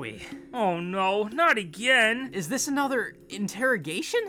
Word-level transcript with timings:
we? 0.00 0.22
Oh 0.52 0.80
no, 0.80 1.24
not 1.24 1.58
again. 1.58 2.30
Is 2.32 2.48
this 2.48 2.66
another 2.66 3.14
interrogation? 3.28 4.20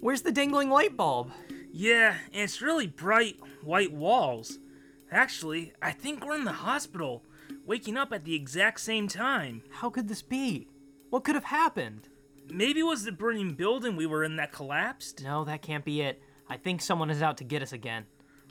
Where's 0.00 0.22
the 0.22 0.32
dangling 0.32 0.70
light 0.70 0.96
bulb? 0.96 1.32
Yeah, 1.72 2.16
it's 2.32 2.62
really 2.62 2.86
bright 2.86 3.36
white 3.62 3.92
walls. 3.92 4.58
Actually, 5.10 5.72
I 5.82 5.90
think 5.90 6.24
we're 6.24 6.36
in 6.36 6.44
the 6.44 6.52
hospital, 6.52 7.24
waking 7.66 7.96
up 7.96 8.12
at 8.12 8.24
the 8.24 8.34
exact 8.34 8.80
same 8.80 9.08
time. 9.08 9.62
How 9.70 9.90
could 9.90 10.08
this 10.08 10.22
be? 10.22 10.68
What 11.10 11.24
could 11.24 11.34
have 11.34 11.44
happened? 11.44 12.08
Maybe 12.48 12.80
it 12.80 12.84
was 12.84 13.04
the 13.04 13.12
burning 13.12 13.54
building 13.54 13.96
we 13.96 14.06
were 14.06 14.24
in 14.24 14.36
that 14.36 14.52
collapsed? 14.52 15.22
No, 15.24 15.44
that 15.44 15.62
can't 15.62 15.84
be 15.84 16.00
it. 16.00 16.22
I 16.48 16.56
think 16.56 16.80
someone 16.80 17.10
is 17.10 17.22
out 17.22 17.38
to 17.38 17.44
get 17.44 17.62
us 17.62 17.72
again. 17.72 18.06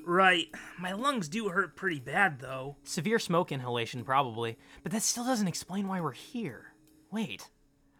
Right. 0.08 0.48
My 0.80 0.94
lungs 0.94 1.28
do 1.28 1.50
hurt 1.50 1.76
pretty 1.76 2.00
bad, 2.00 2.40
though. 2.40 2.78
Severe 2.86 3.20
smoke 3.20 3.52
inhalation, 3.52 4.06
probably. 4.06 4.58
But 4.82 4.94
that 4.94 5.02
still 5.02 5.26
doesn't 5.26 5.50
explain 5.50 5.90
why 5.90 6.00
we're 6.00 6.14
here. 6.14 6.72
Wait. 7.12 7.50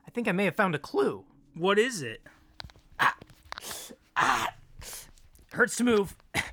I 0.08 0.12
think 0.12 0.26
I 0.26 0.32
may 0.32 0.46
have 0.46 0.56
found 0.56 0.74
a 0.74 0.80
clue. 0.80 1.26
What 1.54 1.78
is 1.78 2.02
it? 2.02 2.22
Ah! 2.98 3.18
Ah! 4.16 4.54
Hurts 5.52 5.76
to 5.78 5.84
move. 5.84 6.16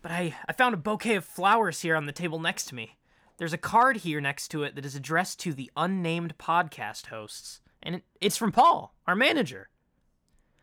But 0.00 0.10
I, 0.10 0.34
I 0.48 0.52
found 0.52 0.74
a 0.74 0.78
bouquet 0.78 1.14
of 1.14 1.24
flowers 1.24 1.82
here 1.82 1.94
on 1.94 2.06
the 2.06 2.12
table 2.12 2.40
next 2.40 2.64
to 2.64 2.74
me. 2.74 2.96
There's 3.38 3.52
a 3.52 3.58
card 3.58 3.98
here 3.98 4.20
next 4.20 4.48
to 4.48 4.64
it 4.64 4.74
that 4.74 4.84
is 4.84 4.96
addressed 4.96 5.38
to 5.40 5.52
the 5.52 5.70
unnamed 5.76 6.38
podcast 6.38 7.06
hosts. 7.06 7.60
And 7.84 7.94
it, 7.94 8.02
it's 8.20 8.36
from 8.36 8.50
Paul, 8.50 8.96
our 9.06 9.14
manager. 9.14 9.68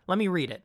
Let 0.07 0.17
me 0.17 0.27
read 0.27 0.51
it. 0.51 0.63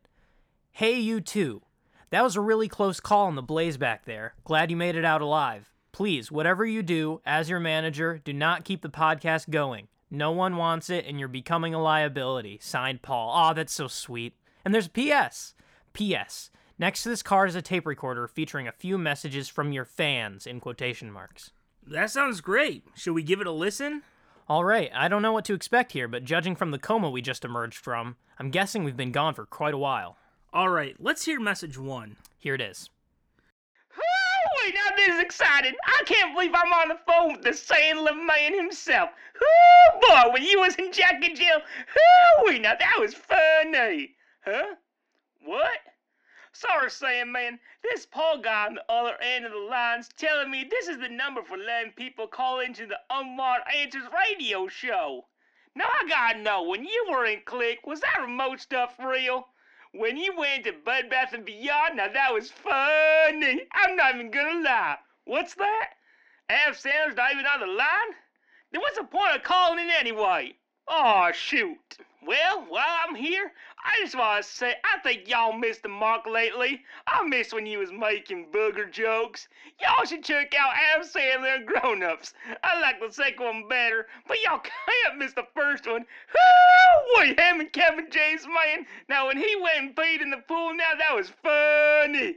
Hey, 0.72 0.98
you 0.98 1.20
two. 1.20 1.62
That 2.10 2.22
was 2.22 2.36
a 2.36 2.40
really 2.40 2.68
close 2.68 3.00
call 3.00 3.26
on 3.26 3.34
the 3.34 3.42
blaze 3.42 3.76
back 3.76 4.04
there. 4.04 4.34
Glad 4.44 4.70
you 4.70 4.76
made 4.76 4.96
it 4.96 5.04
out 5.04 5.20
alive. 5.20 5.72
Please, 5.92 6.30
whatever 6.30 6.64
you 6.64 6.82
do, 6.82 7.20
as 7.24 7.48
your 7.48 7.60
manager, 7.60 8.20
do 8.24 8.32
not 8.32 8.64
keep 8.64 8.82
the 8.82 8.88
podcast 8.88 9.50
going. 9.50 9.88
No 10.10 10.30
one 10.30 10.56
wants 10.56 10.90
it, 10.90 11.06
and 11.06 11.18
you're 11.18 11.28
becoming 11.28 11.74
a 11.74 11.82
liability. 11.82 12.58
Signed, 12.60 13.02
Paul. 13.02 13.30
Aw, 13.30 13.52
that's 13.52 13.72
so 13.72 13.88
sweet. 13.88 14.34
And 14.64 14.74
there's 14.74 14.86
a 14.86 14.90
P.S. 14.90 15.54
P.S. 15.92 16.50
Next 16.78 17.02
to 17.02 17.08
this 17.08 17.22
card 17.22 17.48
is 17.48 17.54
a 17.54 17.62
tape 17.62 17.86
recorder 17.86 18.26
featuring 18.26 18.66
a 18.66 18.72
few 18.72 18.98
messages 18.98 19.48
from 19.48 19.72
your 19.72 19.84
fans, 19.84 20.46
in 20.46 20.60
quotation 20.60 21.10
marks. 21.10 21.50
That 21.86 22.10
sounds 22.10 22.40
great. 22.40 22.84
Should 22.96 23.14
we 23.14 23.22
give 23.22 23.40
it 23.40 23.46
a 23.46 23.52
listen? 23.52 24.02
All 24.48 24.64
right, 24.64 24.90
I 24.94 25.08
don't 25.08 25.22
know 25.22 25.32
what 25.32 25.44
to 25.46 25.54
expect 25.54 25.92
here, 25.92 26.08
but 26.08 26.24
judging 26.24 26.54
from 26.54 26.70
the 26.70 26.78
coma 26.78 27.08
we 27.08 27.22
just 27.22 27.44
emerged 27.44 27.78
from, 27.78 28.16
I'm 28.38 28.50
guessing 28.50 28.84
we've 28.84 28.96
been 28.96 29.12
gone 29.12 29.34
for 29.34 29.46
quite 29.46 29.74
a 29.74 29.78
while. 29.78 30.18
All 30.54 30.68
right, 30.68 30.94
let's 31.00 31.24
hear 31.24 31.40
message 31.40 31.76
one. 31.76 32.14
Here 32.38 32.54
it 32.54 32.60
is. 32.60 32.88
Woo! 33.96 34.72
Now 34.72 34.96
this 34.96 35.16
is 35.16 35.20
exciting. 35.20 35.74
I 35.84 36.04
can't 36.06 36.32
believe 36.32 36.52
I'm 36.54 36.72
on 36.72 36.90
the 36.90 36.98
phone 37.04 37.32
with 37.32 37.42
the 37.42 37.50
Sandler 37.50 38.14
man 38.24 38.54
himself. 38.54 39.10
Woo, 39.40 40.00
boy, 40.00 40.32
when 40.32 40.44
you 40.44 40.60
was 40.60 40.76
in 40.76 40.92
Jack 40.92 41.24
and 41.24 41.34
Jill. 41.34 41.60
Woo! 42.46 42.56
Now 42.60 42.76
that 42.78 43.00
was 43.00 43.14
funny. 43.14 44.14
Huh? 44.44 44.76
What? 45.44 45.80
Sorry, 46.52 46.88
Sandman. 46.88 47.58
This 47.82 48.06
Paul 48.06 48.38
guy 48.38 48.66
on 48.66 48.74
the 48.76 48.84
other 48.88 49.16
end 49.20 49.44
of 49.44 49.50
the 49.50 49.58
line's 49.58 50.08
telling 50.16 50.52
me 50.52 50.68
this 50.70 50.86
is 50.86 50.98
the 50.98 51.08
number 51.08 51.42
for 51.42 51.56
letting 51.56 51.90
people 51.96 52.28
call 52.28 52.60
into 52.60 52.86
the 52.86 53.00
Unwanted 53.10 53.66
Answers 53.76 54.04
radio 54.30 54.68
show. 54.68 55.24
Now 55.74 55.86
I 55.86 56.08
gotta 56.08 56.38
know, 56.38 56.62
when 56.62 56.84
you 56.84 57.06
were 57.10 57.26
in 57.26 57.40
Click, 57.44 57.80
was 57.84 57.98
that 58.02 58.20
remote 58.22 58.60
stuff 58.60 58.94
real? 59.04 59.48
When 59.96 60.16
you 60.16 60.36
went 60.36 60.64
to 60.64 60.72
Bed 60.72 61.08
Bath 61.08 61.34
and 61.34 61.44
Beyond, 61.44 61.98
now 61.98 62.08
that 62.08 62.34
was 62.34 62.50
funny. 62.50 63.60
I'm 63.72 63.94
not 63.94 64.16
even 64.16 64.32
gonna 64.32 64.60
lie. 64.60 64.98
What's 65.24 65.54
that? 65.54 65.90
Adam 66.48 66.74
Sandler's 66.74 67.14
not 67.14 67.32
even 67.32 67.46
on 67.46 67.60
the 67.60 67.66
line? 67.66 68.16
Then 68.72 68.80
what's 68.80 68.98
the 68.98 69.04
point 69.04 69.36
of 69.36 69.44
calling 69.44 69.78
in 69.78 69.90
anyway? 69.90 70.56
Oh 70.88 71.30
shoot. 71.32 71.98
Well, 72.26 72.64
while 72.68 72.98
I'm 73.06 73.14
here, 73.14 73.52
I 73.84 74.00
just 74.00 74.16
want 74.16 74.42
to 74.42 74.48
say 74.48 74.74
I 74.82 74.98
think 75.00 75.28
y'all 75.28 75.52
missed 75.52 75.82
the 75.82 75.90
mark 75.90 76.26
lately. 76.26 76.82
I 77.06 77.22
miss 77.26 77.52
when 77.52 77.66
you 77.66 77.80
was 77.80 77.92
making 77.92 78.46
booger 78.50 78.90
jokes. 78.90 79.48
Y'all 79.80 80.06
should 80.06 80.24
check 80.24 80.54
out 80.58 80.74
Adam 80.74 81.06
Sandler 81.06 81.56
and 81.56 81.66
Grown 81.66 82.02
Ups. 82.02 82.32
I 82.62 82.80
like 82.80 83.00
the 83.00 83.12
second 83.12 83.44
one 83.44 83.68
better, 83.68 84.06
but 84.26 84.38
y'all 84.42 84.60
can't 85.04 85.18
miss 85.18 85.34
the 85.34 85.46
first 85.54 85.86
one. 85.86 86.02
Woo! 86.02 87.18
Wait, 87.18 87.38
him 87.38 87.60
and 87.60 87.72
Kevin 87.72 88.08
James, 88.10 88.46
man. 88.46 88.86
Now 89.08 89.26
when 89.26 89.36
he 89.36 89.56
went 89.60 89.78
and 89.78 89.96
peed 89.96 90.22
in 90.22 90.30
the 90.30 90.42
pool, 90.48 90.74
now 90.74 90.94
that 90.98 91.14
was 91.14 91.30
funny. 91.42 92.36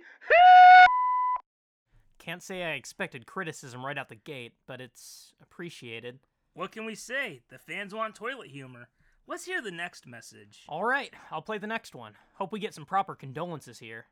Can't 2.20 2.44
say 2.44 2.64
I 2.64 2.72
expected 2.72 3.26
criticism 3.26 3.86
right 3.86 3.98
out 3.98 4.10
the 4.10 4.16
gate, 4.16 4.52
but 4.68 4.82
it's 4.82 5.34
appreciated. 5.42 6.20
What 6.56 6.72
can 6.72 6.86
we 6.86 6.96
say? 6.96 7.42
The 7.50 7.58
fans 7.58 7.94
want 7.94 8.16
toilet 8.16 8.50
humor. 8.50 8.90
Let's 9.30 9.44
hear 9.44 9.62
the 9.62 9.72
next 9.72 10.08
message. 10.08 10.64
All 10.70 10.86
right, 10.86 11.14
I'll 11.32 11.42
play 11.42 11.58
the 11.58 11.68
next 11.68 11.94
one. 11.94 12.14
Hope 12.36 12.54
we 12.54 12.62
get 12.62 12.74
some 12.74 12.86
proper 12.86 13.14
condolences 13.14 13.78
here. 13.78 14.06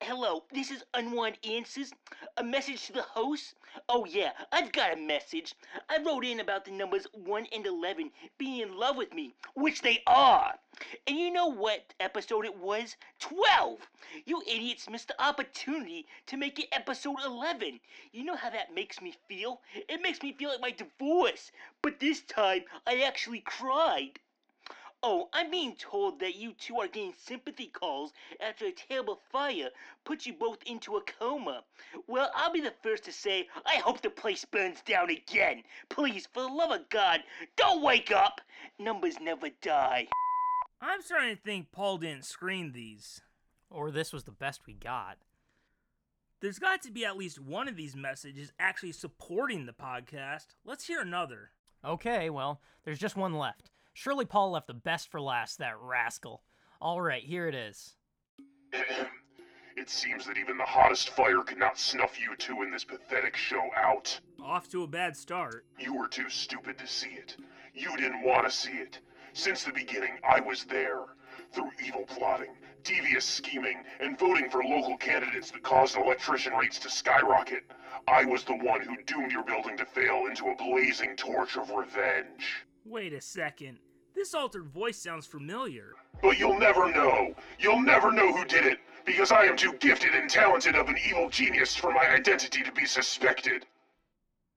Hello, 0.00 0.44
this 0.50 0.70
is 0.70 0.82
Unwanted 0.94 1.44
Answers. 1.44 1.92
A 2.38 2.42
message 2.42 2.86
to 2.86 2.94
the 2.94 3.02
host? 3.02 3.54
Oh, 3.90 4.06
yeah, 4.06 4.30
I've 4.52 4.72
got 4.72 4.94
a 4.94 4.96
message. 4.96 5.54
I 5.90 6.02
wrote 6.02 6.24
in 6.24 6.40
about 6.40 6.64
the 6.64 6.70
numbers 6.70 7.06
1 7.12 7.46
and 7.52 7.66
11 7.66 8.10
being 8.38 8.62
in 8.62 8.78
love 8.78 8.96
with 8.96 9.12
me, 9.12 9.34
which 9.52 9.82
they 9.82 10.02
are. 10.06 10.54
And 11.06 11.18
you 11.18 11.30
know 11.30 11.48
what 11.48 11.92
episode 12.00 12.46
it 12.46 12.58
was? 12.58 12.96
12! 13.20 13.78
You 14.24 14.42
idiots 14.46 14.88
missed 14.88 15.08
the 15.08 15.22
opportunity 15.22 16.06
to 16.28 16.38
make 16.38 16.58
it 16.58 16.68
episode 16.72 17.18
11. 17.26 17.78
You 18.12 18.24
know 18.24 18.36
how 18.36 18.48
that 18.48 18.74
makes 18.74 19.02
me 19.02 19.14
feel? 19.28 19.60
It 19.74 20.00
makes 20.00 20.22
me 20.22 20.32
feel 20.32 20.48
like 20.48 20.62
my 20.62 20.70
divorce. 20.70 21.52
But 21.82 22.00
this 22.00 22.22
time, 22.22 22.62
I 22.86 23.02
actually 23.02 23.40
cried. 23.40 24.18
Oh, 25.02 25.28
I'm 25.32 25.50
being 25.50 25.76
told 25.76 26.20
that 26.20 26.36
you 26.36 26.52
two 26.58 26.78
are 26.78 26.88
getting 26.88 27.12
sympathy 27.16 27.66
calls 27.66 28.12
after 28.40 28.66
a 28.66 28.72
terrible 28.72 29.20
fire 29.30 29.68
put 30.04 30.26
you 30.26 30.32
both 30.32 30.58
into 30.66 30.96
a 30.96 31.02
coma. 31.02 31.62
Well, 32.06 32.30
I'll 32.34 32.52
be 32.52 32.60
the 32.60 32.72
first 32.82 33.04
to 33.04 33.12
say 33.12 33.46
I 33.66 33.76
hope 33.76 34.00
the 34.00 34.10
place 34.10 34.44
burns 34.44 34.80
down 34.82 35.10
again. 35.10 35.62
Please, 35.88 36.26
for 36.32 36.42
the 36.42 36.48
love 36.48 36.70
of 36.70 36.88
God, 36.88 37.22
don't 37.56 37.82
wake 37.82 38.10
up. 38.10 38.40
Numbers 38.78 39.16
never 39.20 39.48
die. 39.60 40.08
I'm 40.80 41.02
starting 41.02 41.36
to 41.36 41.42
think 41.42 41.72
Paul 41.72 41.98
didn't 41.98 42.24
screen 42.24 42.72
these. 42.72 43.20
Or 43.70 43.90
this 43.90 44.12
was 44.12 44.24
the 44.24 44.32
best 44.32 44.66
we 44.66 44.74
got. 44.74 45.18
There's 46.40 46.58
got 46.58 46.82
to 46.82 46.90
be 46.90 47.04
at 47.04 47.16
least 47.16 47.40
one 47.40 47.68
of 47.68 47.76
these 47.76 47.96
messages 47.96 48.52
actually 48.58 48.92
supporting 48.92 49.66
the 49.66 49.72
podcast. 49.72 50.46
Let's 50.64 50.86
hear 50.86 51.00
another. 51.00 51.50
Okay, 51.84 52.30
well, 52.30 52.60
there's 52.84 52.98
just 52.98 53.16
one 53.16 53.34
left. 53.34 53.70
Surely 53.98 54.26
Paul 54.26 54.50
left 54.50 54.66
the 54.66 54.74
best 54.74 55.10
for 55.10 55.22
last, 55.22 55.58
that 55.58 55.80
rascal. 55.80 56.42
All 56.82 57.00
right, 57.00 57.22
here 57.22 57.48
it 57.48 57.54
is. 57.54 57.94
It 59.74 59.88
seems 59.88 60.26
that 60.26 60.36
even 60.36 60.58
the 60.58 60.64
hottest 60.64 61.08
fire 61.08 61.40
could 61.40 61.56
not 61.56 61.78
snuff 61.78 62.20
you 62.20 62.36
two 62.36 62.60
in 62.60 62.70
this 62.70 62.84
pathetic 62.84 63.36
show 63.36 63.70
out. 63.74 64.20
Off 64.44 64.68
to 64.68 64.82
a 64.82 64.86
bad 64.86 65.16
start. 65.16 65.64
You 65.78 65.94
were 65.94 66.08
too 66.08 66.28
stupid 66.28 66.76
to 66.76 66.86
see 66.86 67.08
it. 67.08 67.38
You 67.72 67.96
didn't 67.96 68.22
want 68.22 68.46
to 68.46 68.54
see 68.54 68.72
it. 68.72 68.98
Since 69.32 69.64
the 69.64 69.72
beginning, 69.72 70.18
I 70.28 70.40
was 70.40 70.64
there. 70.64 71.00
Through 71.52 71.70
evil 71.82 72.04
plotting, 72.06 72.54
devious 72.82 73.24
scheming, 73.24 73.82
and 73.98 74.18
voting 74.18 74.50
for 74.50 74.62
local 74.62 74.98
candidates 74.98 75.50
that 75.52 75.62
caused 75.62 75.96
electrician 75.96 76.52
rates 76.52 76.78
to 76.80 76.90
skyrocket, 76.90 77.62
I 78.06 78.26
was 78.26 78.44
the 78.44 78.56
one 78.56 78.82
who 78.82 79.02
doomed 79.04 79.32
your 79.32 79.44
building 79.44 79.78
to 79.78 79.86
fail 79.86 80.26
into 80.28 80.48
a 80.48 80.56
blazing 80.56 81.16
torch 81.16 81.56
of 81.56 81.70
revenge. 81.70 82.66
Wait 82.84 83.14
a 83.14 83.20
second. 83.22 83.78
This 84.16 84.32
altered 84.32 84.68
voice 84.68 84.96
sounds 84.96 85.26
familiar. 85.26 85.92
But 86.22 86.38
you'll 86.38 86.58
never 86.58 86.90
know. 86.90 87.34
You'll 87.58 87.82
never 87.82 88.10
know 88.10 88.32
who 88.32 88.46
did 88.46 88.64
it, 88.64 88.78
because 89.04 89.30
I 89.30 89.44
am 89.44 89.58
too 89.58 89.74
gifted 89.74 90.14
and 90.14 90.28
talented 90.30 90.74
of 90.74 90.88
an 90.88 90.96
evil 91.06 91.28
genius 91.28 91.76
for 91.76 91.92
my 91.92 92.08
identity 92.08 92.62
to 92.62 92.72
be 92.72 92.86
suspected. 92.86 93.66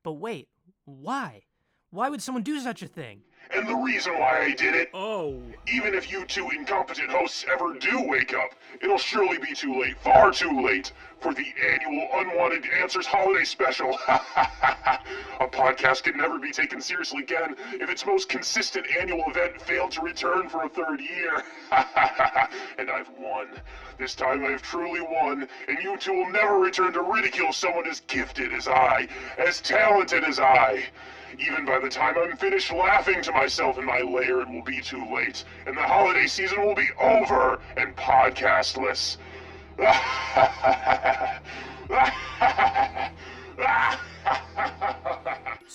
But 0.01 0.13
wait, 0.13 0.47
why? 0.85 1.41
Why 1.89 2.07
would 2.07 2.21
someone 2.21 2.43
do 2.43 2.57
such 2.61 2.81
a 2.81 2.87
thing? 2.87 3.23
And 3.51 3.67
the 3.67 3.75
reason 3.75 4.13
why 4.19 4.41
I 4.41 4.51
did 4.53 4.75
it, 4.75 4.89
Oh. 4.93 5.41
even 5.67 5.95
if 5.95 6.11
you 6.11 6.23
two 6.25 6.49
incompetent 6.51 7.09
hosts 7.09 7.45
ever 7.51 7.73
do 7.73 8.01
wake 8.07 8.33
up, 8.33 8.53
it'll 8.79 8.99
surely 8.99 9.39
be 9.39 9.55
too 9.55 9.79
late, 9.81 9.97
far 10.01 10.31
too 10.31 10.61
late, 10.61 10.91
for 11.19 11.33
the 11.33 11.47
annual 11.67 12.07
Unwanted 12.13 12.63
Answers 12.79 13.07
Holiday 13.07 13.43
Special. 13.43 13.97
a 14.07 15.47
podcast 15.47 16.03
can 16.03 16.15
never 16.15 16.37
be 16.37 16.51
taken 16.51 16.79
seriously 16.79 17.23
again 17.23 17.55
if 17.73 17.89
its 17.89 18.05
most 18.05 18.29
consistent 18.29 18.85
annual 18.99 19.23
event 19.27 19.59
failed 19.61 19.91
to 19.91 20.01
return 20.01 20.47
for 20.47 20.63
a 20.63 20.69
third 20.69 21.01
year. 21.01 21.43
and 22.77 22.89
I've 22.91 23.09
won. 23.17 23.47
This 23.97 24.13
time 24.15 24.45
I've 24.45 24.61
truly 24.61 25.01
won, 25.01 25.47
and 25.67 25.77
you 25.81 25.97
two 25.97 26.13
will 26.13 26.29
never 26.29 26.59
return 26.59 26.93
to 26.93 27.01
ridicule 27.01 27.51
someone 27.51 27.87
as 27.87 27.99
gifted 28.01 28.53
as 28.53 28.67
I, 28.67 29.07
as 29.39 29.59
talented 29.59 30.23
as 30.23 30.39
I. 30.39 30.83
Even 31.37 31.65
by 31.65 31.79
the 31.79 31.89
time 31.89 32.15
I'm 32.17 32.35
finished 32.37 32.71
laughing 32.71 33.21
to 33.21 33.31
myself 33.31 33.77
in 33.77 33.85
my 33.85 33.99
lair, 34.01 34.41
it 34.41 34.49
will 34.49 34.63
be 34.63 34.81
too 34.81 35.05
late, 35.13 35.43
and 35.65 35.77
the 35.77 35.81
holiday 35.81 36.27
season 36.27 36.65
will 36.65 36.75
be 36.75 36.89
over 36.99 37.59
and 37.77 37.95
podcastless. 37.95 39.17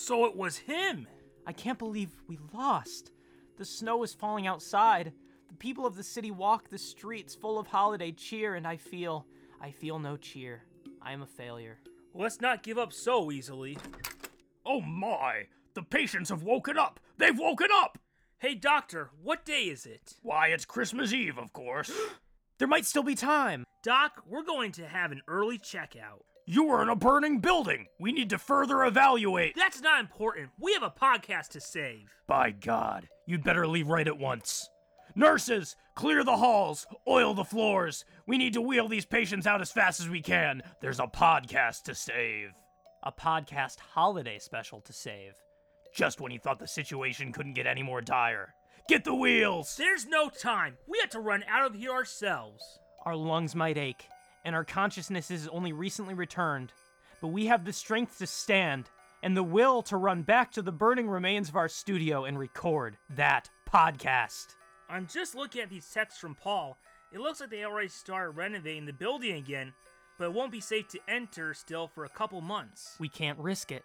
So 0.05 0.27
it 0.27 0.37
was 0.37 0.59
him. 0.59 1.07
I 1.47 1.53
can't 1.53 1.79
believe 1.79 2.11
we 2.29 2.39
lost. 2.53 3.11
The 3.57 3.65
snow 3.65 4.03
is 4.03 4.13
falling 4.13 4.47
outside. 4.47 5.15
The 5.49 5.55
people 5.55 5.87
of 5.87 5.97
the 5.97 6.03
city 6.03 6.31
walk 6.31 6.69
the 6.69 6.77
streets 6.77 7.35
full 7.35 7.59
of 7.59 7.69
holiday 7.69 8.13
cheer, 8.13 8.55
and 8.55 8.67
I 8.67 8.77
feel, 8.77 9.25
I 9.63 9.71
feel 9.71 9.99
no 9.99 10.19
cheer. 10.19 10.65
I 11.01 11.13
am 11.13 11.23
a 11.23 11.27
failure. 11.27 11.79
Let's 12.13 12.43
not 12.43 12.63
give 12.63 12.77
up 12.77 12.93
so 12.93 13.33
easily. 13.33 13.79
Oh 14.67 14.81
my! 14.81 15.47
The 15.75 15.83
patients 15.83 16.31
have 16.31 16.43
woken 16.43 16.79
up! 16.79 17.01
They've 17.19 17.39
woken 17.39 17.69
up! 17.73 17.99
Hey, 18.39 18.55
doctor, 18.55 19.11
what 19.23 19.45
day 19.45 19.65
is 19.65 19.87
it? 19.87 20.15
Why, 20.23 20.49
it's 20.49 20.65
Christmas 20.65 21.13
Eve, 21.13 21.39
of 21.39 21.53
course. 21.53 21.91
There 22.59 22.69
might 22.69 22.87
still 22.87 23.03
be 23.03 23.17
time. 23.17 23.65
Doc, 23.83 24.23
we're 24.29 24.45
going 24.45 24.71
to 24.73 24.87
have 24.87 25.11
an 25.11 25.23
early 25.27 25.59
checkout. 25.59 26.23
you 26.47 26.63
were 26.63 26.83
in 26.83 26.89
a 26.89 26.95
burning 26.95 27.41
building. 27.41 27.89
We 27.99 28.13
need 28.13 28.31
to 28.31 28.39
further 28.39 28.85
evaluate. 28.85 29.55
That's 29.57 29.81
not 29.81 29.99
important. 29.99 30.51
We 30.61 30.73
have 30.75 30.85
a 30.85 30.89
podcast 30.89 31.49
to 31.49 31.61
save. 31.61 32.15
By 32.29 32.53
God, 32.53 33.09
you'd 33.27 33.43
better 33.43 33.67
leave 33.67 33.89
right 33.89 34.07
at 34.07 34.19
once. 34.19 34.69
Nurses, 35.17 35.75
clear 35.97 36.23
the 36.23 36.37
halls, 36.37 36.87
oil 37.09 37.35
the 37.35 37.43
floors. 37.45 38.05
We 38.25 38.39
need 38.39 38.53
to 38.53 38.63
wheel 38.63 38.87
these 38.87 39.05
patients 39.05 39.49
out 39.49 39.61
as 39.61 39.73
fast 39.73 39.99
as 39.99 40.09
we 40.09 40.23
can. 40.23 40.63
There's 40.81 41.01
a 41.01 41.09
podcast 41.09 41.83
to 41.85 41.95
save. 41.97 42.51
A 43.07 43.13
podcast 43.13 43.81
holiday 43.81 44.39
special 44.39 44.81
to 44.81 44.93
save. 44.95 45.35
Just 45.95 46.23
when 46.23 46.33
you 46.33 46.39
thought 46.39 46.59
the 46.59 46.67
situation 46.67 47.33
couldn't 47.33 47.53
get 47.53 47.67
any 47.67 47.83
more 47.83 48.01
dire. 48.01 48.55
Get 48.89 49.05
the 49.05 49.15
wheels! 49.15 49.77
There's 49.77 50.07
no 50.07 50.31
time. 50.31 50.79
We 50.87 50.99
have 51.01 51.11
to 51.11 51.21
run 51.21 51.45
out 51.47 51.67
of 51.67 51.75
here 51.75 51.91
ourselves. 51.91 52.63
Our 53.05 53.15
lungs 53.15 53.55
might 53.55 53.77
ache, 53.77 54.09
and 54.43 54.55
our 54.57 54.65
consciousness 54.65 55.31
is 55.31 55.49
only 55.49 55.75
recently 55.75 56.15
returned, 56.15 56.73
but 57.21 57.29
we 57.29 57.45
have 57.45 57.67
the 57.67 57.75
strength 57.75 58.17
to 58.21 58.27
stand 58.27 58.89
and 59.23 59.37
the 59.37 59.43
will 59.43 59.83
to 59.83 59.99
run 59.99 60.23
back 60.23 60.51
to 60.53 60.63
the 60.63 60.73
burning 60.73 61.09
remains 61.09 61.51
of 61.51 61.57
our 61.57 61.69
studio 61.69 62.25
and 62.25 62.39
record 62.39 62.97
that 63.11 63.51
podcast. 63.71 64.55
I'm 64.89 65.07
just 65.07 65.35
looking 65.35 65.61
at 65.61 65.69
these 65.69 65.91
texts 65.91 66.21
from 66.21 66.35
Paul. 66.35 66.79
It 67.13 67.21
looks 67.21 67.41
like 67.41 67.51
they 67.51 67.65
already 67.65 67.89
started 67.89 68.31
renovating 68.31 68.87
the 68.87 68.93
building 68.95 69.37
again, 69.37 69.75
but 70.19 70.25
it 70.25 70.33
won't 70.33 70.53
be 70.53 70.61
safe 70.61 70.89
to 70.89 71.01
enter 71.09 71.55
still 71.55 71.89
for 71.89 72.05
a 72.05 72.09
couple 72.09 72.41
months. 72.41 72.97
We 72.99 73.09
can't 73.09 73.39
risk 73.39 73.73
it. 73.73 73.85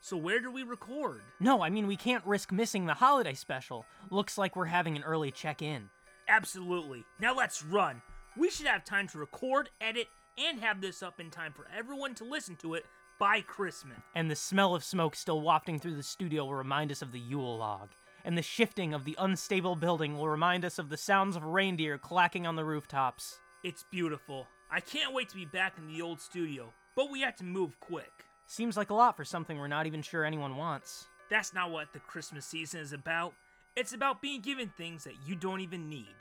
So 0.00 0.16
where 0.16 0.40
do 0.40 0.50
we 0.50 0.62
record? 0.62 1.20
No, 1.40 1.62
I 1.62 1.68
mean, 1.68 1.86
we 1.86 1.96
can't 1.96 2.24
risk 2.24 2.52
missing 2.52 2.86
the 2.86 2.94
holiday 2.94 3.34
special. 3.34 3.84
Looks 4.10 4.38
like 4.38 4.56
we're 4.56 4.64
having 4.64 4.96
an 4.96 5.02
early 5.02 5.30
check 5.30 5.60
in. 5.60 5.90
Absolutely. 6.28 7.04
Now 7.20 7.34
let's 7.34 7.62
run. 7.64 8.00
We 8.36 8.50
should 8.50 8.66
have 8.66 8.84
time 8.84 9.08
to 9.08 9.18
record, 9.18 9.68
edit, 9.80 10.08
and 10.38 10.60
have 10.60 10.80
this 10.80 11.02
up 11.02 11.20
in 11.20 11.30
time 11.30 11.52
for 11.52 11.66
everyone 11.76 12.14
to 12.14 12.24
listen 12.24 12.56
to 12.56 12.74
it 12.74 12.86
by 13.18 13.42
Christmas. 13.42 13.98
And 14.14 14.30
the 14.30 14.36
smell 14.36 14.74
of 14.74 14.82
smoke 14.82 15.14
still 15.14 15.42
wafting 15.42 15.78
through 15.78 15.96
the 15.96 16.02
studio 16.02 16.44
will 16.46 16.54
remind 16.54 16.90
us 16.90 17.02
of 17.02 17.12
the 17.12 17.20
Yule 17.20 17.58
log. 17.58 17.90
And 18.24 18.38
the 18.38 18.42
shifting 18.42 18.94
of 18.94 19.04
the 19.04 19.16
unstable 19.18 19.76
building 19.76 20.16
will 20.16 20.28
remind 20.28 20.64
us 20.64 20.78
of 20.78 20.88
the 20.88 20.96
sounds 20.96 21.36
of 21.36 21.44
reindeer 21.44 21.98
clacking 21.98 22.46
on 22.46 22.56
the 22.56 22.64
rooftops. 22.64 23.40
It's 23.62 23.84
beautiful. 23.90 24.46
I 24.72 24.78
can't 24.78 25.12
wait 25.12 25.28
to 25.30 25.34
be 25.34 25.44
back 25.44 25.74
in 25.78 25.88
the 25.88 26.00
old 26.00 26.20
studio, 26.20 26.72
but 26.94 27.10
we 27.10 27.22
have 27.22 27.34
to 27.36 27.44
move 27.44 27.80
quick. 27.80 28.12
Seems 28.46 28.76
like 28.76 28.90
a 28.90 28.94
lot 28.94 29.16
for 29.16 29.24
something 29.24 29.58
we're 29.58 29.66
not 29.66 29.86
even 29.86 30.00
sure 30.00 30.24
anyone 30.24 30.56
wants. 30.56 31.08
That's 31.28 31.52
not 31.52 31.72
what 31.72 31.92
the 31.92 31.98
Christmas 31.98 32.46
season 32.46 32.80
is 32.80 32.92
about. 32.92 33.34
It's 33.74 33.92
about 33.92 34.22
being 34.22 34.40
given 34.40 34.72
things 34.76 35.02
that 35.04 35.14
you 35.26 35.34
don't 35.34 35.60
even 35.60 35.88
need. 35.88 36.14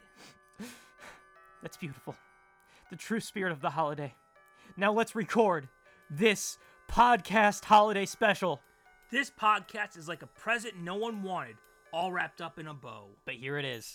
That's 1.61 1.77
beautiful. 1.77 2.15
The 2.89 2.95
true 2.95 3.19
spirit 3.19 3.51
of 3.51 3.61
the 3.61 3.69
holiday. 3.69 4.15
Now 4.75 4.93
let's 4.93 5.13
record 5.13 5.67
this 6.09 6.57
podcast 6.89 7.65
holiday 7.65 8.07
special. 8.07 8.61
This 9.11 9.29
podcast 9.29 9.95
is 9.95 10.07
like 10.07 10.23
a 10.23 10.27
present 10.27 10.75
no 10.77 10.95
one 10.95 11.21
wanted, 11.21 11.57
all 11.93 12.11
wrapped 12.11 12.41
up 12.41 12.57
in 12.57 12.65
a 12.65 12.73
bow. 12.73 13.09
But 13.25 13.35
here 13.35 13.59
it 13.59 13.65
is. 13.65 13.93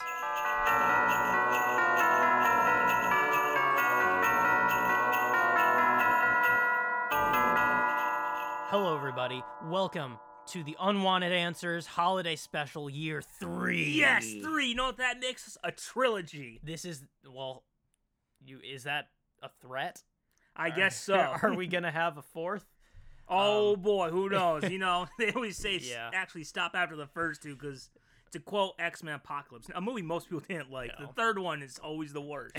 Hello, 8.69 8.97
everybody. 8.97 9.43
Welcome 9.67 10.19
to 10.49 10.63
the 10.63 10.77
Unwanted 10.81 11.33
Answers 11.33 11.87
Holiday 11.87 12.37
Special 12.37 12.89
Year 12.91 13.23
3. 13.23 13.83
Yes, 13.93 14.33
three. 14.43 14.69
You 14.69 14.75
know 14.75 14.87
what 14.87 14.97
that 14.99 15.21
makes 15.21 15.47
us? 15.47 15.57
A 15.65 15.71
trilogy. 15.73 16.61
This 16.63 16.85
is, 16.85 17.03
well, 17.29 17.63
you 18.45 18.59
is 18.65 18.85
that 18.85 19.09
a 19.43 19.49
threat? 19.63 20.03
I 20.57 20.71
guess 20.71 20.97
so. 21.01 21.15
Are 21.43 21.55
we 21.55 21.67
going 21.67 21.85
to 21.85 21.91
have 21.91 22.19
a 22.19 22.23
fourth? 22.23 22.65
Oh 23.27 23.73
um, 23.73 23.81
boy, 23.81 24.11
who 24.11 24.29
knows? 24.29 24.69
You 24.71 24.77
know, 24.79 25.07
they 25.19 25.33
always 25.33 25.57
say 25.57 25.77
s- 25.77 25.89
Yeah. 25.89 26.11
actually 26.13 26.45
stop 26.45 26.73
after 26.75 26.95
the 26.95 27.07
first 27.07 27.43
two 27.43 27.57
because, 27.57 27.89
to 28.33 28.39
quote 28.39 28.75
X 28.79 29.03
Men 29.03 29.15
Apocalypse, 29.15 29.71
a 29.75 29.81
movie 29.81 30.03
most 30.03 30.29
people 30.29 30.45
didn't 30.47 30.71
like. 30.71 30.91
No. 31.01 31.07
The 31.07 31.13
third 31.15 31.39
one 31.39 31.63
is 31.63 31.79
always 31.79 32.13
the 32.13 32.21
worst. 32.21 32.55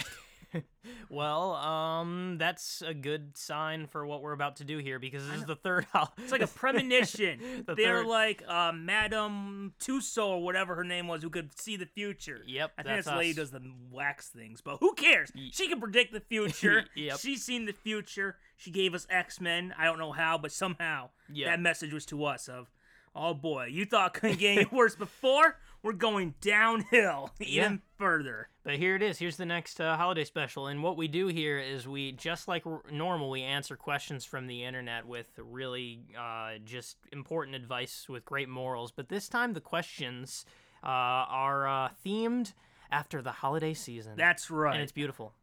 Well, 1.09 1.53
um, 1.53 2.37
that's 2.37 2.83
a 2.85 2.93
good 2.93 3.35
sign 3.37 3.87
for 3.87 4.05
what 4.05 4.21
we're 4.21 4.33
about 4.33 4.57
to 4.57 4.63
do 4.63 4.77
here 4.77 4.99
because 4.99 5.25
this 5.27 5.37
is 5.37 5.45
the 5.45 5.55
third. 5.55 5.85
It's 6.17 6.31
like 6.31 6.41
a 6.41 6.47
premonition. 6.61 7.39
The 7.65 7.73
They're 7.75 7.99
third- 7.99 8.07
like 8.07 8.43
uh, 8.47 8.71
Madame 8.73 9.73
Tussauds 9.79 10.17
or 10.27 10.43
whatever 10.43 10.75
her 10.75 10.83
name 10.83 11.07
was, 11.07 11.23
who 11.23 11.29
could 11.29 11.57
see 11.59 11.75
the 11.77 11.85
future. 11.87 12.41
Yep, 12.45 12.71
I 12.77 12.83
think 12.83 12.95
that's 12.97 13.07
the 13.07 13.15
lady 13.15 13.33
does 13.33 13.51
the 13.51 13.61
wax 13.91 14.29
things, 14.29 14.61
but 14.61 14.77
who 14.79 14.93
cares? 14.93 15.31
She 15.51 15.67
can 15.67 15.79
predict 15.79 16.13
the 16.13 16.19
future. 16.21 16.83
Yep. 16.95 17.17
She's 17.19 17.43
seen 17.43 17.65
the 17.65 17.73
future. 17.73 18.37
She 18.57 18.71
gave 18.71 18.93
us 18.93 19.05
X 19.09 19.41
Men. 19.41 19.73
I 19.77 19.85
don't 19.85 19.97
know 19.99 20.11
how, 20.11 20.37
but 20.37 20.51
somehow 20.51 21.09
Yep. 21.33 21.47
that 21.47 21.59
message 21.59 21.93
was 21.93 22.05
to 22.07 22.25
us 22.25 22.47
of, 22.47 22.69
oh 23.15 23.33
boy, 23.33 23.65
you 23.65 23.85
thought 23.85 24.15
it 24.15 24.19
couldn't 24.19 24.39
get 24.39 24.57
any 24.57 24.65
worse 24.71 24.95
before. 24.95 25.57
We're 25.85 25.93
going 25.93 26.33
downhill 26.41 27.29
even 27.39 27.73
Yeah. 27.73 27.77
further. 27.99 28.49
But 28.63 28.77
here 28.77 28.95
it 28.95 29.03
is. 29.03 29.19
Here's 29.19 29.37
the 29.37 29.45
next 29.45 29.79
uh, 29.79 29.95
holiday 29.97 30.23
special. 30.23 30.65
And 30.65 30.81
what 30.81 30.97
we 30.97 31.07
do 31.07 31.27
here 31.27 31.59
is 31.59 31.87
we, 31.87 32.11
just 32.11 32.47
like 32.47 32.65
r- 32.65 32.81
normal, 32.91 33.29
we 33.29 33.43
answer 33.43 33.75
questions 33.75 34.25
from 34.25 34.47
the 34.47 34.63
internet 34.63 35.05
with 35.05 35.27
really 35.37 35.99
uh, 36.19 36.53
just 36.65 36.97
important 37.11 37.55
advice 37.55 38.07
with 38.09 38.25
great 38.25 38.49
morals. 38.49 38.91
But 38.91 39.09
this 39.09 39.29
time 39.29 39.53
the 39.53 39.61
questions 39.61 40.43
uh, 40.83 40.87
are 40.87 41.67
uh, 41.67 41.89
themed 42.03 42.53
after 42.91 43.21
the 43.21 43.31
holiday 43.31 43.75
season. 43.75 44.13
That's 44.17 44.49
right. 44.49 44.73
and 44.73 44.81
it's 44.81 44.91
beautiful. 44.91 45.33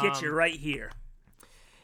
Get 0.00 0.22
you 0.22 0.28
Um, 0.28 0.34
right 0.36 0.54
here. 0.54 0.92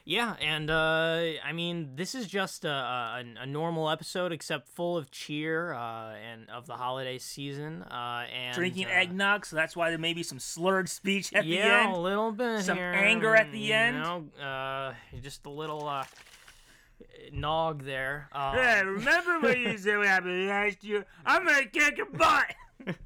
Yeah, 0.04 0.34
and 0.40 0.68
uh, 0.68 1.22
I 1.44 1.52
mean, 1.52 1.90
this 1.94 2.16
is 2.16 2.26
just 2.26 2.64
a, 2.64 2.70
a, 2.70 3.24
a 3.42 3.46
normal 3.46 3.88
episode, 3.88 4.32
except 4.32 4.66
full 4.68 4.96
of 4.96 5.12
cheer 5.12 5.72
uh, 5.72 6.14
and 6.14 6.50
of 6.50 6.66
the 6.66 6.74
holiday 6.74 7.18
season. 7.18 7.82
Uh, 7.82 8.26
and 8.34 8.52
Drinking 8.54 8.86
uh, 8.86 8.90
eggnog, 8.94 9.46
so 9.46 9.54
that's 9.54 9.76
why 9.76 9.90
there 9.90 10.00
may 10.00 10.12
be 10.12 10.24
some 10.24 10.40
slurred 10.40 10.88
speech 10.88 11.32
at 11.34 11.44
yeah, 11.46 11.56
the 11.56 11.62
end. 11.72 11.90
Yeah, 11.92 11.96
a 11.96 12.00
little 12.00 12.32
bit 12.32 12.62
Some 12.62 12.78
here, 12.78 12.92
anger 12.96 13.36
at 13.36 13.52
the 13.52 13.60
you 13.60 13.74
end. 13.74 13.98
know, 13.98 14.24
uh, 14.44 14.94
just 15.20 15.46
a 15.46 15.50
little 15.50 15.86
uh, 15.86 16.04
nog 17.32 17.84
there. 17.84 18.28
Um, 18.32 18.54
Hey, 18.56 18.82
remember 18.84 19.38
what 19.40 19.56
you 19.56 19.78
said 19.78 19.98
what 19.98 20.08
happened 20.08 20.48
last 20.48 20.82
year? 20.82 21.06
I'm 21.24 21.46
gonna 21.46 21.66
kick 21.66 21.96
your 21.96 22.06
butt. 22.06 22.54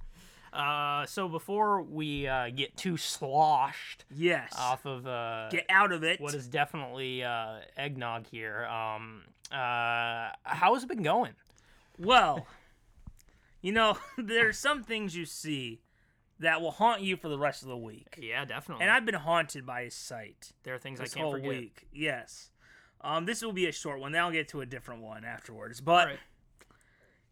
uh, 0.57 1.07
so 1.07 1.29
before 1.29 1.83
we 1.83 2.27
uh, 2.27 2.51
get 2.51 2.77
too 2.77 2.97
sloshed 2.97 4.05
Yes. 4.15 4.53
off 4.59 4.85
of 4.87 5.07
uh, 5.07 5.49
Get 5.51 5.67
out 5.69 5.93
of 5.93 6.03
it. 6.03 6.21
what 6.21 6.35
is 6.35 6.49
definitely 6.49 7.23
uh, 7.23 7.59
eggnog 7.77 8.27
here, 8.27 8.65
um, 8.67 9.23
uh, 9.53 10.31
how 10.43 10.75
has 10.75 10.83
it 10.83 10.89
been 10.89 11.03
going? 11.03 11.33
well, 11.99 12.47
you 13.63 13.73
know, 13.73 13.97
there's 14.19 14.59
some 14.59 14.83
things 14.83 15.17
you 15.17 15.25
see 15.25 15.81
that 16.39 16.61
will 16.61 16.71
haunt 16.73 17.01
you 17.01 17.17
for 17.17 17.29
the 17.29 17.39
rest 17.39 17.63
of 17.63 17.69
the 17.69 17.77
week. 17.77 18.19
Yeah, 18.21 18.45
definitely. 18.45 18.83
And 18.85 18.91
I've 18.91 19.07
been 19.07 19.15
haunted 19.15 19.65
by 19.65 19.85
his 19.85 19.95
sight 19.95 20.53
there 20.65 20.75
are 20.75 20.79
things 20.79 20.99
this 21.01 21.15
I 21.15 21.19
can't 21.21 21.31
forget. 21.31 21.45
whole 21.45 21.51
forget. 21.53 21.63
week. 21.63 21.87
Yes. 21.93 22.51
Um, 23.01 23.25
this 23.25 23.43
will 23.43 23.53
be 23.53 23.67
a 23.67 23.73
short 23.73 24.01
one. 24.01 24.13
Then 24.13 24.23
I'll 24.23 24.31
get 24.33 24.49
to 24.49 24.61
a 24.61 24.67
different 24.67 25.03
one 25.03 25.25
afterwards. 25.25 25.81
But 25.81 26.01
Alright. 26.09 26.19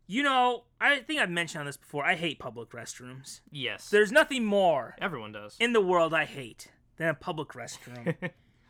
You 0.07 0.23
know, 0.23 0.65
I 0.81 0.99
think 0.99 1.21
I've 1.21 1.31
mentioned 1.31 1.61
on 1.61 1.67
this 1.67 1.77
before. 1.77 2.05
I 2.05 2.15
hate 2.15 2.39
public 2.39 2.71
restrooms. 2.71 3.41
Yes. 3.51 3.89
There's 3.91 4.13
nothing 4.13 4.45
more 4.45 4.95
Everyone 5.01 5.33
does. 5.33 5.57
in 5.59 5.73
the 5.73 5.81
world 5.81 6.13
I 6.13 6.25
hate 6.25 6.69
than 6.97 7.09
a 7.09 7.15
public 7.15 7.49
restroom. 7.51 8.15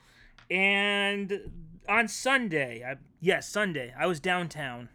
and 0.50 1.50
on 1.88 2.08
Sunday, 2.08 2.84
I, 2.86 2.96
yes, 3.20 3.48
Sunday, 3.48 3.92
I 3.98 4.06
was 4.06 4.20
downtown. 4.20 4.88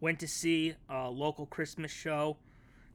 Went 0.00 0.18
to 0.20 0.28
see 0.28 0.74
a 0.88 1.10
local 1.10 1.46
Christmas 1.46 1.90
show. 1.90 2.38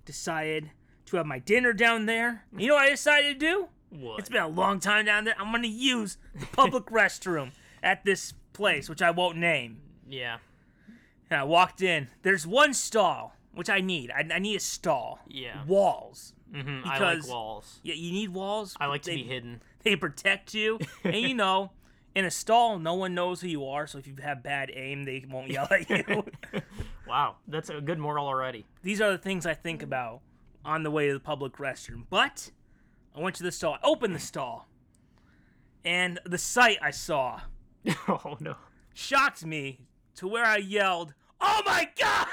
Decided 0.05 0.71
to 1.07 1.17
have 1.17 1.25
my 1.25 1.39
dinner 1.39 1.73
down 1.73 2.05
there. 2.05 2.45
You 2.57 2.67
know 2.69 2.75
what 2.75 2.85
I 2.85 2.89
decided 2.91 3.39
to 3.39 3.45
do? 3.45 3.67
what? 3.89 4.19
It's 4.19 4.29
been 4.29 4.41
a 4.41 4.47
long 4.47 4.79
time 4.79 5.05
down 5.05 5.23
there. 5.23 5.35
I'm 5.39 5.51
gonna 5.51 5.67
use 5.67 6.17
the 6.39 6.45
public 6.47 6.85
restroom 6.87 7.51
at 7.83 8.03
this 8.05 8.33
place, 8.53 8.89
which 8.89 9.01
I 9.01 9.11
won't 9.11 9.37
name. 9.37 9.81
yeah. 10.07 10.37
And 11.29 11.39
I 11.39 11.43
walked 11.43 11.81
in. 11.81 12.07
There's 12.21 12.45
one 12.45 12.73
stall, 12.73 13.35
which 13.53 13.69
I 13.69 13.81
need. 13.81 14.11
I, 14.11 14.27
I 14.33 14.39
need 14.39 14.55
a 14.57 14.59
stall. 14.59 15.19
Yeah. 15.27 15.63
Walls. 15.65 16.33
hmm 16.53 16.81
I 16.85 16.99
like 16.99 17.27
walls. 17.27 17.79
Yeah, 17.83 17.95
you 17.95 18.11
need 18.11 18.29
walls. 18.29 18.75
I 18.79 18.85
like 18.87 19.01
to 19.03 19.11
They- 19.11 19.17
be 19.17 19.23
hidden. 19.23 19.61
They 19.83 19.95
protect 19.95 20.55
you, 20.55 20.79
and 21.03 21.15
you 21.15 21.35
know, 21.35 21.71
in 22.15 22.25
a 22.25 22.31
stall, 22.31 22.79
no 22.79 22.95
one 22.95 23.13
knows 23.13 23.39
who 23.41 23.47
you 23.47 23.67
are. 23.67 23.85
So 23.85 23.99
if 23.99 24.07
you 24.07 24.15
have 24.23 24.41
bad 24.41 24.71
aim, 24.73 25.03
they 25.03 25.23
won't 25.29 25.49
yell 25.51 25.67
at 25.71 25.87
you. 25.89 26.25
Wow, 27.07 27.35
that's 27.47 27.69
a 27.69 27.79
good 27.81 27.99
moral 27.99 28.25
already. 28.25 28.65
These 28.81 28.99
are 28.99 29.11
the 29.11 29.19
things 29.19 29.45
I 29.45 29.53
think 29.53 29.83
about 29.83 30.21
on 30.65 30.81
the 30.81 30.89
way 30.89 31.05
to 31.07 31.13
the 31.13 31.19
public 31.19 31.57
restroom. 31.57 32.05
But 32.09 32.49
I 33.15 33.19
went 33.19 33.35
to 33.35 33.43
the 33.43 33.51
stall, 33.51 33.73
I 33.75 33.79
opened 33.87 34.15
the 34.15 34.19
stall, 34.19 34.67
and 35.83 36.19
the 36.25 36.39
sight 36.39 36.77
I 36.81 36.89
saw 36.91 37.41
oh 38.07 38.37
no. 38.39 38.55
shocked 38.95 39.45
me 39.45 39.81
to 40.15 40.27
where 40.27 40.45
I 40.45 40.57
yelled, 40.57 41.13
"Oh 41.41 41.61
my 41.65 41.89
god!" 41.99 42.27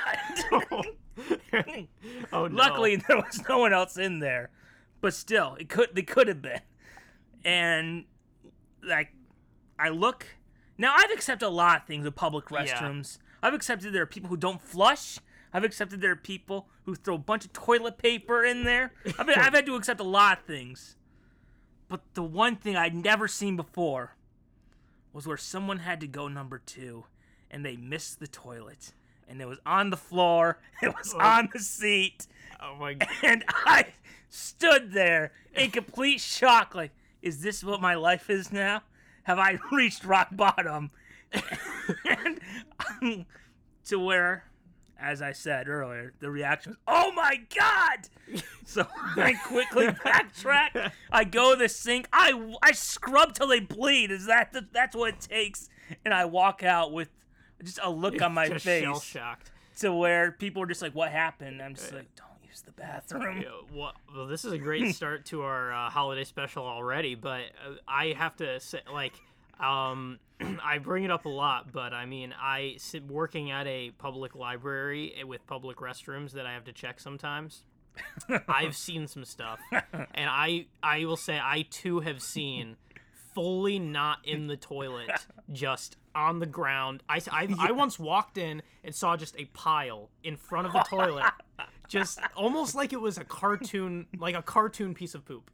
oh 2.33 2.47
no. 2.47 2.57
Luckily, 2.57 2.97
there 2.97 3.17
was 3.17 3.43
no 3.49 3.59
one 3.59 3.73
else 3.73 3.97
in 3.97 4.21
there, 4.21 4.51
but 5.01 5.15
still, 5.15 5.57
it 5.61 5.69
could 5.69 5.91
they 5.95 6.03
could 6.03 6.29
have 6.29 6.43
been. 6.43 6.61
And 7.45 8.05
like, 8.83 9.09
I 9.79 9.89
look 9.89 10.27
now. 10.79 10.95
I've 10.97 11.11
accepted 11.11 11.47
a 11.47 11.51
lot 11.51 11.81
of 11.83 11.87
things 11.87 12.05
with 12.05 12.15
public 12.15 12.45
Yeah. 12.51 12.65
restrooms. 12.65 13.19
I've 13.43 13.55
accepted 13.55 13.93
there 13.93 14.03
are 14.03 14.07
people 14.07 14.31
who 14.31 14.37
don't 14.37 14.61
flush. 14.63 15.19
I've 15.53 15.65
accepted 15.65 16.01
there 16.01 16.13
are 16.13 16.17
people 16.17 16.69
who 16.85 16.95
throw 16.95 17.17
a 17.17 17.19
bunch 17.19 17.45
of 17.45 17.53
toilet 17.53 17.99
paper 17.99 18.45
in 18.45 18.65
there. 18.65 18.93
I've, 19.19 19.27
been, 19.27 19.39
I've 19.39 19.53
had 19.53 19.67
to 19.67 19.75
accept 19.75 20.01
a 20.01 20.05
lot 20.05 20.39
of 20.39 20.45
things. 20.45 20.97
But 21.89 22.01
the 22.15 22.23
one 22.23 22.57
thing 22.57 22.75
I'd 22.77 22.95
never 22.95 23.29
seen 23.29 23.57
before 23.57 24.17
was 25.13 25.27
where 25.27 25.37
someone 25.37 25.81
had 25.81 26.01
to 26.01 26.07
go 26.07 26.27
number 26.29 26.59
two 26.65 27.05
and 27.53 27.65
they 27.65 27.77
missed 27.77 28.19
the 28.19 28.27
toilet. 28.27 28.93
And 29.29 29.41
it 29.41 29.47
was 29.47 29.59
on 29.65 29.91
the 29.91 29.97
floor, 29.97 30.59
it 30.83 30.89
was 30.97 31.15
on 31.15 31.49
the 31.53 31.61
seat, 31.61 32.27
Oh 32.61 32.77
my 32.77 32.95
god. 32.95 33.09
and 33.23 33.45
I 33.49 33.87
stood 34.29 34.93
there 34.93 35.33
in 35.55 35.71
complete 35.71 36.21
shock 36.21 36.75
like, 36.75 36.91
is 37.21 37.41
this 37.43 37.63
what 37.63 37.81
my 37.81 37.95
life 37.95 38.29
is 38.31 38.51
now? 38.53 38.83
Have 39.25 39.39
I 39.39 39.59
reached 39.73 40.05
rock 40.05 40.29
bottom? 40.33 40.91
and 42.05 42.41
um, 43.03 43.27
to 43.87 43.99
where, 43.99 44.45
as 45.01 45.23
I 45.23 45.33
said 45.33 45.69
earlier, 45.69 46.13
the 46.21 46.31
reaction 46.31 46.73
was, 46.73 46.79
oh 46.87 47.13
my 47.13 47.41
God! 47.57 48.43
So 48.65 48.87
I 49.17 49.35
quickly 49.47 49.87
backtrack. 49.89 50.93
I 51.11 51.25
go 51.25 51.53
to 51.55 51.59
the 51.59 51.69
sink. 51.69 52.09
I, 52.13 52.57
I 52.63 52.73
scrub 52.73 53.35
till 53.35 53.49
they 53.49 53.61
bleed. 53.61 54.11
Is 54.11 54.27
that 54.27 54.53
the, 54.53 54.67
that's 54.73 54.95
what 54.97 55.11
it 55.15 55.21
takes? 55.21 55.69
And 56.05 56.13
I 56.15 56.25
walk 56.27 56.63
out 56.63 56.93
with 56.93 57.09
just 57.63 57.79
a 57.83 57.91
look 57.91 58.21
on 58.23 58.33
my 58.35 58.49
face 58.49 58.83
shell 58.83 59.01
shocked. 59.01 59.51
to 59.79 59.93
where 59.95 60.33
people 60.33 60.63
are 60.63 60.67
just 60.67 60.83
like, 60.83 60.95
"What 60.95 61.11
happened?" 61.11 61.63
I'm 61.63 61.75
just 61.75 61.93
like, 61.93 62.15
"Don't 62.17 62.29
use 62.47 62.63
the 62.63 62.73
bathroom." 62.73 63.45
Well, 63.73 63.93
well, 64.15 64.27
this 64.27 64.45
is 64.45 64.53
a 64.53 64.59
great 64.59 64.95
start 64.95 65.25
to 65.27 65.43
our 65.43 65.73
uh, 65.73 65.91
holiday 65.91 66.25
special 66.25 66.65
already, 66.65 67.15
but 67.15 67.43
uh, 67.67 67.75
I 67.89 68.15
have 68.19 68.37
to 68.37 68.61
say, 68.61 68.81
like, 68.93 69.15
um, 69.61 70.19
I 70.63 70.79
bring 70.79 71.05
it 71.05 71.11
up 71.11 71.25
a 71.25 71.31
lot, 71.31 71.73
but 71.73 71.93
I 71.93 72.07
mean, 72.07 72.35
I 72.39 72.75
sit 72.79 73.07
working 73.07 73.51
at 73.51 73.67
a 73.67 73.91
public 73.99 74.35
library 74.35 75.15
with 75.27 75.47
public 75.47 75.79
restrooms 75.79 76.33
that 76.33 76.47
I 76.47 76.53
have 76.53 76.65
to 76.65 76.73
check 76.73 77.01
sometimes. 77.01 77.63
I've 78.49 78.75
seen 78.75 79.07
some 79.07 79.25
stuff, 79.25 79.61
and 79.71 80.29
I 80.31 80.67
I 80.83 81.05
will 81.05 81.17
say 81.19 81.39
I 81.39 81.67
too 81.69 82.01
have 82.01 82.23
seen 82.23 82.77
fully 83.35 83.79
not 83.79 84.19
in 84.25 84.47
the 84.47 84.57
toilet, 84.57 85.11
just 85.53 85.97
on 86.15 86.39
the 86.39 86.47
ground. 86.47 87.03
I, 87.09 87.21
I, 87.31 87.49
I 87.59 87.73
once 87.73 87.99
walked 87.99 88.39
in 88.39 88.63
and 88.85 88.95
saw 88.95 89.17
just 89.17 89.37
a 89.39 89.45
pile 89.47 90.11
in 90.23 90.37
front 90.37 90.67
of 90.67 90.73
the 90.73 90.81
toilet, 90.89 91.25
just 91.89 92.21
almost 92.37 92.75
like 92.75 92.93
it 92.93 93.01
was 93.01 93.19
a 93.19 93.25
cartoon, 93.25 94.07
like 94.19 94.35
a 94.35 94.43
cartoon 94.43 94.95
piece 94.95 95.15
of 95.15 95.25
poop. 95.25 95.51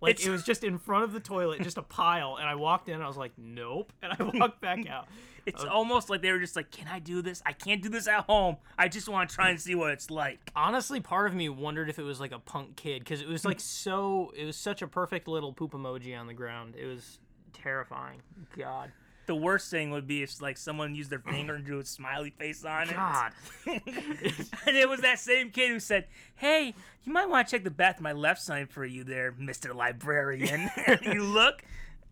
Like 0.00 0.12
It's- 0.12 0.26
it 0.26 0.30
was 0.30 0.44
just 0.44 0.62
in 0.62 0.78
front 0.78 1.04
of 1.04 1.12
the 1.12 1.20
toilet, 1.20 1.60
just 1.62 1.76
a 1.78 1.82
pile. 1.82 2.36
And 2.36 2.48
I 2.48 2.54
walked 2.54 2.88
in 2.88 2.94
and 2.94 3.02
I 3.02 3.08
was 3.08 3.16
like, 3.16 3.32
nope. 3.36 3.92
And 4.02 4.12
I 4.12 4.22
walked 4.38 4.60
back 4.60 4.86
out. 4.90 5.08
It's 5.46 5.64
uh, 5.64 5.68
almost 5.68 6.10
like 6.10 6.20
they 6.20 6.30
were 6.30 6.38
just 6.40 6.56
like, 6.56 6.70
"Can 6.70 6.88
I 6.88 6.98
do 6.98 7.22
this? 7.22 7.42
I 7.46 7.52
can't 7.52 7.82
do 7.82 7.88
this 7.88 8.06
at 8.06 8.24
home. 8.26 8.58
I 8.76 8.88
just 8.88 9.08
want 9.08 9.30
to 9.30 9.34
try 9.34 9.48
and 9.48 9.58
see 9.58 9.74
what 9.74 9.92
it's 9.92 10.10
like." 10.10 10.38
Honestly, 10.54 11.00
part 11.00 11.26
of 11.26 11.34
me 11.34 11.48
wondered 11.48 11.88
if 11.88 11.98
it 11.98 12.02
was 12.02 12.20
like 12.20 12.32
a 12.32 12.38
punk 12.38 12.76
kid 12.76 12.98
because 12.98 13.22
it 13.22 13.28
was 13.28 13.46
like 13.46 13.58
so, 13.86 14.30
it 14.36 14.44
was 14.44 14.56
such 14.58 14.82
a 14.82 14.86
perfect 14.86 15.26
little 15.26 15.54
poop 15.54 15.72
emoji 15.72 16.18
on 16.18 16.26
the 16.26 16.34
ground. 16.34 16.74
It 16.76 16.84
was 16.84 17.18
terrifying. 17.54 18.20
God. 18.58 18.92
The 19.28 19.36
worst 19.36 19.70
thing 19.70 19.90
would 19.90 20.06
be 20.06 20.22
if 20.22 20.40
like 20.40 20.56
someone 20.56 20.94
used 20.94 21.10
their 21.10 21.18
finger 21.18 21.54
and 21.54 21.62
drew 21.62 21.80
a 21.80 21.84
smiley 21.84 22.30
face 22.30 22.64
on 22.64 22.88
it. 22.88 22.94
God. 22.94 23.32
and 23.66 24.74
it 24.74 24.88
was 24.88 25.00
that 25.02 25.18
same 25.18 25.50
kid 25.50 25.68
who 25.68 25.78
said, 25.78 26.06
"Hey, 26.34 26.74
you 27.04 27.12
might 27.12 27.28
want 27.28 27.46
to 27.46 27.50
check 27.54 27.62
the 27.62 27.70
bathroom 27.70 28.04
my 28.04 28.12
left 28.12 28.40
side 28.40 28.70
for 28.70 28.86
you, 28.86 29.04
there, 29.04 29.34
Mister 29.38 29.74
Librarian." 29.74 30.70
and 30.86 31.04
you 31.04 31.22
look, 31.22 31.62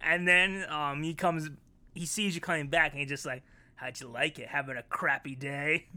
and 0.02 0.28
then 0.28 0.66
um, 0.68 1.02
he 1.02 1.14
comes, 1.14 1.48
he 1.94 2.04
sees 2.04 2.34
you 2.34 2.42
coming 2.42 2.68
back, 2.68 2.92
and 2.92 3.00
he's 3.00 3.08
just 3.08 3.24
like, 3.24 3.42
"How'd 3.76 3.98
you 3.98 4.08
like 4.08 4.38
it? 4.38 4.48
Having 4.48 4.76
a 4.76 4.82
crappy 4.82 5.34
day?" 5.34 5.86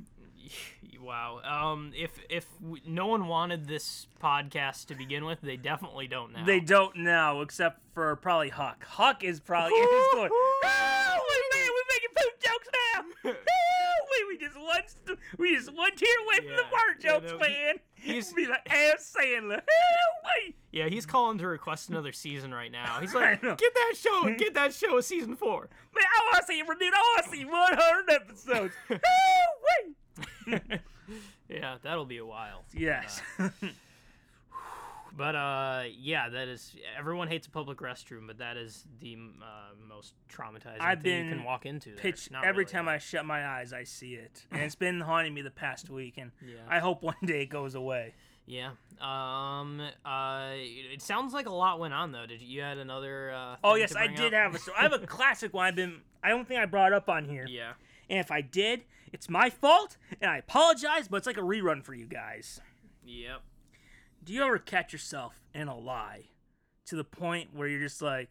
Wow. 1.02 1.40
Um, 1.46 1.94
if 1.96 2.12
if 2.30 2.46
w- 2.62 2.82
no 2.86 3.08
one 3.08 3.28
wanted 3.28 3.68
this 3.68 4.08
podcast 4.22 4.88
to 4.88 4.96
begin 4.96 5.24
with, 5.26 5.40
they 5.42 5.56
definitely 5.56 6.08
don't 6.08 6.34
now. 6.34 6.46
They 6.46 6.60
don't 6.60 6.98
know, 6.98 7.42
except 7.42 7.80
for 7.94 8.16
probably 8.18 8.50
Huck. 8.50 8.84
Huck 8.86 9.24
is 9.24 9.40
probably 9.40 9.78
in 9.78 9.84
his 9.84 10.08
going, 10.14 10.30
"Oh, 10.32 11.20
wait, 11.30 11.58
man, 11.58 11.70
we're 11.74 11.96
making 11.96 12.10
poop 12.16 12.42
jokes 12.44 12.68
now." 12.74 13.32
Oh, 13.32 14.06
wait, 14.12 14.28
we 14.28 14.38
just 14.46 14.59
one, 14.70 14.82
st- 14.88 15.20
we 15.38 15.56
just 15.56 15.74
one 15.74 15.96
tear 15.96 16.08
away 16.26 16.38
from 16.38 16.56
the 16.56 16.64
Yeah, 16.64 16.70
fart 16.70 16.98
yeah, 17.04 17.10
jokes, 17.12 17.32
no, 17.32 17.38
he- 17.40 17.54
man. 17.54 17.76
he's- 17.96 18.34
be 18.36 18.48
like 18.48 18.68
ass 18.72 19.16
Sandler. 19.18 19.62
Wait. 20.46 20.56
Yeah, 20.72 20.88
he's 20.88 21.06
calling 21.06 21.38
to 21.40 21.48
request 21.48 21.90
another 21.90 22.12
season 22.12 22.54
right 22.54 22.72
now. 22.72 23.00
He's 23.02 23.14
like, 23.16 23.42
get 23.42 23.58
that 23.60 23.94
show, 23.98 24.34
get 24.38 24.54
that 24.54 24.74
show 24.74 24.98
a 24.98 25.04
season 25.04 25.36
four. 25.36 25.70
Man, 25.96 26.04
I 26.06 26.32
want 26.34 26.46
to 26.46 26.54
see 26.54 26.60
it 26.60 26.68
renewed. 26.68 26.94
I 26.94 27.00
want 27.18 27.26
to 27.26 27.32
see 27.32 27.46
100 27.46 28.10
episodes. 28.12 28.74
wait. 30.50 30.62
Yeah, 31.50 31.78
that'll 31.82 32.06
be 32.06 32.18
a 32.18 32.26
while. 32.26 32.64
Yes. 32.74 33.22
Uh, 33.40 33.50
But 35.20 35.36
uh, 35.36 35.84
yeah, 36.00 36.30
that 36.30 36.48
is. 36.48 36.74
Everyone 36.98 37.28
hates 37.28 37.46
a 37.46 37.50
public 37.50 37.80
restroom, 37.80 38.26
but 38.26 38.38
that 38.38 38.56
is 38.56 38.86
the 39.02 39.18
uh, 39.42 39.76
most 39.86 40.14
traumatizing 40.34 40.80
I've 40.80 41.02
thing 41.04 41.26
you 41.26 41.32
can 41.36 41.44
walk 41.44 41.66
into. 41.66 41.90
there. 41.90 41.98
Pitch 42.00 42.30
every 42.34 42.64
really, 42.64 42.72
time 42.72 42.88
I 42.88 43.00
shut 43.00 43.26
my 43.26 43.46
eyes, 43.46 43.74
I 43.74 43.84
see 43.84 44.14
it, 44.14 44.46
and 44.50 44.62
it's 44.62 44.76
been 44.76 45.02
haunting 45.02 45.34
me 45.34 45.42
the 45.42 45.52
past 45.52 45.90
week. 45.90 46.18
And 46.18 46.32
Yeah. 46.42 46.56
I 46.70 46.80
hope 46.80 47.04
one 47.04 47.18
day 47.26 47.42
it 47.42 47.48
goes 47.50 47.76
away. 47.76 48.14
Yeah. 48.46 48.70
Um. 49.02 49.82
Uh. 50.06 50.52
It 50.56 51.02
sounds 51.02 51.34
like 51.34 51.48
a 51.48 51.54
lot 51.54 51.82
went 51.82 51.94
on 51.94 52.14
though. 52.14 52.26
Did 52.26 52.42
you, 52.42 52.48
you 52.48 52.62
had 52.62 52.78
another? 52.78 53.32
Uh, 53.32 53.56
Oh 53.62 53.76
yes, 53.76 53.98
I 53.98 54.08
did 54.08 54.34
up? 54.34 54.40
have 54.42 54.56
a. 54.56 54.60
So 54.60 54.72
I 54.78 54.84
have 54.84 54.94
a 54.94 55.00
classic 55.06 55.54
one. 55.54 55.66
I've 55.66 55.76
been. 55.76 56.00
I 56.24 56.30
don't 56.30 56.48
think 56.48 56.62
I 56.62 56.66
brought 56.66 56.94
up 56.94 57.10
on 57.10 57.26
here. 57.26 57.46
Yeah. 57.46 57.74
And 58.10 58.20
if 58.20 58.32
I 58.32 58.40
did, 58.40 58.84
it's 59.12 59.28
my 59.30 59.50
fault, 59.50 59.98
and 60.22 60.32
I 60.32 60.38
apologize. 60.38 61.10
But 61.10 61.18
it's 61.18 61.28
like 61.28 61.36
a 61.38 61.42
rerun 61.42 61.84
for 61.84 61.94
you 61.94 62.06
guys. 62.06 62.62
Yep. 63.06 63.42
Do 64.30 64.36
you 64.36 64.44
ever 64.44 64.60
catch 64.60 64.94
yourself 64.94 65.42
in 65.56 65.68
a 65.68 65.76
lie 65.76 66.26
to 66.86 66.96
the 66.96 67.04
point 67.04 67.50
where 67.52 67.68
you're 67.68 67.80
just 67.80 68.00
like, 68.00 68.30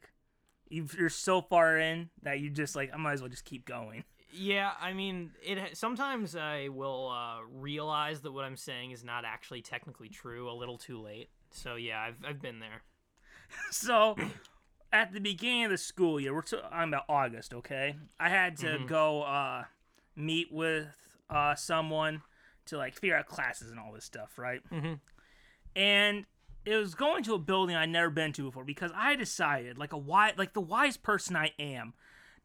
you're 0.71 1.09
so 1.09 1.41
far 1.41 1.77
in 1.77 2.11
that 2.23 2.39
you 2.39 2.51
just 2.51 2.77
like, 2.77 2.93
I 2.95 2.97
might 2.97 3.15
as 3.15 3.21
well 3.21 3.29
just 3.29 3.45
keep 3.45 3.65
going. 3.65 4.05
Yeah, 4.33 4.71
I 4.81 4.93
mean, 4.93 5.33
it. 5.43 5.77
Sometimes 5.77 6.37
I 6.37 6.69
will 6.69 7.09
uh, 7.09 7.39
realize 7.53 8.21
that 8.21 8.31
what 8.31 8.45
I'm 8.45 8.57
saying 8.57 8.93
is 8.93 9.03
not 9.03 9.25
actually 9.25 9.61
technically 9.61 10.09
true 10.09 10.49
a 10.49 10.55
little 10.55 10.79
too 10.79 11.01
late. 11.03 11.31
So 11.51 11.75
yeah, 11.75 12.01
I've 12.01 12.25
I've 12.25 12.41
been 12.41 12.61
there. 12.61 12.83
So, 13.73 14.15
at 14.93 15.13
the 15.13 15.21
beginning 15.21 15.65
of 15.65 15.73
the 15.73 15.79
school 15.79 16.21
year, 16.21 16.33
we're 16.33 16.43
t- 16.43 16.59
I'm 16.71 16.91
about 16.91 17.07
August, 17.09 17.53
okay? 17.55 17.97
I 18.21 18.29
had 18.29 18.57
to 18.59 18.79
go 18.87 19.23
uh, 19.23 19.65
meet 20.15 20.53
with 20.53 20.87
uh, 21.29 21.57
someone 21.57 22.23
to 22.67 22.77
like 22.77 22.95
figure 22.95 23.17
out 23.17 23.27
classes 23.27 23.73
and 23.73 23.81
all 23.81 23.93
this 23.93 24.05
stuff, 24.05 24.39
right? 24.39 24.61
Mm-hmm. 24.71 24.95
And 25.79 26.27
it 26.65 26.75
was 26.77 26.95
going 26.95 27.23
to 27.25 27.35
a 27.35 27.39
building 27.39 27.77
I'd 27.77 27.89
never 27.89 28.11
been 28.11 28.33
to 28.35 28.43
before 28.43 28.65
because 28.65 28.91
I 28.95 29.15
decided, 29.15 29.79
like 29.79 29.93
a 29.93 29.99
wise, 29.99 30.35
like 30.37 30.53
the 30.53 30.61
wise 30.61 30.97
person 30.97 31.37
I 31.37 31.53
am, 31.59 31.95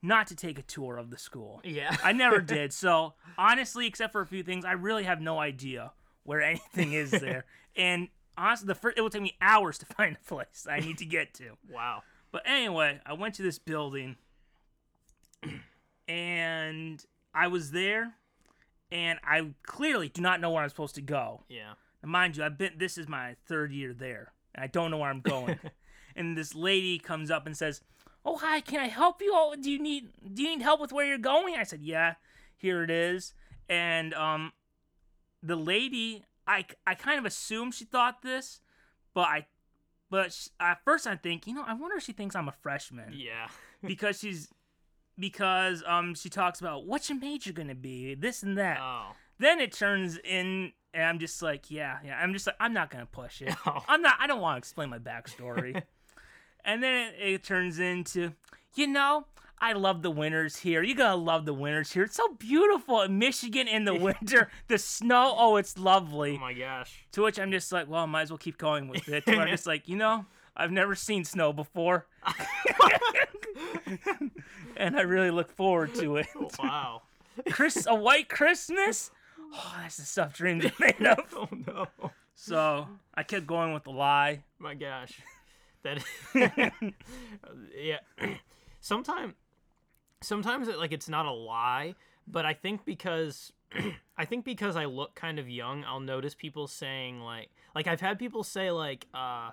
not 0.04 0.28
to 0.28 0.36
take 0.36 0.60
a 0.60 0.62
tour 0.62 0.98
of 0.98 1.10
the 1.10 1.18
school. 1.18 1.60
Yeah. 1.64 1.96
I 2.04 2.14
never 2.14 2.40
did. 2.56 2.72
So 2.72 3.16
honestly, 3.38 3.88
except 3.88 4.12
for 4.12 4.22
a 4.22 4.28
few 4.28 4.44
things, 4.44 4.66
I 4.66 4.74
really 4.74 5.04
have 5.04 5.20
no 5.20 5.40
idea 5.40 5.94
where 6.24 6.42
anything 6.52 6.94
is 6.94 7.10
there. 7.12 7.46
and 7.76 8.10
honestly, 8.38 8.68
the 8.68 8.76
first 8.76 8.98
it 8.98 9.02
will 9.02 9.10
take 9.10 9.24
me 9.24 9.36
hours 9.42 9.80
to 9.80 9.86
find 9.88 10.16
a 10.16 10.28
place 10.28 10.68
I 10.70 10.80
need 10.80 11.00
to 11.00 11.06
get 11.06 11.34
to. 11.36 11.58
Wow. 11.72 12.04
But 12.32 12.44
anyway, 12.46 13.00
I 13.06 13.14
went 13.14 13.36
to 13.36 13.42
this 13.42 13.58
building, 13.60 14.16
and 16.08 17.04
I 17.34 17.48
was 17.48 17.72
there, 17.72 18.14
and 18.92 19.20
I 19.24 19.50
clearly 19.64 20.10
do 20.10 20.22
not 20.22 20.40
know 20.40 20.52
where 20.52 20.64
I'm 20.64 20.70
supposed 20.70 20.96
to 20.96 21.02
go. 21.02 21.44
Yeah. 21.50 21.74
Now, 22.04 22.10
mind 22.10 22.38
you, 22.38 22.44
I've 22.44 22.58
been. 22.58 22.74
This 22.78 22.98
is 22.98 23.08
my 23.08 23.36
third 23.48 23.72
year 23.72 23.94
there, 23.94 24.34
and 24.54 24.64
I 24.64 24.68
don't 24.68 24.92
know 24.92 24.98
where 24.98 25.10
I'm 25.10 25.22
going. 25.22 25.58
and 26.16 26.38
this 26.38 26.54
lady 26.54 27.00
comes 27.00 27.32
up 27.32 27.46
and 27.48 27.56
says, 27.58 27.82
"Oh 28.26 28.38
hi, 28.38 28.60
can 28.62 28.80
I 28.80 28.88
help 28.88 29.22
you? 29.22 29.32
Oh, 29.34 29.56
do 29.60 29.72
you 29.72 29.80
need 29.82 30.10
do 30.34 30.44
you 30.44 30.50
need 30.50 30.62
help 30.62 30.82
with 30.82 30.92
where 30.92 31.06
you're 31.08 31.18
going?" 31.18 31.56
I 31.56 31.64
said, 31.64 31.82
"Yeah, 31.82 32.16
here 32.58 32.84
it 32.84 32.90
is." 32.92 33.34
And 33.70 34.14
um, 34.14 34.52
the 35.42 35.56
lady, 35.56 36.24
I 36.46 36.66
I 36.86 36.96
kind 36.96 37.18
of 37.20 37.26
assumed 37.26 37.74
she 37.74 37.86
thought 37.86 38.22
this, 38.22 38.60
but 39.14 39.22
I, 39.30 39.46
but 40.10 40.34
sh- 40.34 40.50
at 40.60 40.84
first 40.84 41.08
I 41.08 41.16
think, 41.16 41.48
you 41.48 41.54
know, 41.54 41.64
I 41.66 41.74
wonder 41.74 41.96
if 41.98 42.04
she 42.04 42.12
thinks 42.12 42.36
I'm 42.36 42.50
a 42.50 42.54
freshman 42.54 43.14
Yeah. 43.16 43.48
because 43.86 44.20
she's 44.20 44.50
because 45.18 45.84
um 45.88 46.16
she 46.16 46.30
talks 46.30 46.60
about 46.60 46.86
what's 46.86 47.10
your 47.10 47.20
major 47.20 47.54
gonna 47.54 47.76
be, 47.76 48.16
this 48.16 48.44
and 48.44 48.58
that 48.58 48.80
Oh. 48.82 49.12
then 49.40 49.60
it 49.62 49.72
turns 49.72 50.18
in, 50.18 50.74
and 50.94 51.04
I'm 51.04 51.20
just 51.20 51.42
like, 51.42 51.72
yeah, 51.72 51.98
yeah. 52.06 52.18
I'm 52.22 52.34
just 52.34 52.48
like, 52.48 52.56
I'm 52.60 52.74
not 52.74 52.90
gonna 52.90 53.06
push 53.06 53.42
it. 53.42 53.50
No. 53.50 53.56
Oh. 53.66 53.84
I'm 53.88 54.02
not. 54.02 54.16
I 54.20 54.28
don't 54.28 54.42
want 54.42 54.56
to 54.56 54.58
explain 54.60 54.90
my 54.90 55.00
backstory. 55.00 55.82
and 56.66 56.84
then 56.84 57.14
it, 57.14 57.34
it 57.34 57.44
turns 57.44 57.80
into, 57.80 58.34
you 58.76 58.88
know, 58.88 59.26
I 59.60 59.74
love 59.74 60.02
the 60.02 60.12
winters 60.12 60.58
here. 60.58 60.84
You're 60.84 60.98
gonna 60.98 61.16
love 61.16 61.46
the 61.46 61.54
winters 61.54 61.92
here. 61.92 62.04
It's 62.04 62.18
so 62.18 62.28
beautiful 62.38 63.02
in 63.02 63.18
Michigan 63.18 63.68
in 63.68 63.86
the 63.86 63.96
winter. 64.00 64.50
the 64.68 64.78
snow, 64.78 65.36
oh, 65.38 65.56
it's 65.56 65.78
lovely. 65.78 66.36
Oh 66.36 66.42
my 66.42 66.54
gosh. 66.54 67.06
To 67.14 67.24
which 67.24 67.40
I'm 67.40 67.52
just 67.52 67.72
like, 67.72 67.90
well, 67.90 68.04
I 68.04 68.06
might 68.06 68.24
as 68.24 68.32
well 68.32 68.38
keep 68.38 68.58
going 68.58 68.88
with 68.88 69.08
it. 69.10 69.24
I'm 69.28 69.48
just 69.48 69.66
like, 69.66 69.88
you 69.88 69.96
know, 69.96 70.26
I've 70.56 70.72
never 70.72 70.96
seen 70.96 71.24
snow 71.24 71.54
before. 71.54 72.06
and 74.78 74.98
I 74.98 75.02
really 75.02 75.32
look 75.32 75.52
forward 75.52 75.96
to 75.96 76.18
it. 76.18 76.28
Wow. 76.60 77.04
Chris, 77.50 77.88
a 77.88 77.96
white 77.96 78.30
Christmas? 78.30 79.12
Oh, 79.54 79.76
that's 79.82 79.98
the 79.98 80.04
stuff 80.04 80.34
dreams 80.34 80.66
are 80.66 80.72
made 80.80 81.06
of. 81.06 81.20
oh 81.36 81.50
no. 81.68 81.88
So 82.36 82.88
I 83.14 83.24
kept 83.24 83.48
going 83.48 83.74
with 83.74 83.84
the 83.84 83.92
lie. 83.92 84.44
My 84.60 84.74
gosh. 84.74 85.22
That 85.84 86.04
Yeah. 87.78 88.00
Sometimes 88.82 89.34
sometimes 90.22 90.68
it 90.68 90.78
like 90.78 90.92
it's 90.92 91.10
not 91.10 91.26
a 91.26 91.32
lie, 91.32 91.96
but 92.28 92.46
I 92.46 92.54
think 92.54 92.86
because 92.86 93.52
I 94.18 94.26
think 94.26 94.46
because 94.46 94.76
I 94.76 94.86
look 94.86 95.16
kind 95.16 95.40
of 95.40 95.50
young, 95.50 95.84
I'll 95.86 96.00
notice 96.00 96.36
people 96.36 96.68
saying 96.68 97.22
like 97.22 97.50
like 97.76 97.88
I've 97.88 98.02
had 98.02 98.20
people 98.20 98.44
say 98.44 98.72
like 98.72 99.08
uh 99.14 99.52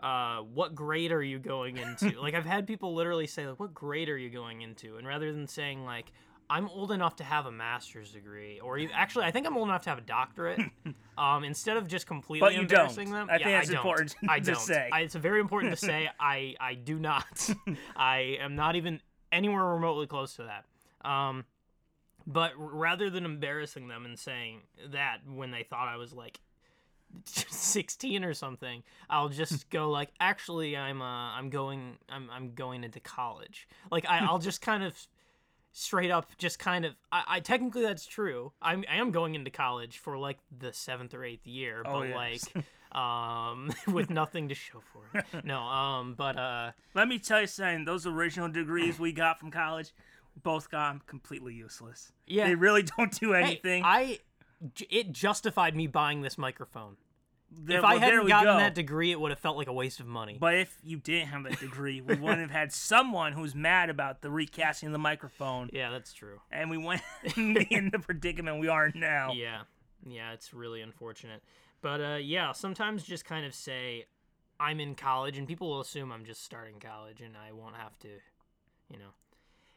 uh 0.00 0.38
what 0.38 0.74
grade 0.74 1.12
are 1.12 1.22
you 1.22 1.38
going 1.38 1.76
into? 1.76 2.20
like 2.20 2.34
I've 2.34 2.46
had 2.46 2.66
people 2.66 2.94
literally 2.94 3.26
say 3.26 3.46
like 3.46 3.58
what 3.58 3.74
grade 3.74 4.08
are 4.08 4.18
you 4.18 4.30
going 4.30 4.62
into? 4.62 4.96
And 4.96 5.06
rather 5.06 5.32
than 5.32 5.46
saying 5.46 5.84
like 5.84 6.12
I'm 6.52 6.68
old 6.68 6.92
enough 6.92 7.16
to 7.16 7.24
have 7.24 7.46
a 7.46 7.50
master's 7.50 8.12
degree, 8.12 8.60
or 8.60 8.76
even, 8.76 8.94
actually, 8.94 9.24
I 9.24 9.30
think 9.30 9.46
I'm 9.46 9.56
old 9.56 9.68
enough 9.68 9.82
to 9.84 9.90
have 9.90 9.98
a 9.98 10.02
doctorate. 10.02 10.60
Um, 11.18 11.44
instead 11.44 11.76
of 11.76 11.86
just 11.88 12.06
completely 12.06 12.40
But 12.48 12.54
you 12.54 12.64
don't. 12.66 12.88
them, 12.94 13.28
I 13.30 13.34
think 13.36 13.40
yeah, 13.46 13.58
that's 13.58 13.68
I 13.68 13.72
don't. 13.74 13.80
important 13.84 14.14
I 14.28 14.40
to 14.40 14.52
don't. 14.52 14.60
say. 14.60 14.88
I, 14.90 15.00
it's 15.00 15.14
very 15.14 15.40
important 15.40 15.72
to 15.72 15.76
say. 15.76 16.08
I 16.18 16.54
I 16.58 16.72
do 16.72 16.98
not. 16.98 17.50
I 17.94 18.38
am 18.40 18.56
not 18.56 18.76
even 18.76 18.98
anywhere 19.30 19.62
remotely 19.62 20.06
close 20.06 20.36
to 20.36 20.44
that. 20.44 20.64
Um, 21.08 21.44
but 22.26 22.52
rather 22.56 23.10
than 23.10 23.26
embarrassing 23.26 23.88
them 23.88 24.06
and 24.06 24.18
saying 24.18 24.62
that 24.90 25.18
when 25.28 25.50
they 25.50 25.64
thought 25.64 25.86
I 25.86 25.96
was 25.96 26.14
like 26.14 26.40
16 27.26 28.24
or 28.24 28.32
something, 28.34 28.82
I'll 29.10 29.28
just 29.28 29.68
go 29.68 29.90
like, 29.90 30.10
actually, 30.18 30.76
I'm 30.78 31.02
uh, 31.02 31.32
I'm 31.32 31.50
going, 31.50 31.98
I'm 32.08 32.30
I'm 32.30 32.54
going 32.54 32.84
into 32.84 33.00
college. 33.00 33.68
Like 33.90 34.06
I, 34.08 34.20
I'll 34.20 34.38
just 34.38 34.62
kind 34.62 34.82
of 34.82 34.96
straight 35.72 36.10
up 36.10 36.26
just 36.38 36.58
kind 36.58 36.84
of 36.84 36.94
I, 37.10 37.22
I 37.26 37.40
technically 37.40 37.82
that's 37.82 38.04
true 38.06 38.52
I'm, 38.60 38.84
i 38.90 38.96
am 38.96 39.10
going 39.10 39.34
into 39.34 39.50
college 39.50 39.98
for 39.98 40.18
like 40.18 40.38
the 40.56 40.72
seventh 40.72 41.14
or 41.14 41.24
eighth 41.24 41.46
year 41.46 41.82
Oh, 41.86 42.00
but 42.00 42.08
yes. 42.08 42.14
like 42.54 42.64
um 42.96 43.72
with 43.94 44.10
nothing 44.10 44.48
to 44.50 44.54
show 44.54 44.82
for 44.92 45.18
it 45.18 45.24
no 45.44 45.60
um 45.60 46.14
but 46.14 46.36
uh 46.36 46.72
Let 46.94 47.08
me 47.08 47.18
tell 47.18 47.40
you 47.40 47.46
something. 47.46 47.86
Those 47.86 48.06
original 48.06 48.48
degrees 48.50 48.98
we 48.98 49.12
got 49.12 49.38
from 49.40 49.50
college, 49.50 49.94
both 50.42 50.70
got 50.70 51.06
completely 51.06 51.54
useless. 51.54 52.12
Yeah. 52.26 52.48
They 52.48 52.54
really 52.54 52.82
don't 52.82 53.18
do 53.18 53.32
hey, 53.32 53.42
anything. 53.42 53.82
i 53.84 54.18
j- 54.74 54.86
it 54.90 55.10
justified 55.12 55.74
me 55.74 55.86
buying 55.86 56.20
this 56.20 56.36
microphone 56.36 56.96
There- 57.64 57.78
if 57.78 57.84
i 57.84 57.96
hadn't 57.98 58.26
gotten 58.28 58.54
go. 58.54 58.58
that 58.58 58.74
degree 58.74 59.10
it 59.12 59.20
would 59.20 59.30
have 59.30 59.38
felt 59.38 59.56
like 59.56 59.68
a 59.68 59.72
waste 59.72 60.00
of 60.00 60.06
money 60.06 60.36
But 60.40 60.54
if 60.54 60.76
you 60.82 60.98
didn't 60.98 61.28
have 61.28 61.44
that 61.44 61.60
degree, 61.60 62.00
we 62.00 62.14
wouldn't 62.16 62.40
have 62.40 62.50
had 62.50 62.72
someone 62.72 63.32
who's 63.32 63.54
mad 63.54 63.90
about 63.90 64.22
the 64.22 64.30
recasting 64.30 64.88
of 64.88 64.92
the 64.92 64.98
microphone, 64.98 65.70
yeah 65.72 65.90
that's 65.90 66.12
true 66.12 66.40
and 66.50 66.70
we 66.70 66.78
went 66.78 67.02
in 67.36 67.90
the 67.92 67.98
predicament 67.98 68.58
we 68.60 68.68
are 68.68 68.90
now. 68.94 69.32
Yeah, 69.32 69.62
yeah, 70.06 70.32
it's 70.32 70.52
really 70.54 70.80
unfortunate. 70.80 71.42
But 71.80 72.00
uh, 72.00 72.18
yeah, 72.22 72.52
sometimes 72.52 73.02
just 73.04 73.24
kind 73.24 73.44
of 73.44 73.54
say 73.54 74.06
I'm 74.60 74.78
in 74.80 74.94
college, 74.94 75.36
and 75.38 75.46
people 75.48 75.68
will 75.68 75.80
assume 75.80 76.12
I'm 76.12 76.24
just 76.24 76.44
starting 76.44 76.78
college, 76.80 77.20
and 77.20 77.34
I 77.36 77.52
won't 77.52 77.74
have 77.76 77.98
to, 78.00 78.08
you 78.88 78.98
know, 78.98 79.10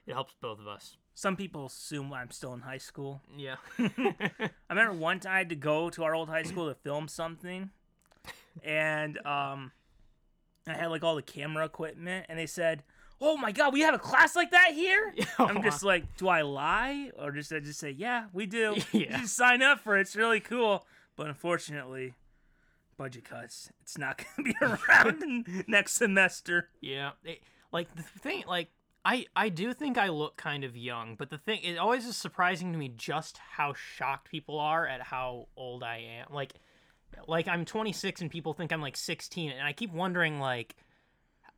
it 0.05 0.13
helps 0.13 0.33
both 0.39 0.59
of 0.59 0.67
us. 0.67 0.97
Some 1.17 1.37
people 1.37 1.65
assume 1.67 2.11
I'm 2.11 2.29
still 2.29 2.53
in 2.53 2.59
high 2.61 2.77
school. 2.77 3.21
Yeah. 3.37 3.55
I 3.79 4.51
remember 4.69 4.93
one 4.93 5.19
time 5.21 5.33
I 5.33 5.37
had 5.39 5.49
to 5.49 5.55
go 5.55 5.89
to 5.91 6.03
our 6.03 6.13
old 6.13 6.27
high 6.29 6.43
school 6.43 6.67
to 6.67 6.75
film 6.75 7.07
something, 7.07 7.69
and 8.63 9.17
um, 9.25 9.71
I 10.67 10.73
had 10.73 10.87
like 10.87 11.03
all 11.03 11.15
the 11.15 11.21
camera 11.21 11.63
equipment, 11.65 12.25
and 12.27 12.37
they 12.37 12.45
said, 12.45 12.83
"Oh 13.21 13.37
my 13.37 13.51
God, 13.53 13.71
we 13.73 13.79
have 13.81 13.93
a 13.93 13.99
class 13.99 14.35
like 14.35 14.51
that 14.51 14.71
here." 14.73 15.13
I'm 15.39 15.63
just 15.63 15.83
like, 15.83 16.17
do 16.17 16.27
I 16.27 16.41
lie 16.41 17.11
or 17.17 17.31
just 17.31 17.51
I 17.53 17.59
just 17.59 17.79
say, 17.79 17.91
"Yeah, 17.91 18.25
we 18.33 18.45
do." 18.45 18.75
Yeah. 18.91 19.19
Just 19.21 19.37
sign 19.37 19.61
up 19.61 19.79
for 19.79 19.97
it. 19.97 20.01
It's 20.01 20.15
really 20.17 20.41
cool, 20.41 20.85
but 21.15 21.27
unfortunately, 21.27 22.13
budget 22.97 23.23
cuts. 23.23 23.71
It's 23.81 23.97
not 23.97 24.17
gonna 24.37 24.49
be 24.51 24.55
around 24.61 25.63
next 25.67 25.93
semester. 25.93 26.69
yeah. 26.81 27.11
It- 27.23 27.41
like 27.71 27.93
the 27.95 28.03
thing, 28.03 28.43
like. 28.47 28.69
I, 29.05 29.27
I 29.35 29.49
do 29.49 29.71
think 29.73 29.99
I 29.99 30.09
look 30.09 30.35
kind 30.35 30.63
of 30.63 30.75
young, 30.75 31.15
but 31.15 31.29
the 31.29 31.37
thing 31.37 31.59
it 31.63 31.77
always 31.77 32.07
is 32.07 32.17
surprising 32.17 32.71
to 32.73 32.79
me 32.79 32.89
just 32.89 33.37
how 33.37 33.73
shocked 33.73 34.31
people 34.31 34.59
are 34.59 34.87
at 34.87 35.01
how 35.01 35.47
old 35.55 35.83
I 35.83 35.97
am. 36.19 36.33
Like 36.33 36.53
like 37.27 37.47
I'm 37.47 37.65
26 37.65 38.21
and 38.21 38.31
people 38.31 38.53
think 38.53 38.73
I'm 38.73 38.81
like 38.81 38.97
16 38.97 39.51
and 39.51 39.61
I 39.65 39.73
keep 39.73 39.93
wondering 39.93 40.39
like 40.39 40.75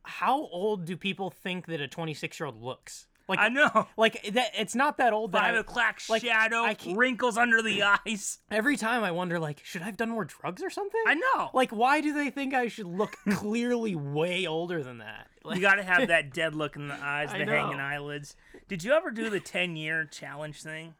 how 0.02 0.46
old 0.46 0.84
do 0.84 0.96
people 0.96 1.30
think 1.30 1.66
that 1.66 1.80
a 1.80 1.88
26 1.88 2.38
year 2.38 2.46
old 2.46 2.62
looks? 2.62 3.06
Like 3.28 3.38
I 3.38 3.48
know. 3.48 3.86
like 3.96 4.22
that 4.32 4.52
it's 4.58 4.74
not 4.74 4.96
that 4.98 5.12
old 5.12 5.32
that 5.32 5.42
Five 5.42 5.54
I, 5.54 5.58
o'clock 5.58 6.00
like, 6.08 6.22
shadow, 6.22 6.62
I 6.62 6.76
wrinkles 6.94 7.36
under 7.36 7.60
the 7.60 7.82
eyes. 7.82 8.38
every 8.50 8.76
time 8.78 9.04
I 9.04 9.10
wonder 9.10 9.38
like 9.38 9.60
should 9.64 9.82
I 9.82 9.84
have 9.84 9.96
done 9.98 10.08
more 10.10 10.24
drugs 10.24 10.62
or 10.62 10.70
something? 10.70 11.02
I 11.06 11.14
know. 11.14 11.50
Like 11.52 11.70
why 11.70 12.00
do 12.00 12.14
they 12.14 12.30
think 12.30 12.54
I 12.54 12.68
should 12.68 12.86
look 12.86 13.16
clearly 13.30 13.94
way 13.94 14.46
older 14.46 14.82
than 14.82 14.98
that? 14.98 15.26
Like, 15.44 15.56
You 15.56 15.62
gotta 15.62 15.82
have 15.82 16.08
that 16.08 16.32
dead 16.34 16.54
look 16.54 16.76
in 16.76 16.88
the 16.88 16.94
eyes, 16.94 17.30
the 17.30 17.44
hanging 17.44 17.80
eyelids. 17.80 18.34
Did 18.66 18.82
you 18.82 18.92
ever 18.92 19.10
do 19.10 19.28
the 19.30 19.40
10 19.40 19.76
year 19.76 20.04
challenge 20.06 20.62
thing? 20.62 20.94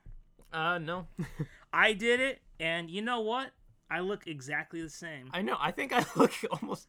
uh 0.52 0.78
no. 0.78 1.06
I 1.72 1.92
did 1.92 2.20
it, 2.20 2.40
and 2.58 2.88
you 2.90 3.02
know 3.02 3.20
what? 3.20 3.50
I 3.90 4.00
look 4.00 4.26
exactly 4.26 4.80
the 4.82 4.88
same. 4.90 5.30
I 5.32 5.40
know. 5.42 5.56
I 5.58 5.70
think 5.70 5.92
I 5.94 6.04
look 6.16 6.32
almost 6.50 6.88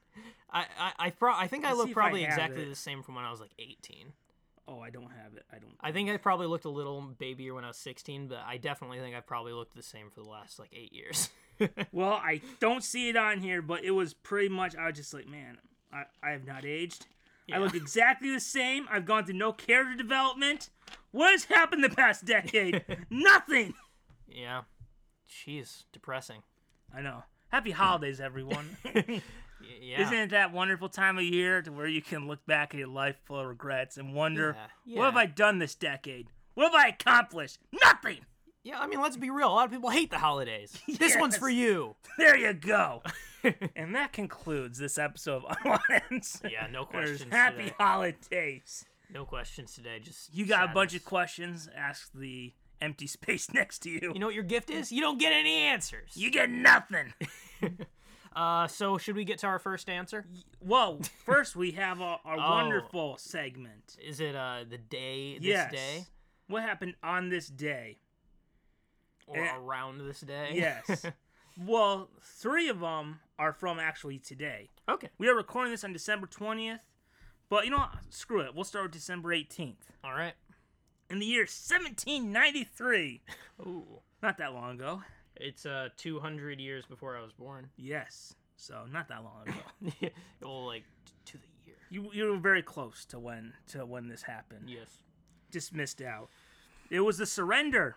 I 0.51 0.65
I 0.77 0.91
I, 0.99 1.09
pro- 1.11 1.33
I 1.33 1.47
think 1.47 1.63
I 1.63 1.69
Let's 1.69 1.77
look 1.77 1.87
see 1.87 1.91
if 1.91 1.97
I 1.97 2.01
probably 2.01 2.23
exactly 2.25 2.63
it. 2.63 2.69
the 2.69 2.75
same 2.75 3.03
from 3.03 3.15
when 3.15 3.23
I 3.23 3.31
was 3.31 3.39
like 3.39 3.51
18. 3.59 4.11
Oh, 4.69 4.79
I 4.81 4.91
don't 4.91 5.09
have 5.11 5.33
it. 5.35 5.45
I 5.51 5.57
don't. 5.57 5.73
I 5.81 5.91
think 5.91 6.09
I 6.11 6.17
probably 6.17 6.45
looked 6.45 6.65
a 6.65 6.69
little 6.69 7.01
babier 7.01 7.55
when 7.55 7.63
I 7.63 7.69
was 7.69 7.77
16, 7.77 8.27
but 8.27 8.39
I 8.45 8.57
definitely 8.57 8.99
think 8.99 9.15
I've 9.15 9.25
probably 9.25 9.51
looked 9.51 9.75
the 9.75 9.81
same 9.81 10.11
for 10.11 10.21
the 10.21 10.29
last 10.29 10.59
like 10.59 10.69
8 10.73 10.93
years. 10.93 11.29
Well, 11.91 12.13
I 12.13 12.39
don't 12.61 12.85
see 12.85 13.09
it 13.09 13.17
on 13.17 13.39
here, 13.41 13.61
but 13.61 13.83
it 13.83 13.91
was 13.91 14.13
pretty 14.13 14.47
much. 14.47 14.77
I 14.77 14.87
was 14.87 14.95
just 14.95 15.13
like, 15.13 15.27
man, 15.27 15.57
I, 15.91 16.03
I 16.23 16.29
have 16.31 16.47
not 16.47 16.63
aged. 16.63 17.05
I 17.51 17.57
look 17.57 17.75
exactly 17.75 18.31
the 18.31 18.39
same. 18.39 18.87
I've 18.89 19.05
gone 19.05 19.25
through 19.25 19.35
no 19.35 19.51
character 19.51 19.97
development. 19.97 20.69
What 21.11 21.31
has 21.31 21.43
happened 21.43 21.83
the 21.83 21.89
past 21.89 22.23
decade? 22.23 22.85
Nothing. 23.09 23.73
yeah. 24.25 24.61
Jeez, 25.29 25.83
depressing. 25.91 26.43
I 26.95 27.01
know. 27.01 27.23
Happy 27.49 27.71
holidays, 27.71 28.21
everyone. 28.21 28.77
Yeah. 29.81 30.01
Isn't 30.01 30.17
it 30.17 30.29
that 30.31 30.51
wonderful 30.53 30.89
time 30.89 31.17
of 31.17 31.23
year 31.23 31.61
to 31.61 31.71
where 31.71 31.87
you 31.87 32.01
can 32.01 32.27
look 32.27 32.45
back 32.45 32.73
at 32.73 32.77
your 32.79 32.87
life 32.87 33.15
full 33.25 33.39
of 33.39 33.47
regrets 33.47 33.97
and 33.97 34.13
wonder, 34.13 34.55
Yeah, 34.85 34.99
what 34.99 35.05
have. 35.05 35.15
I 35.17 35.25
done 35.25 35.59
this 35.59 35.75
decade? 35.75 36.27
What 36.53 36.71
have 36.71 36.75
I 36.75 36.87
accomplished? 36.89 37.59
Nothing. 37.81 38.19
Yeah, 38.63 38.79
I 38.79 38.87
mean, 38.87 39.01
let's 39.01 39.15
be 39.17 39.29
real. 39.29 39.47
A 39.47 39.55
lot 39.55 39.65
of 39.65 39.71
people 39.71 39.89
hate 39.89 40.11
the 40.11 40.17
holidays. 40.17 40.77
This 40.99 41.15
one's 41.17 41.37
for 41.37 41.49
you. 41.49 41.95
There 42.17 42.37
you 42.37 42.53
go. 42.53 43.01
and 43.75 43.95
that 43.95 44.11
concludes 44.11 44.77
this 44.77 44.97
episode 44.97 45.43
of 45.45 45.55
Unwanted. 45.65 46.51
Yeah, 46.51 46.67
no 46.71 46.83
questions 46.85 47.31
Happy 47.31 47.63
today. 47.63 47.75
holidays. 47.79 48.85
No 49.11 49.23
questions 49.25 49.73
today. 49.73 49.99
Just 50.01 50.33
You 50.35 50.45
got 50.45 50.69
a 50.69 50.73
bunch 50.73 50.93
of 50.93 51.05
questions. 51.05 51.69
Ask 51.75 52.09
the 52.13 52.53
empty 52.81 53.07
space 53.07 53.51
next 53.53 53.79
to 53.79 53.89
you. 53.89 54.11
You 54.13 54.19
know 54.19 54.25
what 54.27 54.35
your 54.35 54.43
gift 54.43 54.69
is? 54.69 54.91
You 54.91 55.01
don't 55.01 55.17
get 55.19 55.31
any 55.33 55.55
answers. 55.57 56.11
You 56.15 56.29
get 56.29 56.49
nothing. 56.49 57.13
Uh, 58.35 58.67
so 58.67 58.97
should 58.97 59.15
we 59.15 59.23
get 59.25 59.39
to 59.39 59.47
our 59.47 59.59
first 59.59 59.89
answer? 59.89 60.25
Well, 60.61 60.99
First, 61.25 61.55
we 61.55 61.71
have 61.71 61.99
our, 62.01 62.19
our 62.25 62.37
Oh. 62.37 62.49
wonderful 62.51 63.17
segment. 63.17 63.97
Is 64.01 64.19
it 64.19 64.35
uh 64.35 64.63
the 64.69 64.77
day 64.77 65.35
this 65.39 65.45
yes. 65.47 65.71
day 65.71 66.05
What 66.47 66.63
happened 66.63 66.95
on 67.03 67.29
this 67.29 67.47
day? 67.47 67.97
or 69.27 69.37
Eh, 69.43 69.55
around 69.57 69.99
this 69.99 70.21
day? 70.21 70.49
Yes. 70.53 71.05
well, 71.65 72.09
three 72.21 72.67
of 72.69 72.79
them 72.79 73.19
are 73.37 73.53
from 73.53 73.79
actually 73.79 74.17
today. 74.19 74.69
okay. 74.87 75.09
We 75.17 75.27
are 75.29 75.35
recording 75.35 75.71
this 75.71 75.83
on 75.83 75.93
December 75.93 76.25
20th, 76.27 76.79
but 77.49 77.65
you 77.65 77.71
know 77.71 77.77
what? 77.77 77.91
Screw 78.09 78.41
it. 78.41 78.53
We'll 78.55 78.63
start 78.63 78.85
with 78.85 78.91
December 78.93 79.29
18th. 79.29 79.75
All 80.03 80.13
right. 80.13 80.33
In 81.09 81.19
the 81.19 81.25
year 81.25 81.41
1793. 81.41 83.21
Ooh. 83.61 84.01
Not 84.21 84.37
that 84.39 84.53
long 84.53 84.75
ago. 84.75 85.01
It's 85.39 85.65
uh 85.65 85.89
200 85.97 86.59
years 86.59 86.85
before 86.85 87.17
I 87.17 87.21
was 87.21 87.31
born. 87.31 87.69
Yes. 87.77 88.35
So, 88.57 88.83
not 88.91 89.07
that 89.07 89.23
long 89.23 89.47
ago. 89.47 90.09
well, 90.41 90.65
like 90.65 90.83
t- 91.05 91.13
to 91.25 91.37
the 91.37 91.47
year. 91.65 91.75
you 91.89 92.09
you 92.11 92.31
were 92.31 92.37
very 92.37 92.61
close 92.61 93.05
to 93.05 93.19
when 93.19 93.53
to 93.69 93.85
when 93.85 94.09
this 94.09 94.23
happened. 94.23 94.69
Yes. 94.69 95.03
Just 95.49 95.73
missed 95.73 96.01
out. 96.01 96.29
It 96.89 96.99
was 96.99 97.17
the 97.17 97.25
surrender 97.25 97.95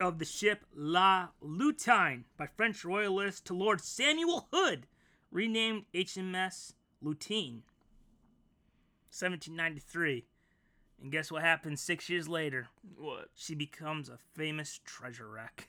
of 0.00 0.18
the 0.18 0.24
ship 0.24 0.64
La 0.74 1.28
Lutine 1.42 2.24
by 2.36 2.46
French 2.46 2.84
royalists 2.84 3.40
to 3.42 3.54
Lord 3.54 3.80
Samuel 3.80 4.48
Hood, 4.52 4.86
renamed 5.30 5.84
HMS 5.94 6.74
Lutine. 7.02 7.62
1793. 9.10 10.26
And 11.02 11.10
guess 11.10 11.30
what 11.30 11.42
happens 11.42 11.80
six 11.80 12.08
years 12.08 12.28
later? 12.28 12.68
What? 12.96 13.28
She 13.34 13.54
becomes 13.54 14.08
a 14.08 14.18
famous 14.34 14.80
treasure 14.84 15.28
wreck. 15.28 15.68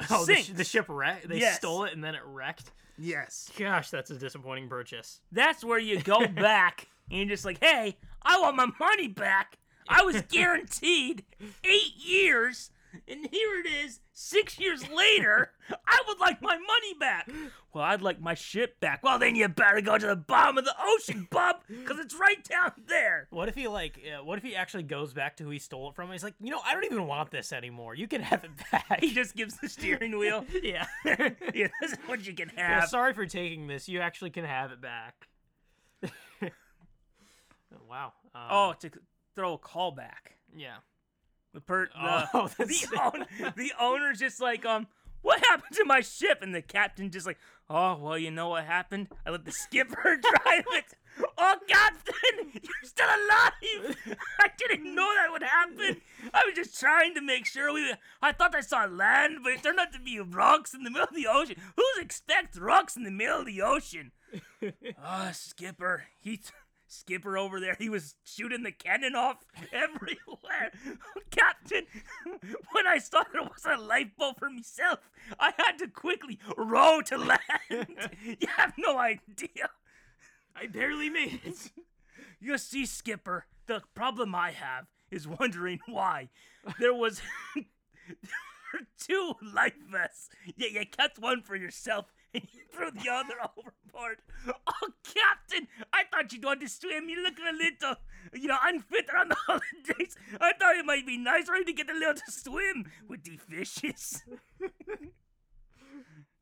Oh, 0.10 0.24
the, 0.24 0.34
sh- 0.36 0.48
the 0.54 0.64
ship 0.64 0.86
wrecked. 0.88 1.28
They 1.28 1.38
Yes. 1.40 1.56
stole 1.56 1.84
it 1.84 1.92
and 1.92 2.02
then 2.02 2.14
it 2.14 2.22
wrecked. 2.24 2.70
Yes. 2.98 3.50
Gosh, 3.56 3.90
that's 3.90 4.10
a 4.10 4.14
disappointing 4.14 4.68
purchase. 4.68 5.20
That's 5.32 5.64
where 5.64 5.78
you 5.78 6.00
go 6.00 6.26
back 6.28 6.88
and 7.10 7.20
you're 7.20 7.28
just 7.28 7.44
like, 7.44 7.58
hey, 7.62 7.96
I 8.22 8.40
want 8.40 8.56
my 8.56 8.66
money 8.78 9.08
back. 9.08 9.58
I 9.88 10.02
was 10.02 10.20
guaranteed 10.28 11.24
eight 11.64 11.96
years, 11.96 12.70
and 13.08 13.28
here 13.30 13.60
it 13.64 13.66
is, 13.66 14.00
six 14.12 14.58
years 14.58 14.88
later. 14.88 15.52
I 15.86 16.02
would 16.08 16.18
like 16.18 16.42
my 16.42 16.54
money 16.56 16.94
back. 16.98 17.30
Well, 17.72 17.84
I'd 17.84 18.02
like 18.02 18.20
my 18.20 18.34
ship 18.34 18.80
back. 18.80 19.02
Well, 19.04 19.18
then 19.18 19.36
you 19.36 19.46
better 19.48 19.80
go 19.80 19.96
to 19.96 20.06
the 20.06 20.16
bottom 20.16 20.58
of 20.58 20.64
the 20.64 20.74
ocean, 20.82 21.28
bub, 21.30 21.56
because 21.68 21.98
it's 22.00 22.14
right 22.14 22.42
down 22.44 22.72
there. 22.88 23.28
What 23.30 23.48
if 23.48 23.54
he 23.54 23.68
like? 23.68 24.00
Uh, 24.04 24.24
what 24.24 24.38
if 24.38 24.44
he 24.44 24.56
actually 24.56 24.82
goes 24.82 25.12
back 25.12 25.36
to 25.36 25.44
who 25.44 25.50
he 25.50 25.58
stole 25.60 25.88
it 25.90 25.94
from? 25.94 26.10
He's 26.10 26.24
like, 26.24 26.34
you 26.40 26.50
know, 26.50 26.60
I 26.66 26.74
don't 26.74 26.84
even 26.84 27.06
want 27.06 27.30
this 27.30 27.52
anymore. 27.52 27.94
You 27.94 28.08
can 28.08 28.20
have 28.22 28.42
it 28.44 28.50
back. 28.72 28.98
He 29.00 29.12
just 29.14 29.36
gives 29.36 29.56
the 29.58 29.68
steering 29.68 30.18
wheel. 30.18 30.44
yeah. 30.62 30.86
yeah, 31.04 31.68
this 31.80 31.92
is 31.92 31.98
what 32.06 32.26
you 32.26 32.34
can 32.34 32.50
Yeah, 32.56 32.80
have. 32.80 32.88
sorry 32.88 33.12
for 33.14 33.26
taking 33.26 33.66
this. 33.68 33.88
You 33.88 34.00
actually 34.00 34.30
can 34.30 34.44
have 34.44 34.72
it 34.72 34.80
back. 34.80 35.28
wow. 37.88 38.12
Uh, 38.34 38.48
oh, 38.50 38.74
to 38.80 38.90
throw 39.34 39.54
a 39.54 39.58
call 39.58 39.92
back. 39.92 40.34
yeah. 40.56 40.76
The 41.52 41.60
per 41.60 41.86
the, 41.86 42.28
Oh, 42.34 42.48
the, 42.58 43.00
own, 43.02 43.52
the 43.56 43.72
owner's 43.80 44.18
just 44.18 44.40
like, 44.40 44.64
um, 44.64 44.86
what 45.22 45.40
happened 45.40 45.76
to 45.76 45.84
my 45.84 46.00
ship? 46.00 46.38
And 46.42 46.54
the 46.54 46.62
captain 46.62 47.10
just 47.10 47.26
like, 47.26 47.38
oh, 47.68 47.96
well, 47.96 48.16
you 48.18 48.30
know 48.30 48.48
what 48.50 48.64
happened? 48.64 49.08
I 49.26 49.30
let 49.30 49.44
the 49.44 49.52
skipper 49.52 50.02
drive 50.20 50.64
it. 50.72 50.84
Oh, 51.36 51.56
Captain, 51.66 52.50
you're 52.54 52.84
still 52.84 53.06
alive. 53.06 53.96
I 54.38 54.48
didn't 54.56 54.94
know 54.94 55.12
that 55.16 55.32
would 55.32 55.42
happen. 55.42 56.00
I 56.32 56.42
was 56.46 56.54
just 56.54 56.78
trying 56.78 57.14
to 57.14 57.20
make 57.20 57.46
sure 57.46 57.72
we. 57.72 57.92
I 58.22 58.32
thought 58.32 58.54
I 58.54 58.60
saw 58.60 58.84
land, 58.84 59.38
but 59.42 59.52
it 59.52 59.62
turned 59.62 59.80
out 59.80 59.92
to 59.92 60.00
be 60.00 60.20
rocks 60.20 60.72
in 60.72 60.84
the 60.84 60.90
middle 60.90 61.08
of 61.08 61.14
the 61.14 61.26
ocean. 61.26 61.56
Who's 61.76 62.04
expect 62.04 62.56
rocks 62.56 62.96
in 62.96 63.02
the 63.02 63.10
middle 63.10 63.40
of 63.40 63.46
the 63.46 63.60
ocean? 63.60 64.12
Ah, 65.02 65.30
Skipper. 65.32 66.04
He. 66.20 66.36
T- 66.36 66.50
Skipper 66.90 67.38
over 67.38 67.60
there, 67.60 67.76
he 67.78 67.88
was 67.88 68.16
shooting 68.24 68.64
the 68.64 68.72
cannon 68.72 69.14
off 69.14 69.36
everywhere. 69.72 70.72
Captain, 71.30 71.86
when 72.72 72.86
I 72.86 72.98
saw 72.98 73.22
there 73.32 73.42
was 73.42 73.64
a 73.64 73.80
lifeboat 73.80 74.38
for 74.38 74.50
myself, 74.50 74.98
I 75.38 75.52
had 75.56 75.78
to 75.78 75.86
quickly 75.86 76.40
row 76.56 77.00
to 77.02 77.16
land. 77.16 77.38
you 78.24 78.48
have 78.56 78.74
no 78.76 78.98
idea. 78.98 79.70
I 80.56 80.66
barely 80.66 81.08
made 81.08 81.40
it. 81.44 81.70
You 82.40 82.58
see, 82.58 82.86
Skipper, 82.86 83.46
the 83.66 83.82
problem 83.94 84.34
I 84.34 84.50
have 84.50 84.86
is 85.12 85.28
wondering 85.28 85.78
why 85.86 86.28
there 86.80 86.94
was 86.94 87.22
two 88.98 89.34
life 89.40 89.74
vests. 89.88 90.28
Yeah, 90.56 90.80
you 90.80 90.86
kept 90.86 91.20
one 91.20 91.42
for 91.42 91.54
yourself 91.54 92.06
and 92.34 92.42
you 92.52 92.60
threw 92.72 92.90
the 92.90 93.10
other 93.10 93.34
overboard. 93.58 94.18
Oh, 94.48 94.88
Captain, 95.04 95.68
I 95.92 96.02
thought 96.10 96.32
you'd 96.32 96.44
want 96.44 96.60
to 96.60 96.68
swim. 96.68 97.08
You 97.08 97.22
look 97.22 97.34
a 97.38 97.52
little, 97.52 97.96
you 98.34 98.48
know, 98.48 98.56
unfit 98.64 99.06
on 99.18 99.28
the 99.28 99.34
holidays. 99.46 100.16
I 100.40 100.52
thought 100.54 100.76
it 100.76 100.86
might 100.86 101.06
be 101.06 101.16
nice 101.18 101.46
for 101.46 101.56
you 101.56 101.64
to 101.64 101.72
get 101.72 101.90
a 101.90 101.94
little 101.94 102.14
to 102.14 102.22
swim 102.32 102.90
with 103.08 103.24
the 103.24 103.36
fishes. 103.36 104.22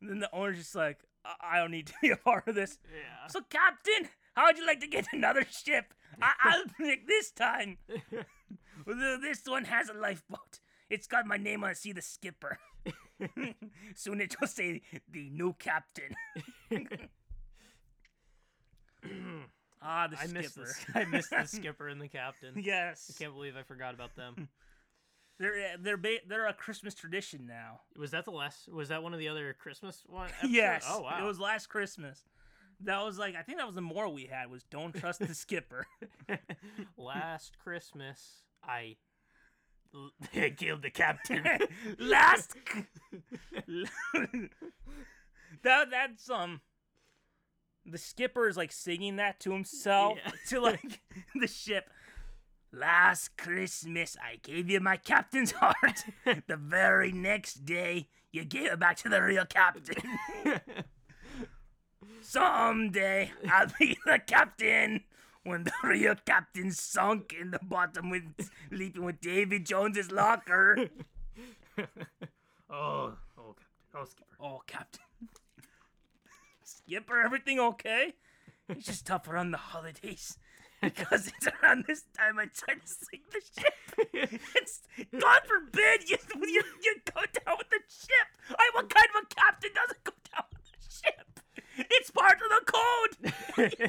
and 0.00 0.10
then 0.10 0.18
the 0.20 0.30
owner's 0.32 0.58
just 0.58 0.74
like, 0.74 0.98
I-, 1.24 1.56
I 1.56 1.58
don't 1.58 1.70
need 1.70 1.86
to 1.88 1.94
be 2.02 2.10
a 2.10 2.16
part 2.16 2.46
of 2.48 2.54
this. 2.54 2.78
Yeah. 2.92 3.26
So, 3.28 3.40
Captain, 3.48 4.10
how 4.34 4.46
would 4.46 4.58
you 4.58 4.66
like 4.66 4.80
to 4.80 4.86
get 4.86 5.06
another 5.12 5.44
ship? 5.50 5.92
I- 6.22 6.34
I'll 6.42 6.64
pick 6.78 7.06
this 7.06 7.30
time. 7.30 7.78
This 8.86 9.42
one 9.46 9.64
has 9.64 9.88
a 9.88 9.94
lifeboat. 9.94 10.60
It's 10.88 11.06
got 11.06 11.26
my 11.26 11.36
name 11.36 11.64
on 11.64 11.70
it. 11.70 11.76
See 11.76 11.92
the 11.92 12.00
skipper. 12.02 12.58
Soon 13.94 14.20
it 14.20 14.38
will 14.40 14.48
say 14.48 14.82
the 15.10 15.30
new 15.30 15.54
captain. 15.58 16.14
ah, 19.82 20.06
the 20.08 20.18
I 20.18 20.24
skipper. 20.26 20.38
missed 20.40 20.56
this. 20.56 20.84
I 20.94 21.04
missed 21.04 21.30
the 21.30 21.44
skipper 21.46 21.88
and 21.88 22.00
the 22.00 22.08
captain. 22.08 22.54
yes, 22.56 23.10
I 23.14 23.18
can't 23.22 23.34
believe 23.34 23.56
I 23.56 23.62
forgot 23.62 23.94
about 23.94 24.14
them. 24.16 24.48
they're 25.38 25.76
they're 25.78 25.96
ba- 25.96 26.20
they're 26.28 26.46
a 26.46 26.52
Christmas 26.54 26.94
tradition 26.94 27.46
now. 27.46 27.80
Was 27.96 28.10
that 28.12 28.24
the 28.24 28.30
last? 28.32 28.68
Was 28.72 28.88
that 28.88 29.02
one 29.02 29.12
of 29.14 29.18
the 29.20 29.28
other 29.28 29.54
Christmas 29.58 30.02
one? 30.06 30.28
episodes? 30.30 30.52
Yes. 30.52 30.84
Oh 30.88 31.00
wow. 31.02 31.18
It 31.22 31.26
was 31.26 31.38
last 31.40 31.68
Christmas. 31.68 32.24
That 32.80 33.04
was 33.04 33.18
like 33.18 33.34
I 33.34 33.42
think 33.42 33.58
that 33.58 33.66
was 33.66 33.74
the 33.74 33.80
more 33.80 34.08
we 34.08 34.26
had 34.26 34.50
was 34.50 34.62
don't 34.64 34.94
trust 34.94 35.20
the 35.20 35.34
skipper. 35.34 35.86
last 36.96 37.58
Christmas. 37.58 38.42
I 38.62 38.96
l- 39.94 40.10
killed 40.56 40.82
the 40.82 40.90
captain. 40.90 41.44
last 41.98 42.54
that 45.62 45.90
that's 45.90 46.30
um 46.30 46.60
the 47.84 47.98
skipper 47.98 48.48
is 48.48 48.56
like 48.56 48.72
singing 48.72 49.16
that 49.16 49.40
to 49.40 49.50
himself 49.52 50.18
Yeah. 50.24 50.32
to 50.48 50.60
like 50.60 51.00
the 51.34 51.46
ship 51.46 51.88
last 52.70 53.36
christmas 53.38 54.14
i 54.22 54.36
gave 54.42 54.68
you 54.68 54.78
my 54.80 54.98
captain's 54.98 55.52
heart 55.52 56.04
the 56.46 56.56
very 56.56 57.10
next 57.12 57.64
day 57.64 58.08
you 58.30 58.44
gave 58.44 58.66
it 58.72 58.78
back 58.78 58.98
to 58.98 59.08
the 59.08 59.22
real 59.22 59.46
captain 59.46 59.96
someday 62.20 63.32
i'll 63.50 63.68
be 63.78 63.96
the 64.04 64.18
captain 64.26 65.02
when 65.48 65.64
the 65.64 65.72
real 65.82 66.14
captain 66.26 66.70
sunk 66.70 67.34
in 67.38 67.50
the 67.50 67.60
bottom 67.62 68.10
with 68.10 68.24
sleeping 68.68 69.04
with 69.04 69.20
davy 69.20 69.58
jones's 69.58 70.10
locker 70.10 70.88
oh, 72.70 73.14
oh, 73.38 73.54
captain. 73.54 73.94
Oh, 73.94 74.04
skipper. 74.04 74.36
Oh, 74.40 74.60
Captain. 74.66 75.04
Skipper, 76.64 77.20
everything 77.20 77.58
okay? 77.60 78.14
It's 78.68 78.86
just 78.86 79.06
tougher 79.06 79.36
on 79.36 79.50
the 79.50 79.58
holidays. 79.58 80.38
Because 80.80 81.26
it's 81.26 81.48
around 81.48 81.86
this 81.88 82.04
time 82.16 82.38
I 82.38 82.44
try 82.54 82.74
to 82.74 82.86
sink 82.86 83.22
the 83.32 83.40
ship. 83.40 84.38
It's 84.54 84.80
God 85.10 85.40
forbid 85.44 86.08
you, 86.08 86.16
you 86.36 86.62
you 86.84 86.94
go 87.04 87.20
down 87.20 87.56
with 87.58 87.68
the 87.68 87.80
ship. 87.88 88.28
I 88.56 88.70
what 88.74 88.88
kind 88.88 89.06
of 89.16 89.24
a 89.24 89.34
captain 89.34 89.70
doesn't 89.74 90.04
go 90.04 90.12
down 90.32 90.44
with 90.52 90.62
the 90.70 90.78
ship? 90.88 91.37
It's 91.78 92.10
part 92.10 92.38
of 92.42 92.48
the 92.50 92.62
code. 92.66 93.32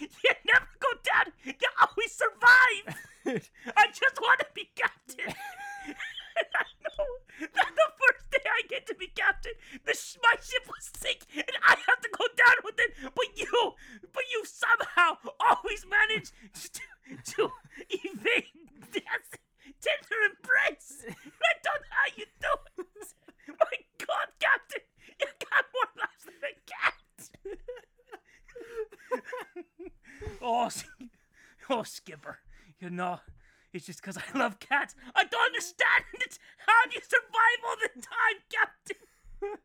you 0.00 0.30
never 0.44 0.68
go 0.78 0.92
down. 1.02 1.32
You 1.44 1.68
always 1.80 2.12
survive. 2.12 2.96
I 3.76 3.86
just 3.88 4.20
want 4.20 4.40
to 4.40 4.46
be 4.54 4.68
captain. 4.74 5.34
And 6.40 6.46
I 6.56 6.64
know 6.80 7.04
that 7.52 7.72
the 7.74 7.88
first 8.00 8.30
day 8.30 8.48
I 8.48 8.62
get 8.68 8.86
to 8.86 8.94
be 8.94 9.08
captain, 9.08 9.52
the 9.84 9.92
sh- 9.92 10.16
my 10.22 10.36
ship 10.40 10.64
will 10.66 10.80
sink 10.80 11.26
and 11.34 11.56
I 11.66 11.76
have 11.76 12.00
to 12.00 12.08
go 12.16 12.24
down 12.36 12.56
with 12.64 12.76
it. 12.78 12.94
But 13.14 13.36
you, 13.36 13.74
but 14.12 14.24
you 14.32 14.44
somehow 14.46 15.18
always 15.40 15.84
manage 15.84 16.30
to, 16.54 16.80
to 17.34 17.50
evade 17.90 18.52
death, 18.92 19.28
tender 19.82 20.18
embrace. 20.32 21.04
I 21.08 21.52
don't 21.64 21.82
know 21.82 21.92
how 21.92 22.08
you 22.16 22.24
do 22.40 22.82
it. 22.84 23.08
My 23.48 23.76
God, 23.98 24.28
captain, 24.38 24.84
you 25.20 25.26
got 25.44 25.64
more 25.74 25.90
lives 25.98 26.24
than 26.24 26.40
a 26.40 26.54
cat. 26.64 26.94
oh, 30.42 30.68
oh, 31.68 31.82
Skipper, 31.82 32.38
you 32.78 32.88
know. 32.90 33.20
It's 33.72 33.86
just 33.86 34.00
because 34.00 34.18
I 34.18 34.24
love 34.38 34.58
cats. 34.58 34.96
I 35.14 35.22
don't 35.24 35.46
understand 35.46 36.04
it. 36.14 36.38
How 36.66 36.86
do 36.88 36.94
you 36.94 37.00
survive 37.02 37.60
all 37.66 37.76
the 37.82 37.88
time, 38.00 38.40
Captain? 38.50 38.96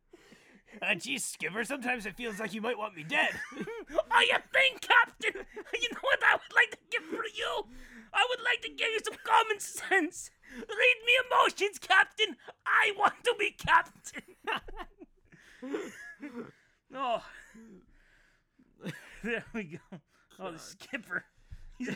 Uh, 0.82 0.94
geez, 0.94 1.24
Skipper, 1.24 1.64
sometimes 1.64 2.06
it 2.06 2.18
feels 2.18 2.38
like 2.38 2.54
you 2.54 2.62
might 2.62 2.78
want 2.78 2.94
me 2.98 3.04
dead. 3.04 3.30
Oh, 3.58 4.20
you 4.20 4.36
think, 4.52 4.82
Captain? 4.82 5.32
You 5.74 5.88
know 5.94 6.00
what 6.02 6.20
I 6.22 6.34
would 6.34 6.54
like 6.54 6.72
to 6.72 6.78
give 6.92 7.04
for 7.04 7.24
you? 7.34 7.66
I 8.14 8.26
would 8.30 8.42
like 8.44 8.60
to 8.62 8.68
give 8.70 8.90
you 8.92 9.00
some 9.06 9.16
common 9.24 9.60
sense. 9.62 10.32
Read 10.58 10.98
me 11.06 11.14
emotions, 11.32 11.80
Captain. 11.80 12.36
I 12.66 12.92
want 12.98 13.14
to 13.24 13.34
be 13.40 13.52
Captain. 13.52 14.36
oh. 16.94 17.24
There 19.24 19.44
we 19.54 19.64
go. 19.64 19.98
Oh, 20.40 20.52
the 20.52 20.60
skipper. 20.60 21.24
He's, 21.80 21.90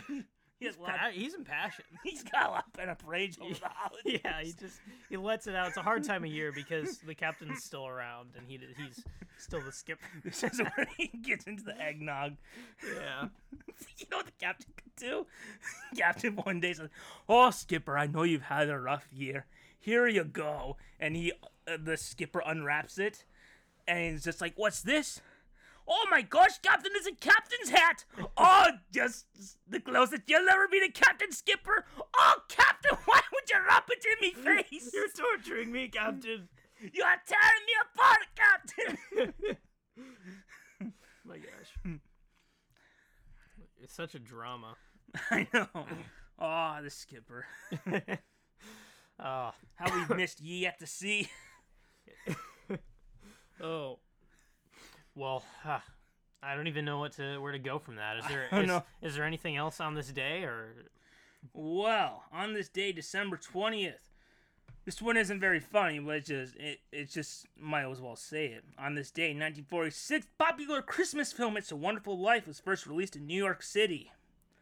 He 0.58 0.66
has. 0.66 0.76
Pa- 0.76 1.10
he's 1.12 1.32
impassioned. 1.34 1.86
He's 2.04 2.22
got 2.22 2.48
a 2.48 2.50
lot 2.50 2.64
of 2.66 2.72
pent 2.74 2.90
up 2.90 3.02
rage 3.06 3.38
over 3.40 3.54
the 3.54 3.68
holidays. 3.68 4.20
Yeah, 4.22 4.42
he 4.42 4.52
just 4.52 4.78
he 5.08 5.16
lets 5.16 5.46
it 5.46 5.54
out. 5.54 5.68
It's 5.68 5.76
a 5.78 5.82
hard 5.82 6.04
time 6.04 6.22
of 6.24 6.30
year 6.30 6.52
because 6.52 6.98
the 6.98 7.14
captain's 7.14 7.64
still 7.64 7.86
around 7.86 8.30
and 8.36 8.46
he 8.46 8.58
he's 8.76 9.02
still 9.38 9.62
the 9.62 9.72
skipper. 9.72 10.04
This 10.22 10.42
is 10.42 10.58
where 10.58 10.86
he 10.98 11.06
gets 11.06 11.46
into 11.46 11.62
the 11.62 11.80
eggnog. 11.80 12.36
Yeah. 12.84 13.28
You 13.96 14.06
know 14.10 14.18
what 14.18 14.26
the 14.26 14.32
captain 14.38 14.72
could 14.76 14.96
do? 14.96 15.26
captain 15.96 16.36
one 16.36 16.60
day 16.60 16.74
says, 16.74 16.90
"Oh, 17.28 17.50
skipper, 17.50 17.96
I 17.96 18.06
know 18.06 18.24
you've 18.24 18.42
had 18.42 18.68
a 18.68 18.78
rough 18.78 19.08
year. 19.12 19.46
Here 19.78 20.06
you 20.08 20.24
go." 20.24 20.76
And 20.98 21.16
he, 21.16 21.32
uh, 21.66 21.78
the 21.82 21.96
skipper, 21.96 22.42
unwraps 22.44 22.98
it, 22.98 23.24
and 23.88 24.12
he's 24.12 24.24
just 24.24 24.40
like, 24.42 24.52
"What's 24.56 24.82
this?" 24.82 25.22
Oh 25.88 26.06
my 26.10 26.22
gosh, 26.22 26.58
Captain, 26.62 26.92
it's 26.94 27.06
a 27.06 27.12
captain's 27.12 27.70
hat! 27.70 28.04
Oh, 28.36 28.68
just 28.92 29.26
the 29.68 29.80
closest 29.80 30.22
you'll 30.26 30.48
ever 30.48 30.68
be 30.68 30.80
to 30.80 30.92
Captain 30.92 31.32
Skipper! 31.32 31.84
Oh, 32.16 32.36
Captain, 32.48 32.96
why 33.04 33.20
would 33.32 33.50
you 33.50 33.56
wrap 33.66 33.88
it 33.90 34.04
in 34.04 34.20
me 34.20 34.32
face? 34.32 34.90
You're 34.94 35.08
torturing 35.08 35.72
me, 35.72 35.88
Captain. 35.88 36.48
You're 36.80 37.22
tearing 37.26 37.64
me 37.66 37.74
apart, 37.94 38.26
Captain! 38.36 39.56
my 41.24 41.38
gosh. 41.38 41.98
It's 43.82 43.94
such 43.94 44.14
a 44.14 44.18
drama. 44.18 44.76
I 45.30 45.46
know. 45.52 45.66
Oh, 46.38 46.78
the 46.82 46.90
skipper. 46.90 47.46
Oh, 49.22 49.50
How 49.74 50.08
we 50.08 50.16
missed 50.16 50.40
ye 50.40 50.66
at 50.66 50.78
the 50.78 50.86
sea. 50.86 51.28
oh. 53.62 53.98
Well, 55.20 55.42
huh, 55.62 55.80
I 56.42 56.54
don't 56.54 56.66
even 56.66 56.86
know 56.86 56.98
what 56.98 57.12
to 57.12 57.38
where 57.42 57.52
to 57.52 57.58
go 57.58 57.78
from 57.78 57.96
that. 57.96 58.16
Is 58.16 58.24
there 58.26 58.48
is, 58.62 58.66
know. 58.66 58.82
is 59.02 59.14
there 59.14 59.24
anything 59.24 59.54
else 59.54 59.78
on 59.78 59.94
this 59.94 60.08
day 60.08 60.44
or 60.44 60.72
Well, 61.52 62.24
on 62.32 62.54
this 62.54 62.70
day, 62.70 62.90
December 62.92 63.36
twentieth, 63.36 64.00
this 64.86 65.02
one 65.02 65.18
isn't 65.18 65.38
very 65.38 65.60
funny, 65.60 65.98
but 65.98 66.16
it's 66.16 66.28
just 66.28 66.56
it, 66.56 66.78
it's 66.90 67.12
just 67.12 67.44
might 67.58 67.84
as 67.86 68.00
well 68.00 68.16
say 68.16 68.46
it. 68.46 68.64
On 68.78 68.94
this 68.94 69.10
day, 69.10 69.24
1946, 69.34 70.26
popular 70.38 70.80
Christmas 70.80 71.34
film 71.34 71.58
"It's 71.58 71.70
a 71.70 71.76
Wonderful 71.76 72.18
Life" 72.18 72.46
was 72.46 72.58
first 72.58 72.86
released 72.86 73.14
in 73.14 73.26
New 73.26 73.36
York 73.36 73.62
City. 73.62 74.10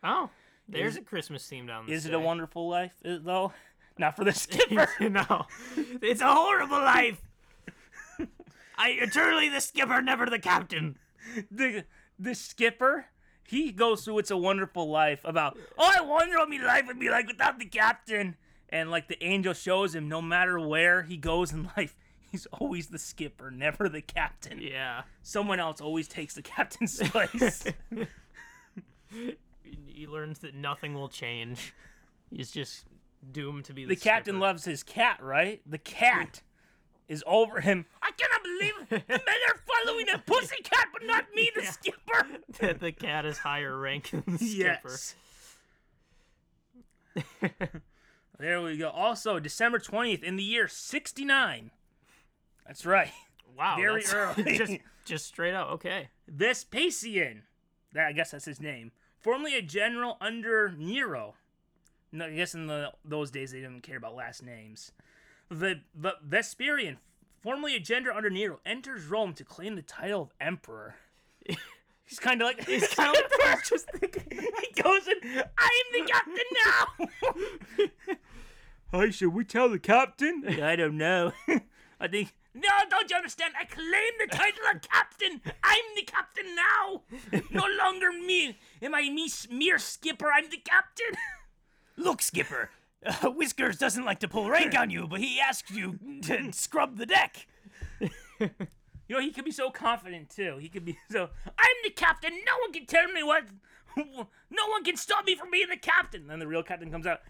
Oh, 0.02 0.30
there's 0.68 0.96
a 0.96 1.02
Christmas 1.02 1.46
theme 1.46 1.68
down 1.68 1.86
this 1.86 1.98
Is 1.98 2.06
it 2.06 2.14
a 2.14 2.20
wonderful 2.20 2.68
life 2.68 2.94
though? 3.04 3.52
Not 3.96 4.16
for 4.16 4.24
the 4.24 4.32
skipper. 4.32 4.88
no. 5.08 5.46
It's 6.02 6.20
a 6.20 6.34
horrible 6.34 6.78
life. 6.78 7.20
I 8.78 8.90
eternally 8.90 9.48
the 9.48 9.60
skipper, 9.60 10.00
never 10.00 10.26
the 10.26 10.38
captain. 10.38 10.96
the 11.50 11.84
the 12.18 12.34
skipper. 12.34 13.06
He 13.46 13.72
goes 13.72 14.04
through 14.04 14.20
"It's 14.20 14.30
a 14.30 14.36
Wonderful 14.36 14.88
Life" 14.88 15.20
about 15.24 15.58
oh, 15.76 15.92
I 15.96 16.00
wonder 16.00 16.38
what 16.38 16.48
my 16.48 16.58
life 16.64 16.86
would 16.86 16.98
be 17.00 17.10
like 17.10 17.26
without 17.26 17.58
the 17.58 17.66
captain. 17.66 18.36
And 18.70 18.90
like 18.90 19.08
the 19.08 19.22
angel 19.24 19.54
shows 19.54 19.94
him, 19.94 20.08
no 20.08 20.20
matter 20.22 20.60
where 20.60 21.02
he 21.02 21.16
goes 21.16 21.52
in 21.52 21.70
life, 21.76 21.96
he's 22.30 22.46
always 22.52 22.88
the 22.88 22.98
skipper, 22.98 23.50
never 23.50 23.88
the 23.88 24.02
captain. 24.02 24.60
Yeah. 24.60 25.02
someone 25.22 25.58
else 25.58 25.80
always 25.80 26.06
takes 26.06 26.34
the 26.34 26.42
captain's 26.42 26.98
place. 27.10 27.64
He 29.86 30.06
learns 30.06 30.40
that 30.40 30.54
nothing 30.54 30.94
will 30.94 31.08
change. 31.08 31.74
He's 32.30 32.50
just 32.50 32.84
doomed 33.32 33.64
to 33.64 33.72
be 33.72 33.84
the, 33.84 33.94
the 33.94 34.00
captain 34.00 34.34
skipper. 34.34 34.40
loves 34.40 34.64
his 34.64 34.82
cat, 34.82 35.20
right? 35.22 35.60
The 35.66 35.78
cat 35.78 36.42
is 37.08 37.24
over 37.26 37.60
him. 37.60 37.86
I 38.02 38.10
cannot 38.12 38.42
believe 38.42 38.72
the 38.88 39.02
men 39.08 39.36
are 39.48 39.60
following 39.84 40.06
a 40.10 40.18
pussy 40.18 40.62
cat, 40.62 40.88
but 40.92 41.04
not 41.06 41.26
me, 41.34 41.50
the 41.54 41.64
skipper. 41.64 42.26
that 42.60 42.80
the 42.80 42.92
cat 42.92 43.24
is 43.24 43.38
higher 43.38 43.76
rank 43.76 44.10
than 44.10 44.24
the 44.26 44.38
skipper. 44.38 44.90
Yes. 44.90 45.14
there 48.38 48.62
we 48.62 48.76
go. 48.76 48.90
Also, 48.90 49.40
December 49.40 49.78
20th 49.78 50.22
in 50.22 50.36
the 50.36 50.42
year 50.42 50.68
69. 50.68 51.70
That's 52.66 52.84
right. 52.84 53.10
Wow. 53.58 53.76
Very 53.76 54.04
early. 54.12 54.58
just 54.58 54.72
just 55.04 55.26
straight 55.26 55.54
up. 55.54 55.70
Okay. 55.72 56.10
Vespasian, 56.28 57.42
that 57.92 58.06
I 58.06 58.12
guess 58.12 58.30
that's 58.30 58.44
his 58.44 58.60
name, 58.60 58.92
formerly 59.18 59.56
a 59.56 59.62
general 59.62 60.18
under 60.20 60.72
Nero. 60.76 61.34
No, 62.12 62.26
I 62.26 62.30
guess 62.34 62.54
in 62.54 62.66
the 62.66 62.92
those 63.04 63.30
days 63.30 63.50
they 63.50 63.60
didn't 63.60 63.82
care 63.82 63.96
about 63.96 64.14
last 64.14 64.42
names. 64.42 64.92
The, 65.50 65.80
the 65.94 66.14
Vespasian, 66.22 66.98
formerly 67.40 67.74
a 67.76 67.80
general 67.80 68.16
under 68.16 68.30
Nero, 68.30 68.60
enters 68.66 69.06
Rome 69.06 69.32
to 69.34 69.44
claim 69.44 69.76
the 69.76 69.82
title 69.82 70.22
of 70.22 70.34
emperor. 70.40 70.96
He's 72.04 72.18
kind 72.18 72.40
of 72.40 72.46
like 72.46 72.66
he's 72.66 72.88
kind 72.94 73.14
of 73.14 73.22
like 73.44 73.64
just 73.66 73.90
thinking. 73.94 74.24
He 74.30 74.82
goes 74.82 75.06
in. 75.06 75.42
I 75.58 75.82
am 75.84 76.06
the 76.06 76.10
captain 76.10 77.86
now. 78.08 78.16
Hi, 78.92 79.10
should 79.10 79.34
we 79.34 79.44
tell 79.44 79.68
the 79.68 79.78
captain? 79.78 80.42
I 80.62 80.74
don't 80.74 80.96
know. 80.96 81.32
I 82.00 82.08
think. 82.08 82.34
No, 82.54 82.68
don't 82.88 83.10
you 83.10 83.16
understand? 83.16 83.52
I 83.60 83.66
claim 83.66 84.12
the 84.18 84.34
title 84.34 84.62
of 84.74 84.80
captain. 84.80 85.42
I'm 85.62 85.84
the 85.94 86.02
captain 86.02 86.56
now. 86.56 87.02
No 87.50 87.66
longer 87.78 88.10
me. 88.10 88.58
Am 88.80 88.94
I 88.94 89.02
me, 89.10 89.28
mere 89.50 89.78
skipper? 89.78 90.30
I'm 90.34 90.48
the 90.48 90.56
captain. 90.56 91.12
Look, 91.98 92.22
Skipper, 92.22 92.70
uh, 93.04 93.30
Whiskers 93.30 93.78
doesn't 93.78 94.04
like 94.04 94.20
to 94.20 94.28
pull 94.28 94.48
rank 94.50 94.78
on 94.78 94.90
you, 94.90 95.06
but 95.06 95.20
he 95.20 95.40
asked 95.40 95.70
you 95.70 95.98
to 96.22 96.52
scrub 96.52 96.96
the 96.96 97.06
deck. 97.06 97.46
You 99.08 99.16
know, 99.16 99.22
he 99.22 99.30
could 99.32 99.46
be 99.46 99.52
so 99.52 99.70
confident 99.70 100.28
too. 100.28 100.58
He 100.60 100.68
could 100.68 100.84
be 100.84 100.98
so. 101.10 101.30
I'm 101.46 101.76
the 101.82 101.88
captain. 101.88 102.30
No 102.30 102.52
one 102.60 102.74
can 102.74 102.84
tell 102.84 103.10
me 103.10 103.22
what. 103.22 103.44
No 103.96 104.66
one 104.68 104.84
can 104.84 104.96
stop 104.98 105.24
me 105.24 105.34
from 105.34 105.50
being 105.50 105.68
the 105.70 105.78
captain. 105.78 106.26
Then 106.26 106.38
the 106.40 106.46
real 106.46 106.62
captain 106.62 106.90
comes 106.90 107.06
out. 107.06 107.20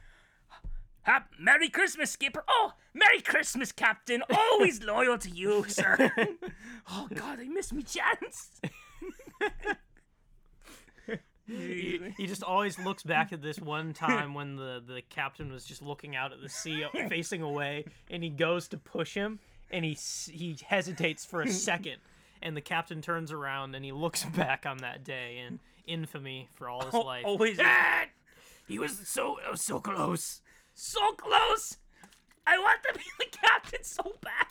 Hap- 1.02 1.30
Merry 1.38 1.68
Christmas, 1.68 2.10
Skipper. 2.10 2.42
Oh, 2.48 2.72
Merry 2.94 3.20
Christmas, 3.20 3.70
Captain. 3.70 4.24
Always 4.28 4.82
loyal 4.82 5.18
to 5.18 5.30
you, 5.30 5.64
sir. 5.68 6.10
oh 6.90 7.06
God, 7.14 7.38
I 7.40 7.44
missed 7.44 7.72
me 7.72 7.84
chance. 7.84 8.60
He, 11.48 11.98
he 12.16 12.26
just 12.26 12.42
always 12.42 12.78
looks 12.78 13.02
back 13.02 13.32
at 13.32 13.40
this 13.40 13.58
one 13.58 13.94
time 13.94 14.34
when 14.34 14.56
the, 14.56 14.82
the 14.86 15.00
captain 15.08 15.50
was 15.50 15.64
just 15.64 15.80
looking 15.82 16.14
out 16.14 16.32
at 16.32 16.42
the 16.42 16.48
sea, 16.48 16.84
facing 17.08 17.40
away, 17.42 17.86
and 18.10 18.22
he 18.22 18.28
goes 18.28 18.68
to 18.68 18.76
push 18.76 19.14
him, 19.14 19.38
and 19.70 19.84
he 19.84 19.96
he 20.30 20.56
hesitates 20.66 21.24
for 21.24 21.40
a 21.40 21.48
second, 21.50 21.96
and 22.42 22.56
the 22.56 22.60
captain 22.60 23.00
turns 23.00 23.32
around 23.32 23.74
and 23.74 23.84
he 23.84 23.92
looks 23.92 24.24
back 24.24 24.66
on 24.66 24.78
that 24.78 25.04
day 25.04 25.42
in 25.46 25.58
infamy 25.86 26.48
for 26.54 26.68
all 26.68 26.84
his 26.84 26.92
life. 26.94 27.24
Always 27.24 27.58
Ah! 27.62 28.04
He 28.68 28.78
was 28.78 29.08
so 29.08 29.38
uh, 29.50 29.56
so 29.56 29.80
close. 29.80 30.42
so 30.74 31.12
close. 31.12 31.78
I 32.46 32.58
want 32.58 32.80
to 32.82 32.98
be 32.98 33.04
the 33.18 33.38
captain 33.38 33.82
so 33.82 34.16
bad. 34.22 34.46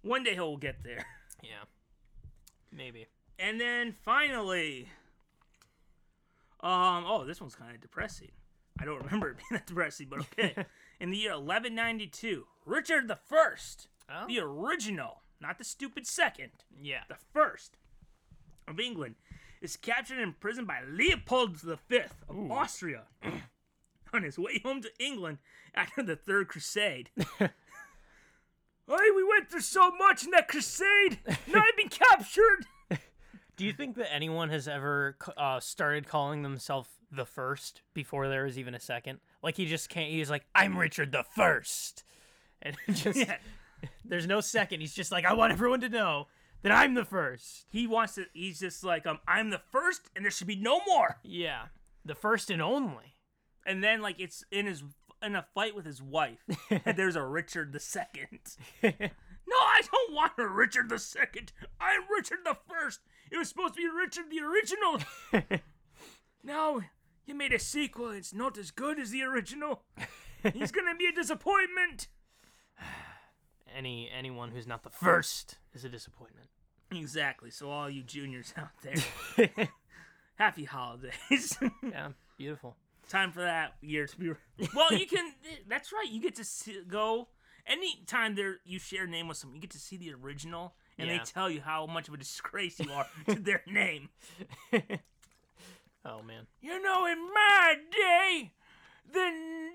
One 0.00 0.22
day 0.22 0.32
he'll 0.32 0.56
get 0.56 0.82
there. 0.82 1.04
Yeah, 1.42 1.64
maybe. 2.72 3.06
And 3.38 3.60
then 3.60 3.94
finally, 4.04 4.88
um, 6.66 7.04
oh, 7.06 7.24
this 7.24 7.40
one's 7.40 7.54
kind 7.54 7.74
of 7.74 7.80
depressing. 7.80 8.30
I 8.78 8.84
don't 8.84 8.98
remember 9.04 9.30
it 9.30 9.36
being 9.36 9.46
that 9.52 9.66
depressing, 9.66 10.08
but 10.10 10.20
okay. 10.20 10.54
In 11.00 11.10
the 11.10 11.16
year 11.18 11.32
1192, 11.32 12.46
Richard 12.64 13.08
the 13.08 13.16
First, 13.16 13.88
Oh. 14.10 14.26
the 14.28 14.38
original, 14.40 15.22
not 15.40 15.58
the 15.58 15.64
stupid 15.64 16.06
second, 16.06 16.50
Yeah. 16.80 17.00
the 17.08 17.16
first 17.32 17.76
of 18.68 18.78
England, 18.80 19.16
is 19.60 19.76
captured 19.76 20.14
and 20.18 20.22
imprisoned 20.22 20.66
by 20.66 20.80
Leopold 20.88 21.56
V 21.56 21.72
of 22.28 22.50
Austria 22.50 23.02
on 24.12 24.22
his 24.22 24.38
way 24.38 24.60
home 24.64 24.80
to 24.82 24.90
England 24.98 25.38
after 25.74 26.02
the 26.02 26.16
Third 26.16 26.48
Crusade. 26.48 27.10
Hey, 28.88 29.10
we 29.16 29.24
went 29.24 29.50
through 29.50 29.62
so 29.62 29.90
much 29.90 30.24
in 30.24 30.30
that 30.30 30.46
crusade. 30.46 31.18
Now 31.48 31.60
I've 31.60 31.76
been 31.76 31.88
captured. 31.88 32.66
Do 33.56 33.64
you 33.64 33.72
think 33.72 33.96
that 33.96 34.12
anyone 34.12 34.50
has 34.50 34.68
ever 34.68 35.16
uh, 35.36 35.60
started 35.60 36.06
calling 36.06 36.42
themselves 36.42 36.88
the 37.10 37.24
first 37.24 37.82
before 37.94 38.28
there 38.28 38.44
was 38.44 38.58
even 38.58 38.74
a 38.74 38.80
second? 38.80 39.20
Like 39.42 39.56
he 39.56 39.66
just 39.66 39.88
can't. 39.88 40.10
He's 40.10 40.30
like, 40.30 40.44
I'm 40.54 40.76
Richard 40.76 41.12
the 41.12 41.24
First, 41.24 42.04
and 42.62 42.76
just 42.90 43.18
Yeah. 43.18 43.36
there's 44.04 44.26
no 44.26 44.40
second. 44.40 44.80
He's 44.80 44.94
just 44.94 45.12
like, 45.12 45.24
I 45.24 45.32
want 45.34 45.52
everyone 45.52 45.80
to 45.80 45.88
know 45.88 46.26
that 46.62 46.72
I'm 46.72 46.94
the 46.94 47.04
first. 47.04 47.66
he 47.70 47.86
wants 47.86 48.14
to 48.16 48.24
he's 48.32 48.58
just 48.58 48.82
like 48.82 49.06
um 49.06 49.20
i'm 49.28 49.50
the 49.50 49.60
first 49.70 50.10
and 50.16 50.24
there 50.24 50.32
should 50.32 50.46
be 50.48 50.56
no 50.56 50.80
more 50.86 51.18
Yeah, 51.22 51.66
the 52.04 52.14
first 52.16 52.50
and 52.50 52.60
only. 52.60 53.14
and 53.64 53.84
then 53.84 54.00
like 54.00 54.16
it's 54.18 54.42
in 54.50 54.66
his 54.66 54.82
in 55.22 55.36
a 55.36 55.44
fight 55.54 55.76
with 55.76 55.84
his 55.84 56.02
wife 56.02 56.40
and 56.70 56.96
there's 56.96 57.14
a 57.14 57.22
richard 57.24 57.72
the 57.72 57.78
second 57.78 58.40
no 58.82 58.88
i 59.56 59.80
don't 59.92 60.14
want 60.14 60.32
a 60.38 60.46
richard 60.48 60.88
the 60.88 60.98
second 60.98 61.52
i'm 61.80 62.00
richard 62.10 62.38
the 62.44 62.56
first 62.68 63.00
it 63.30 63.36
was 63.36 63.48
supposed 63.48 63.74
to 63.74 63.80
be 63.80 63.88
richard 63.88 64.24
the 64.30 64.40
original 64.40 65.00
now 66.44 66.80
you 67.26 67.34
made 67.34 67.52
a 67.52 67.58
sequel 67.58 68.10
it's 68.10 68.32
not 68.34 68.56
as 68.58 68.70
good 68.70 68.98
as 68.98 69.10
the 69.10 69.22
original 69.22 69.82
he's 70.52 70.72
gonna 70.72 70.94
be 70.94 71.06
a 71.06 71.12
disappointment 71.12 72.08
Any 73.76 74.10
anyone 74.16 74.52
who's 74.52 74.66
not 74.66 74.82
the 74.84 74.90
first 74.90 75.58
is 75.74 75.84
a 75.84 75.88
disappointment. 75.88 76.48
exactly 76.90 77.50
so 77.50 77.70
all 77.70 77.90
you 77.90 78.02
juniors 78.02 78.54
out 78.56 78.70
there 78.82 79.68
happy 80.36 80.64
holidays 80.64 81.58
Yeah, 81.82 82.08
beautiful. 82.38 82.76
time 83.08 83.32
for 83.32 83.40
that 83.40 83.74
year 83.82 84.06
to 84.06 84.16
be. 84.18 84.32
Well, 84.74 84.92
you 84.92 85.06
can. 85.06 85.32
That's 85.68 85.92
right. 85.92 86.08
You 86.10 86.20
get 86.20 86.34
to 86.36 86.44
see, 86.44 86.80
go 86.88 87.28
anytime 87.66 88.34
there 88.34 88.56
you 88.64 88.78
share 88.78 89.04
a 89.04 89.06
name 89.08 89.28
with 89.28 89.36
someone. 89.36 89.56
You 89.56 89.60
get 89.60 89.70
to 89.72 89.78
see 89.78 89.96
the 89.96 90.12
original, 90.14 90.74
and 90.98 91.08
Yeah. 91.08 91.18
they 91.18 91.24
tell 91.24 91.50
you 91.50 91.60
how 91.60 91.86
much 91.86 92.08
of 92.08 92.14
a 92.14 92.16
disgrace 92.16 92.78
you 92.80 92.90
are 92.92 93.06
to 93.28 93.34
their 93.36 93.62
name. 93.68 94.08
Oh 96.04 96.22
man. 96.22 96.46
You 96.60 96.80
know, 96.82 97.06
in 97.06 97.18
my 97.34 97.74
day, 97.90 98.52
the 99.12 99.30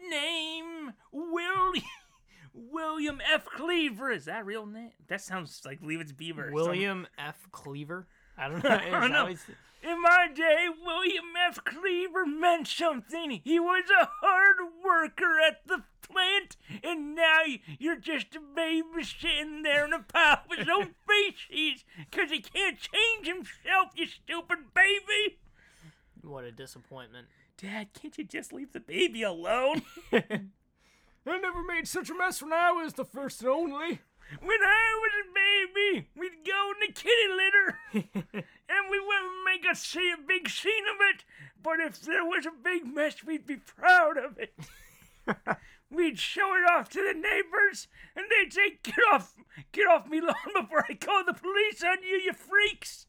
name 0.10 0.94
William 1.12 1.84
William 2.54 3.22
F. 3.34 3.46
Cleaver 3.46 4.12
is 4.12 4.26
that 4.26 4.46
real 4.46 4.66
name? 4.66 4.92
That 5.08 5.22
sounds 5.22 5.62
like 5.66 5.82
Leave 5.82 6.02
It 6.02 6.08
to 6.10 6.14
Beaver. 6.14 6.50
William 6.52 7.08
F. 7.18 7.48
Cleaver. 7.52 8.08
I 8.38 8.48
don't 8.50 8.62
know. 8.64 8.70
I 8.70 8.90
don't 8.90 9.12
know. 9.12 9.34
In 9.84 10.02
my 10.02 10.28
day, 10.34 10.68
William 10.84 11.26
F. 11.48 11.64
Cleaver 11.64 12.26
meant 12.26 12.68
something. 12.68 13.42
He 13.44 13.60
was 13.60 13.86
a 13.90 14.10
hard 14.22 14.58
worker 14.84 15.40
at 15.40 15.66
the 15.66 15.84
plant, 16.02 16.56
and 16.84 17.16
now 17.16 17.42
you're 17.80 17.96
just 17.96 18.36
a 18.36 18.40
baby 18.40 19.04
sitting 19.04 19.64
there 19.64 19.86
in 19.86 19.94
a 19.94 20.00
pile 20.00 20.44
of 20.50 20.58
his 20.58 20.68
own 20.70 20.94
feces 21.08 21.84
because 21.98 22.30
he 22.30 22.42
can't 22.42 22.78
change 22.80 23.26
himself, 23.28 23.90
you 23.96 24.06
stupid 24.06 24.74
baby. 24.76 25.40
What 26.22 26.44
a 26.44 26.52
disappointment. 26.52 27.28
Dad, 27.58 27.90
can't 27.94 28.18
you 28.18 28.24
just 28.24 28.54
leave 28.54 28.74
the 28.74 28.80
baby 28.80 29.24
alone? 29.24 29.82
I 30.14 31.38
never 31.38 31.64
made 31.64 31.88
such 31.88 32.10
a 32.10 32.16
mess 32.16 32.42
when 32.42 32.54
I 32.54 32.72
was 32.72 32.94
the 32.94 33.06
first 33.06 33.42
and 33.42 33.50
only. 33.50 34.02
When 34.40 34.60
I 34.64 35.00
was 35.02 35.12
a 35.22 35.34
baby, 35.34 36.08
we'd 36.16 36.46
go 36.46 36.72
in 36.72 36.88
the 36.88 36.94
kitty 36.94 37.28
litter, 37.36 37.78
and 38.70 38.90
we 38.90 39.00
wouldn't 39.00 39.46
make 39.46 39.66
a, 39.70 39.76
see 39.76 40.12
a 40.12 40.22
big 40.26 40.48
scene 40.50 40.84
of 40.94 40.98
it. 41.14 41.26
But 41.62 41.80
if 41.80 42.02
there 42.02 42.24
was 42.24 42.46
a 42.46 42.52
big 42.52 42.86
mess, 42.86 43.24
we'd 43.24 43.46
be 43.46 43.58
proud 43.58 44.18
of 44.18 44.38
it. 44.40 44.54
we'd 45.92 46.18
show 46.18 46.56
it 46.56 46.70
off 46.72 46.90
to 46.90 47.00
the 47.02 47.14
neighbors, 47.14 47.88
and 48.16 48.26
they'd 48.30 48.54
say, 48.54 48.80
"Get 48.84 48.96
off, 49.14 49.36
get 49.72 49.88
off 49.88 50.08
me 50.08 50.22
lawn 50.22 50.36
before 50.62 50.86
I 50.90 50.94
call 50.94 51.24
the 51.26 51.34
police 51.34 51.84
on 51.84 52.02
you, 52.04 52.16
you 52.26 52.34
freaks!" 52.34 53.08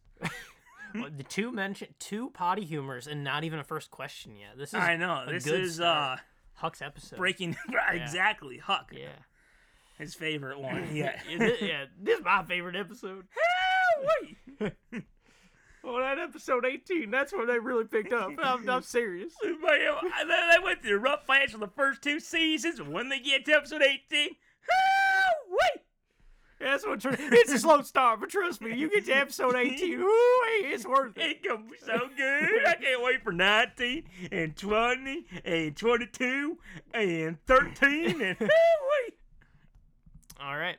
Well, 0.94 1.08
the 1.16 1.22
two 1.22 1.50
mention 1.52 1.88
two 1.98 2.30
potty 2.30 2.64
humors 2.64 3.06
and 3.06 3.24
not 3.24 3.44
even 3.44 3.58
a 3.58 3.64
first 3.64 3.90
question 3.90 4.36
yet. 4.36 4.58
This 4.58 4.70
is 4.70 4.74
I 4.74 4.96
know 4.96 5.24
this 5.26 5.46
is 5.46 5.76
start. 5.76 6.18
uh 6.18 6.22
Huck's 6.54 6.82
episode. 6.82 7.16
breaking 7.16 7.56
exactly 7.90 8.58
Huck, 8.58 8.92
Yeah. 8.94 9.08
His 10.02 10.14
favorite 10.14 10.58
one. 10.60 10.88
Yeah. 10.94 11.18
Yeah, 11.28 11.38
thi- 11.38 11.66
yeah, 11.66 11.84
this 12.00 12.18
is 12.18 12.24
my 12.24 12.44
favorite 12.44 12.76
episode. 12.76 13.24
Wait. 14.60 14.72
Oh, 15.84 15.98
that 16.00 16.16
episode 16.16 16.64
18, 16.64 17.10
that's 17.10 17.32
when 17.32 17.48
they 17.48 17.58
really 17.58 17.82
picked 17.84 18.12
up. 18.12 18.30
I'm, 18.40 18.68
I'm 18.70 18.82
serious. 18.84 19.32
I, 19.42 20.54
I 20.54 20.58
went 20.62 20.80
through 20.80 20.98
rough 20.98 21.26
patch 21.26 21.50
for 21.50 21.58
the 21.58 21.66
first 21.66 22.02
two 22.02 22.20
seasons. 22.20 22.78
and 22.78 22.92
When 22.92 23.08
they 23.08 23.18
get 23.18 23.44
to 23.46 23.52
episode 23.54 23.82
18, 23.82 24.28
wait, 25.50 25.82
That's 26.60 26.86
what 26.86 27.04
it's 27.04 27.50
a 27.52 27.58
slow 27.58 27.82
start, 27.82 28.20
but 28.20 28.28
trust 28.28 28.60
me, 28.60 28.76
you 28.76 28.88
get 28.90 29.06
to 29.06 29.12
episode 29.12 29.56
18, 29.56 30.00
ooh, 30.00 30.06
it's 30.66 30.86
worth 30.86 31.18
it. 31.18 31.38
it's 31.42 31.46
gonna 31.48 31.64
be 31.64 31.76
so 31.84 32.08
good. 32.16 32.64
I 32.64 32.74
can't 32.76 33.02
wait 33.02 33.24
for 33.24 33.32
19 33.32 34.04
and 34.30 34.54
20 34.56 35.24
and 35.44 35.76
22 35.76 36.58
and 36.94 37.38
13 37.46 38.22
and 38.22 38.36
wait. 38.38 39.14
All 40.42 40.56
right. 40.56 40.76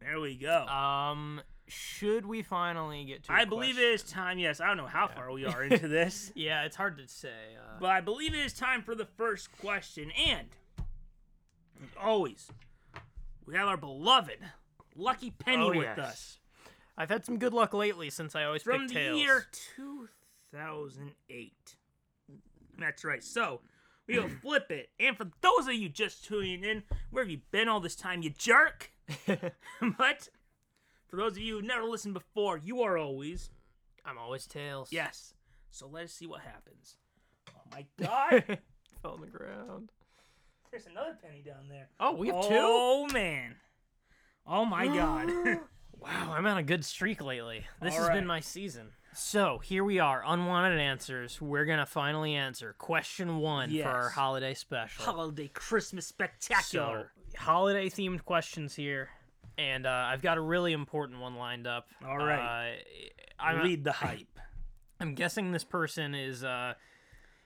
There 0.00 0.20
we 0.20 0.34
go. 0.36 0.66
Um, 0.66 1.40
should 1.68 2.26
we 2.26 2.42
finally 2.42 3.04
get 3.04 3.24
to? 3.24 3.32
I 3.32 3.44
believe 3.44 3.78
it 3.78 3.84
is 3.84 4.02
time. 4.02 4.38
Yes, 4.38 4.60
I 4.60 4.66
don't 4.66 4.76
know 4.76 4.86
how 4.86 5.08
far 5.08 5.30
we 5.32 5.46
are 5.46 5.62
into 5.62 5.88
this, 5.88 6.32
Yeah, 6.34 6.64
it's 6.64 6.76
hard 6.76 6.98
to 6.98 7.06
say. 7.08 7.28
Uh, 7.58 7.78
but 7.80 7.90
I 7.90 8.00
believe 8.00 8.34
it 8.34 8.44
is 8.44 8.52
time 8.52 8.82
for 8.82 8.94
the 8.94 9.06
first 9.06 9.50
question. 9.60 10.10
And 10.28 10.48
as 11.82 11.88
always, 12.00 12.48
we 13.46 13.54
have 13.54 13.68
our 13.68 13.76
beloved 13.76 14.38
Lucky 14.96 15.30
Penny 15.30 15.62
Oh, 15.62 15.68
with 15.68 15.82
yes. 15.96 15.98
us. 15.98 16.38
I've 16.98 17.08
had 17.08 17.24
some 17.24 17.38
good 17.38 17.52
luck 17.52 17.72
lately 17.72 18.10
since 18.10 18.34
I 18.36 18.44
always 18.44 18.62
from 18.62 18.80
pick 18.82 18.88
the 18.88 18.94
tails. 18.94 19.20
year 19.20 19.46
2008. 19.76 21.52
That's 22.78 23.04
right. 23.04 23.24
So 23.24 23.60
we 24.06 24.18
will 24.18 24.28
flip 24.42 24.70
it. 24.70 24.90
And 25.00 25.16
for 25.16 25.26
those 25.40 25.66
of 25.66 25.74
you 25.74 25.88
just 25.88 26.24
tuning 26.24 26.62
in, 26.62 26.82
where 27.10 27.24
have 27.24 27.30
you 27.30 27.40
been 27.50 27.68
all 27.68 27.80
this 27.80 27.96
time, 27.96 28.22
you 28.22 28.30
jerk? 28.30 28.90
but 29.98 30.28
for 31.08 31.16
those 31.16 31.32
of 31.32 31.38
you 31.38 31.54
who've 31.54 31.64
never 31.64 31.84
listened 31.84 32.14
before, 32.14 32.58
you 32.58 32.82
are 32.82 32.96
always 32.96 33.50
I'm 34.04 34.18
always 34.18 34.46
tails. 34.46 34.88
yes. 34.90 35.34
So 35.70 35.88
let 35.88 36.04
us 36.04 36.12
see 36.12 36.26
what 36.26 36.40
happens. 36.40 36.96
Oh 37.50 37.62
my 37.72 37.84
God! 38.04 38.58
Fell 39.02 39.12
on 39.12 39.20
the 39.20 39.26
ground. 39.26 39.90
There's 40.70 40.86
another 40.86 41.16
penny 41.22 41.42
down 41.44 41.68
there. 41.68 41.88
Oh, 42.00 42.12
we 42.12 42.28
have 42.28 42.36
oh, 42.36 42.48
two. 42.48 42.56
Oh 42.58 43.08
man! 43.12 43.56
Oh 44.46 44.64
my 44.64 44.86
God! 44.86 45.30
Wow, 46.00 46.34
I'm 46.36 46.46
on 46.46 46.58
a 46.58 46.62
good 46.62 46.84
streak 46.84 47.22
lately. 47.22 47.64
This 47.80 47.94
All 47.94 48.00
has 48.00 48.08
right. 48.08 48.14
been 48.14 48.26
my 48.26 48.40
season. 48.40 48.88
So 49.14 49.58
here 49.58 49.84
we 49.84 50.00
are, 50.00 50.24
unwanted 50.26 50.80
answers. 50.80 51.40
We're 51.40 51.64
gonna 51.64 51.86
finally 51.86 52.34
answer 52.34 52.74
question 52.78 53.38
one 53.38 53.70
for 53.70 53.88
our 53.88 54.08
holiday 54.08 54.54
special. 54.54 55.04
Holiday 55.04 55.48
Christmas 55.48 56.06
spectacular. 56.06 57.12
So, 57.30 57.38
holiday 57.38 57.88
themed 57.88 58.24
questions 58.24 58.74
here, 58.74 59.10
and 59.56 59.86
uh, 59.86 60.08
I've 60.08 60.20
got 60.20 60.36
a 60.36 60.40
really 60.40 60.72
important 60.72 61.20
one 61.20 61.36
lined 61.36 61.66
up. 61.66 61.86
All 62.04 62.18
right. 62.18 62.72
Uh, 62.72 63.42
I'm, 63.42 63.62
Lead 63.62 63.84
the 63.84 63.92
hype. 63.92 64.38
I'm 65.00 65.14
guessing 65.14 65.52
this 65.52 65.64
person 65.64 66.14
is, 66.14 66.42
uh, 66.42 66.74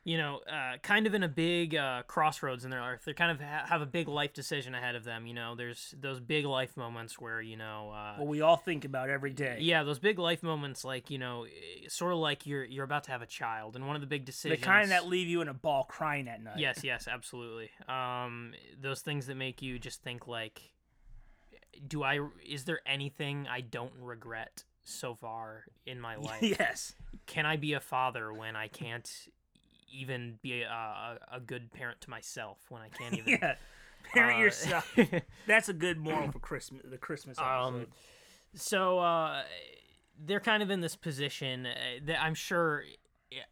you 0.09 0.17
know, 0.17 0.41
uh, 0.51 0.79
kind 0.83 1.07
of 1.07 1.13
in 1.13 1.23
a 1.23 1.29
big 1.29 1.75
uh, 1.77 2.03
crossroads 2.07 2.65
in 2.65 2.71
their 2.71 2.81
life. 2.81 3.05
They 3.05 3.13
kind 3.13 3.31
of 3.31 3.41
ha- 3.41 3.67
have 3.69 3.83
a 3.83 3.87
big 3.87 4.09
life 4.09 4.33
decision 4.33 4.75
ahead 4.75 4.95
of 4.95 5.05
them. 5.05 5.27
You 5.27 5.35
know, 5.35 5.55
there's 5.55 5.95
those 6.01 6.19
big 6.19 6.47
life 6.47 6.79
moments 6.79 7.21
where 7.21 7.43
you 7.43 7.59
know. 7.59 7.91
Uh, 7.95 8.17
What 8.17 8.29
we 8.29 8.41
all 8.41 8.57
think 8.57 8.87
about 8.87 9.11
every 9.11 9.33
day. 9.35 9.59
yeah, 9.61 9.83
those 9.83 9.99
big 9.99 10.19
life 10.19 10.43
moments, 10.43 10.83
like 10.83 11.11
you 11.11 11.19
know, 11.19 11.45
eh, 11.45 11.89
sort 11.89 12.13
of 12.15 12.21
like 12.21 12.47
you're 12.47 12.65
you're 12.65 12.85
about 12.87 13.05
to 13.05 13.11
have 13.11 13.21
a 13.21 13.27
child, 13.27 13.77
and 13.77 13.87
one 13.87 13.97
of 13.97 14.01
the 14.01 14.07
big 14.07 14.25
decisions. 14.25 14.61
The 14.61 14.67
kind 14.67 14.91
that 14.93 15.07
leave 15.07 15.29
you 15.29 15.43
in 15.43 15.49
a 15.49 15.55
ball 15.55 15.85
crying 15.85 16.27
at 16.27 16.43
night. 16.43 16.59
Yes, 16.59 16.83
yes, 16.83 17.07
absolutely. 17.07 17.69
Um, 17.87 18.55
those 18.81 19.03
things 19.03 19.27
that 19.27 19.35
make 19.37 19.61
you 19.61 19.79
just 19.79 20.03
think 20.03 20.27
like, 20.27 20.73
do 21.87 22.03
I? 22.03 22.21
Is 22.49 22.65
there 22.65 22.81
anything 22.87 23.47
I 23.47 23.61
don't 23.61 23.93
regret 24.01 24.65
so 24.85 25.15
far 25.15 25.65
in 25.85 26.01
my 26.01 26.17
life? 26.31 26.43
yes. 26.43 26.95
Can 27.27 27.45
I 27.45 27.57
be 27.57 27.75
a 27.75 27.81
father 27.81 28.33
when 28.33 28.57
I 28.57 28.69
can't 28.69 29.11
even 29.93 30.39
be 30.43 30.63
a, 30.63 31.19
a, 31.33 31.41
good 31.41 31.73
parent 31.73 32.01
to 32.03 32.11
myself? 32.11 32.59
When 32.69 32.83
I 32.83 32.89
can't 32.89 33.15
even. 33.19 33.39
Yeah. 33.41 33.55
Parent 34.15 34.39
Uh, 34.39 34.43
yourself. 34.43 34.97
That's 35.47 35.69
a 35.69 35.73
good 35.73 35.99
moral 35.99 36.31
for 36.31 36.39
Christmas. 36.39 36.83
The 36.89 36.99
Christmas 36.99 37.39
episode. 37.39 37.51
Um, 37.67 37.87
so 38.55 38.99
uh, 39.01 39.43
they're 40.25 40.41
kind 40.41 40.63
of 40.63 40.71
in 40.71 40.81
this 40.81 40.97
position 40.97 41.67
uh, 41.67 41.75
that 42.07 42.23
I'm 42.23 42.35
sure 42.35 42.85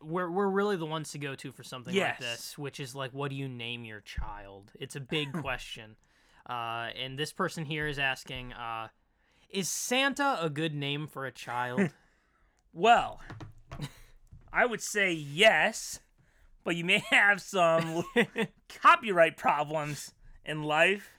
we're 0.01 0.31
we're 0.31 0.49
really 0.49 0.77
the 0.77 0.87
ones 0.87 1.11
to 1.13 1.19
go 1.19 1.35
to 1.35 1.53
for 1.53 1.63
something 1.63 1.93
Yes. 1.95 2.09
like 2.13 2.19
this, 2.21 2.57
which 2.57 2.81
is 2.81 2.95
like, 2.95 3.13
what 3.13 3.29
do 3.31 3.37
you 3.37 3.49
name 3.49 3.85
your 3.85 4.01
child? 4.01 4.73
It's 4.79 4.97
a 4.97 5.01
big 5.01 5.33
question, 5.43 5.97
uh, 6.49 6.89
and 6.99 7.19
this 7.19 7.33
person 7.33 7.67
here 7.67 7.87
is 7.87 7.99
asking, 7.99 8.53
uh, 8.55 8.89
is 9.51 9.69
Santa 9.69 10.39
a 10.41 10.49
good 10.49 10.75
name 10.75 11.07
for 11.07 11.27
a 11.27 11.33
child? 11.33 11.91
well, 12.73 13.21
I 14.53 14.65
would 14.65 14.81
say 14.81 15.13
yes, 15.13 16.01
but 16.67 16.77
you 16.77 16.85
may 16.85 16.99
have 17.11 17.41
some 17.41 18.05
copyright 18.83 19.39
problems 19.39 20.13
in 20.45 20.65
life 20.65 21.13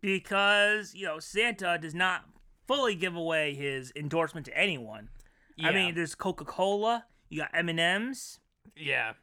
because 0.00 0.94
you 0.94 1.06
know 1.06 1.18
Santa 1.18 1.78
does 1.80 1.94
not 1.94 2.26
fully 2.68 2.94
give 2.94 3.16
away 3.16 3.54
his 3.54 3.92
endorsement 3.96 4.46
to 4.46 4.56
anyone. 4.56 5.08
Yeah. 5.56 5.70
I 5.70 5.72
mean, 5.72 5.94
there's 5.94 6.14
Coca 6.14 6.44
Cola. 6.44 7.06
You 7.28 7.40
got 7.40 7.50
M 7.54 7.68
and 7.68 7.80
M's. 7.80 8.38
yeah, 8.76 9.14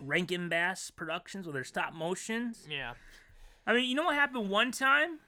Rankin 0.00 0.48
Bass 0.48 0.90
Productions 0.90 1.46
with 1.46 1.54
their 1.54 1.64
stop 1.64 1.92
motions. 1.94 2.66
yeah. 2.70 2.92
I 3.66 3.72
mean, 3.72 3.88
you 3.88 3.94
know 3.94 4.04
what 4.04 4.14
happened 4.14 4.50
one 4.50 4.72
time? 4.72 5.20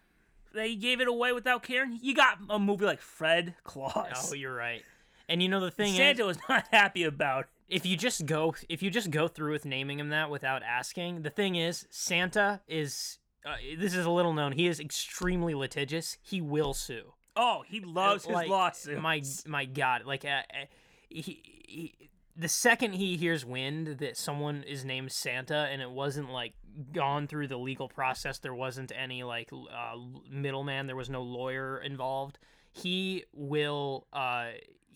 They 0.52 0.74
gave 0.74 1.00
it 1.00 1.08
away 1.08 1.32
without 1.32 1.62
caring. 1.62 1.98
You 2.02 2.14
got 2.14 2.36
a 2.50 2.58
movie 2.58 2.84
like 2.84 3.00
Fred 3.00 3.54
Claus. 3.64 4.28
Oh, 4.30 4.34
you're 4.34 4.54
right. 4.54 4.82
And 5.26 5.42
you 5.42 5.48
know 5.48 5.60
the 5.60 5.70
thing 5.70 5.94
Santa 5.94 6.22
is, 6.22 6.36
was 6.36 6.38
not 6.46 6.66
happy 6.70 7.04
about 7.04 7.44
it. 7.44 7.48
If 7.68 7.84
you 7.86 7.96
just 7.96 8.26
go 8.26 8.54
if 8.68 8.82
you 8.82 8.90
just 8.90 9.10
go 9.10 9.28
through 9.28 9.52
with 9.52 9.64
naming 9.64 9.98
him 9.98 10.08
that 10.10 10.30
without 10.30 10.62
asking 10.62 11.22
the 11.22 11.30
thing 11.30 11.56
is 11.56 11.86
santa 11.90 12.60
is 12.68 13.18
uh, 13.44 13.54
this 13.78 13.94
is 13.94 14.04
a 14.06 14.10
little 14.10 14.32
known 14.32 14.52
he 14.52 14.66
is 14.66 14.80
extremely 14.80 15.54
litigious 15.54 16.16
he 16.22 16.40
will 16.40 16.74
sue 16.74 17.12
Oh, 17.38 17.64
he 17.68 17.80
loves 17.80 18.24
his 18.24 18.32
Like, 18.34 18.48
lawsuits. 18.48 18.98
my 19.02 19.22
my 19.46 19.64
god 19.66 20.04
like 20.06 20.24
uh, 20.24 20.28
uh, 20.28 20.64
he, 21.10 21.42
he 21.68 22.10
the 22.34 22.48
second 22.48 22.92
he 22.94 23.16
hears 23.16 23.44
wind 23.44 23.98
that 23.98 24.16
someone 24.16 24.62
is 24.62 24.84
named 24.84 25.12
santa 25.12 25.68
and 25.70 25.82
it 25.82 25.90
wasn't 25.90 26.30
like 26.30 26.54
gone 26.92 27.26
through 27.26 27.48
the 27.48 27.56
legal 27.58 27.88
process 27.88 28.38
there 28.38 28.54
wasn't 28.54 28.90
any 28.96 29.22
like 29.22 29.50
uh, 29.52 29.96
middleman 30.30 30.86
there 30.86 30.96
was 30.96 31.10
no 31.10 31.22
lawyer 31.22 31.78
involved 31.78 32.38
he 32.72 33.24
will 33.34 34.06
uh 34.12 34.46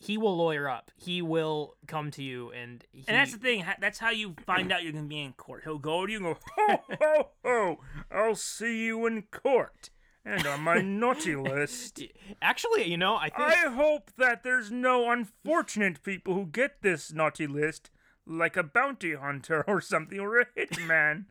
he 0.01 0.17
will 0.17 0.35
lawyer 0.35 0.67
up. 0.67 0.89
He 0.95 1.21
will 1.21 1.75
come 1.85 2.09
to 2.11 2.23
you, 2.23 2.51
and 2.51 2.83
he, 2.91 3.05
And 3.07 3.15
that's 3.15 3.33
the 3.33 3.37
thing. 3.37 3.63
That's 3.79 3.99
how 3.99 4.09
you 4.09 4.33
find 4.47 4.71
out 4.71 4.81
you're 4.81 4.93
gonna 4.93 5.05
be 5.05 5.21
in 5.21 5.33
court. 5.33 5.61
He'll 5.63 5.77
go 5.77 6.07
to 6.07 6.11
you 6.11 6.17
and 6.17 6.25
go, 6.25 6.39
ho 6.57 6.83
ho 6.89 7.27
ho! 7.45 7.79
I'll 8.09 8.35
see 8.35 8.85
you 8.85 9.05
in 9.05 9.23
court. 9.29 9.91
And 10.25 10.45
on 10.47 10.61
my 10.61 10.81
naughty 10.81 11.35
list, 11.35 12.01
actually, 12.41 12.89
you 12.89 12.97
know, 12.97 13.15
I 13.15 13.29
think 13.29 13.41
I 13.41 13.69
hope 13.69 14.11
that 14.17 14.43
there's 14.43 14.71
no 14.71 15.11
unfortunate 15.11 16.01
people 16.01 16.33
who 16.33 16.47
get 16.47 16.81
this 16.81 17.13
naughty 17.13 17.45
list, 17.45 17.91
like 18.25 18.57
a 18.57 18.63
bounty 18.63 19.13
hunter 19.13 19.63
or 19.67 19.81
something, 19.81 20.19
or 20.19 20.39
a 20.39 20.45
hitman. 20.57 21.25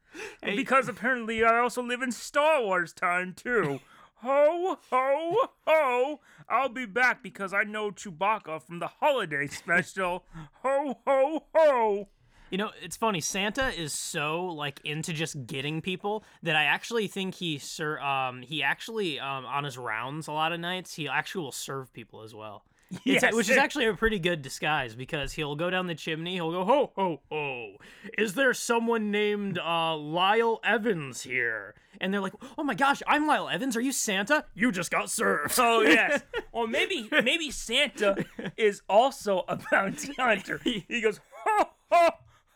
Because 0.45 0.89
apparently 0.89 1.43
I 1.43 1.59
also 1.59 1.83
live 1.83 2.03
in 2.03 2.13
Star 2.13 2.63
Wars 2.63 2.93
time 2.93 3.35
too. 3.35 3.81
Ho 4.23 4.77
ho 4.91 5.49
ho! 5.67 6.21
I'll 6.47 6.69
be 6.69 6.85
back 6.85 7.23
because 7.23 7.55
I 7.55 7.63
know 7.63 7.91
Chewbacca 7.91 8.61
from 8.61 8.79
the 8.79 8.89
holiday 8.89 9.47
special. 9.49 10.25
Ho 10.63 10.99
ho 11.07 11.45
ho! 11.55 12.09
You 12.51 12.59
know, 12.59 12.71
it's 12.83 12.97
funny. 12.97 13.21
Santa 13.21 13.69
is 13.69 13.95
so 13.95 14.45
like 14.47 14.81
into 14.85 15.13
just 15.15 15.47
getting 15.47 15.81
people 15.81 16.25
that 16.43 16.55
I 16.55 16.65
actually 16.65 17.07
think 17.07 17.37
he 17.37 17.59
sir 17.59 17.99
um 18.01 18.43
he 18.43 18.63
actually 18.63 19.19
um 19.19 19.47
on 19.47 19.65
his 19.65 19.79
rounds 19.79 20.29
a 20.29 20.33
lot 20.33 20.53
of 20.53 20.61
nights 20.61 20.95
he 20.95 21.09
actually 21.09 21.45
will 21.45 21.53
serve 21.53 21.93
people 21.93 22.23
as 22.23 22.35
well. 22.35 22.65
It's- 23.05 23.33
which 23.35 23.49
is 23.49 23.57
actually 23.57 23.87
a 23.87 23.95
pretty 23.95 24.19
good 24.19 24.43
disguise 24.43 24.95
because 24.95 25.33
he'll 25.33 25.55
go 25.57 25.71
down 25.71 25.87
the 25.87 25.95
chimney. 25.95 26.35
He'll 26.35 26.51
go 26.51 26.65
ho 26.65 26.93
ho 26.97 27.21
ho. 27.31 27.77
Is 28.19 28.35
there 28.35 28.53
someone 28.53 29.11
named 29.11 29.59
uh 29.59 29.97
Lyle 29.97 30.59
Evans 30.65 31.23
here? 31.23 31.75
And 32.01 32.13
they're 32.13 32.21
like, 32.21 32.33
oh 32.59 32.65
my 32.65 32.75
gosh, 32.75 33.03
I'm 33.07 33.27
Lyle 33.27 33.49
Evans. 33.49 33.77
Are 33.77 33.81
you 33.81 33.93
Santa? 33.93 34.45
You 34.55 34.73
just 34.73 34.91
got 34.91 35.09
served. 35.11 35.55
Oh 35.59 35.83
yes. 35.83 36.23
Or 36.53 36.67
maybe 36.67 37.09
maybe 37.13 37.51
Santa 37.53 38.25
is 38.57 38.83
also 38.89 39.45
a 39.47 39.57
bounty 39.71 40.13
hunter. 40.19 40.61
He 40.65 41.01
goes 41.01 41.21
ho 41.45 41.65
ho 41.93 42.09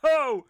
ho. 0.03 0.45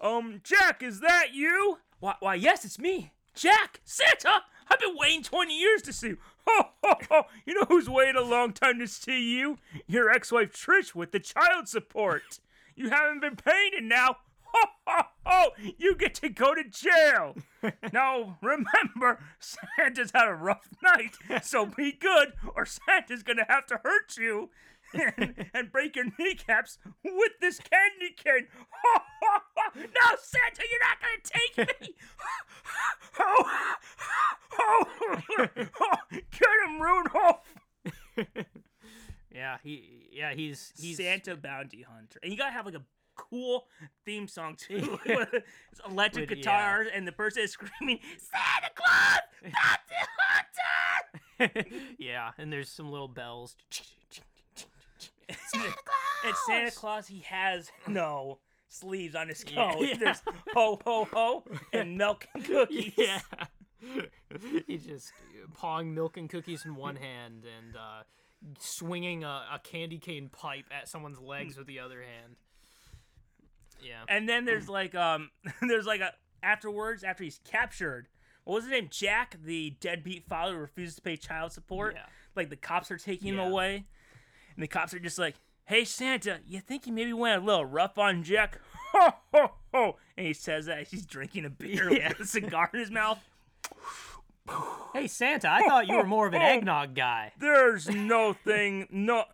Um, 0.00 0.40
Jack, 0.44 0.82
is 0.84 1.00
that 1.00 1.28
you? 1.34 1.78
Why, 1.98 2.14
why 2.20 2.34
yes, 2.36 2.64
it's 2.64 2.78
me, 2.78 3.12
Jack, 3.34 3.80
Santa. 3.84 4.42
I've 4.70 4.78
been 4.78 4.94
waiting 4.96 5.22
twenty 5.24 5.58
years 5.58 5.82
to 5.82 5.92
see 5.92 6.08
you. 6.08 6.18
Ho 6.46 6.68
ho 6.84 6.94
ho. 7.10 7.22
You 7.44 7.54
know 7.54 7.66
who's 7.68 7.88
waited 7.88 8.16
a 8.16 8.24
long 8.24 8.52
time 8.52 8.78
to 8.78 8.86
see 8.86 9.36
you? 9.36 9.58
Your 9.86 10.10
ex-wife 10.10 10.52
Trish 10.52 10.94
with 10.94 11.12
the 11.12 11.20
child 11.20 11.68
support. 11.68 12.40
You 12.74 12.90
haven't 12.90 13.20
been 13.20 13.36
paying 13.36 13.72
it 13.74 13.84
now. 13.84 14.18
Ho 14.52 14.68
ho 14.86 15.02
ho. 15.24 15.48
You 15.78 15.96
get 15.96 16.14
to 16.16 16.28
go 16.28 16.54
to 16.54 16.64
jail. 16.64 17.36
Now, 17.92 18.38
remember, 18.42 19.18
Santa's 19.40 20.12
had 20.14 20.28
a 20.28 20.34
rough 20.34 20.68
night, 20.84 21.16
so 21.42 21.66
be 21.66 21.90
good, 21.90 22.34
or 22.54 22.64
Santa's 22.64 23.24
gonna 23.24 23.46
have 23.48 23.66
to 23.66 23.80
hurt 23.82 24.16
you 24.16 24.50
and, 24.94 25.46
and 25.54 25.72
break 25.72 25.96
your 25.96 26.06
kneecaps 26.18 26.78
with 27.04 27.32
this 27.40 27.58
candy 27.58 28.14
cane. 28.16 28.46
no, 29.76 30.16
Santa, 30.18 30.62
you're 30.70 30.80
not 30.80 30.98
gonna 31.00 31.22
take 31.24 31.56
me. 31.80 31.94
Get 36.30 36.48
him, 36.66 36.80
Rudolph. 36.80 37.54
yeah, 39.32 39.56
he 39.62 40.08
yeah 40.12 40.34
he's 40.34 40.72
he's 40.78 40.96
Santa 40.98 41.36
bounty 41.36 41.82
hunter, 41.82 42.18
and 42.22 42.32
you 42.32 42.38
gotta 42.38 42.52
have 42.52 42.66
like 42.66 42.74
a 42.74 42.82
cool 43.16 43.66
theme 44.04 44.28
song 44.28 44.56
too, 44.56 44.98
with 45.06 45.28
electric 45.88 46.30
With- 46.30 46.38
yeah. 46.38 46.42
guitars, 46.44 46.86
and 46.94 47.06
the 47.06 47.12
person 47.12 47.42
is 47.42 47.52
screaming, 47.52 48.00
"Santa 48.18 48.70
Claus, 48.74 49.20
bounty 49.42 49.96
hunter!" 50.18 51.94
yeah, 51.98 52.30
and 52.38 52.52
there's 52.52 52.68
some 52.70 52.90
little 52.90 53.08
bells. 53.08 53.56
Santa 55.52 55.72
Claus. 55.72 56.24
And 56.24 56.34
Santa 56.46 56.70
Claus, 56.70 57.06
he 57.06 57.20
has 57.20 57.70
no 57.86 58.38
sleeves 58.68 59.14
on 59.14 59.28
his 59.28 59.44
coat. 59.44 59.76
Yeah. 59.80 59.94
There's 59.98 60.22
ho 60.54 60.80
ho 60.84 61.08
ho 61.12 61.44
and 61.72 61.96
milk 61.98 62.26
and 62.34 62.44
cookies. 62.44 62.92
Yeah. 62.96 63.20
He's 64.66 64.84
just 64.84 65.12
pawing 65.54 65.94
milk 65.94 66.16
and 66.16 66.28
cookies 66.28 66.64
in 66.64 66.74
one 66.74 66.96
hand 66.96 67.44
and 67.44 67.76
uh, 67.76 68.02
swinging 68.58 69.24
a, 69.24 69.44
a 69.54 69.60
candy 69.62 69.98
cane 69.98 70.28
pipe 70.30 70.64
at 70.70 70.88
someone's 70.88 71.20
legs 71.20 71.56
with 71.56 71.66
the 71.66 71.80
other 71.80 72.02
hand. 72.02 72.36
Yeah. 73.80 74.02
And 74.08 74.28
then 74.28 74.44
there's 74.44 74.68
like 74.68 74.94
um 74.94 75.30
there's 75.62 75.86
like 75.86 76.00
a 76.00 76.12
afterwards 76.42 77.04
after 77.04 77.24
he's 77.24 77.40
captured. 77.44 78.08
What 78.44 78.54
was 78.54 78.64
his 78.64 78.70
name? 78.70 78.88
Jack, 78.90 79.36
the 79.42 79.76
deadbeat 79.80 80.24
father 80.28 80.54
who 80.54 80.60
refuses 80.60 80.96
to 80.96 81.02
pay 81.02 81.16
child 81.16 81.52
support. 81.52 81.94
Yeah. 81.96 82.06
Like 82.36 82.48
the 82.48 82.56
cops 82.56 82.90
are 82.90 82.96
taking 82.96 83.34
him 83.34 83.40
away, 83.40 83.86
and 84.56 84.62
the 84.62 84.66
cops 84.68 84.92
are 84.94 84.98
just 84.98 85.18
like, 85.18 85.36
"Hey 85.66 85.84
Santa, 85.84 86.40
you 86.46 86.60
think 86.60 86.86
you 86.86 86.92
maybe 86.92 87.12
went 87.12 87.42
a 87.42 87.44
little 87.44 87.64
rough 87.64 87.98
on 87.98 88.22
Jack?" 88.24 88.58
Ho 88.92 89.10
ho 89.34 89.50
ho! 89.74 89.96
And 90.16 90.26
he 90.26 90.32
says 90.32 90.66
that 90.66 90.78
as 90.78 90.90
he's 90.90 91.04
drinking 91.06 91.44
a 91.44 91.50
beer 91.50 91.92
Yeah. 91.92 92.08
with 92.08 92.20
a 92.20 92.26
cigar 92.26 92.70
in 92.72 92.80
his 92.80 92.90
mouth. 92.90 93.18
Hey, 94.94 95.06
Santa, 95.08 95.50
I 95.50 95.66
thought 95.66 95.88
you 95.88 95.96
were 95.96 96.04
more 96.04 96.26
of 96.28 96.32
an 96.34 96.40
oh, 96.42 96.44
oh. 96.44 96.48
eggnog 96.48 96.94
guy. 96.94 97.32
There's 97.38 97.88
no 97.88 98.32
thing, 98.32 98.86
no. 98.90 99.24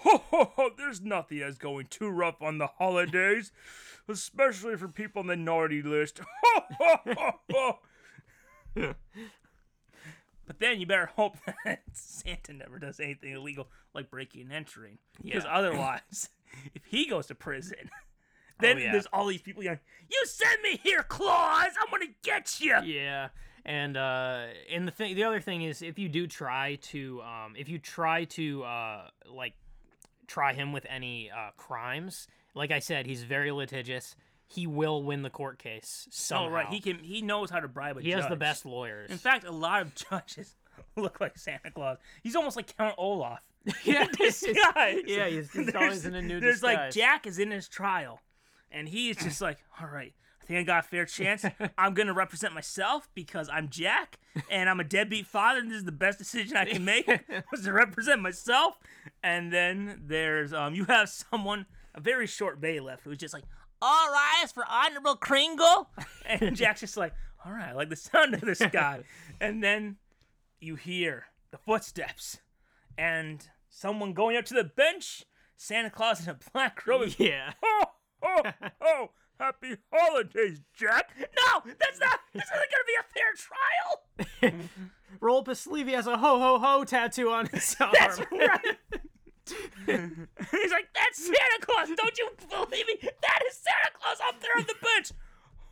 Ho, 0.00 0.18
ho, 0.18 0.52
ho, 0.56 0.70
there's 0.76 1.00
nothing 1.00 1.38
that's 1.38 1.58
going 1.58 1.86
too 1.86 2.08
rough 2.10 2.42
on 2.42 2.58
the 2.58 2.66
holidays, 2.66 3.52
especially 4.08 4.76
for 4.76 4.88
people 4.88 5.20
on 5.20 5.26
the 5.28 5.36
naughty 5.36 5.80
list. 5.82 6.20
Ho, 6.42 6.62
ho, 6.78 6.96
ho, 7.52 7.78
ho. 8.76 8.94
But 10.50 10.58
then 10.58 10.80
you 10.80 10.86
better 10.86 11.06
hope 11.06 11.36
that 11.64 11.82
Santa 11.92 12.52
never 12.52 12.80
does 12.80 12.98
anything 12.98 13.32
illegal 13.34 13.68
like 13.94 14.10
breaking 14.10 14.42
and 14.42 14.52
entering. 14.52 14.98
Because 15.22 15.44
Yeah. 15.44 15.54
otherwise, 15.56 16.28
if 16.74 16.84
he 16.86 17.06
goes 17.06 17.28
to 17.28 17.36
prison, 17.36 17.88
then 18.58 18.78
yeah. 18.78 18.90
there's 18.90 19.06
all 19.12 19.26
these 19.28 19.42
people 19.42 19.62
yelling, 19.62 19.78
You 20.10 20.20
send 20.26 20.60
me 20.60 20.80
here, 20.82 21.04
Claus! 21.04 21.70
I'm 21.80 21.88
gonna 21.88 22.10
get 22.24 22.60
you! 22.60 22.76
Yeah. 22.84 23.28
And 23.64 23.96
uh 23.96 24.46
and 24.72 24.88
the 24.88 24.90
thing 24.90 25.14
the 25.14 25.22
other 25.22 25.40
thing 25.40 25.62
is 25.62 25.82
if 25.82 26.00
you 26.00 26.08
do 26.08 26.26
try 26.26 26.78
to 26.90 27.22
um 27.22 27.54
if 27.56 27.68
you 27.68 27.78
try 27.78 28.24
to 28.24 28.64
uh 28.64 29.02
like 29.32 29.52
try 30.26 30.52
him 30.52 30.72
with 30.72 30.84
any 30.88 31.30
uh 31.30 31.50
crimes, 31.56 32.26
like 32.56 32.72
I 32.72 32.80
said, 32.80 33.06
he's 33.06 33.22
very 33.22 33.52
litigious. 33.52 34.16
He 34.50 34.66
will 34.66 35.04
win 35.04 35.22
the 35.22 35.30
court 35.30 35.60
case. 35.60 36.08
Somehow. 36.10 36.46
Oh, 36.46 36.50
right. 36.50 36.66
He 36.66 36.80
can. 36.80 36.98
He 36.98 37.22
knows 37.22 37.50
how 37.50 37.60
to 37.60 37.68
bribe 37.68 37.96
a 37.96 38.00
judge. 38.00 38.06
He 38.06 38.10
has 38.10 38.26
the 38.26 38.34
best 38.34 38.66
lawyers. 38.66 39.08
In 39.08 39.16
fact, 39.16 39.44
a 39.44 39.52
lot 39.52 39.82
of 39.82 39.94
judges 40.10 40.56
look 40.96 41.20
like 41.20 41.38
Santa 41.38 41.70
Claus. 41.70 41.98
He's 42.22 42.34
almost 42.34 42.56
like 42.56 42.76
Count 42.76 42.96
Olaf. 42.98 43.44
yeah, 43.84 44.06
Disguise. 44.06 45.02
Yeah, 45.06 45.28
he's, 45.28 45.52
he's 45.52 45.72
always 45.74 46.04
in 46.04 46.16
a 46.16 46.22
new 46.22 46.40
There's 46.40 46.64
like. 46.64 46.90
Jack 46.90 47.28
is 47.28 47.38
in 47.38 47.52
his 47.52 47.68
trial, 47.68 48.20
and 48.72 48.88
he's 48.88 49.16
just 49.16 49.40
like, 49.40 49.58
all 49.80 49.86
right. 49.86 50.12
I 50.42 50.46
think 50.46 50.58
I 50.58 50.62
got 50.64 50.84
a 50.84 50.88
fair 50.88 51.04
chance. 51.04 51.44
I'm 51.78 51.94
gonna 51.94 52.12
represent 52.12 52.52
myself 52.52 53.08
because 53.14 53.48
I'm 53.48 53.68
Jack 53.68 54.18
and 54.50 54.68
I'm 54.68 54.80
a 54.80 54.84
deadbeat 54.84 55.26
father, 55.26 55.60
and 55.60 55.70
this 55.70 55.78
is 55.78 55.84
the 55.84 55.92
best 55.92 56.18
decision 56.18 56.56
I 56.56 56.64
can 56.64 56.84
make 56.84 57.06
was 57.52 57.62
to 57.62 57.72
represent 57.72 58.20
myself. 58.20 58.80
And 59.22 59.52
then 59.52 60.02
there's 60.06 60.52
um, 60.52 60.74
you 60.74 60.86
have 60.86 61.08
someone 61.08 61.66
a 61.94 62.00
very 62.00 62.26
short 62.26 62.60
bailiff 62.60 63.00
who's 63.04 63.18
just 63.18 63.34
like, 63.34 63.44
all 63.82 64.08
rise 64.10 64.52
for 64.52 64.64
Honorable 64.68 65.16
Kringle, 65.16 65.90
and 66.26 66.56
Jack's 66.56 66.80
just 66.80 66.96
like, 66.96 67.12
all 67.44 67.52
right, 67.52 67.70
I 67.70 67.72
like 67.72 67.88
the 67.88 67.96
sound 67.96 68.34
of 68.34 68.40
this 68.42 68.62
guy. 68.72 69.04
and 69.40 69.62
then 69.62 69.96
you 70.60 70.76
hear 70.76 71.26
the 71.50 71.58
footsteps 71.58 72.38
and 72.98 73.48
someone 73.68 74.12
going 74.12 74.36
up 74.36 74.44
to 74.46 74.54
the 74.54 74.64
bench. 74.64 75.24
Santa 75.56 75.90
Claus 75.90 76.26
in 76.26 76.30
a 76.30 76.38
black 76.52 76.86
robe. 76.86 77.10
Yeah. 77.18 77.52
Oh, 77.62 77.84
oh, 78.22 78.42
oh! 78.80 79.10
Happy 79.38 79.76
holidays, 79.92 80.60
Jack. 80.74 81.10
No, 81.18 81.62
that's 81.64 82.00
not. 82.00 82.20
This 82.32 82.44
isn't 82.44 82.56
gonna 82.56 82.84
be 82.86 82.94
a 82.98 83.04
fair 84.42 84.52
trial. 84.52 84.90
Roll 85.20 85.38
up 85.40 85.46
his 85.48 85.60
sleeve. 85.60 85.86
He 85.86 85.92
has 85.94 86.06
a 86.06 86.16
ho 86.16 86.38
ho 86.38 86.58
ho 86.58 86.84
tattoo 86.84 87.30
on 87.30 87.46
his 87.46 87.76
arm. 87.80 87.92
That's 87.98 88.20
right. 88.30 88.76
He's 89.86 90.70
like, 90.72 90.88
that's 90.94 91.24
Santa 91.24 91.58
Claus. 91.60 91.88
Don't 91.96 92.18
you 92.18 92.28
believe 92.48 92.86
me? 92.86 92.96
That 93.02 93.40
is 93.48 93.56
Santa 93.56 93.90
Claus 93.94 94.18
up 94.26 94.40
there 94.40 94.50
on 94.58 94.64
the 94.66 94.74
bench. 94.82 95.12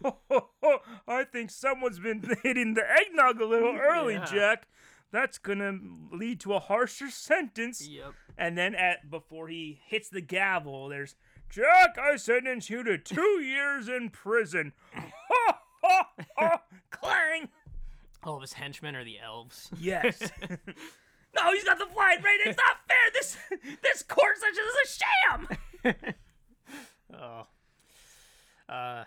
Ho, 0.04 0.18
ho, 0.30 0.48
ho. 0.62 0.78
I 1.08 1.24
think 1.24 1.50
someone's 1.50 1.98
been 1.98 2.22
hitting 2.42 2.74
the 2.74 2.82
eggnog 2.88 3.40
a 3.40 3.44
little 3.46 3.76
early, 3.76 4.14
Yeah. 4.14 4.24
Jack. 4.24 4.68
That's 5.10 5.38
gonna 5.38 5.78
lead 6.12 6.38
to 6.40 6.52
a 6.54 6.58
harsher 6.60 7.08
sentence. 7.10 7.86
Yep. 7.88 8.12
And 8.36 8.58
then 8.58 8.74
at 8.74 9.10
before 9.10 9.48
he 9.48 9.80
hits 9.86 10.08
the 10.10 10.20
gavel, 10.20 10.88
there's 10.88 11.16
Jack. 11.48 11.96
I 11.98 12.16
sentence 12.16 12.68
you 12.68 12.82
to 12.84 12.98
two 12.98 13.40
years 13.42 13.88
in 13.88 14.10
prison. 14.10 14.72
Ha 14.92 15.60
ha 15.82 16.08
ha! 16.36 16.62
Clang. 16.90 17.48
All 18.22 18.36
of 18.36 18.42
his 18.42 18.52
henchmen 18.52 18.94
are 18.96 19.04
the 19.04 19.18
elves. 19.18 19.70
Yes. 19.80 20.30
No, 21.44 21.52
he's 21.52 21.64
got 21.64 21.78
the 21.78 21.86
flying 21.86 22.22
rain. 22.22 22.38
It's 22.44 22.56
not 22.58 22.76
fair. 22.88 22.96
This 23.14 23.36
this 23.82 24.02
court 24.02 24.36
session 24.38 24.64
is 24.68 24.76
a 25.84 25.94
sham. 25.94 26.14
Oh. 27.20 27.46
Uh, 28.68 29.04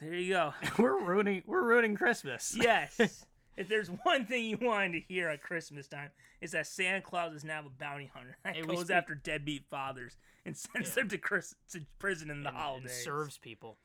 There 0.00 0.14
you 0.14 0.32
go. 0.32 0.52
we're 0.78 1.00
ruining 1.02 1.42
we're 1.46 1.62
ruining 1.62 1.94
Christmas. 1.96 2.56
Yes. 2.58 3.24
if 3.56 3.68
there's 3.68 3.88
one 4.02 4.26
thing 4.26 4.44
you 4.44 4.58
wanted 4.60 4.92
to 4.92 5.00
hear 5.00 5.28
at 5.28 5.42
Christmas 5.42 5.86
time, 5.88 6.10
is 6.40 6.50
that 6.52 6.66
Santa 6.66 7.00
Claus 7.00 7.32
is 7.34 7.44
now 7.44 7.60
a 7.60 7.70
bounty 7.80 8.10
hunter 8.12 8.36
that 8.44 8.56
Hey, 8.56 8.62
goes 8.62 8.80
speak- 8.86 8.96
after 8.96 9.14
deadbeat 9.14 9.64
fathers 9.70 10.16
and 10.44 10.56
sends 10.56 10.94
them 10.94 11.08
to, 11.08 11.18
Chris- 11.18 11.54
to 11.70 11.80
prison 11.98 12.30
in 12.30 12.42
the 12.42 12.48
and- 12.48 12.56
and 12.56 12.64
holidays. 12.64 13.04
serves 13.04 13.38
people. 13.38 13.78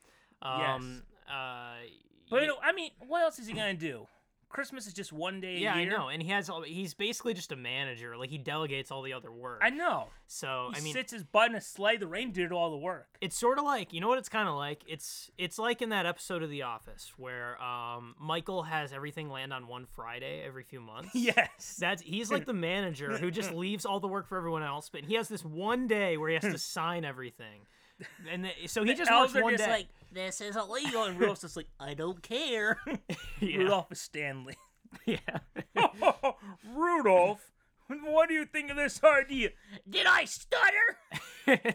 Yes. 0.44 0.70
Um, 0.76 1.04
uh, 1.30 1.76
But 2.30 2.42
you 2.42 2.48
know, 2.48 2.58
I 2.64 2.72
mean, 2.74 2.90
what 3.08 3.22
else 3.22 3.38
is 3.40 3.48
he 3.48 3.54
gonna 3.54 3.74
do? 3.76 4.08
Christmas 4.52 4.88
is 4.88 4.94
just 4.94 5.12
one 5.14 5.42
day. 5.42 5.56
a 5.58 5.60
yeah, 5.60 5.74
I 5.74 5.86
know, 5.86 6.10
and 6.10 6.22
he 6.22 6.30
has. 6.30 6.50
all 6.50 6.62
He's 6.62 6.94
basically 6.94 7.34
just 7.34 7.52
a 7.52 7.56
manager. 7.56 8.16
Like 8.18 8.30
he 8.30 8.38
delegates 8.38 8.92
all 8.92 9.02
the 9.02 9.14
other 9.14 9.32
work. 9.32 9.60
I 9.64 9.70
know. 9.70 10.08
so 10.28 10.70
He 10.74 10.80
I 10.80 10.84
mean, 10.84 10.94
sits 10.94 11.12
his 11.12 11.24
butt 11.24 11.50
in 11.50 11.56
a 11.56 11.62
sleigh. 11.62 11.98
The 11.98 12.08
reindeer 12.08 12.48
do 12.48 12.56
all 12.56 12.72
the 12.72 12.78
work. 12.78 13.08
it's 13.22 13.38
sort 13.38 13.58
of 13.58 13.66
like 13.66 13.94
you 13.94 14.02
know 14.02 14.08
what 14.08 14.18
it's 14.18 14.30
kind 14.30 14.48
of 14.48 14.56
like. 14.56 14.82
It's 14.88 15.32
it's 15.38 15.58
like 15.58 15.82
in 15.82 15.90
that 15.90 16.06
episode 16.06 16.44
of 16.44 16.50
The 16.50 16.62
Office 16.64 17.12
where 17.18 17.62
um 17.62 18.16
Michael 18.20 18.64
has 18.64 18.94
everything 18.94 19.30
land 19.30 19.54
on 19.54 19.68
one 19.68 19.86
Friday 19.86 20.44
every 20.46 20.64
few 20.64 20.82
months. 20.82 21.10
Yes. 21.16 21.78
That's 21.80 22.02
he's 22.02 22.32
like 22.32 22.46
the 22.46 22.54
manager 22.54 23.18
who 23.18 23.32
just 23.32 23.52
leaves 23.56 23.86
all 23.86 24.00
the 24.00 24.08
work 24.08 24.28
for 24.28 24.38
everyone 24.38 24.64
else, 24.64 24.90
but 24.90 25.06
he 25.06 25.16
has 25.16 25.28
this 25.28 25.44
one 25.46 25.88
day 25.88 26.18
where 26.18 26.30
he 26.30 26.36
has 26.36 26.44
to 26.52 26.58
sign 26.76 27.06
everything, 27.06 27.62
and 28.30 28.46
the, 28.46 28.68
so 28.68 28.84
he 28.84 28.94
just 28.94 29.10
Elves 29.10 29.34
works 29.34 29.44
one 29.44 29.54
just 29.54 29.66
day. 29.66 29.72
like, 29.72 29.88
this 30.12 30.42
is 30.42 30.56
illegal, 30.56 31.04
and 31.04 31.20
Rudolph's 31.20 31.42
just 31.42 31.58
like, 31.58 31.68
I 31.80 31.94
don't 31.94 32.22
care. 32.22 32.78
Yeah. 33.40 33.58
Rudolph 33.58 33.92
is 33.92 34.00
Stanley. 34.00 34.56
yeah, 35.06 35.18
Rudolph, 36.76 37.52
what 37.88 38.30
do 38.30 38.36
you 38.36 38.46
think 38.46 38.70
of 38.70 38.78
this 38.78 39.04
idea? 39.04 39.50
Did 39.90 40.06
I 40.06 40.26
stutter? 40.26 41.68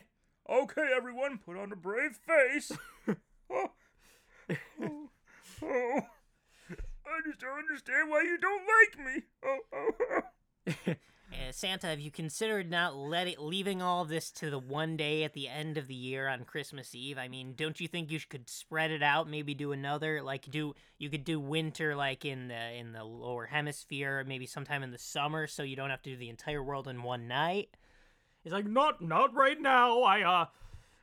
okay, 0.48 0.88
everyone, 0.96 1.38
put 1.44 1.56
on 1.56 1.72
a 1.72 1.76
brave 1.76 2.18
face. 2.24 2.70
oh, 3.50 3.70
oh, 4.50 5.08
oh. 5.62 6.00
I 7.06 7.20
just 7.24 7.40
don't 7.40 7.58
understand 7.58 8.10
why 8.10 8.22
you 8.22 8.38
don't 8.38 8.62
like 8.62 9.06
me. 9.06 9.22
Oh, 9.44 9.58
oh, 9.74 9.90
oh. 10.86 10.94
Uh, 11.32 11.50
Santa, 11.50 11.88
have 11.88 11.98
you 11.98 12.10
considered 12.10 12.70
not 12.70 12.96
letting 12.96 13.34
leaving 13.38 13.82
all 13.82 14.02
of 14.02 14.08
this 14.08 14.30
to 14.30 14.48
the 14.48 14.58
one 14.58 14.96
day 14.96 15.24
at 15.24 15.32
the 15.32 15.48
end 15.48 15.76
of 15.76 15.88
the 15.88 15.94
year 15.94 16.28
on 16.28 16.44
Christmas 16.44 16.94
Eve? 16.94 17.18
I 17.18 17.26
mean, 17.26 17.54
don't 17.56 17.80
you 17.80 17.88
think 17.88 18.10
you 18.12 18.20
could 18.28 18.48
spread 18.48 18.92
it 18.92 19.02
out? 19.02 19.28
Maybe 19.28 19.52
do 19.52 19.72
another 19.72 20.22
like 20.22 20.48
do 20.48 20.74
you 20.98 21.10
could 21.10 21.24
do 21.24 21.40
winter 21.40 21.96
like 21.96 22.24
in 22.24 22.48
the 22.48 22.72
in 22.72 22.92
the 22.92 23.02
lower 23.02 23.46
hemisphere, 23.46 24.24
maybe 24.26 24.46
sometime 24.46 24.84
in 24.84 24.92
the 24.92 24.98
summer, 24.98 25.48
so 25.48 25.64
you 25.64 25.74
don't 25.74 25.90
have 25.90 26.02
to 26.02 26.10
do 26.10 26.16
the 26.16 26.28
entire 26.28 26.62
world 26.62 26.86
in 26.86 27.02
one 27.02 27.26
night. 27.26 27.76
He's 28.44 28.52
like, 28.52 28.66
not 28.66 29.02
not 29.02 29.34
right 29.34 29.60
now. 29.60 30.02
I 30.02 30.22
uh. 30.22 30.46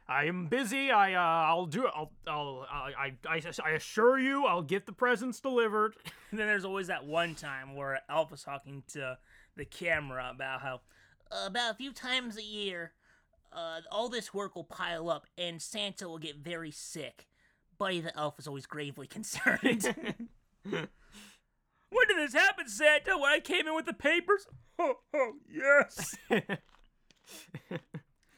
I 0.06 0.26
am 0.26 0.48
busy. 0.48 0.92
I 0.92 1.14
uh, 1.14 1.48
I'll 1.48 1.66
do 1.66 1.86
it. 1.86 1.92
I'll, 1.96 2.12
I'll 2.28 2.68
I, 2.70 3.14
I, 3.26 3.42
I 3.64 3.70
assure 3.70 4.20
you, 4.20 4.46
I'll 4.46 4.62
get 4.62 4.86
the 4.86 4.92
presents 4.92 5.40
delivered. 5.40 5.96
And 6.32 6.40
then 6.40 6.48
there's 6.48 6.66
always 6.66 6.88
that 6.88 7.06
one 7.06 7.36
time 7.36 7.76
where 7.76 8.02
Elf 8.10 8.34
is 8.34 8.42
talking 8.42 8.82
to 8.94 9.20
the 9.56 9.66
camera 9.66 10.32
about 10.34 10.62
how 10.62 10.82
uh, 11.32 11.46
about 11.48 11.72
a 11.72 11.76
few 11.76 11.92
times 11.94 12.38
a 12.38 12.44
year, 12.44 12.94
uh, 13.52 13.82
all 13.92 14.10
this 14.10 14.34
work 14.34 14.56
will 14.56 14.64
pile 14.64 15.10
up 15.10 15.28
and 15.38 15.62
Santa 15.62 16.08
will 16.08 16.18
get 16.20 16.38
very 16.38 16.72
sick. 16.72 17.28
Buddy 17.78 18.02
the 18.02 18.16
Elf 18.18 18.40
is 18.40 18.48
always 18.48 18.66
gravely 18.66 19.08
concerned. 19.18 19.96
when 20.64 22.08
did 22.08 22.18
this 22.18 22.34
happen, 22.34 22.68
Santa? 22.68 23.18
When 23.18 23.32
I 23.32 23.40
came 23.40 23.68
in 23.68 23.76
with 23.76 23.86
the 23.86 23.94
papers? 23.94 24.48
Oh, 24.80 24.96
oh 25.14 25.34
yes. 25.50 26.16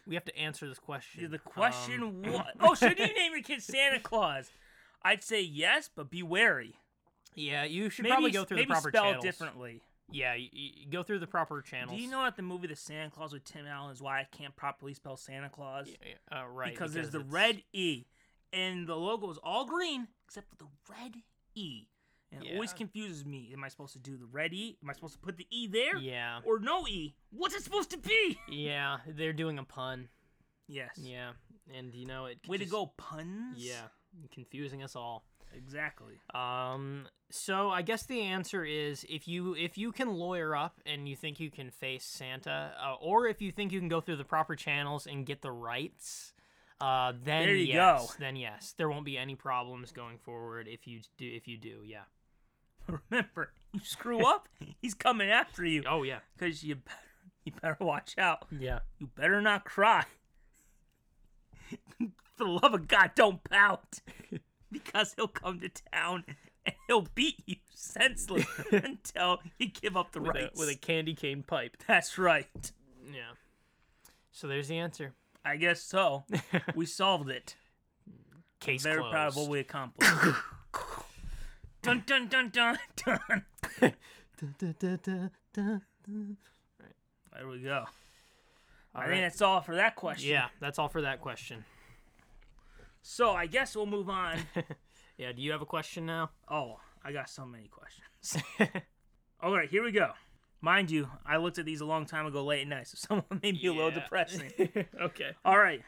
We 0.08 0.14
have 0.14 0.26
to 0.26 0.38
answer 0.38 0.68
this 0.68 0.78
question. 0.78 1.32
the 1.32 1.40
question 1.40 2.04
Um, 2.04 2.22
was, 2.22 2.46
oh, 2.60 2.76
should 2.76 3.00
you 3.00 3.08
name 3.08 3.32
your 3.32 3.42
kid 3.42 3.64
Santa 3.64 4.00
Claus? 4.00 4.52
I'd 5.02 5.24
say 5.24 5.42
yes, 5.42 5.90
but 5.94 6.12
be 6.12 6.22
wary. 6.22 6.76
yeah, 7.34 7.64
you 7.64 7.90
should 7.90 8.04
Maybe, 8.04 8.12
probably 8.14 8.32
go 8.32 8.44
through 8.46 8.58
maybe 8.58 8.68
the 8.68 8.74
proper 8.74 8.90
spell 8.90 9.04
channels. 9.06 9.24
differently. 9.24 9.82
Yeah, 10.12 10.36
you, 10.36 10.50
you 10.52 10.88
go 10.92 11.04
through 11.04 11.20
the 11.20 11.28
proper 11.28 11.62
channels. 11.62 11.98
Do 11.98 12.04
you 12.04 12.10
know 12.10 12.24
that 12.24 12.36
the 12.36 12.44
movie 12.44 12.68
The 12.68 12.76
Santa 12.76 13.10
Claus 13.10 13.34
with 13.34 13.44
Tim 13.44 13.66
Allen 13.66 13.92
is 13.92 14.02
why 14.02 14.20
I 14.20 14.28
can't 14.32 14.56
properly 14.56 14.94
spell 14.94 15.18
Santa 15.18 15.50
Claus? 15.50 15.88
Yeah, 15.90 16.40
Uh, 16.42 16.46
right. 16.48 16.72
because, 16.72 16.94
there's 16.94 17.10
the 17.12 17.20
it's- 17.22 17.34
red 17.34 17.64
E, 17.74 18.06
and 18.54 18.88
the 18.88 18.96
logo 18.96 19.30
is 19.32 19.40
all 19.44 19.66
green 19.66 20.08
except 20.26 20.50
for 20.50 20.56
the 20.58 20.68
red 20.90 21.16
E. 21.56 21.88
And 22.32 22.44
it 22.44 22.54
always 22.54 22.74
confuses 22.74 23.26
me. 23.26 23.52
Am 23.54 23.64
I 23.64 23.70
supposed 23.70 23.94
to 23.94 24.00
do 24.00 24.18
the 24.18 24.26
red 24.26 24.54
E? 24.54 24.78
Am 24.84 24.90
I 24.90 24.94
supposed 24.94 25.14
to 25.14 25.20
put 25.20 25.38
the 25.38 25.48
E 25.52 25.68
there? 25.68 25.98
Yeah, 25.98 26.42
Or 26.44 26.60
no 26.60 26.86
E? 26.88 27.16
What's 27.32 27.56
it 27.56 27.64
supposed 27.64 27.92
to 27.92 27.98
be? 27.98 28.38
yeah, 28.50 28.98
they're 29.08 29.32
doing 29.34 29.58
a 29.58 29.64
pun. 29.64 30.10
Yes. 30.68 30.90
Yeah, 30.98 31.32
and 31.74 31.94
you 31.94 32.06
know 32.06 32.26
it. 32.26 32.40
Way 32.48 32.58
to 32.58 32.66
go, 32.66 32.88
puns. 32.98 33.58
Yeah, 33.64 33.88
confusing 34.32 34.84
us 34.84 34.96
all. 34.96 35.24
Exactly. 35.56 36.16
Um, 36.34 37.08
so 37.32 37.70
I 37.70 37.82
guess 37.82 38.04
the 38.06 38.22
answer 38.22 38.64
is 38.66 39.06
if 39.10 39.28
you 39.28 39.56
if 39.56 39.78
you 39.78 39.92
can 39.92 40.14
lawyer 40.14 40.56
up 40.56 40.80
and 40.86 41.08
you 41.08 41.16
think 41.16 41.40
you 41.40 41.50
can 41.50 41.72
face 41.72 42.04
Santa, 42.06 42.74
uh, 42.84 42.96
or 43.02 43.28
if 43.28 43.42
you 43.42 43.52
think 43.52 43.72
you 43.72 43.80
can 43.80 43.90
go 43.90 44.02
through 44.02 44.18
the 44.18 44.24
proper 44.26 44.56
channels 44.56 45.08
and 45.08 45.26
get 45.26 45.42
the 45.42 45.52
rights, 45.52 46.34
uh, 46.82 47.14
then 47.24 47.46
There 47.48 47.56
you 47.56 47.74
yes, 47.74 48.08
go. 48.08 48.14
then 48.20 48.36
yes, 48.36 48.74
there 48.78 48.90
won't 48.90 49.06
be 49.06 49.18
any 49.18 49.36
problems 49.36 49.92
going 49.92 50.18
forward 50.18 50.68
if 50.68 50.86
you 50.88 51.00
do 51.18 51.26
if 51.34 51.48
you 51.48 51.58
do, 51.58 51.82
yeah. 51.86 52.04
Remember, 53.10 53.52
you 53.74 53.80
screw 53.84 54.26
up, 54.26 54.48
he's 54.82 54.94
coming 54.94 55.30
after 55.30 55.66
you. 55.66 55.84
Oh 55.88 56.04
yeah, 56.04 56.20
Because 56.38 56.64
you 56.64 56.76
better, 56.76 56.98
you 57.46 57.52
better 57.62 57.78
watch 57.80 58.16
out. 58.18 58.46
yeah. 58.52 58.80
You 59.00 59.08
better 59.16 59.42
not 59.42 59.66
cry. 59.66 60.04
For 61.98 62.44
the 62.44 62.46
love 62.46 62.74
of 62.74 62.88
God, 62.88 63.12
don't 63.16 63.44
pout. 63.46 64.00
because 64.84 65.14
he'll 65.16 65.28
come 65.28 65.60
to 65.60 65.70
town 65.92 66.24
and 66.66 66.76
he'll 66.88 67.08
beat 67.16 67.42
you 67.46 67.56
senseless 67.74 68.46
until 68.72 69.40
you 69.60 69.68
give 69.70 69.96
up 69.96 70.12
the 70.12 70.20
With 70.22 70.36
a, 70.36 70.40
rights. 70.40 70.60
with 70.60 70.70
a 70.70 70.76
candy 70.76 71.14
cane 71.14 71.44
pipe. 71.44 71.78
That's 71.88 72.18
right. 72.18 72.72
Yeah. 73.12 73.34
So 74.32 74.48
there's 74.48 74.68
the 74.68 74.78
answer. 74.78 75.14
I 75.44 75.58
guess 75.58 75.82
so. 75.82 76.26
we 76.76 76.86
solved 76.86 77.30
it. 77.30 77.56
Case 78.60 78.84
Very 78.84 78.98
closed. 78.98 79.12
proud 79.12 79.28
of 79.28 79.36
what 79.36 79.50
we 79.50 79.60
accomplished. 79.60 80.12
dun 81.84 82.04
dun 82.06 82.28
dun 82.28 82.50
dun 82.50 82.78
dun. 82.96 83.20
dun, 83.80 84.76
dun, 84.80 85.00
dun, 85.04 85.32
dun. 85.54 85.82
Right. 86.80 86.94
There 87.34 87.48
we 87.48 87.60
go. 87.60 87.86
I 88.94 89.02
right. 89.02 89.10
think 89.10 89.22
that's 89.24 89.42
all 89.42 89.62
for 89.62 89.76
that 89.76 89.96
question. 89.96 90.30
Yeah, 90.32 90.48
that's 90.60 90.80
all 90.80 90.88
for 90.88 91.02
that 91.02 91.22
question. 91.22 91.64
So 93.08 93.34
I 93.34 93.46
guess 93.46 93.76
we'll 93.76 93.86
move 93.86 94.10
on. 94.10 94.40
Yeah, 95.18 95.32
do 95.32 95.42
you 95.42 95.54
have 95.54 95.62
a 95.62 95.66
question 95.66 96.06
now? 96.06 96.32
Oh, 96.52 96.76
I 97.02 97.14
got 97.14 97.30
so 97.30 97.46
many 97.46 97.70
questions. 97.70 98.44
All 99.42 99.54
right, 99.54 99.70
here 99.70 99.82
we 99.82 99.94
go. 99.94 100.12
Mind 100.60 100.92
you, 100.92 101.08
I 101.26 101.38
looked 101.38 101.58
at 101.58 101.64
these 101.64 101.80
a 101.80 101.86
long 101.86 102.06
time 102.06 102.26
ago 102.26 102.44
late 102.44 102.64
at 102.64 102.68
night, 102.68 102.88
so 102.90 102.98
some 102.98 103.20
of 103.20 103.30
them 103.30 103.40
may 103.42 103.54
be 103.54 103.68
a 103.68 103.72
little 103.72 103.92
depressing. 103.92 104.52
okay. 105.02 105.30
All 105.46 105.58
right. 105.58 105.84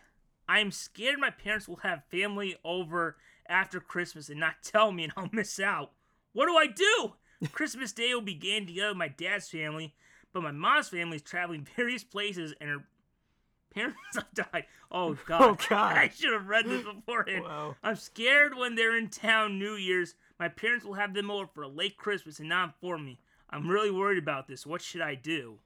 I 0.48 0.60
am 0.60 0.72
scared 0.72 1.20
my 1.20 1.30
parents 1.30 1.68
will 1.68 1.82
have 1.84 2.06
family 2.10 2.56
over 2.64 3.18
after 3.50 3.82
Christmas 3.82 4.30
and 4.30 4.40
not 4.40 4.64
tell 4.64 4.94
me 4.94 5.04
and 5.04 5.14
I'll 5.18 5.28
miss 5.34 5.60
out. 5.60 5.92
What 6.32 6.46
do 6.46 6.56
I 6.56 6.68
do? 6.68 7.16
Christmas 7.52 7.92
Day 7.92 8.14
will 8.14 8.22
begin 8.22 8.66
together 8.66 8.92
with 8.92 8.98
my 8.98 9.10
dad's 9.10 9.50
family, 9.50 9.94
but 10.32 10.42
my 10.42 10.52
mom's 10.52 10.88
family 10.88 11.18
is 11.18 11.22
traveling 11.22 11.68
various 11.76 12.06
places 12.06 12.54
and 12.62 12.70
her 12.70 12.86
parents 13.78 14.16
have 14.16 14.34
died. 14.34 14.66
Oh 14.92 15.18
god. 15.26 15.42
Oh, 15.42 15.58
God. 15.70 15.98
I 15.98 16.10
should 16.10 16.34
have 16.34 16.48
read 16.48 16.66
this 16.66 16.84
beforehand. 16.84 17.44
Wow. 17.44 17.76
I'm 17.84 17.96
scared 17.96 18.56
when 18.56 18.76
they're 18.76 18.98
in 18.98 19.10
town 19.10 19.60
New 19.60 19.74
Year's. 19.74 20.16
My 20.40 20.48
parents 20.48 20.86
will 20.86 20.94
have 20.96 21.14
them 21.14 21.32
over 21.32 21.48
for 21.48 21.64
a 21.64 21.68
late 21.68 21.98
Christmas 21.98 22.40
and 22.40 22.50
not 22.50 22.70
inform 22.70 23.06
me. 23.06 23.20
I'm 23.50 23.68
really 23.68 23.92
worried 23.92 24.22
about 24.22 24.48
this. 24.48 24.66
What 24.66 24.82
should 24.82 25.02
I 25.02 25.16
do? 25.16 25.60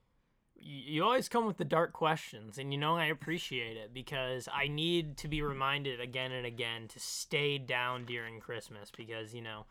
You 0.56 0.94
you 0.94 1.04
always 1.04 1.28
come 1.28 1.48
with 1.48 1.58
the 1.58 1.66
dark 1.66 1.92
questions, 1.92 2.60
and 2.60 2.72
you 2.72 2.78
know 2.78 2.96
I 2.96 3.06
appreciate 3.06 3.78
it 3.78 3.94
because 3.94 4.48
I 4.54 4.68
need 4.68 5.18
to 5.18 5.28
be 5.28 5.42
reminded 5.42 6.00
again 6.00 6.32
and 6.32 6.46
again 6.46 6.88
to 6.90 7.00
stay 7.00 7.58
down 7.58 8.06
during 8.06 8.40
Christmas 8.40 8.92
because 8.96 9.34
you 9.34 9.42
know, 9.42 9.66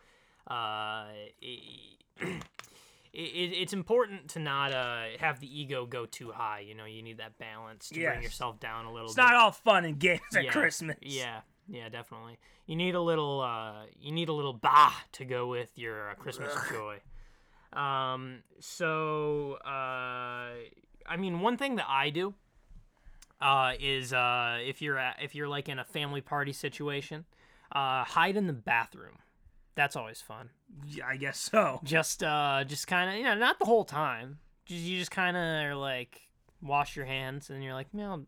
uh, 0.48 1.04
it, 3.12 3.18
it, 3.18 3.52
it's 3.56 3.72
important 3.72 4.28
to 4.30 4.38
not 4.38 4.72
uh, 4.72 5.04
have 5.18 5.40
the 5.40 5.60
ego 5.60 5.86
go 5.86 6.06
too 6.06 6.30
high. 6.30 6.60
You 6.60 6.74
know, 6.74 6.84
you 6.84 7.02
need 7.02 7.18
that 7.18 7.38
balance 7.38 7.88
to 7.90 7.94
bring 7.94 8.22
yourself 8.22 8.60
down 8.60 8.84
a 8.86 8.92
little. 8.92 9.08
Bit. 9.08 9.10
It's 9.10 9.16
bit. 9.16 9.22
not 9.22 9.34
all 9.34 9.50
fun 9.50 9.84
and 9.84 9.98
games 9.98 10.20
at 10.34 10.44
yeah, 10.44 10.50
Christmas. 10.50 10.96
Yeah, 11.02 11.40
yeah, 11.68 11.88
definitely. 11.88 12.38
You 12.66 12.76
need 12.76 12.94
a 12.94 13.00
little, 13.00 13.40
uh, 13.40 13.86
you 14.00 14.12
need 14.12 14.28
a 14.28 14.32
little 14.32 14.52
bah 14.52 14.92
to 15.12 15.24
go 15.24 15.48
with 15.48 15.76
your 15.76 16.10
uh, 16.10 16.14
Christmas 16.14 16.54
joy. 16.70 16.98
Um, 17.72 18.42
so, 18.60 19.58
uh, 19.64 20.52
I 21.06 21.16
mean, 21.18 21.40
one 21.40 21.56
thing 21.56 21.76
that 21.76 21.86
I 21.88 22.10
do, 22.10 22.34
uh, 23.40 23.72
is, 23.80 24.12
uh, 24.12 24.58
if 24.64 24.82
you're 24.82 24.98
at, 24.98 25.16
if 25.22 25.34
you're 25.34 25.48
like 25.48 25.68
in 25.68 25.78
a 25.78 25.84
family 25.84 26.20
party 26.20 26.52
situation, 26.52 27.24
uh, 27.72 28.04
hide 28.04 28.36
in 28.36 28.46
the 28.46 28.52
bathroom. 28.52 29.18
That's 29.80 29.96
always 29.96 30.20
fun. 30.20 30.50
Yeah, 30.86 31.06
I 31.06 31.16
guess 31.16 31.38
so. 31.38 31.80
Just, 31.84 32.22
uh, 32.22 32.64
just 32.66 32.86
kind 32.86 33.08
of, 33.08 33.16
you 33.16 33.22
know, 33.24 33.34
not 33.34 33.58
the 33.58 33.64
whole 33.64 33.86
time. 33.86 34.38
Just, 34.66 34.82
you 34.82 34.98
just 34.98 35.10
kind 35.10 35.38
of 35.38 35.42
are 35.42 35.74
like, 35.74 36.20
wash 36.60 36.96
your 36.96 37.06
hands 37.06 37.48
and 37.48 37.64
you're 37.64 37.72
like, 37.72 37.94
no, 37.94 38.26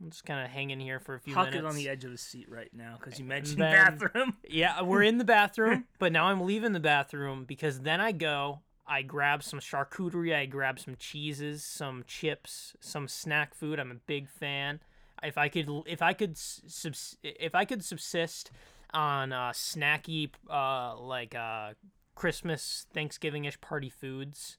I'm 0.00 0.10
just 0.10 0.24
kind 0.24 0.44
of 0.44 0.52
hanging 0.52 0.78
here 0.78 1.00
for 1.00 1.16
a 1.16 1.20
few 1.20 1.34
minutes. 1.34 1.46
Huck 1.46 1.54
minutes. 1.54 1.74
is 1.74 1.76
on 1.76 1.84
the 1.84 1.90
edge 1.90 2.04
of 2.04 2.12
his 2.12 2.20
seat 2.20 2.48
right 2.48 2.70
now 2.72 2.96
because 3.00 3.18
you 3.18 3.24
mentioned 3.24 3.60
then- 3.60 3.98
bathroom. 3.98 4.36
Yeah, 4.48 4.80
we're 4.82 5.02
in 5.02 5.18
the 5.18 5.24
bathroom, 5.24 5.86
but 5.98 6.12
now 6.12 6.26
I'm 6.26 6.42
leaving 6.42 6.70
the 6.72 6.78
bathroom 6.78 7.46
because 7.46 7.80
then 7.80 8.00
I 8.00 8.12
go, 8.12 8.60
I 8.86 9.02
grab 9.02 9.42
some 9.42 9.58
charcuterie, 9.58 10.36
I 10.36 10.46
grab 10.46 10.78
some 10.78 10.94
cheeses, 11.00 11.64
some 11.64 12.04
chips, 12.06 12.76
some 12.78 13.08
snack 13.08 13.54
food. 13.54 13.80
I'm 13.80 13.90
a 13.90 13.96
big 14.06 14.28
fan. 14.28 14.78
If 15.20 15.36
I 15.36 15.48
could, 15.48 15.68
if 15.86 16.00
I 16.00 16.12
could, 16.12 16.38
subs- 16.38 17.16
if 17.24 17.56
I 17.56 17.64
could 17.64 17.84
subsist 17.84 18.52
on 18.94 19.32
uh, 19.32 19.50
snacky, 19.50 20.30
uh, 20.50 20.96
like 20.96 21.34
uh, 21.34 21.74
Christmas, 22.14 22.86
Thanksgiving-ish 22.94 23.60
party 23.60 23.90
foods, 23.90 24.56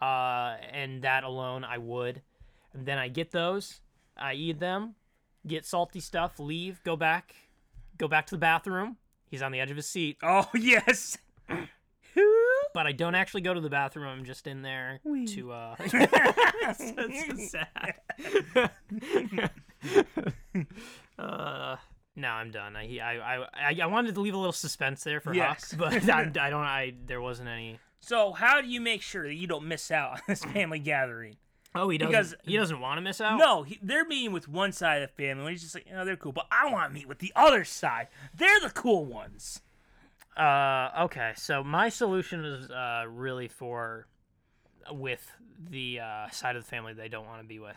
uh, 0.00 0.56
and 0.70 1.02
that 1.02 1.24
alone, 1.24 1.64
I 1.64 1.78
would. 1.78 2.22
And 2.74 2.84
then 2.86 2.98
I 2.98 3.08
get 3.08 3.30
those, 3.30 3.80
I 4.16 4.34
eat 4.34 4.58
them, 4.60 4.94
get 5.46 5.64
salty 5.64 6.00
stuff, 6.00 6.38
leave, 6.38 6.80
go 6.84 6.96
back, 6.96 7.34
go 7.96 8.08
back 8.08 8.26
to 8.26 8.34
the 8.34 8.38
bathroom. 8.40 8.96
He's 9.30 9.42
on 9.42 9.52
the 9.52 9.60
edge 9.60 9.70
of 9.70 9.76
his 9.76 9.86
seat, 9.88 10.18
Oh 10.22 10.48
yes. 10.54 11.16
but 12.74 12.86
I 12.86 12.92
don't 12.92 13.14
actually 13.14 13.40
go 13.42 13.54
to 13.54 13.60
the 13.60 13.70
bathroom. 13.70 14.06
I'm 14.08 14.24
just 14.24 14.46
in 14.46 14.62
there 14.62 15.00
to. 15.28 15.52
uh 15.52 15.76
That's 16.62 16.94
so 16.94 17.08
sad. 17.48 17.94
uh, 21.18 21.76
no, 22.16 22.28
I'm 22.28 22.50
done. 22.50 22.74
I, 22.76 22.98
I 22.98 23.46
I 23.70 23.78
I 23.82 23.86
wanted 23.86 24.14
to 24.14 24.20
leave 24.20 24.34
a 24.34 24.38
little 24.38 24.52
suspense 24.52 25.04
there 25.04 25.20
for 25.20 25.34
Yes. 25.34 25.74
Huck, 25.78 25.78
but 25.78 26.08
I, 26.10 26.22
I 26.46 26.50
don't. 26.50 26.62
I 26.62 26.94
there 27.06 27.20
wasn't 27.20 27.48
any. 27.48 27.78
So 28.00 28.32
how 28.32 28.60
do 28.60 28.68
you 28.68 28.80
make 28.80 29.02
sure 29.02 29.26
that 29.26 29.34
you 29.34 29.46
don't 29.46 29.66
miss 29.66 29.90
out 29.90 30.12
on 30.12 30.20
this 30.28 30.44
family 30.44 30.78
gathering? 30.78 31.36
Oh, 31.74 31.88
he 31.90 31.98
doesn't. 31.98 32.10
Because- 32.10 32.34
he 32.44 32.56
doesn't 32.56 32.80
want 32.80 32.96
to 32.98 33.02
miss 33.02 33.20
out. 33.20 33.38
No, 33.38 33.62
he, 33.62 33.78
they're 33.82 34.04
meeting 34.06 34.32
with 34.32 34.48
one 34.48 34.72
side 34.72 35.02
of 35.02 35.10
the 35.10 35.14
family. 35.22 35.42
And 35.44 35.50
he's 35.50 35.62
just 35.62 35.74
like, 35.74 35.86
oh, 35.94 36.04
they're 36.06 36.16
cool, 36.16 36.32
but 36.32 36.46
I 36.50 36.72
want 36.72 36.88
to 36.90 36.94
meet 36.94 37.06
with 37.06 37.18
the 37.18 37.32
other 37.36 37.64
side. 37.64 38.08
They're 38.34 38.60
the 38.60 38.70
cool 38.70 39.04
ones. 39.04 39.60
Uh, 40.36 40.90
okay, 41.02 41.32
so 41.36 41.64
my 41.64 41.88
solution 41.88 42.44
is 42.44 42.70
uh, 42.70 43.04
really 43.08 43.48
for 43.48 44.06
with 44.90 45.30
the 45.70 46.00
uh, 46.00 46.30
side 46.30 46.56
of 46.56 46.62
the 46.64 46.68
family 46.70 46.92
they 46.92 47.08
don't 47.08 47.26
want 47.26 47.40
to 47.42 47.46
be 47.48 47.58
with. 47.58 47.76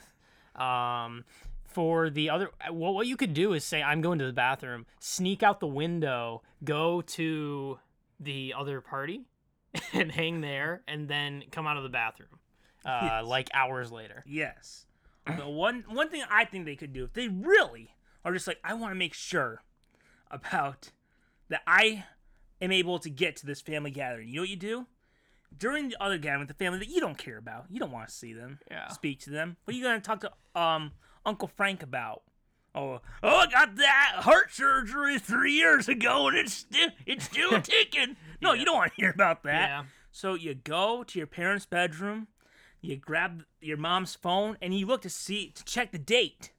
Um, 0.62 1.24
for 1.70 2.10
the 2.10 2.30
other, 2.30 2.50
well, 2.72 2.94
what 2.94 3.08
you 3.08 3.16
could 3.18 3.34
do 3.34 3.54
is 3.54 3.64
say, 3.64 3.82
"I'm 3.82 4.02
going 4.02 4.20
to 4.20 4.26
the 4.26 4.34
bathroom," 4.34 4.86
sneak 5.00 5.44
out 5.44 5.60
the 5.60 5.68
window, 5.68 6.42
go 6.64 7.02
to 7.02 7.80
the 8.20 8.54
other 8.58 8.82
party, 8.82 9.26
and 9.94 10.12
hang 10.12 10.42
there, 10.42 10.82
and 10.88 11.08
then 11.08 11.44
come 11.52 11.68
out 11.68 11.78
of 11.78 11.84
the 11.84 11.90
bathroom, 11.90 12.40
uh, 12.86 13.20
Yes. 13.22 13.26
like 13.26 13.50
hours 13.54 13.92
later. 13.92 14.24
Yes. 14.26 14.86
The 15.26 15.48
one 15.48 15.84
one 15.88 16.10
thing 16.10 16.24
I 16.30 16.46
think 16.46 16.66
they 16.66 16.76
could 16.76 16.92
do 16.94 17.04
if 17.04 17.14
they 17.14 17.28
really 17.28 17.94
are 18.26 18.34
just 18.34 18.48
like, 18.48 18.60
I 18.64 18.74
want 18.74 18.92
to 18.92 18.96
make 18.96 19.14
sure 19.14 19.62
about 20.32 20.92
that 21.50 21.62
I 21.68 22.06
am 22.62 22.72
able 22.72 23.00
to 23.00 23.10
get 23.10 23.36
to 23.38 23.46
this 23.46 23.62
family 23.62 23.92
gathering. 23.92 24.28
You 24.30 24.36
know 24.36 24.42
what 24.42 24.50
you 24.50 24.56
do? 24.56 24.88
During 25.56 25.90
the 25.90 25.98
other 26.02 26.18
gathering 26.18 26.42
with 26.42 26.48
the 26.48 26.54
family 26.64 26.80
that 26.80 26.90
you 26.90 27.00
don't 27.00 27.18
care 27.18 27.38
about, 27.38 27.66
you 27.70 27.80
don't 27.80 27.92
want 27.92 28.08
to 28.10 28.14
see 28.14 28.34
them, 28.34 28.60
Yeah. 28.70 28.88
speak 28.90 29.20
to 29.22 29.30
them. 29.30 29.58
What 29.66 29.74
are 29.74 29.78
you 29.78 29.84
gonna 29.84 30.00
talk 30.02 30.22
to 30.22 30.32
um 30.60 30.92
Uncle 31.26 31.48
Frank 31.48 31.84
about? 31.84 32.24
Oh, 32.76 33.02
oh, 33.24 33.36
I 33.38 33.48
got 33.48 33.76
that 33.78 34.12
heart 34.20 34.54
surgery 34.54 35.18
three 35.18 35.54
years 35.54 35.90
ago, 35.90 36.28
and 36.28 36.38
it's 36.38 36.54
still 36.54 36.90
it's 37.06 37.26
still 37.26 37.62
ticking. 37.62 38.16
No, 38.42 38.54
you 38.54 38.64
don't 38.66 38.78
want 38.78 38.94
to 38.94 39.02
hear 39.02 39.10
about 39.10 39.44
that. 39.44 39.70
Yeah. 39.70 39.84
So 40.12 40.36
you 40.36 40.54
go 40.54 41.04
to 41.04 41.20
your 41.20 41.28
parents' 41.28 41.66
bedroom, 41.66 42.28
you 42.82 42.96
grab 42.96 43.44
your 43.60 43.78
mom's 43.78 44.16
phone, 44.16 44.58
and 44.62 44.78
you 44.78 44.86
look 44.86 45.02
to 45.02 45.10
see 45.10 45.52
to 45.52 45.64
check 45.66 45.92
the 45.92 45.98
date 45.98 46.52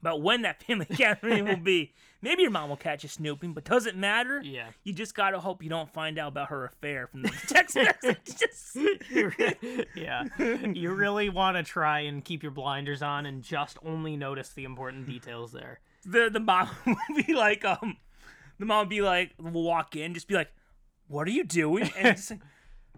about 0.00 0.20
when 0.20 0.42
that 0.42 0.62
family 0.62 0.86
gathering 0.96 1.46
will 1.46 1.56
be. 1.56 1.92
Maybe 2.24 2.40
your 2.40 2.50
mom 2.50 2.70
will 2.70 2.78
catch 2.78 3.02
you 3.02 3.10
snooping, 3.10 3.52
but 3.52 3.64
does 3.64 3.84
it 3.84 3.98
matter? 3.98 4.40
Yeah. 4.42 4.68
You 4.82 4.94
just 4.94 5.14
gotta 5.14 5.38
hope 5.38 5.62
you 5.62 5.68
don't 5.68 5.92
find 5.92 6.18
out 6.18 6.28
about 6.28 6.48
her 6.48 6.64
affair 6.64 7.06
from 7.06 7.20
the 7.20 7.28
text 7.46 7.76
messages. 7.76 8.74
You 9.10 9.30
yeah, 9.94 10.24
you 10.72 10.92
really 10.94 11.28
want 11.28 11.58
to 11.58 11.62
try 11.62 12.00
and 12.00 12.24
keep 12.24 12.42
your 12.42 12.50
blinders 12.50 13.02
on 13.02 13.26
and 13.26 13.42
just 13.42 13.76
only 13.84 14.16
notice 14.16 14.48
the 14.48 14.64
important 14.64 15.06
details 15.06 15.52
there. 15.52 15.80
the 16.06 16.30
the 16.32 16.40
mom 16.40 16.70
would 16.86 17.26
be 17.26 17.34
like, 17.34 17.62
um, 17.62 17.98
the 18.58 18.64
mom 18.64 18.78
would 18.86 18.88
be 18.88 19.02
like, 19.02 19.34
will 19.38 19.62
walk 19.62 19.94
in, 19.94 20.14
just 20.14 20.26
be 20.26 20.34
like, 20.34 20.50
"What 21.08 21.28
are 21.28 21.30
you 21.32 21.44
doing?" 21.44 21.90
And 21.94 22.08
it's 22.08 22.30
like, 22.30 22.40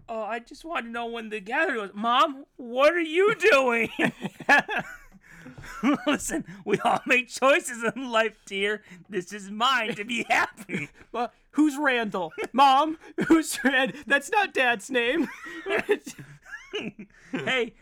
"Oh, 0.07 0.21
I 0.21 0.39
just 0.39 0.63
want 0.63 0.85
to 0.85 0.89
know 0.89 1.07
when 1.07 1.27
the 1.27 1.41
gathering 1.41 1.81
was." 1.81 1.91
Mom, 1.93 2.45
what 2.55 2.93
are 2.93 2.99
you 3.01 3.35
doing? 3.35 3.89
Listen, 6.07 6.45
we 6.65 6.79
all 6.79 7.01
make 7.05 7.29
choices 7.29 7.83
in 7.95 8.09
life, 8.09 8.35
dear. 8.45 8.81
This 9.09 9.33
is 9.33 9.49
mine 9.51 9.95
to 9.95 10.03
be 10.03 10.23
happy. 10.29 10.89
Well, 11.11 11.31
who's 11.51 11.77
Randall? 11.77 12.31
Mom, 12.53 12.97
who's 13.27 13.63
Rand? 13.63 13.93
That's 14.05 14.31
not 14.31 14.53
Dad's 14.53 14.89
name. 14.89 15.29
hey, 17.31 17.73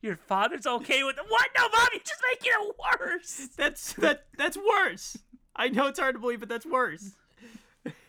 your 0.00 0.16
father's 0.16 0.66
okay 0.66 1.04
with 1.04 1.18
it. 1.18 1.24
What? 1.28 1.48
No, 1.56 1.68
mom, 1.68 1.88
you're 1.92 2.00
just 2.00 2.22
making 2.30 2.52
it 2.54 2.76
worse. 3.00 3.48
that's 3.56 3.92
that. 3.94 4.24
That's 4.36 4.56
worse. 4.56 5.18
I 5.54 5.68
know 5.68 5.86
it's 5.88 5.98
hard 5.98 6.14
to 6.14 6.18
believe, 6.20 6.40
but 6.40 6.48
that's 6.48 6.66
worse. 6.66 7.12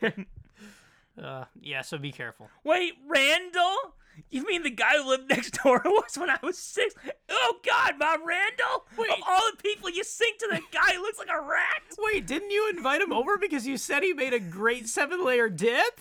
uh, 0.01 1.45
yeah. 1.59 1.81
So 1.81 1.97
be 1.97 2.11
careful. 2.11 2.49
Wait, 2.63 2.93
Randall? 3.07 3.95
You 4.29 4.45
mean 4.45 4.63
the 4.63 4.69
guy 4.69 4.97
who 4.97 5.09
lived 5.09 5.29
next 5.29 5.59
door 5.63 5.85
us 6.03 6.17
when 6.17 6.29
I 6.29 6.37
was 6.41 6.57
six? 6.57 6.95
Oh 7.29 7.57
God, 7.65 7.95
Mom, 7.99 8.25
Randall! 8.25 8.85
Wait. 8.97 9.11
Of 9.11 9.19
all 9.27 9.51
the 9.51 9.61
people 9.61 9.89
you 9.89 10.03
sing 10.03 10.31
to, 10.39 10.47
the 10.51 10.61
guy 10.71 10.95
who 10.95 11.01
looks 11.01 11.19
like 11.19 11.29
a 11.29 11.41
rat. 11.41 11.81
Wait, 11.99 12.27
didn't 12.27 12.51
you 12.51 12.69
invite 12.69 13.01
him 13.01 13.13
over 13.13 13.37
because 13.37 13.67
you 13.67 13.77
said 13.77 14.03
he 14.03 14.13
made 14.13 14.33
a 14.33 14.39
great 14.39 14.87
seven-layer 14.87 15.49
dip? 15.49 15.99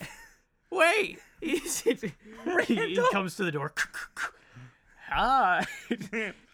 Wait, 0.71 1.19
he, 1.41 1.59
he 1.59 3.01
comes 3.13 3.37
to 3.37 3.45
the 3.45 3.53
door. 3.53 3.75
Hi, 5.11 5.67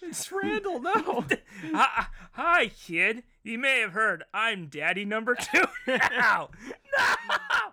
it's 0.02 0.32
Randall. 0.32 0.80
No. 0.80 1.24
Hi, 1.72 2.06
hi, 2.32 2.66
kid. 2.68 3.22
You 3.44 3.58
may 3.58 3.80
have 3.80 3.92
heard 3.92 4.24
I'm 4.34 4.66
Daddy 4.66 5.04
number 5.04 5.36
two 5.36 5.64
now. 5.86 6.50
no! 6.98 7.72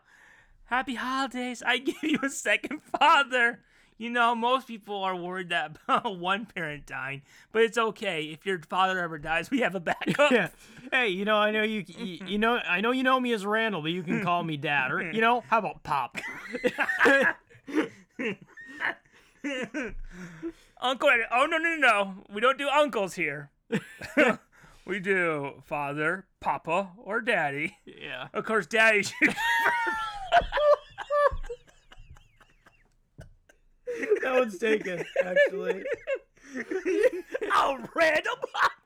Happy 0.65 0.95
holidays. 0.95 1.63
I 1.65 1.79
give 1.79 2.03
you 2.03 2.19
a 2.21 2.29
second 2.29 2.81
father. 2.83 3.61
You 3.97 4.09
know, 4.09 4.35
most 4.35 4.67
people 4.67 5.03
are 5.03 5.15
worried 5.15 5.49
that 5.49 5.77
one 6.05 6.45
parent 6.47 6.85
dying, 6.85 7.21
but 7.53 7.61
it's 7.61 7.77
okay. 7.77 8.23
If 8.25 8.45
your 8.45 8.59
father 8.59 8.99
ever 8.99 9.17
dies, 9.17 9.49
we 9.49 9.59
have 9.61 9.73
a 9.75 9.79
backup. 9.79 10.31
Yeah. 10.31 10.49
Hey, 10.91 11.07
you 11.09 11.23
know, 11.25 11.37
I 11.37 11.51
know 11.51 11.63
you, 11.63 11.85
you, 11.87 12.19
you 12.27 12.37
know, 12.37 12.57
I 12.57 12.81
know 12.81 12.91
you 12.91 13.03
know 13.03 13.19
me 13.19 13.31
as 13.33 13.45
Randall, 13.45 13.81
but 13.81 13.91
you 13.91 14.03
can 14.03 14.21
call 14.23 14.43
me 14.43 14.57
Dad, 14.57 14.91
or 14.91 15.11
you 15.11 15.21
know, 15.21 15.43
how 15.47 15.59
about 15.59 15.81
Pop? 15.83 16.17
Uncle. 20.81 21.09
Oh 21.31 21.45
no 21.45 21.57
no 21.57 21.75
no! 21.77 22.13
We 22.31 22.41
don't 22.41 22.57
do 22.57 22.67
uncles 22.67 23.13
here. 23.15 23.49
we 24.85 24.99
do 24.99 25.61
father, 25.65 26.25
papa, 26.39 26.89
or 26.97 27.21
daddy. 27.21 27.77
Yeah. 27.85 28.27
Of 28.33 28.45
course, 28.45 28.65
daddy. 28.67 29.03
should- 29.03 29.35
That 34.21 34.33
one's 34.33 34.57
taken, 34.57 35.03
actually. 35.23 35.83
oh, 37.53 37.77
random! 37.95 38.33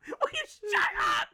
will 0.07 0.29
you 0.33 0.45
shut 0.71 0.93
up? 0.99 1.27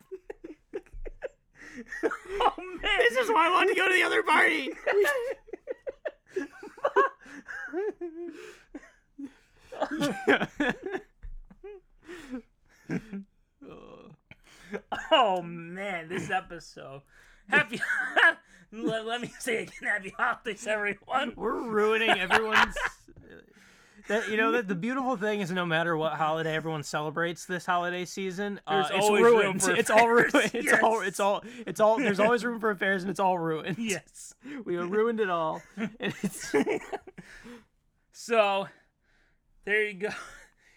oh 2.42 2.54
man, 2.58 3.00
This 3.10 3.18
is 3.18 3.30
why 3.30 3.48
I 3.48 3.52
wanted 3.52 3.74
to 3.74 3.80
go 3.80 3.88
to 3.88 3.94
the 3.94 4.04
other 4.04 4.24
party. 4.24 4.70
oh 15.12 15.42
man, 15.42 16.08
this 16.08 16.30
episode. 16.30 17.02
Happy. 17.50 17.82
Let, 18.72 19.06
let 19.06 19.22
me 19.22 19.32
say 19.40 19.64
it 19.64 19.72
again, 19.78 19.90
happy 19.90 20.14
holidays, 20.18 20.66
everyone. 20.68 21.34
We're 21.36 21.62
ruining 21.62 22.10
everyone's. 22.12 22.76
That, 24.08 24.30
you 24.30 24.38
know 24.38 24.52
that 24.52 24.68
the 24.68 24.76
beautiful 24.76 25.18
thing 25.18 25.42
is 25.42 25.50
no 25.52 25.66
matter 25.66 25.98
what 25.98 26.14
holiday 26.14 26.54
everyone 26.54 26.84
celebrates 26.84 27.46
this 27.46 27.66
holiday 27.66 28.06
season, 28.06 28.60
uh, 28.68 28.88
it's 28.92 29.10
ruined. 29.10 29.64
it's 29.68 29.90
all 29.90 30.08
ruined. 30.08 30.32
It's 30.36 30.72
all. 30.72 31.02
Yes. 31.02 31.08
It's 31.08 31.20
all. 31.20 31.44
It's 31.66 31.80
all. 31.80 31.98
There's 31.98 32.20
always 32.20 32.46
room 32.46 32.60
for 32.60 32.70
affairs, 32.70 33.02
and 33.02 33.10
it's 33.10 33.20
all 33.20 33.40
ruined. 33.40 33.80
Yes. 33.80 34.36
we 34.66 34.76
have 34.76 34.92
ruined 34.92 35.20
it 35.20 35.32
all. 35.32 35.64
And 35.76 36.14
it's, 36.22 36.54
So, 38.12 38.68
there 39.66 39.88
you 39.88 39.94
go. 39.96 40.10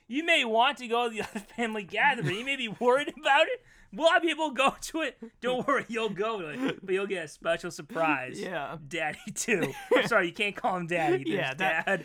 You 0.07 0.25
may 0.25 0.47
want 0.47 0.79
to 0.79 0.89
go 0.89 1.11
to 1.11 1.15
the 1.15 1.21
other 1.21 1.41
family 1.55 1.83
gathering. 1.83 2.35
You 2.35 2.45
may 2.47 2.57
be 2.57 2.69
worried 2.69 3.09
about 3.09 3.47
it. 3.47 3.61
I 4.09 4.19
be 4.19 4.31
able 4.31 4.51
to 4.51 4.55
go 4.55 4.75
to 4.81 5.03
it? 5.03 5.19
Don't 5.41 5.67
worry, 5.67 5.85
you'll 5.89 6.09
go 6.11 6.41
to 6.41 6.49
it, 6.49 6.85
but 6.85 6.93
you'll 6.95 7.07
get 7.07 7.25
a 7.25 7.29
special 7.29 7.71
surprise. 7.71 8.41
yeah. 8.41 8.77
Daddy 8.87 9.19
too. 9.35 9.73
I'm 9.95 10.07
Sorry, 10.07 10.27
you 10.27 10.33
can't 10.33 10.55
call 10.57 10.77
him 10.77 10.87
Daddy. 10.87 11.25
There's 11.27 11.29
Yeah, 11.39 11.55
that- 11.55 11.87
Dad, 11.87 12.05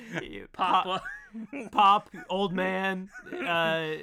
Pop, 0.54 0.86
Papa. 0.86 1.04
pop, 1.72 2.10
old 2.30 2.54
man, 2.54 3.10
uh, 3.46 3.94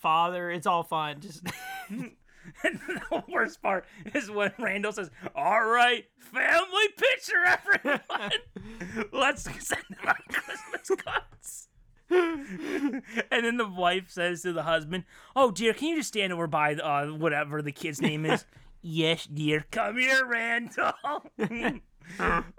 father. 0.00 0.50
It's 0.50 0.66
all 0.66 0.82
fine. 0.82 1.20
Just 1.20 1.42
And 1.90 2.12
the 3.10 3.24
worst 3.28 3.60
part 3.60 3.84
is 4.14 4.30
when 4.30 4.52
Randall 4.58 4.92
says, 4.92 5.10
"All 5.34 5.64
right, 5.66 6.04
family 6.20 6.88
picture, 6.96 7.44
everyone. 7.44 8.30
Let's 9.12 9.42
send 9.42 9.82
them 9.90 9.98
out 10.06 10.16
Christmas 10.28 11.02
cards." 11.02 11.65
and 12.10 13.02
then 13.30 13.56
the 13.56 13.68
wife 13.68 14.10
says 14.10 14.42
to 14.42 14.52
the 14.52 14.62
husband, 14.62 15.04
"Oh 15.34 15.50
dear, 15.50 15.74
can 15.74 15.88
you 15.88 15.96
just 15.96 16.08
stand 16.08 16.32
over 16.32 16.46
by 16.46 16.74
uh, 16.74 17.06
whatever 17.08 17.62
the 17.62 17.72
kid's 17.72 18.00
name 18.00 18.24
is?" 18.24 18.44
yes, 18.82 19.26
dear. 19.26 19.64
Come 19.72 19.98
here, 19.98 20.24
Randall. 20.24 20.92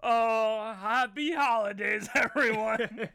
oh, 0.04 0.74
happy 0.80 1.32
holidays, 1.34 2.10
everyone. 2.14 3.10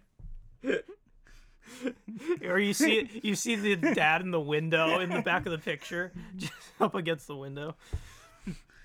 Or 2.47 2.59
you 2.59 2.73
see 2.73 3.21
you 3.23 3.35
see 3.35 3.57
the 3.57 3.77
dad 3.77 4.23
in 4.23 4.31
the 4.31 4.41
window 4.41 5.01
in 5.01 5.11
the 5.11 5.23
back 5.23 5.45
of 5.45 5.53
the 5.53 5.59
picture, 5.59 6.13
just 6.37 6.53
up 6.81 6.95
against 6.95 7.27
the 7.27 7.37
window. 7.37 7.77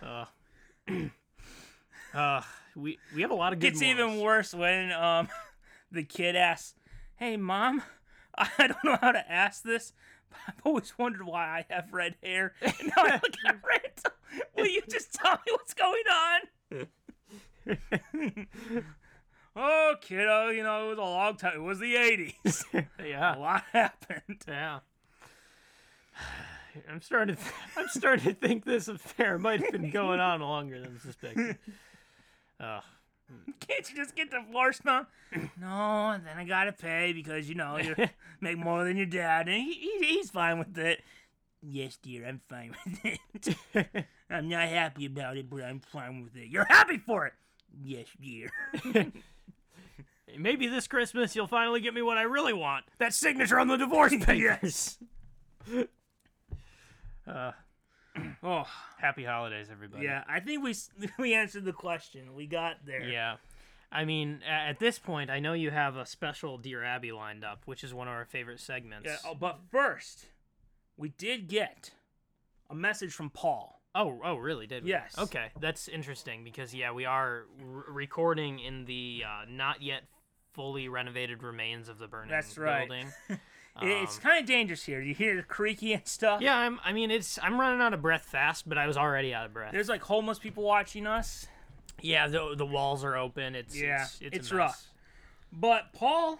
Uh, 0.02 0.26
uh, 2.14 2.41
we 2.76 3.00
we 3.16 3.22
have 3.22 3.32
a 3.32 3.36
lot 3.36 3.54
of 3.54 3.60
good. 3.60 3.74
It's 3.74 3.82
even 3.82 4.20
worse 4.20 4.54
when 4.54 4.91
um 4.91 5.30
the 5.91 6.04
kid 6.04 6.36
asks, 6.36 6.76
"Hey, 7.18 7.38
mom, 7.38 7.84
I 8.38 8.49
don't 8.68 8.84
know 8.84 8.97
how 9.01 9.11
to 9.11 9.32
ask 9.32 9.63
this, 9.63 9.93
but 10.30 10.38
I've 10.47 10.61
always 10.63 10.97
wondered 10.97 11.24
why 11.26 11.45
I 11.45 11.65
have 11.74 11.93
red 11.93 12.15
hair." 12.24 12.53
And 12.61 12.91
now 12.95 13.03
I 13.03 13.13
look 13.13 13.36
at 13.45 13.59
Randall. 13.63 14.11
Will 14.55 14.68
you 14.68 14.82
just 14.89 15.13
tell 15.13 15.34
me 15.34 15.51
what's 15.51 15.74
going 15.74 16.03
on? 16.11 16.88
oh, 19.55 19.95
kiddo, 20.01 20.49
you 20.49 20.63
know 20.63 20.86
it 20.86 20.89
was 20.89 20.97
a 20.97 21.01
long 21.01 21.36
time. 21.38 21.55
It 21.55 21.63
was 21.63 21.80
the 21.80 21.95
'80s. 21.95 22.86
yeah. 23.05 23.36
a 23.36 23.39
lot 23.39 23.63
happened. 23.74 24.41
yeah. 24.47 24.80
I'm 26.89 27.01
starting 27.01 27.36
to 27.36 27.41
th- 27.41 27.55
I'm 27.76 27.88
starting 27.88 28.26
to 28.26 28.34
think 28.36 28.63
this 28.63 28.88
affair 28.88 29.39
might 29.39 29.61
have 29.61 29.72
been 29.72 29.89
going 29.89 30.20
on 30.20 30.41
longer 30.41 30.80
than 30.80 30.99
suspected. 30.99 31.57
Uh, 32.59 32.82
Can't 33.59 33.89
you 33.89 33.95
just 33.95 34.15
get 34.15 34.32
divorced 34.32 34.86
mom? 34.86 35.07
no, 35.59 36.11
and 36.11 36.25
then 36.25 36.38
I 36.38 36.43
gotta 36.43 36.71
pay 36.71 37.13
because 37.13 37.49
you 37.49 37.55
know 37.55 37.78
you 37.78 37.95
make 38.41 38.57
more 38.57 38.84
than 38.84 38.97
your 38.97 39.05
dad, 39.05 39.47
and 39.47 39.61
he, 39.61 39.73
he, 39.73 40.05
he's 40.05 40.30
fine 40.30 40.59
with 40.59 40.78
it. 40.78 41.03
Yes, 41.61 41.97
dear, 42.01 42.25
I'm 42.25 42.41
fine 42.47 42.75
with 42.86 43.19
it. 43.75 44.05
I'm 44.30 44.47
not 44.47 44.67
happy 44.69 45.05
about 45.05 45.38
it, 45.38 45.49
but 45.49 45.63
I'm 45.63 45.80
fine 45.80 46.23
with 46.23 46.36
it. 46.36 46.49
You're 46.49 46.65
happy 46.65 46.97
for 46.97 47.25
it. 47.25 47.34
Yes, 47.84 48.07
dear. 48.21 48.49
maybe 50.38 50.67
this 50.67 50.88
Christmas 50.88 51.36
you'll 51.36 51.47
finally 51.47 51.82
get 51.82 51.93
me 51.93 52.01
what 52.01 52.17
I 52.17 52.23
really 52.23 52.53
want. 52.53 52.86
That 52.99 53.13
signature 53.13 53.59
on 53.59 53.67
the 53.67 53.78
divorce 53.78 54.13
papers. 54.23 54.97
uh, 57.28 57.51
oh, 58.43 58.65
happy 58.97 59.24
holidays, 59.24 59.68
everybody. 59.72 60.05
yeah. 60.05 60.24
I 60.28 60.39
think 60.39 60.63
we 60.63 60.76
we 61.20 61.34
answered 61.34 61.65
the 61.65 61.74
question. 61.74 62.36
We 62.36 62.47
got 62.47 62.86
there. 62.86 63.07
Yeah. 63.07 63.36
I 63.89 64.03
mean, 64.03 64.41
at 64.45 64.80
this 64.80 64.99
point, 64.99 65.30
I 65.30 65.39
know 65.39 65.53
you 65.53 65.72
have 65.72 65.95
a 65.95 66.05
special 66.05 66.57
Dear 66.57 66.84
Abby 66.84 67.13
lined 67.13 67.45
up, 67.45 67.61
which 67.65 67.86
is 67.86 67.93
one 67.93 68.09
of 68.09 68.13
our 68.13 68.26
favorite 68.26 68.59
segments. 68.59 69.05
Yeah, 69.05 69.15
oh, 69.26 69.34
but 69.34 69.59
first, 69.72 70.26
we 70.97 71.09
did 71.09 71.47
get 71.47 71.91
a 72.70 72.76
message 72.76 73.13
from 73.13 73.30
Paul. 73.30 73.82
Oh, 73.95 74.20
oh, 74.24 74.36
really? 74.36 74.68
Did 74.68 74.84
we? 74.84 74.89
Yes. 74.89 75.15
Okay, 75.18 75.51
that's 75.61 75.88
interesting 75.88 76.43
because 76.43 76.76
yeah, 76.76 76.91
we 76.91 77.05
are 77.05 77.45
r- 77.61 77.86
recording 77.88 78.59
in 78.59 78.84
the 78.86 79.24
uh, 79.26 79.45
not 79.49 79.82
yet 79.82 80.03
fully 80.53 80.89
renovated 80.89 81.41
remains 81.43 81.88
of 81.88 81.97
the 81.97 82.07
burning 82.07 82.30
That's 82.30 82.57
right. 82.57 82.88
building. 82.88 83.07
It- 83.82 83.88
it's 84.03 84.15
Um, 84.17 84.21
kind 84.23 84.39
of 84.39 84.45
dangerous 84.45 84.84
here. 84.86 85.01
You 85.01 85.13
hear 85.13 85.36
the 85.36 85.43
creaky 85.43 85.93
and 85.93 86.07
stuff. 86.07 86.41
Yeah, 86.41 86.55
I'm. 86.57 86.80
I 86.84 86.93
mean, 86.93 87.11
it's. 87.11 87.38
I'm 87.41 87.59
running 87.59 87.82
out 87.82 87.93
of 87.93 88.01
breath 88.01 88.25
fast, 88.25 88.67
but 88.67 88.78
I 88.78 88.88
was 88.88 88.97
already 88.97 89.34
out 89.34 89.45
of 89.45 89.53
breath. 89.53 89.71
There's 89.71 89.89
like 89.89 90.01
homeless 90.03 90.39
people 90.39 90.63
watching 90.63 91.05
us. 91.07 91.47
yeah, 92.01 92.28
the 92.28 92.55
the 92.55 92.65
walls 92.65 93.03
are 93.03 93.15
open. 93.17 93.55
It's 93.55 93.75
Yeah, 93.75 94.03
it's, 94.03 94.19
it's, 94.21 94.36
it's 94.38 94.51
rough. 94.51 94.88
But 95.51 95.93
Paul 95.93 96.39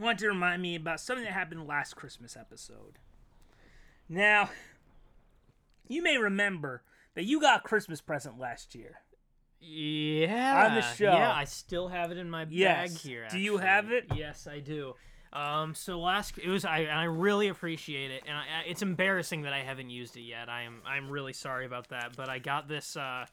wanted 0.00 0.18
to 0.18 0.28
remind 0.28 0.60
me 0.62 0.74
about 0.74 1.00
something 1.00 1.24
that 1.24 1.32
happened 1.32 1.66
last 1.66 1.94
Christmas 1.96 2.36
episode. 2.36 2.98
Now, 4.08 4.50
you 5.88 6.02
may 6.02 6.18
remember 6.18 6.82
that 7.14 7.24
you 7.24 7.40
got 7.40 7.60
a 7.60 7.62
Christmas 7.62 8.00
present 8.00 8.38
last 8.38 8.74
year. 8.74 8.96
Yeah. 9.60 10.66
On 10.68 10.74
the 10.74 10.82
show. 10.82 11.12
Yeah, 11.12 11.32
I 11.32 11.44
still 11.44 11.88
have 11.88 12.10
it 12.10 12.18
in 12.18 12.28
my 12.28 12.46
Yes. 12.50 12.92
bag 12.92 13.00
here. 13.00 13.28
Do 13.30 13.38
you 13.38 13.58
have 13.58 13.90
it? 13.92 14.06
Yes, 14.14 14.46
I 14.46 14.58
do. 14.60 14.94
Um, 15.34 15.74
so 15.74 15.98
last 15.98 16.38
it 16.38 16.48
was 16.48 16.64
I 16.64 16.78
and 16.80 16.98
I 16.98 17.04
really 17.04 17.48
appreciate 17.48 18.10
it, 18.12 18.22
and 18.26 18.36
I, 18.36 18.40
I- 18.42 18.68
it's 18.68 18.82
embarrassing 18.82 19.42
that 19.42 19.52
I 19.52 19.60
haven't 19.62 19.90
used 19.90 20.16
it 20.16 20.22
yet. 20.22 20.48
I 20.48 20.62
am 20.62 20.80
I'm 20.86 21.10
really 21.10 21.32
sorry 21.32 21.66
about 21.66 21.88
that, 21.88 22.12
but 22.16 22.28
I 22.28 22.38
got 22.38 22.68
this. 22.68 22.96
Uh, 22.96 23.26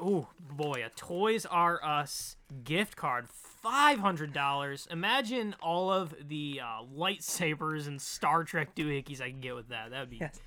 oh 0.00 0.28
boy, 0.40 0.82
a 0.84 0.88
Toys 0.96 1.44
R 1.44 1.78
Us 1.84 2.36
gift 2.64 2.96
card, 2.96 3.28
five 3.28 3.98
hundred 3.98 4.32
dollars. 4.32 4.88
Imagine 4.90 5.54
all 5.60 5.92
of 5.92 6.14
the 6.26 6.60
uh, 6.64 6.82
lightsabers 6.96 7.86
and 7.86 8.00
Star 8.00 8.42
Trek 8.44 8.74
doohickeys 8.74 9.20
I 9.20 9.28
can 9.30 9.40
get 9.40 9.54
with 9.54 9.68
that. 9.68 9.90
That 9.90 10.00
would 10.00 10.10
be 10.10 10.16
Yes. 10.18 10.40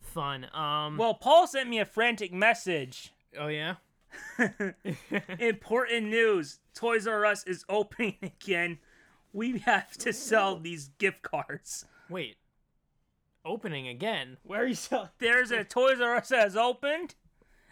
fun. 0.00 0.46
Um, 0.54 0.98
Well, 0.98 1.14
Paul 1.14 1.46
sent 1.46 1.70
me 1.70 1.78
a 1.80 1.86
frantic 1.86 2.32
message. 2.34 3.14
oh 3.38 3.48
yeah. 3.48 3.76
Important 5.38 6.06
news 6.08 6.60
Toys 6.74 7.06
R 7.06 7.24
Us 7.26 7.44
is 7.46 7.64
opening 7.68 8.16
again. 8.22 8.78
We 9.34 9.58
have 9.58 9.96
to 9.98 10.12
sell 10.12 10.56
these 10.58 10.88
gift 10.98 11.22
cards. 11.22 11.84
Wait. 12.08 12.36
Opening 13.44 13.88
again? 13.88 14.36
Where 14.44 14.62
are 14.62 14.66
you 14.66 14.74
selling? 14.76 15.08
There's 15.18 15.50
a 15.50 15.64
Toys 15.64 16.00
R 16.00 16.14
Us 16.16 16.28
that 16.28 16.40
has 16.44 16.56
opened, 16.56 17.14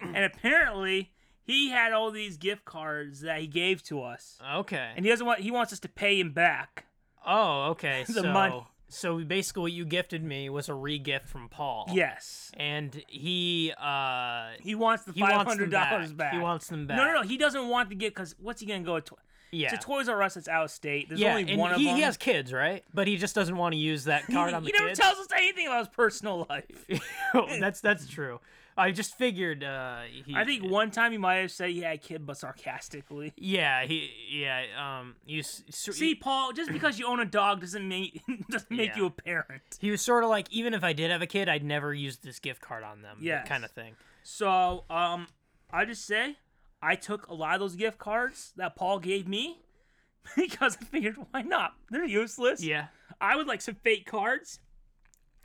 and 0.01 0.25
apparently 0.25 1.13
he 1.45 1.71
had 1.71 1.93
all 1.93 2.11
these 2.11 2.37
gift 2.37 2.65
cards 2.65 3.21
that 3.21 3.41
he 3.41 3.47
gave 3.47 3.83
to 3.85 4.03
us, 4.03 4.39
Okay. 4.57 4.93
and 4.97 5.05
he 5.05 5.11
doesn't 5.11 5.25
want. 5.27 5.41
He 5.41 5.51
wants 5.51 5.73
us 5.73 5.79
to 5.81 5.89
pay 5.89 6.19
him 6.21 6.33
back. 6.33 6.87
Oh, 7.25 7.71
okay. 7.71 8.05
The 8.09 8.13
so, 8.15 8.33
money. 8.33 8.67
so 8.89 9.19
basically, 9.25 9.63
what 9.63 9.73
you 9.73 9.85
gifted 9.87 10.23
me 10.25 10.51
was 10.51 10.69
a 10.69 10.75
re-gift 10.75 11.29
from 11.29 11.49
Paul. 11.49 11.87
Yes, 11.93 12.51
And 12.57 13.01
he, 13.09 13.73
uh, 13.81 14.49
he 14.61 14.75
wants 14.75 15.05
the 15.05 15.13
he 15.13 15.21
five 15.21 15.37
wants 15.37 15.49
hundred 15.53 15.71
dollars 15.71 16.13
back. 16.13 16.35
He 16.35 16.41
wants 16.41 16.67
them 16.67 16.87
back. 16.89 16.97
No, 16.99 17.05
no, 17.07 17.15
no. 17.15 17.23
He 17.23 17.39
doesn't 17.39 17.69
want 17.69 17.89
the 17.89 17.95
gift 17.95 18.17
because 18.17 18.35
what's 18.41 18.61
he 18.61 18.67
gonna 18.67 18.81
go 18.85 18.99
to? 19.01 19.15
Yeah. 19.53 19.75
It's 19.75 19.85
Toys 19.85 20.09
R 20.09 20.23
Us 20.23 20.37
it's 20.37 20.49
out 20.49 20.65
of 20.65 20.71
state. 20.71 21.09
There's 21.09 21.21
yeah, 21.21 21.31
only 21.37 21.51
and 21.53 21.61
one 21.61 21.73
of 21.73 21.77
he, 21.79 21.85
them. 21.87 21.97
he 21.97 22.03
has 22.03 22.17
kids, 22.17 22.53
right? 22.53 22.83
But 22.95 23.07
he 23.07 23.17
just 23.19 23.35
doesn't 23.35 23.57
want 23.57 23.75
to 23.75 23.79
use 23.79 24.05
that 24.05 24.27
card 24.27 24.51
he, 24.51 24.55
on 24.57 24.63
the 24.63 24.69
he 24.69 24.73
never 24.73 24.89
kids. 24.89 24.99
tells 24.99 25.19
us 25.19 25.29
anything 25.37 25.67
about 25.67 25.81
his 25.81 25.89
personal 25.89 26.47
life. 26.49 26.87
that's 27.61 27.81
that's 27.83 28.07
true. 28.09 28.41
I 28.75 28.91
just 28.91 29.19
figured. 29.19 29.63
Uh, 29.63 30.01
he, 30.25 30.35
I 30.35 30.47
think 30.47 30.65
one 30.65 30.91
time 30.91 31.13
he 31.13 31.19
might 31.19 31.35
have 31.37 31.51
said 31.51 31.69
he 31.69 31.81
had 31.83 31.97
a 31.97 31.99
kid, 31.99 32.25
but 32.25 32.39
sarcastically. 32.39 33.35
Yeah, 33.37 33.85
he. 33.85 34.11
Yeah. 34.31 34.63
Um. 34.79 35.17
You 35.27 35.41
s- 35.41 35.63
s- 35.69 35.95
See, 35.95 36.15
Paul, 36.15 36.53
just 36.55 36.73
because 36.73 36.99
you 36.99 37.07
own 37.07 37.21
a 37.21 37.27
dog 37.27 37.61
doesn't 37.61 37.87
make 37.87 38.23
doesn't 38.51 38.71
make 38.71 38.93
Yeah. 38.93 38.97
you 38.97 39.07
a 39.07 39.11
parent. 39.11 39.63
He 39.79 39.91
was 39.91 40.01
sort 40.01 40.25
of 40.25 40.31
like, 40.31 40.51
even 40.51 40.73
if 40.73 40.83
I 40.83 40.95
did 40.95 41.11
have 41.11 41.21
a 41.21 41.27
kid, 41.27 41.51
I'd 41.51 41.63
never 41.63 41.93
use 41.93 42.17
this 42.17 42.39
gift 42.39 42.63
card 42.63 42.83
on 42.83 43.03
them. 43.03 43.19
Yeah, 43.21 43.43
Kind 43.43 43.67
of 43.67 43.71
thing. 43.73 43.95
So, 44.23 44.85
um, 44.89 45.27
I 45.71 45.85
just 45.85 46.07
say 46.07 46.37
I 46.83 46.97
took 46.97 47.29
a 47.29 47.35
lot 47.35 47.55
of 47.55 47.61
those 47.61 47.77
gift 47.77 47.99
cards 47.99 48.53
that 48.57 48.75
Paul 48.75 48.99
gave 48.99 49.29
me 49.29 49.61
because 50.37 50.77
I 50.81 50.85
figured 50.85 51.17
why 51.31 51.43
not? 51.43 51.75
They're 51.91 52.05
useless. 52.05 52.63
Yeah. 52.63 52.87
I 53.21 53.37
would 53.37 53.47
like 53.47 53.61
some 53.61 53.77
fake 53.77 54.05
cards, 54.07 54.59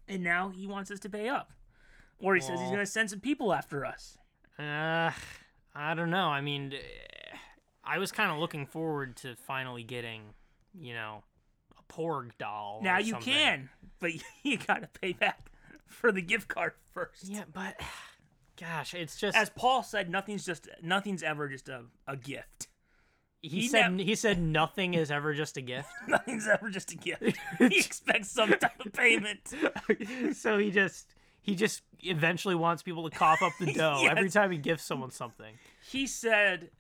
and 0.08 0.24
now 0.24 0.50
he 0.50 0.66
wants 0.66 0.90
us 0.90 1.00
to 1.02 1.10
pay 1.10 1.30
up, 1.30 1.52
or 2.20 2.34
he 2.34 2.42
says 2.42 2.60
he's 2.60 2.72
gonna 2.72 2.86
send 2.88 3.10
some 3.12 3.20
people 3.20 3.54
after 3.54 3.86
us. 3.86 4.18
Uh, 4.58 5.12
I 5.76 5.94
don't 5.94 6.10
know. 6.10 6.28
I 6.30 6.42
mean, 6.42 6.74
I 7.84 8.00
was 8.00 8.12
kind 8.12 8.32
of 8.32 8.40
looking 8.40 8.66
forward 8.66 9.16
to 9.18 9.36
finally 9.36 9.84
getting, 9.84 10.22
you 10.74 10.96
know, 10.96 11.24
a 11.78 11.94
Porg 11.94 12.32
doll. 12.40 12.80
or 12.80 12.84
now 12.84 12.98
you 12.98 13.12
something. 13.12 13.34
can, 13.34 13.70
but 14.00 14.12
you 14.44 14.58
gotta 14.58 14.88
pay 14.88 15.14
back 15.14 15.52
for 15.86 16.12
the 16.12 16.22
gift 16.22 16.48
card 16.48 16.74
first. 16.92 17.26
Yeah, 17.26 17.44
but 17.54 17.80
gosh, 18.60 18.93
it's 18.93 19.18
just 19.18 19.38
As 19.38 19.49
Paul 19.49 19.84
said, 19.84 20.10
nothing's 20.10 20.45
just 20.45 20.68
nothing's 20.82 21.24
ever 21.24 21.47
just 21.47 21.70
a, 21.70 21.84
a 22.08 22.16
gift. 22.18 22.68
he, 23.41 23.49
he 23.49 23.68
said. 23.68 23.93
nev- 23.93 24.05
he 24.05 24.16
said 24.16 24.39
nothing 24.39 24.93
is 24.93 25.12
ever 25.12 25.34
just 25.34 25.58
a 25.58 25.62
gift. 25.62 25.88
Nothing's 26.08 26.47
ever 26.47 26.70
just 26.70 26.91
a 26.91 26.95
gift. 26.95 27.24
he 27.60 27.78
expects 27.78 28.30
some 28.32 28.49
type 28.49 28.86
of 28.86 28.93
payment. 28.93 29.53
so 30.34 30.58
he 30.58 30.72
just 30.72 31.14
he 31.41 31.55
just 31.55 31.82
eventually 32.01 32.55
wants 32.55 32.84
people 32.84 33.10
to 33.10 33.16
cough 33.16 33.41
up 33.41 33.53
the 33.60 33.74
dough 33.74 34.05
every 34.10 34.30
time 34.30 34.51
he 34.51 34.58
gives 34.58 34.84
someone 34.84 35.12
something. 35.12 35.53
He 35.89 36.08
said, 36.08 36.72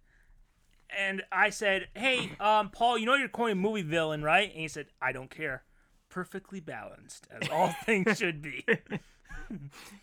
and 0.97 1.23
I 1.31 1.49
said, 1.51 1.87
"Hey, 1.95 2.31
um, 2.39 2.69
Paul, 2.69 2.97
you 2.97 3.05
know 3.05 3.15
you're 3.15 3.29
coining 3.29 3.59
movie 3.59 3.81
villain, 3.83 4.23
right?" 4.23 4.49
And 4.51 4.59
he 4.59 4.67
said, 4.67 4.87
"I 5.01 5.11
don't 5.11 5.29
care. 5.29 5.63
Perfectly 6.09 6.59
balanced, 6.59 7.27
as 7.31 7.47
all 7.49 7.73
things 7.85 8.17
should 8.17 8.41
be." 8.41 8.65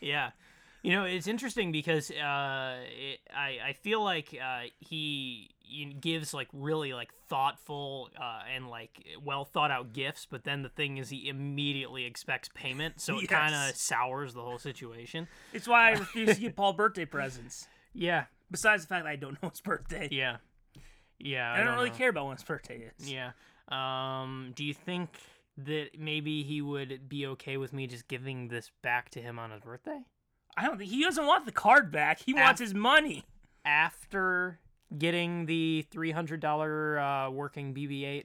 Yeah. 0.01 0.31
You 0.85 0.93
know, 0.93 1.05
it's 1.05 1.26
interesting 1.26 1.72
because 1.72 2.11
uh, 2.11 2.76
it, 2.87 3.20
I 3.35 3.59
I 3.68 3.72
feel 3.72 4.05
like 4.05 4.39
uh, 4.41 4.64
he 4.80 5.51
gives 5.99 6.35
like 6.35 6.49
really 6.53 6.93
like 6.93 7.11
thoughtful 7.26 8.11
uh, 8.20 8.41
and 8.55 8.68
like 8.68 9.03
well 9.24 9.47
thought 9.47 9.70
out 9.70 9.95
gifts, 9.95 10.26
but 10.30 10.45
then 10.45 10.61
the 10.62 10.68
thing 10.68 10.99
is 10.99 11.09
he 11.09 11.26
immediately 11.26 12.05
expects 12.05 12.51
payment, 12.55 13.01
so 13.01 13.16
it 13.16 13.22
Yes. 13.22 13.30
kind 13.30 13.55
of 13.55 13.74
sours 13.76 14.35
the 14.35 14.43
whole 14.43 14.59
situation. 14.59 15.26
It's 15.55 15.66
why 15.66 15.89
I 15.89 15.93
refuse 15.99 16.35
to 16.35 16.41
give 16.41 16.55
Paul 16.55 16.74
birthday 16.74 17.07
presents. 17.07 17.66
Yeah, 17.95 18.24
Besides 18.51 18.82
the 18.85 18.89
fact 18.89 19.05
that 19.05 19.11
I 19.11 19.16
don't 19.16 19.43
know 19.43 19.49
his 19.49 19.62
birthday. 19.62 20.09
yeah, 20.12 20.37
yeah. 21.18 21.51
I 21.51 21.64
don't, 21.64 21.76
really 21.76 21.89
know. 21.91 21.97
care 21.97 22.11
about 22.11 22.26
when 22.26 22.37
his 22.37 22.45
birthday 22.45 22.91
is. 22.99 23.11
Yeah. 23.11 23.30
Um, 23.68 24.53
do 24.55 24.62
you 24.62 24.74
think 24.74 25.09
that 25.57 25.99
maybe 25.99 26.43
he 26.43 26.61
would 26.61 27.09
be 27.09 27.26
okay 27.28 27.57
with 27.57 27.72
me 27.72 27.87
just 27.87 28.07
giving 28.07 28.49
this 28.49 28.70
back 28.82 29.09
to 29.11 29.22
him 29.22 29.39
on 29.39 29.51
his 29.51 29.62
birthday 29.62 30.01
I 30.57 30.65
don't 30.67 30.79
think 30.79 30.91
he 30.91 31.03
doesn't 31.03 31.27
want 31.27 31.47
the 31.47 31.53
card 31.53 31.91
back. 31.91 32.21
He 32.21 32.33
wants 32.35 32.61
his 32.61 32.75
money. 32.75 33.25
after 33.65 34.59
getting 34.97 35.47
the 35.47 35.85
three 35.91 36.11
hundred 36.13 36.41
dollar 36.41 36.99
uh, 36.99 37.31
working 37.31 37.75
BB-8 37.75 38.25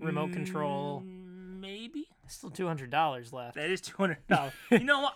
remote 0.00 0.32
control? 0.32 1.02
Mm, 1.06 1.60
Maybe. 1.60 2.08
Still 2.26 2.50
two 2.50 2.66
hundred 2.66 2.90
dollars 2.90 3.32
left. 3.32 3.56
That 3.56 3.70
is 3.70 3.80
two 3.80 3.96
hundred 3.96 4.26
dollars. 4.28 4.52
you 4.70 4.80
know 4.84 5.00
what? 5.00 5.14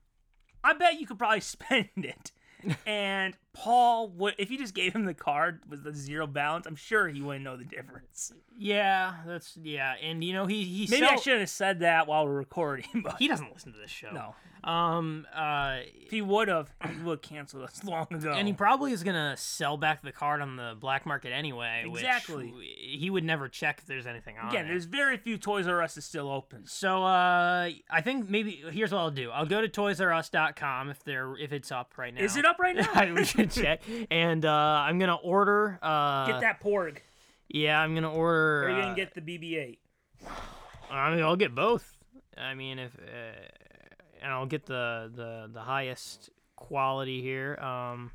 I 0.64 0.72
bet 0.72 0.98
you 0.98 1.06
could 1.06 1.18
probably 1.18 1.40
spend 1.40 1.88
it. 1.96 2.32
And 2.86 3.36
Paul 3.54 4.08
would, 4.08 4.34
if 4.36 4.50
you 4.50 4.58
just 4.58 4.74
gave 4.74 4.94
him 4.94 5.04
the 5.04 5.14
card 5.14 5.60
with 5.68 5.84
the 5.84 5.94
zero 5.94 6.26
balance, 6.26 6.66
I'm 6.66 6.76
sure 6.76 7.08
he 7.08 7.22
wouldn't 7.22 7.44
know 7.44 7.56
the 7.56 7.64
difference. 7.64 8.32
Yeah, 8.58 9.14
that's 9.26 9.56
yeah, 9.62 9.94
and 10.02 10.22
you 10.22 10.32
know 10.32 10.46
he 10.46 10.64
he 10.64 10.86
Maybe 10.90 11.06
I 11.06 11.16
shouldn't 11.16 11.40
have 11.40 11.50
said 11.50 11.80
that 11.80 12.06
while 12.06 12.26
we're 12.26 12.34
recording, 12.34 12.86
but 13.04 13.16
he 13.18 13.28
doesn't 13.28 13.52
listen 13.52 13.72
to 13.72 13.78
this 13.78 13.90
show. 13.90 14.10
no. 14.10 14.34
Um. 14.68 15.26
Uh. 15.34 15.80
If 16.04 16.10
he 16.10 16.22
would 16.22 16.48
have, 16.48 16.72
he 16.88 17.02
would 17.02 17.18
have 17.18 17.22
canceled 17.22 17.64
us 17.64 17.84
long 17.84 18.06
ago. 18.10 18.32
And 18.32 18.46
he 18.48 18.54
probably 18.54 18.92
is 18.92 19.02
gonna 19.02 19.36
sell 19.36 19.76
back 19.76 20.02
the 20.02 20.12
card 20.12 20.40
on 20.40 20.56
the 20.56 20.74
black 20.78 21.04
market 21.04 21.32
anyway. 21.32 21.84
Exactly. 21.86 22.52
He 22.78 23.10
would 23.10 23.24
never 23.24 23.48
check 23.48 23.80
if 23.80 23.86
there's 23.86 24.06
anything 24.06 24.38
on 24.38 24.46
it. 24.46 24.50
Again, 24.50 24.64
it. 24.64 24.68
there's 24.68 24.86
very 24.86 25.18
few 25.18 25.36
Toys 25.36 25.68
R 25.68 25.82
Us 25.82 25.98
is 25.98 26.06
still 26.06 26.30
open. 26.30 26.66
So 26.66 27.04
uh, 27.04 27.70
I 27.90 28.00
think 28.02 28.30
maybe 28.30 28.62
here's 28.70 28.90
what 28.90 29.00
I'll 29.00 29.10
do. 29.10 29.30
I'll 29.30 29.44
go 29.46 29.60
to 29.60 29.68
ToysRUs.com 29.68 30.88
if 30.90 31.04
they're 31.04 31.36
if 31.36 31.52
it's 31.52 31.70
up 31.70 31.92
right 31.98 32.14
now. 32.14 32.22
Is 32.22 32.36
it 32.38 32.46
up 32.46 32.58
right 32.58 32.76
now? 33.36 33.43
check. 33.50 33.82
And 34.10 34.44
uh, 34.44 34.50
I'm 34.50 34.98
gonna 34.98 35.14
order. 35.16 35.78
Uh, 35.82 36.26
Get 36.26 36.40
that 36.40 36.62
porg. 36.62 36.98
Yeah, 37.48 37.80
I'm 37.80 37.94
gonna 37.94 38.12
order. 38.12 38.64
Or 38.64 38.66
are 38.66 38.70
you 38.70 38.76
uh, 38.76 38.82
gonna 38.82 38.96
get 38.96 39.14
the 39.14 39.20
BB-8? 39.20 39.78
I 40.90 41.14
mean, 41.14 41.22
I'll 41.24 41.36
get 41.36 41.54
both. 41.54 41.96
I 42.36 42.54
mean, 42.54 42.78
if 42.78 42.94
uh, 42.96 43.40
and 44.22 44.32
I'll 44.32 44.46
get 44.46 44.66
the 44.66 45.10
the 45.14 45.50
the 45.52 45.60
highest 45.60 46.30
quality 46.56 47.20
here. 47.22 47.56
Um, 47.56 48.10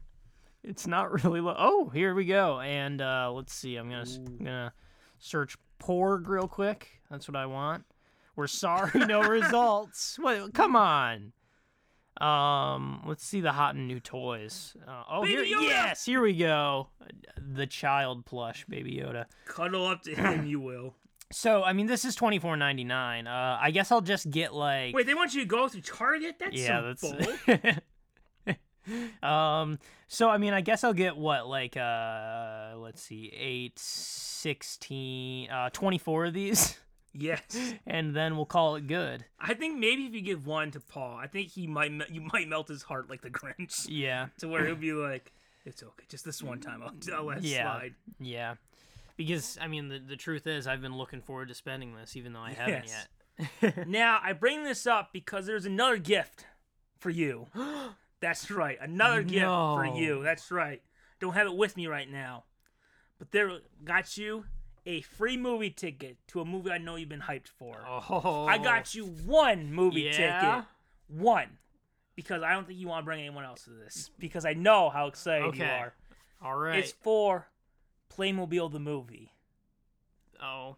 it's 0.63 0.87
not 0.87 1.11
really 1.23 1.39
low. 1.41 1.55
Oh, 1.57 1.89
here 1.89 2.13
we 2.13 2.25
go. 2.25 2.59
And 2.59 3.01
uh, 3.01 3.31
let's 3.33 3.53
see. 3.53 3.75
I'm 3.75 3.89
gonna 3.89 4.05
I'm 4.05 4.37
gonna 4.37 4.73
search 5.19 5.57
Porg 5.79 6.27
real 6.27 6.47
quick. 6.47 7.01
That's 7.09 7.27
what 7.27 7.35
I 7.35 7.45
want. 7.45 7.85
We're 8.35 8.47
sorry, 8.47 9.05
no 9.05 9.21
results. 9.27 10.17
What? 10.19 10.53
Come 10.53 10.75
on. 10.75 11.33
Um, 12.19 13.03
let's 13.05 13.25
see 13.25 13.41
the 13.41 13.51
hot 13.51 13.75
and 13.75 13.87
new 13.87 13.99
toys. 13.99 14.75
Uh, 14.87 15.03
oh, 15.09 15.23
here, 15.23 15.43
Yoda! 15.43 15.61
yes, 15.63 16.05
here 16.05 16.21
we 16.21 16.33
go. 16.33 16.87
The 17.37 17.65
child 17.65 18.25
plush, 18.25 18.65
Baby 18.67 18.93
Yoda. 18.93 19.25
Cuddle 19.45 19.87
up 19.87 20.01
to 20.03 20.15
him, 20.15 20.45
you 20.45 20.59
will. 20.59 20.95
So 21.31 21.63
I 21.63 21.73
mean, 21.73 21.85
this 21.85 22.05
is 22.05 22.15
twenty 22.15 22.39
four 22.39 22.57
ninety 22.57 22.83
nine. 22.83 23.27
Uh, 23.27 23.59
I 23.61 23.69
guess 23.69 23.91
I'll 23.91 24.01
just 24.01 24.31
get 24.31 24.51
like. 24.51 24.95
Wait, 24.95 25.05
they 25.05 25.13
want 25.13 25.35
you 25.35 25.41
to 25.41 25.47
go 25.47 25.67
through 25.67 25.81
Target? 25.81 26.37
That's 26.39 26.57
yeah, 26.57 26.95
so 26.95 27.15
that's. 28.47 28.57
um. 29.23 29.77
So 30.07 30.27
I 30.27 30.39
mean, 30.39 30.53
I 30.53 30.61
guess 30.61 30.83
I'll 30.83 30.93
get 30.93 31.15
what 31.15 31.47
like 31.47 31.77
uh, 31.77 32.73
let's 32.77 33.03
see, 33.03 33.31
eight, 33.37 33.77
16, 33.77 35.51
uh, 35.51 35.69
twenty 35.71 35.99
four 35.99 36.25
of 36.25 36.33
these, 36.33 36.79
yes. 37.13 37.41
and 37.87 38.15
then 38.15 38.35
we'll 38.35 38.45
call 38.45 38.75
it 38.75 38.87
good. 38.87 39.25
I 39.39 39.53
think 39.53 39.77
maybe 39.79 40.05
if 40.05 40.13
you 40.13 40.21
give 40.21 40.45
one 40.45 40.71
to 40.71 40.79
Paul, 40.79 41.17
I 41.17 41.27
think 41.27 41.49
he 41.49 41.67
might 41.67 41.91
me- 41.91 42.05
you 42.09 42.21
might 42.33 42.47
melt 42.47 42.67
his 42.67 42.83
heart 42.83 43.09
like 43.09 43.21
the 43.21 43.29
Grinch, 43.29 43.85
Yeah. 43.89 44.27
to 44.39 44.47
where 44.47 44.65
he'll 44.65 44.75
be 44.75 44.93
like, 44.93 45.31
"It's 45.65 45.81
okay, 45.83 46.05
just 46.09 46.25
this 46.25 46.41
one 46.43 46.59
time. 46.59 46.81
I'll, 46.83 46.93
I'll 47.15 47.23
let 47.25 47.37
it 47.39 47.43
Yeah. 47.45 47.63
slide." 47.63 47.95
Yeah. 48.19 48.55
Because 49.17 49.57
I 49.61 49.67
mean, 49.67 49.89
the 49.89 49.99
the 49.99 50.15
truth 50.15 50.47
is, 50.47 50.65
I've 50.67 50.81
been 50.81 50.97
looking 50.97 51.21
forward 51.21 51.49
to 51.49 51.53
spending 51.55 51.95
this, 51.95 52.15
even 52.15 52.33
though 52.33 52.39
I 52.41 52.53
haven't 52.53 52.85
Yes. 52.85 53.07
yet. 53.61 53.87
Now 53.87 54.19
I 54.23 54.33
bring 54.33 54.63
this 54.63 54.85
up 54.85 55.11
because 55.13 55.45
there's 55.45 55.65
another 55.65 55.97
gift 55.97 56.45
for 56.99 57.09
you. 57.09 57.47
That's 58.21 58.51
right, 58.51 58.77
another 58.81 59.23
gift 59.23 59.45
for 59.45 59.85
you. 59.85 60.21
That's 60.23 60.51
right. 60.51 60.81
Don't 61.21 61.33
have 61.33 61.47
it 61.47 61.55
with 61.55 61.77
me 61.77 61.87
right 61.87 62.09
now, 62.09 62.43
but 63.17 63.31
there 63.31 63.59
got 63.85 64.17
you 64.17 64.43
a 64.85 65.01
free 65.01 65.37
movie 65.37 65.69
ticket 65.69 66.17
to 66.29 66.41
a 66.41 66.45
movie 66.45 66.71
I 66.71 66.77
know 66.77 66.95
you've 66.95 67.09
been 67.09 67.21
hyped 67.21 67.47
for. 67.47 67.81
Oh. 67.87 68.45
I 68.47 68.57
got 68.57 68.93
you 68.95 69.05
one 69.05 69.73
movie 69.73 70.01
Yeah? 70.01 70.11
ticket. 70.11 70.65
One. 71.07 71.57
Because 72.15 72.43
I 72.43 72.53
don't 72.53 72.67
think 72.67 72.79
you 72.79 72.87
want 72.87 73.03
to 73.03 73.05
bring 73.05 73.19
anyone 73.21 73.45
else 73.45 73.63
to 73.63 73.69
this. 73.69 74.09
Because 74.19 74.45
I 74.45 74.53
know 74.53 74.89
how 74.89 75.07
excited 75.07 75.55
you 75.55 75.63
are. 75.63 75.93
All 76.41 76.57
right. 76.57 76.79
It's 76.79 76.91
for 76.91 77.47
Playmobil 78.13 78.71
the 78.71 78.79
movie. 78.79 79.31
oh, 80.41 80.75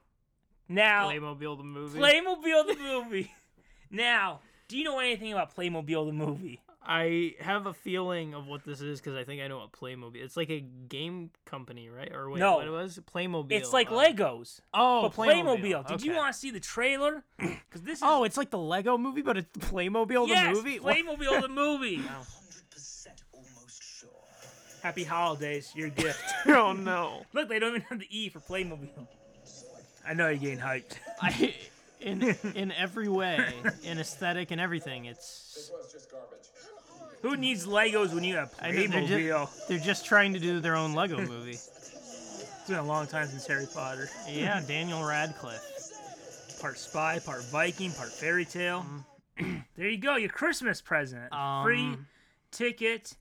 Now, 0.69 1.09
Playmobil 1.09 1.57
the 1.57 1.63
movie. 1.63 1.99
Playmobil 1.99 2.67
the 2.67 2.77
movie. 2.77 3.31
now, 3.91 4.41
do 4.67 4.77
you 4.77 4.83
know 4.83 4.99
anything 4.99 5.33
about 5.33 5.55
Playmobil 5.55 6.05
the 6.05 6.13
movie? 6.13 6.61
I 6.83 7.35
have 7.39 7.67
a 7.67 7.73
feeling 7.73 8.33
of 8.33 8.47
what 8.47 8.63
this 8.65 8.81
is 8.81 8.99
because 8.99 9.15
I 9.15 9.23
think 9.23 9.41
I 9.41 9.47
know 9.47 9.59
what 9.59 9.71
Playmobil. 9.71 10.15
It's 10.15 10.35
like 10.35 10.49
a 10.49 10.61
game 10.61 11.29
company, 11.45 11.89
right? 11.89 12.11
Or 12.11 12.29
wait, 12.31 12.39
No. 12.39 12.55
what 12.55 12.65
it 12.67 12.71
was? 12.71 12.99
Playmobil. 13.13 13.51
It's 13.51 13.71
like 13.71 13.91
uh, 13.91 13.95
Legos. 13.95 14.61
Oh, 14.73 15.03
but 15.03 15.13
Playmobil. 15.13 15.87
Did 15.87 16.01
you 16.03 16.15
want 16.15 16.33
to 16.33 16.39
see 16.39 16.49
the 16.51 16.59
trailer? 16.59 17.23
Because 17.39 17.83
this 17.83 17.97
is 17.99 18.03
Oh, 18.05 18.23
it's 18.25 18.35
like 18.35 18.49
the 18.49 18.57
Lego 18.57 18.97
movie, 18.97 19.21
but 19.21 19.37
it's 19.37 19.47
Playmobil 19.57 20.27
yes, 20.27 20.47
the 20.47 20.53
movie. 20.63 20.79
What? 20.79 20.95
Playmobil 20.97 21.41
the 21.41 21.47
movie. 21.63 21.99
100% 21.99 23.07
almost 23.31 23.81
sure. 23.83 24.09
Happy 24.83 25.03
holidays, 25.05 25.71
your 25.75 25.89
gift. 25.89 26.21
oh 26.47 26.73
no! 26.73 27.21
Look, 27.31 27.47
they 27.47 27.59
don't 27.59 27.69
even 27.69 27.81
have 27.83 27.99
the 27.99 28.07
E 28.09 28.27
for 28.29 28.39
Playmobil. 28.39 28.89
I 30.05 30.13
know 30.15 30.27
you're 30.29 30.37
getting 30.37 30.57
hyped. 30.59 30.95
I 31.21 31.53
in 32.01 32.23
in 32.55 32.71
every 32.73 33.07
way, 33.07 33.53
in 33.83 33.99
aesthetic 33.99 34.51
and 34.51 34.59
everything, 34.59 35.05
it's 35.05 35.71
Who 37.21 37.37
needs 37.37 37.65
Legos 37.67 38.13
when 38.13 38.23
you 38.23 38.35
have 38.35 38.53
I 38.61 38.71
know, 38.71 38.87
they're, 38.87 38.89
Playmobil? 39.01 39.27
just, 39.45 39.67
they're 39.67 39.77
just 39.79 40.05
trying 40.05 40.33
to 40.33 40.39
do 40.39 40.59
their 40.59 40.75
own 40.75 40.93
Lego 40.93 41.17
movie. 41.25 41.57
It's 42.61 42.69
been 42.69 42.77
a 42.77 42.83
long 42.83 43.07
time 43.07 43.27
since 43.27 43.47
Harry 43.47 43.65
Potter. 43.73 44.07
Yeah, 44.29 44.61
Daniel 44.67 45.03
Radcliffe. 45.03 46.59
Part 46.61 46.77
spy, 46.77 47.17
part 47.17 47.43
Viking, 47.45 47.91
part 47.91 48.09
fairy 48.11 48.45
tale. 48.45 48.85
there 49.75 49.89
you 49.89 49.97
go, 49.97 50.15
your 50.15 50.29
Christmas 50.29 50.79
present. 50.79 51.23
Free 51.63 51.79
Um, 51.87 52.05
ticket 52.51 53.17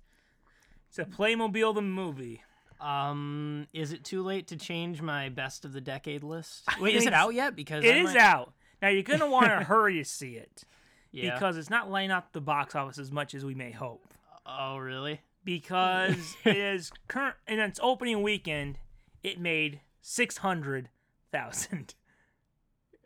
to 0.94 1.06
Playmobil 1.06 1.74
the 1.74 1.80
movie. 1.80 2.42
Um, 2.82 3.66
is 3.72 3.92
it 3.94 4.04
too 4.04 4.22
late 4.22 4.48
to 4.48 4.56
change 4.56 5.00
my 5.00 5.30
best 5.30 5.64
of 5.64 5.72
the 5.72 5.80
decade 5.80 6.22
list? 6.22 6.64
Wait, 6.78 6.94
is 6.94 7.06
it 7.06 7.14
out 7.14 7.32
yet? 7.32 7.56
Because 7.56 7.82
It 7.82 7.94
I 7.94 7.98
is 8.00 8.04
might- 8.12 8.16
out. 8.18 8.52
Now 8.82 8.88
you're 8.88 9.02
gonna 9.02 9.26
want 9.28 9.46
to 9.46 9.64
hurry 9.64 9.96
to 9.98 10.04
see 10.04 10.34
it 10.36 10.64
Yeah. 11.12 11.34
because 11.34 11.56
it's 11.56 11.70
not 11.70 11.90
lighting 11.90 12.10
up 12.10 12.32
the 12.32 12.40
box 12.40 12.74
office 12.74 12.98
as 12.98 13.10
much 13.10 13.34
as 13.34 13.44
we 13.44 13.54
may 13.54 13.70
hope. 13.72 14.12
oh, 14.46 14.76
really? 14.78 15.20
Because 15.44 16.36
it 16.44 16.56
is 16.56 16.92
current 17.08 17.36
in 17.48 17.58
its 17.58 17.80
opening 17.82 18.22
weekend, 18.22 18.78
it 19.22 19.40
made 19.40 19.80
six 20.00 20.38
hundred 20.38 20.88
thousand. 21.32 21.94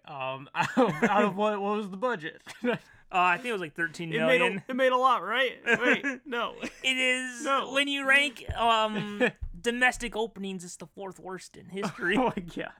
Um, 0.07 0.48
out 0.55 0.76
of, 0.76 0.92
out 1.05 1.24
of 1.24 1.36
what? 1.36 1.61
What 1.61 1.76
was 1.76 1.90
the 1.90 1.96
budget? 1.96 2.42
Uh, 3.12 3.18
I 3.18 3.36
think 3.36 3.50
it 3.50 3.52
was 3.52 3.61
like 3.61 3.76
thirteen 3.76 4.12
It 4.12 4.26
made, 4.26 4.40
a, 4.40 4.64
it 4.68 4.74
made 4.74 4.90
a 4.90 4.96
lot, 4.96 5.22
right? 5.22 5.52
Wait, 5.64 6.05
no. 6.26 6.55
It 6.82 6.96
is 6.96 7.44
No. 7.44 7.70
when 7.72 7.86
you 7.86 8.09
rank 8.09 8.44
um 8.57 9.22
domestic 9.61 10.16
openings, 10.16 10.64
it's 10.64 10.74
the 10.74 10.86
fourth 10.88 11.20
worst 11.20 11.57
in 11.57 11.66
history. 11.66 12.16
oh 12.16 12.32
my 12.36 12.42
god. 12.42 12.72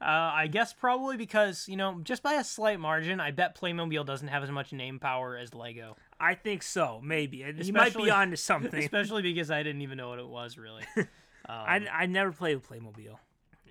Uh, 0.00 0.04
I 0.34 0.46
guess 0.46 0.72
probably 0.72 1.16
because 1.18 1.68
you 1.68 1.76
know, 1.76 2.00
just 2.02 2.22
by 2.22 2.34
a 2.34 2.44
slight 2.44 2.80
margin, 2.80 3.20
I 3.20 3.32
bet 3.32 3.54
Playmobil 3.60 4.06
doesn't 4.06 4.28
have 4.28 4.42
as 4.42 4.50
much 4.50 4.72
name 4.72 4.98
power 4.98 5.36
as 5.36 5.54
Lego. 5.54 5.96
I 6.18 6.34
think 6.34 6.62
so, 6.62 7.00
maybe. 7.04 7.38
You 7.38 7.72
might 7.74 7.88
Especially- 7.88 8.04
be 8.04 8.10
onto 8.10 8.36
something. 8.36 8.80
Especially 8.82 9.22
because 9.22 9.50
I 9.50 9.62
didn't 9.62 9.82
even 9.82 9.98
know 9.98 10.08
what 10.08 10.18
it 10.18 10.28
was 10.28 10.56
really. 10.58 10.84
Um, 11.48 11.56
I, 11.66 11.86
I 11.92 12.06
never 12.06 12.30
played 12.30 12.54
with 12.56 12.68
Playmobil. 12.68 13.16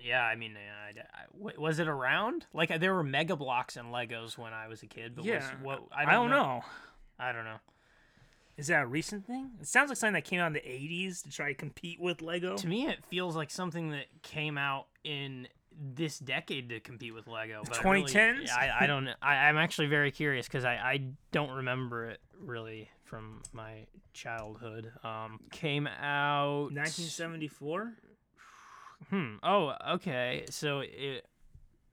yeah, 0.04 0.22
I 0.22 0.34
mean, 0.34 0.54
I, 0.56 0.90
I- 1.00 1.52
was 1.56 1.78
it 1.78 1.88
around? 1.88 2.44
Like 2.52 2.78
there 2.78 2.92
were 2.92 3.04
Mega 3.04 3.36
Bloks 3.36 3.76
and 3.76 3.88
Legos 3.94 4.36
when 4.36 4.52
I 4.52 4.66
was 4.68 4.82
a 4.82 4.86
kid, 4.86 5.14
but 5.14 5.22
was, 5.24 5.28
Yeah, 5.30 5.50
what? 5.62 5.84
I 5.96 6.02
I 6.02 6.12
don't, 6.12 6.28
don't, 6.28 6.30
know. 6.30 6.62
I 7.18 7.32
don't 7.32 7.44
know. 7.44 7.56
Is 8.58 8.66
that 8.66 8.82
a 8.82 8.86
recent 8.86 9.24
thing? 9.26 9.52
It 9.60 9.66
sounds 9.68 9.88
like 9.88 9.96
something 9.96 10.14
that 10.14 10.24
came 10.24 10.40
out 10.40 10.48
in 10.48 10.52
the 10.54 10.60
'80s 10.60 11.22
to 11.22 11.30
try 11.30 11.48
to 11.48 11.54
compete 11.54 11.98
with 12.00 12.20
Lego. 12.20 12.56
To 12.56 12.66
me, 12.66 12.86
it 12.86 12.98
feels 13.08 13.34
like 13.34 13.50
something 13.50 13.92
that 13.92 14.06
came 14.22 14.58
out 14.58 14.86
in 15.04 15.48
this 15.80 16.18
decade 16.18 16.68
to 16.68 16.80
compete 16.80 17.14
with 17.14 17.26
Lego. 17.26 17.62
But 17.66 17.84
I 17.84 17.90
really- 17.90 18.12
2010s? 18.12 18.46
yeah, 18.46 18.56
I, 18.56 18.84
I 18.84 18.86
don't. 18.86 19.08
I, 19.22 19.34
I'm 19.48 19.56
actually 19.56 19.86
very 19.88 20.10
curious 20.10 20.46
because 20.46 20.64
I, 20.64 20.74
I 20.74 21.00
don't 21.32 21.50
remember 21.50 22.10
it 22.10 22.20
really 22.38 22.88
from 23.04 23.42
my 23.52 23.86
childhood. 24.12 24.92
Um, 25.02 25.40
came 25.50 25.86
out 25.86 26.72
1974. 26.72 27.92
Hmm. 29.08 29.34
Oh, 29.42 29.74
okay. 29.92 30.44
So 30.50 30.80
it 30.80 31.24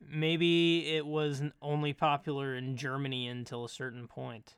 maybe 0.06 0.96
it 0.96 1.06
was 1.06 1.42
only 1.62 1.94
popular 1.94 2.56
in 2.56 2.76
Germany 2.76 3.28
until 3.28 3.66
a 3.66 3.70
certain 3.70 4.08
point. 4.08 4.56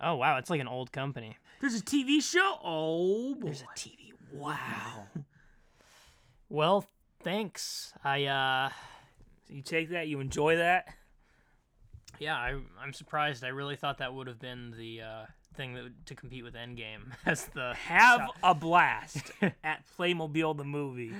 Oh 0.00 0.14
wow, 0.14 0.38
it's 0.38 0.48
like 0.48 0.60
an 0.60 0.68
old 0.68 0.92
company. 0.92 1.36
There's 1.60 1.74
a 1.74 1.82
TV 1.82 2.22
show. 2.22 2.58
Oh, 2.64 3.34
boy. 3.34 3.46
There's 3.46 3.62
a 3.62 3.78
TV. 3.78 4.12
Wow. 4.32 5.08
well, 6.48 6.86
thanks. 7.22 7.92
I 8.04 8.24
uh 8.24 8.70
you 9.48 9.62
take 9.62 9.90
that. 9.90 10.08
You 10.08 10.20
enjoy 10.20 10.56
that. 10.56 10.86
yeah, 12.18 12.36
I 12.36 12.56
I'm 12.80 12.92
surprised. 12.92 13.44
I 13.44 13.48
really 13.48 13.76
thought 13.76 13.98
that 13.98 14.14
would 14.14 14.26
have 14.26 14.38
been 14.38 14.74
the 14.76 15.02
uh 15.02 15.24
thing 15.56 15.74
that 15.74 16.06
to 16.06 16.14
compete 16.14 16.44
with 16.44 16.54
Endgame 16.54 17.12
as 17.26 17.46
the 17.46 17.74
Have 17.74 18.20
shot- 18.20 18.36
a 18.42 18.54
blast 18.54 19.32
at 19.64 19.84
Playmobil 19.98 20.56
the 20.56 20.64
movie. 20.64 21.12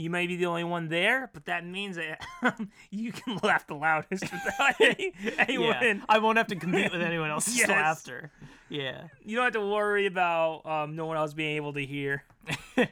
You 0.00 0.10
may 0.10 0.28
be 0.28 0.36
the 0.36 0.46
only 0.46 0.62
one 0.62 0.88
there, 0.88 1.28
but 1.34 1.46
that 1.46 1.66
means 1.66 1.96
that 1.96 2.20
you 2.92 3.10
can 3.10 3.36
laugh 3.42 3.66
the 3.66 3.74
loudest 3.74 4.22
without 4.22 4.80
any, 4.80 5.12
anyone. 5.36 5.74
yeah, 5.82 5.94
I 6.08 6.18
won't 6.20 6.38
have 6.38 6.46
to 6.48 6.54
compete 6.56 6.92
with 6.92 7.02
anyone 7.02 7.30
else 7.30 7.48
Yes. 7.58 7.68
after. 7.68 8.30
Yeah. 8.68 9.08
You 9.24 9.34
don't 9.34 9.46
have 9.46 9.54
to 9.54 9.66
worry 9.66 10.06
about 10.06 10.64
um, 10.64 10.94
no 10.94 11.06
one 11.06 11.16
else 11.16 11.34
being 11.34 11.56
able 11.56 11.72
to 11.72 11.84
hear. 11.84 12.22
the 12.76 12.88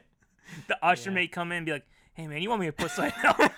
usher 0.81 1.09
Yeah. 1.09 1.15
may 1.15 1.27
come 1.29 1.53
in 1.53 1.59
and 1.59 1.65
be 1.65 1.71
like, 1.71 1.87
"Hey 2.17 2.27
man, 2.27 2.41
you 2.41 2.49
want 2.49 2.59
me 2.61 2.65
to 2.67 2.73
put 2.73 2.91
something 2.91 3.13
on?" 3.25 3.49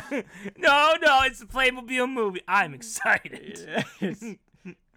no, 0.58 0.94
no, 1.00 1.20
it's 1.22 1.42
a 1.42 1.46
Playmobil 1.46 2.10
movie. 2.10 2.40
I'm 2.48 2.74
excited. 2.74 3.84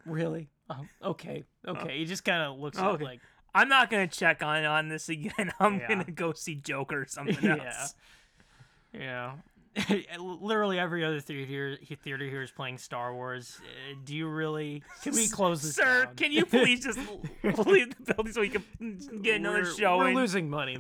really? 0.06 0.48
Oh, 0.70 0.86
okay. 1.04 1.44
Okay. 1.68 1.98
He 2.00 2.06
just 2.06 2.24
kind 2.24 2.42
of 2.42 2.58
looks 2.58 2.78
at 2.80 2.86
Okay. 2.86 3.04
like 3.04 3.20
I'm 3.54 3.68
not 3.68 3.90
gonna 3.90 4.08
check 4.08 4.42
on 4.42 4.64
on 4.66 4.88
this 4.88 5.10
again. 5.10 5.52
I'm 5.60 5.80
Yeah. 5.80 5.88
gonna 5.90 6.04
go 6.06 6.32
see 6.34 6.56
Joker 6.56 7.02
or 7.02 7.06
something 7.08 7.38
Yeah. 7.44 7.58
else. 7.78 7.96
Yeah. 8.94 9.34
Literally 10.20 10.78
every 10.80 11.04
other 11.06 11.20
theater 11.22 11.78
theater 12.04 12.26
here 12.26 12.42
is 12.42 12.52
playing 12.52 12.78
Star 12.78 13.14
Wars. 13.14 13.60
Uh, 13.62 13.96
do 14.04 14.16
you 14.16 14.28
really? 14.28 14.84
Can 15.04 15.14
we 15.14 15.28
close 15.30 15.62
this 15.62 15.76
Sir, 15.76 16.06
down? 16.06 16.16
can 16.16 16.32
you 16.34 16.46
please 16.46 16.84
just 16.84 16.98
leave 17.44 17.96
the 17.98 18.14
building 18.14 18.34
so 18.34 18.42
we 18.42 18.50
can 18.50 18.64
get 19.22 19.38
another 19.38 19.60
we're, 19.64 19.74
show 19.74 19.98
We're 19.98 20.10
in? 20.10 20.16
losing 20.16 20.50
money. 20.50 20.78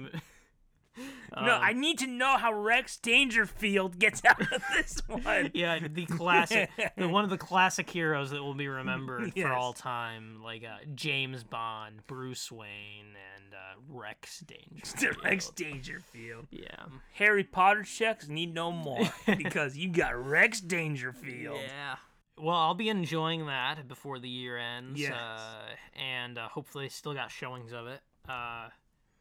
No, 1.35 1.55
Um, 1.55 1.61
I 1.63 1.73
need 1.73 1.97
to 1.99 2.07
know 2.07 2.37
how 2.37 2.53
Rex 2.53 2.97
Dangerfield 2.97 3.99
gets 3.99 4.23
out 4.25 4.41
of 4.41 4.63
this 4.75 5.01
one. 5.07 5.51
Yeah, 5.53 5.79
the 5.87 6.05
classic, 6.05 6.69
the 6.97 7.07
one 7.07 7.23
of 7.23 7.29
the 7.29 7.37
classic 7.37 7.89
heroes 7.89 8.31
that 8.31 8.41
will 8.43 8.53
be 8.53 8.67
remembered 8.67 9.33
Yes. 9.35 9.47
for 9.47 9.53
all 9.53 9.73
time, 9.73 10.41
like 10.43 10.63
uh, 10.63 10.77
James 10.95 11.43
Bond, 11.43 12.05
Bruce 12.07 12.51
Wayne, 12.51 13.15
and 13.35 13.53
uh, 13.53 13.79
Rex 13.89 14.39
Danger. 14.41 15.15
Rex 15.23 15.49
Dangerfield. 15.51 16.47
Yeah. 16.51 16.85
Harry 17.13 17.43
Potter 17.43 17.83
checks 17.83 18.27
need 18.27 18.53
no 18.53 18.71
more 18.71 19.09
because 19.37 19.77
you 19.77 19.89
got 19.89 20.15
Rex 20.15 20.59
Dangerfield. 20.61 21.57
Yeah. 21.61 21.95
Well, 22.37 22.55
I'll 22.55 22.73
be 22.73 22.89
enjoying 22.89 23.45
that 23.47 23.87
before 23.87 24.17
the 24.17 24.29
year 24.29 24.57
ends. 24.57 24.99
Yes. 24.99 25.13
Uh, 25.13 25.99
and 26.01 26.37
uh, 26.39 26.47
hopefully, 26.47 26.89
still 26.89 27.13
got 27.13 27.29
showings 27.29 27.71
of 27.71 27.85
it. 27.87 27.99
Uh, 28.27 28.69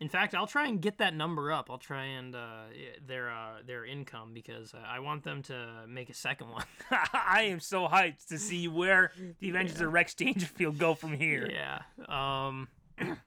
in 0.01 0.09
fact, 0.09 0.35
I'll 0.35 0.47
try 0.47 0.67
and 0.67 0.81
get 0.81 0.99
that 0.99 1.15
number 1.15 1.53
up. 1.53 1.69
I'll 1.71 1.79
try 1.79 2.05
and 2.05 2.35
uh, 2.35 2.63
their 3.07 3.31
uh, 3.31 3.59
their 3.67 3.85
income 3.85 4.33
because 4.33 4.73
uh, 4.73 4.79
I 4.79 5.01
want 5.01 5.25
them 5.25 5.43
to 5.45 5.85
make 5.87 6.09
a 6.09 6.15
second 6.15 6.49
one. 6.49 6.65
I 6.91 7.43
am 7.43 7.61
so 7.61 7.87
hyped 7.87 8.27
to 8.29 8.39
see 8.39 8.67
where 8.67 9.13
the 9.41 9.49
Adventures 9.49 9.81
of 9.83 9.93
Rex 9.93 10.15
Dangerfield 10.15 10.79
go 10.79 10.95
from 10.95 11.13
here. 11.13 11.51
yeah. 11.51 11.81
Um. 12.09 12.69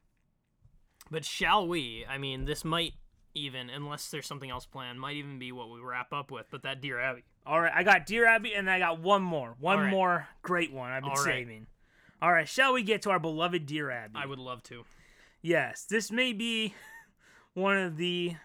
but 1.11 1.23
shall 1.23 1.67
we? 1.67 2.05
I 2.09 2.17
mean, 2.17 2.45
this 2.45 2.65
might 2.65 2.93
even, 3.35 3.69
unless 3.69 4.09
there's 4.09 4.27
something 4.27 4.49
else 4.49 4.65
planned, 4.65 4.99
might 4.99 5.15
even 5.15 5.37
be 5.37 5.51
what 5.51 5.69
we 5.69 5.79
wrap 5.79 6.11
up 6.11 6.31
with. 6.31 6.47
But 6.49 6.63
that 6.63 6.81
Dear 6.81 6.99
Abby. 6.99 7.23
All 7.45 7.61
right, 7.61 7.73
I 7.73 7.83
got 7.83 8.07
Dear 8.07 8.25
Abby, 8.25 8.53
and 8.55 8.69
I 8.69 8.79
got 8.79 8.99
one 8.99 9.21
more, 9.21 9.55
one 9.59 9.79
right. 9.79 9.91
more 9.91 10.27
great 10.41 10.73
one 10.73 10.91
I've 10.91 11.03
been 11.03 11.11
All 11.11 11.17
right. 11.17 11.23
saving. 11.23 11.67
All 12.19 12.31
right, 12.31 12.47
shall 12.47 12.73
we 12.73 12.81
get 12.81 13.03
to 13.03 13.11
our 13.11 13.19
beloved 13.19 13.67
Dear 13.67 13.91
Abby? 13.91 14.13
I 14.15 14.25
would 14.25 14.39
love 14.39 14.63
to. 14.63 14.85
Yes, 15.43 15.83
this 15.83 16.09
may 16.09 16.31
be 16.31 16.73
one 17.53 17.77
of 17.77 17.97
the 17.97 18.35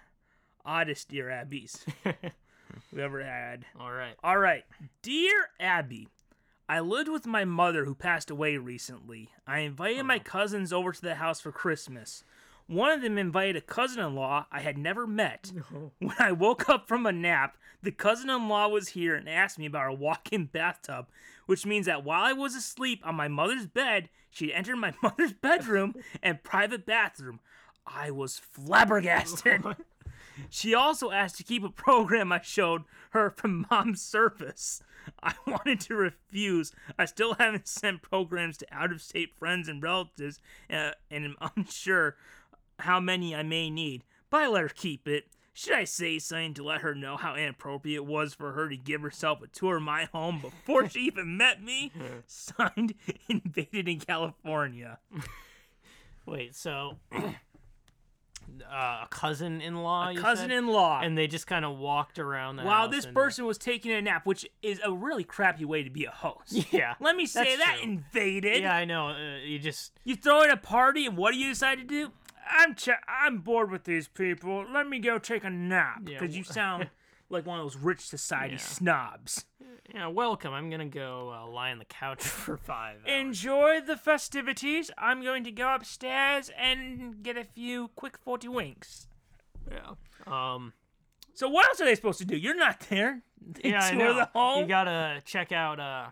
oddest 0.65 1.09
Dear 1.09 1.27
Abbies 1.27 1.87
we 2.93 3.01
ever 3.01 3.23
had. 3.23 3.65
All 3.79 3.93
right. 3.93 4.17
All 4.23 4.39
right, 4.39 4.65
Dear 5.01 5.51
Abby, 5.61 6.09
I 6.69 6.81
lived 6.81 7.09
with 7.09 7.25
my 7.25 7.45
mother 7.45 7.85
who 7.85 7.95
passed 7.95 8.31
away 8.31 8.57
recently. 8.57 9.31
I 9.47 9.61
invited 9.61 10.03
my 10.03 10.17
uh-huh. 10.17 10.25
cousins 10.25 10.73
over 10.73 10.91
to 10.91 11.01
the 11.01 11.15
house 11.15 11.41
for 11.41 11.53
Christmas. 11.53 12.25
One 12.67 12.91
of 12.91 13.01
them 13.01 13.17
invited 13.17 13.55
a 13.55 13.61
cousin 13.61 14.05
in 14.05 14.17
law 14.17 14.47
I 14.51 14.61
had 14.61 14.77
never 14.77 15.07
met. 15.07 15.53
When 16.01 16.17
I 16.19 16.33
woke 16.33 16.69
up 16.69 16.89
from 16.89 17.07
a 17.07 17.13
nap, 17.13 17.57
the 17.81 17.93
cousin 17.93 18.29
in 18.29 18.49
law 18.49 18.67
was 18.69 18.89
here 18.89 19.15
and 19.15 19.29
asked 19.29 19.59
me 19.59 19.67
about 19.67 19.91
a 19.91 19.95
walk 19.95 20.33
in 20.33 20.47
bathtub, 20.47 21.07
which 21.49 21.65
means 21.65 21.87
that 21.87 22.05
while 22.05 22.23
I 22.23 22.35
was 22.35 22.55
asleep 22.55 23.01
on 23.05 23.15
my 23.15 23.27
mother's 23.27 23.67
bed, 23.67 24.11
she 24.31 24.53
entered 24.53 24.77
my 24.77 24.93
mother's 25.03 25.33
bedroom 25.33 25.95
and 26.23 26.45
private 26.45 26.85
bathroom. 26.85 27.41
I 27.87 28.11
was 28.11 28.39
flabbergasted. 28.39 29.65
She 30.51 30.73
also 30.73 31.11
asked 31.11 31.37
to 31.39 31.43
keep 31.43 31.65
a 31.65 31.69
program 31.69 32.31
I 32.31 32.41
showed 32.41 32.85
her 33.11 33.29
from 33.31 33.67
mom's 33.73 34.01
service. 34.01 34.81
I 35.21 35.35
wanted 35.47 35.81
to 35.81 35.97
refuse. 35.97 36.71
I 36.97 37.07
still 37.07 37.35
haven't 37.35 37.67
sent 37.67 38.03
programs 38.03 38.57
to 38.59 38.67
out 38.71 38.93
of 38.93 39.03
state 39.03 39.35
friends 39.37 39.69
and 39.69 39.83
relatives, 39.83 40.39
uh, 40.71 40.93
and 41.11 41.25
am 41.25 41.37
unsure 41.57 42.15
how 42.79 43.01
many 43.01 43.35
I 43.35 43.43
may 43.43 43.69
need. 43.69 44.05
But 44.31 44.43
I 44.43 44.47
let 44.47 44.63
her 44.63 44.69
keep 44.69 45.09
it. 45.09 45.27
Should 45.59 45.75
I 45.75 45.83
say 45.85 46.21
something 46.21 46.55
to 46.55 46.63
let 46.63 46.83
her 46.83 46.95
know 46.95 47.17
how 47.17 47.35
inappropriate 47.35 47.97
it 47.97 48.07
was 48.07 48.33
for 48.33 48.53
her 48.53 48.69
to 48.69 48.77
give 48.77 49.01
herself 49.01 49.43
a 49.43 49.49
tour 49.49 49.79
of 49.79 49.83
my 49.83 50.05
home 50.13 50.39
before 50.41 50.89
she 50.89 51.01
even 51.01 51.37
met 51.37 51.61
me? 51.61 51.91
Signed, 52.29 52.95
invaded 53.29 53.89
in 53.89 53.99
California. 53.99 55.01
Wait, 56.27 56.55
so 56.55 56.99
uh, 57.13 57.33
a 58.71 59.07
cousin-in-law, 59.11 60.11
you 60.11 60.21
cousin-in-law, 60.21 61.01
and 61.03 61.19
they 61.19 61.27
just 61.27 61.49
kind 61.49 61.65
of 61.65 61.77
walked 61.77 62.21
around 62.21 62.55
the 62.55 62.63
While 62.63 62.89
this 62.89 63.07
and- 63.07 63.15
person 63.15 63.45
was 63.45 63.59
taking 63.59 63.91
a 63.91 64.01
nap, 64.01 64.27
which 64.27 64.47
is 64.63 64.81
a 64.85 64.93
really 64.93 65.25
crappy 65.25 65.65
way 65.65 65.83
to 65.83 65.91
be 65.91 66.05
a 66.05 66.13
host. 66.13 66.67
yeah, 66.73 66.95
Let 67.01 67.17
me 67.17 67.27
say 67.27 67.57
that 67.57 67.79
true. 67.81 67.91
invaded. 67.91 68.63
yeah, 68.63 68.77
I 68.77 68.85
know. 68.85 69.09
Uh, 69.09 69.39
you 69.45 69.59
just 69.59 69.91
You 70.05 70.15
throw 70.15 70.43
in 70.43 70.51
a 70.51 70.57
party, 70.57 71.07
and 71.07 71.17
what 71.17 71.33
do 71.33 71.39
you 71.39 71.49
decide 71.49 71.79
to 71.79 71.85
do? 71.85 72.13
I'm 72.51 72.75
ch- 72.75 72.89
I'm 73.09 73.39
bored 73.39 73.71
with 73.71 73.85
these 73.85 74.09
people. 74.09 74.65
Let 74.73 74.89
me 74.89 74.99
go 74.99 75.19
take 75.19 75.45
a 75.45 75.51
nap 75.51 76.03
Yeah, 76.07 76.19
because 76.19 76.37
you 76.37 76.45
sound 76.45 76.91
like 77.31 77.47
one 77.47 77.59
of 77.59 77.65
those 77.65 77.77
rich 77.77 78.01
society 78.01 78.55
Yeah. 78.55 78.61
snobs. 78.61 79.45
yeah, 79.95 80.07
welcome. 80.09 80.53
I'm 80.55 80.71
gonna 80.71 80.87
go 80.87 81.33
uh, 81.35 81.51
lie 81.51 81.71
on 81.71 81.79
the 81.79 81.85
couch 81.85 82.23
for 82.25 82.57
five. 82.57 82.97
hours. 83.07 83.21
Enjoy 83.21 83.81
the 83.81 83.97
festivities. 83.97 84.91
I'm 84.99 85.23
going 85.23 85.45
to 85.45 85.51
go 85.51 85.75
upstairs 85.75 86.51
and 86.59 87.23
get 87.23 87.37
a 87.37 87.45
few 87.45 87.89
quick 87.97 88.19
forty 88.19 88.49
winks. 88.49 89.07
yeah. 89.71 89.95
Um. 90.27 90.73
So 91.35 91.49
what 91.49 91.67
else 91.69 91.81
are 91.81 91.85
they 91.85 91.95
supposed 91.95 92.19
to 92.19 92.25
do? 92.25 92.37
You're 92.37 92.57
not 92.57 92.81
there. 92.91 93.23
They 93.41 93.71
Yeah, 93.71 93.85
I 93.85 93.93
know. 93.95 94.15
the 94.15 94.25
home. 94.35 94.63
You 94.63 94.67
gotta 94.67 95.23
check 95.25 95.53
out 95.53 95.79
uh, 95.79 96.07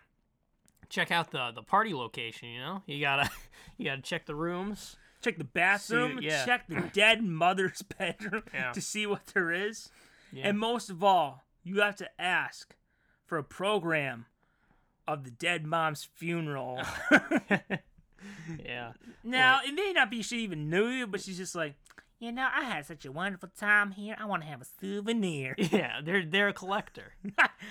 check 0.89 1.11
out 1.11 1.31
the 1.33 1.51
the 1.55 1.63
party 1.63 1.93
location. 1.95 2.49
You 2.51 2.61
know, 2.61 2.83
you 2.87 3.01
gotta 3.01 3.29
you 3.77 3.87
gotta 3.87 4.03
check 4.03 4.27
the 4.27 4.35
rooms. 4.35 4.97
Check 5.31 5.39
the 5.39 5.45
bathroom. 5.45 6.19
yeah. 6.23 6.45
Check 6.45 6.67
the 6.69 6.81
dead 6.93 7.23
mother's 7.23 7.83
bedroom 7.99 8.43
Yeah. 8.55 8.73
to 8.73 8.81
see 8.81 9.07
what 9.07 9.27
there 9.35 9.51
is. 9.53 9.91
Yeah. 10.33 10.49
And 10.49 10.59
most 10.59 10.91
of 10.91 11.03
all, 11.05 11.45
you 11.63 11.81
have 11.81 11.97
to 11.97 12.09
ask 12.21 12.75
for 13.25 13.39
a 13.39 13.45
program 13.45 14.27
of 15.09 15.25
the 15.25 15.31
dead 15.31 15.65
mom's 15.67 16.05
funeral. 16.15 16.81
yeah. 18.65 18.93
now, 19.25 19.61
it 19.65 19.75
may 19.75 19.93
not 19.95 20.11
be 20.11 20.23
she 20.23 20.39
even 20.41 20.69
knew 20.71 20.87
you, 20.89 21.07
but 21.07 21.21
she's 21.21 21.37
just 21.39 21.55
like, 21.55 21.75
you 22.19 22.33
know, 22.33 22.49
I 22.53 22.65
had 22.65 22.87
such 22.87 23.05
a 23.05 23.13
wonderful 23.13 23.51
time 23.59 23.91
here. 23.93 24.17
I 24.19 24.25
want 24.25 24.43
to 24.43 24.49
have 24.49 24.63
a 24.63 24.67
souvenir. 24.81 25.55
Yeah. 25.59 26.01
They're 26.03 26.25
they're 26.25 26.49
a 26.49 26.53
collector. 26.55 27.13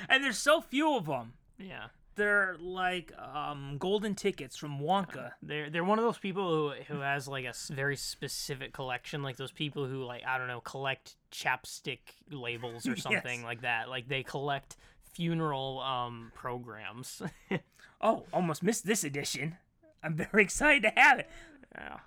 and 0.07 0.23
there's 0.23 0.37
so 0.37 0.61
few 0.61 0.95
of 0.95 1.07
them. 1.07 1.33
Yeah. 1.57 1.87
They're 2.15 2.55
like 2.59 3.11
um, 3.19 3.75
golden 3.77 4.15
tickets 4.15 4.55
from 4.55 4.79
Wonka. 4.79 5.31
They're 5.41 5.69
they're 5.69 5.83
one 5.83 5.99
of 5.99 6.05
those 6.05 6.17
people 6.17 6.71
who 6.73 6.83
who 6.93 7.01
has 7.01 7.27
like 7.27 7.45
a 7.45 7.53
very 7.73 7.97
specific 7.97 8.71
collection, 8.73 9.21
like 9.23 9.35
those 9.37 9.51
people 9.51 9.85
who 9.85 10.03
like 10.03 10.23
I 10.25 10.37
don't 10.37 10.47
know 10.47 10.61
collect 10.61 11.15
chapstick 11.31 11.99
labels 12.31 12.87
or 12.87 12.95
something 13.07 13.39
Yes. 13.39 13.43
like 13.45 13.61
that. 13.61 13.89
Like 13.89 14.07
they 14.07 14.23
collect 14.23 14.77
funeral 15.13 15.79
um 15.81 16.31
programs. 16.35 17.21
Oh, 18.01 18.25
almost 18.33 18.61
missed 18.61 18.85
this 18.85 19.03
edition. 19.05 19.55
I'm 20.03 20.15
very 20.15 20.43
excited 20.49 20.83
to 20.83 20.91
have 20.99 21.19
it. 21.19 21.29
yeah. 21.75 21.97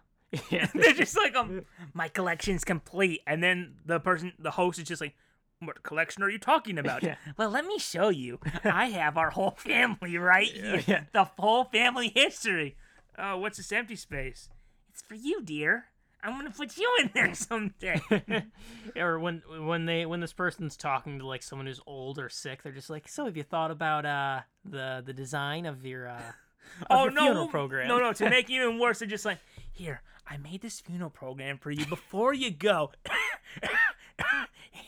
Yeah. 0.51 0.67
They're 0.75 0.93
just 0.93 1.17
like, 1.17 1.35
um, 1.35 1.65
my 1.95 2.09
collection's 2.09 2.63
complete. 2.63 3.23
And 3.27 3.43
then 3.43 3.77
the 3.87 3.99
person, 3.99 4.35
the 4.39 4.51
host 4.53 4.79
is 4.79 4.87
just 4.87 5.01
like, 5.01 5.15
what 5.61 5.83
collection 5.83 6.23
are 6.23 6.31
you 6.31 6.39
talking 6.39 6.79
about? 6.85 7.03
Yeah. 7.03 7.17
Well, 7.37 7.51
let 7.51 7.65
me 7.67 7.79
show 7.79 8.09
you. 8.09 8.39
I 8.65 8.87
have 8.87 9.17
our 9.17 9.31
whole 9.31 9.51
family 9.59 10.17
right 10.19 10.47
here. 10.49 10.83
Yeah. 10.87 11.05
The 11.13 11.25
whole 11.39 11.65
family 11.65 12.13
history. 12.15 12.77
Oh, 13.19 13.39
what's 13.39 13.57
this 13.57 13.73
empty 13.73 13.97
space? 13.97 14.49
It's 14.93 15.03
for 15.03 15.15
you, 15.15 15.43
dear. 15.43 15.87
I'm 16.23 16.33
gonna 16.37 16.51
put 16.51 16.77
you 16.77 16.91
in 17.01 17.11
there 17.15 17.33
someday. 17.35 18.01
or 18.97 19.21
when 19.21 19.43
when 19.61 19.87
they 19.87 20.05
when 20.05 20.19
this 20.21 20.33
person's 20.33 20.77
talking 20.77 21.21
to 21.21 21.27
like 21.27 21.45
someone 21.45 21.67
who's 21.67 21.81
old 21.87 22.19
or 22.19 22.29
sick, 22.29 22.63
they're 22.63 22.73
just 22.73 22.91
like, 22.91 23.09
"So 23.09 23.27
have 23.27 23.37
you 23.37 23.45
thought 23.45 23.71
about 23.71 24.05
uh 24.05 24.41
the 24.65 25.01
the 25.05 25.13
design 25.13 25.65
of 25.65 25.87
your 25.87 26.09
uh 26.09 26.33
of 26.83 26.87
oh 26.91 27.03
your 27.05 27.13
no, 27.13 27.21
funeral 27.23 27.49
program?" 27.49 27.87
no, 27.87 27.99
no! 28.01 28.13
To 28.13 28.29
make 28.29 28.51
it 28.51 28.55
even 28.55 28.81
worse, 28.81 28.99
they're 28.99 29.07
just 29.07 29.25
like, 29.25 29.39
here, 29.73 30.03
I 30.27 30.39
made 30.39 30.61
this 30.61 30.81
funeral 30.81 31.11
program 31.11 31.57
for 31.57 31.71
you 31.71 31.87
before 31.87 32.35
you 32.35 32.51
go. 32.51 32.91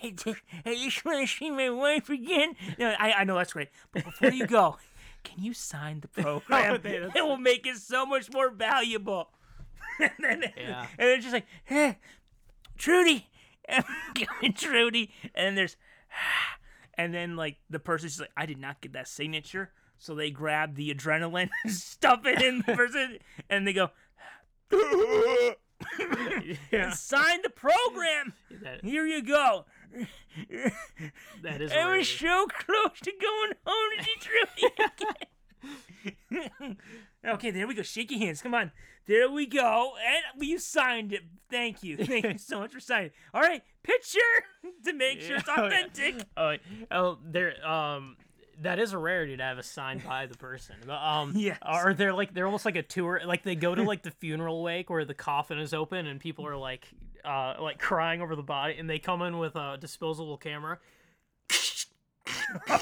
I 0.03 0.11
just, 0.11 1.05
want 1.05 1.20
to 1.28 1.34
see 1.34 1.51
my 1.51 1.70
wife 1.70 2.09
again. 2.09 2.55
No, 2.78 2.94
I, 2.98 3.12
I 3.18 3.24
know 3.24 3.36
that's 3.36 3.53
great, 3.53 3.68
but 3.92 4.05
before 4.05 4.30
you 4.30 4.46
go, 4.46 4.76
can 5.24 5.42
you 5.42 5.53
sign 5.55 6.01
the 6.01 6.09
oh, 6.26 6.40
program? 6.40 6.80
they- 6.82 6.96
it 6.96 7.24
will 7.24 7.36
make 7.36 7.66
it 7.66 7.76
so 7.76 8.07
much 8.07 8.32
more 8.32 8.51
valuable. 8.51 9.30
and 10.01 10.11
then, 10.20 10.44
Yeah. 10.57 10.86
and 10.98 11.09
they're 11.09 11.18
just 11.18 11.32
like, 11.32 11.46
hey, 11.64 11.98
Trudy, 12.78 13.28
Trudy, 14.55 15.11
and 15.34 15.48
then 15.48 15.55
there's, 15.55 15.76
and 16.94 17.12
then 17.14 17.36
like 17.36 17.57
the 17.68 17.78
person's 17.78 18.12
just 18.12 18.20
like, 18.20 18.30
I 18.36 18.46
did 18.46 18.59
not 18.59 18.80
get 18.80 18.92
that 18.94 19.09
signature, 19.09 19.70
so 19.98 20.14
they 20.14 20.30
grab 20.30 20.76
the 20.76 20.94
adrenaline, 20.94 21.51
stuff 21.66 22.24
it 22.24 22.40
in 22.42 22.59
the 22.66 22.74
person, 22.74 23.18
and 23.51 23.66
they 23.66 23.74
go, 23.74 23.90
yeah, 26.72 26.92
sign 26.92 27.40
the 27.42 27.51
program. 27.51 28.32
Here 28.82 29.07
you 29.07 29.22
go. 29.22 29.66
That 31.43 31.61
is. 31.61 31.72
I 31.76 31.97
was 31.97 32.09
so 32.09 32.47
close 32.47 33.01
to 33.03 33.12
going 33.20 33.53
home 33.66 33.91
to 34.01 34.11
again. 36.62 36.76
okay, 37.26 37.51
there 37.51 37.66
we 37.66 37.74
go. 37.74 37.82
Shake 37.82 38.11
your 38.11 38.20
hands. 38.20 38.43
Come 38.43 38.55
on. 38.55 38.72
There 39.07 39.30
we 39.30 39.47
go. 39.47 39.95
And 40.34 40.47
you 40.47 40.59
signed 40.59 41.12
it. 41.12 41.22
Thank 41.51 41.82
you. 41.82 41.97
Thank 41.97 42.24
you 42.24 42.38
so 42.38 42.61
much 42.61 42.72
for 42.72 42.80
signing. 42.80 43.11
All 43.34 43.41
right, 43.41 43.62
picture 43.82 44.18
to 44.84 44.93
make 44.93 45.20
sure 45.20 45.36
it's 45.36 45.49
Oh, 45.49 45.66
yeah. 45.66 45.66
authentic. 45.66 46.26
Oh, 46.36 46.55
oh, 46.91 47.18
there. 47.24 47.66
Um, 47.66 48.16
that 48.62 48.78
is 48.78 48.93
a 48.93 48.99
rarity 48.99 49.36
to 49.38 49.43
have 49.43 49.57
a 49.59 49.62
signed 49.62 50.05
by 50.05 50.26
the 50.26 50.36
person. 50.36 50.76
Um, 50.91 51.32
Yes. 51.34 51.59
Or 51.66 51.95
they're 51.95 52.12
like 52.12 52.34
they're 52.34 52.45
almost 52.47 52.66
like 52.66 52.76
a 52.76 52.82
tour. 52.82 53.20
Like 53.24 53.43
they 53.43 53.55
go 53.57 53.74
to 53.74 53.82
like 53.82 54.03
the 54.03 54.11
funeral 54.11 54.62
wake 54.62 54.91
where 54.91 55.05
the 55.07 55.14
coffin 55.14 55.59
is 55.59 55.72
open 55.74 56.07
and 56.07 56.20
people 56.20 56.47
are 56.47 56.57
like, 56.57 56.86
uh, 57.24 57.54
like 57.60 57.78
crying 57.78 58.22
over 58.22 58.36
the 58.36 58.42
body, 58.42 58.76
and 58.78 58.88
they 58.88 58.98
come 58.98 59.22
in 59.22 59.38
with 59.38 59.56
a 59.56 59.76
disposable 59.80 60.36
camera. 60.36 60.78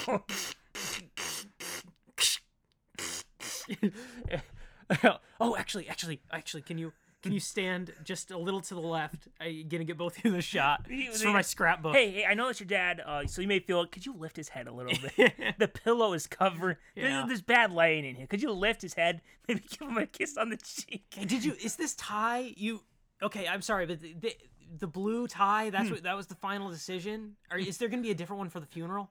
oh, 5.41 5.57
actually, 5.57 5.89
actually, 5.89 6.20
actually, 6.32 6.62
can 6.62 6.78
you 6.78 6.93
can 7.22 7.32
you 7.32 7.41
stand 7.41 7.93
just 8.05 8.30
a 8.30 8.39
little 8.39 8.61
to 8.61 8.74
the 8.74 8.80
left? 8.80 9.28
I'm 9.41 9.66
gonna 9.68 9.84
get 9.84 9.99
both 9.99 10.18
of 10.18 10.24
you 10.24 10.30
the 10.30 10.41
shot. 10.41 10.86
It's 10.89 11.22
for 11.22 11.32
my 11.32 11.43
scrapbook. 11.43 11.95
Hey, 11.95 12.11
hey, 12.11 12.24
I 12.24 12.34
know 12.34 12.47
that's 12.47 12.61
your 12.61 12.68
dad, 12.68 13.03
uh, 13.05 13.26
so 13.26 13.43
you 13.43 13.49
may 13.49 13.59
feel 13.59 13.82
it. 13.82 13.91
Could 13.91 14.07
you 14.07 14.14
lift 14.14 14.36
his 14.36 14.51
head 14.51 14.68
a 14.68 14.72
little 14.72 14.97
bit? 15.16 15.32
the 15.59 15.68
pillow 15.68 16.12
is 16.12 16.26
covering. 16.26 16.76
Yeah. 16.95 17.24
There's 17.26 17.43
bad 17.43 17.72
lighting 17.72 18.05
in 18.05 18.14
here. 18.14 18.26
Could 18.26 18.43
you 18.43 18.53
lift 18.53 18.82
his 18.82 18.95
head? 18.95 19.20
Maybe 19.49 19.62
give 19.68 19.89
him 19.89 19.97
a 19.97 20.07
kiss 20.07 20.36
on 20.36 20.51
the 20.51 20.57
cheek. 20.57 21.05
Hey, 21.14 21.24
did 21.24 21.45
you? 21.45 21.55
Is 21.61 21.76
this 21.76 21.95
tie 21.95 22.53
you? 22.57 22.82
Okay, 23.23 23.47
I'm 23.49 23.62
sorry, 23.62 23.87
but 23.87 24.01
the 24.01 24.14
the, 24.14 24.37
the 24.79 24.87
blue 24.87 25.27
tie. 25.27 25.71
That's 25.71 25.89
hmm. 25.89 25.95
what 25.95 26.03
that 26.05 26.16
was 26.16 26.27
the 26.27 26.35
final 26.35 26.71
decision. 26.71 27.37
Or 27.51 27.59
hmm. 27.59 27.66
is 27.66 27.79
there 27.79 27.89
gonna 27.89 28.03
be 28.03 28.11
a 28.11 28.14
different 28.14 28.39
one 28.39 28.51
for 28.51 28.61
the 28.61 28.66
funeral? 28.66 29.11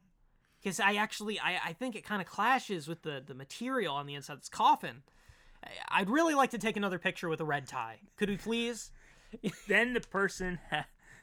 Because 0.61 0.79
I 0.79 0.95
actually 0.95 1.39
I, 1.39 1.59
I 1.67 1.73
think 1.73 1.95
it 1.95 2.03
kind 2.03 2.21
of 2.21 2.27
clashes 2.27 2.87
with 2.87 3.01
the 3.03 3.23
the 3.25 3.33
material 3.33 3.95
on 3.95 4.05
the 4.05 4.15
inside 4.15 4.33
of 4.33 4.39
this 4.39 4.49
coffin. 4.49 5.03
I- 5.63 5.99
I'd 6.01 6.09
really 6.09 6.35
like 6.35 6.51
to 6.51 6.57
take 6.57 6.77
another 6.77 6.99
picture 6.99 7.29
with 7.29 7.41
a 7.41 7.45
red 7.45 7.67
tie. 7.67 7.99
Could 8.17 8.29
we 8.29 8.37
please? 8.37 8.91
then 9.67 9.93
the 9.93 10.01
person 10.01 10.59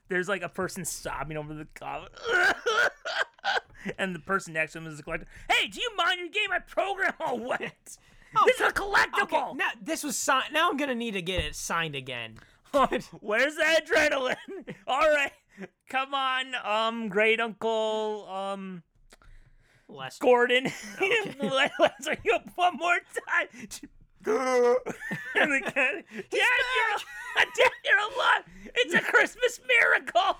there's 0.09 0.29
like 0.29 0.43
a 0.43 0.49
person 0.49 0.85
sobbing 0.85 1.37
over 1.37 1.55
the 1.55 1.67
coffin 1.75 2.09
and 3.99 4.15
the 4.15 4.19
person 4.19 4.53
next 4.53 4.73
to 4.73 4.79
him 4.79 4.87
is 4.87 4.97
the 4.97 5.03
collector 5.03 5.27
hey 5.51 5.69
do 5.69 5.81
you 5.81 5.91
mind 5.97 6.21
you 6.21 6.31
gave 6.31 6.51
my 6.51 6.59
program 6.59 7.13
all 7.21 7.39
wet 7.39 7.97
oh, 8.37 8.43
this 8.47 8.61
is 8.61 8.69
a 8.69 8.73
collectible 8.73 9.23
Okay, 9.23 9.53
now 9.55 9.69
this 9.81 10.03
was 10.03 10.17
signed. 10.17 10.53
Now 10.53 10.69
I'm 10.69 10.77
gonna 10.77 10.95
need 10.95 11.13
to 11.13 11.23
get 11.23 11.45
it 11.45 11.55
signed 11.55 11.95
again. 11.95 12.35
where's 13.21 13.55
the 13.57 13.63
adrenaline 13.63 14.75
all 14.87 15.01
right 15.01 15.33
come 15.89 16.15
on 16.15 16.55
um 16.65 17.09
great 17.09 17.41
uncle 17.41 18.27
um 18.29 18.83
Last 19.89 20.21
gordon 20.21 20.65
Let- 21.41 21.73
let's 21.79 22.07
bring 22.07 22.19
you 22.25 22.35
up 22.35 22.49
one 22.57 22.77
more 22.77 22.99
time 23.29 23.49
and 24.27 25.53
the 25.53 25.61
kid, 25.61 26.05
Dad, 26.31 26.31
you're, 26.31 26.99
Dad, 27.37 27.71
you're 27.85 27.99
alive! 27.99 28.45
It's 28.75 28.95
a 28.95 29.01
Christmas 29.01 29.61
miracle! 29.69 30.39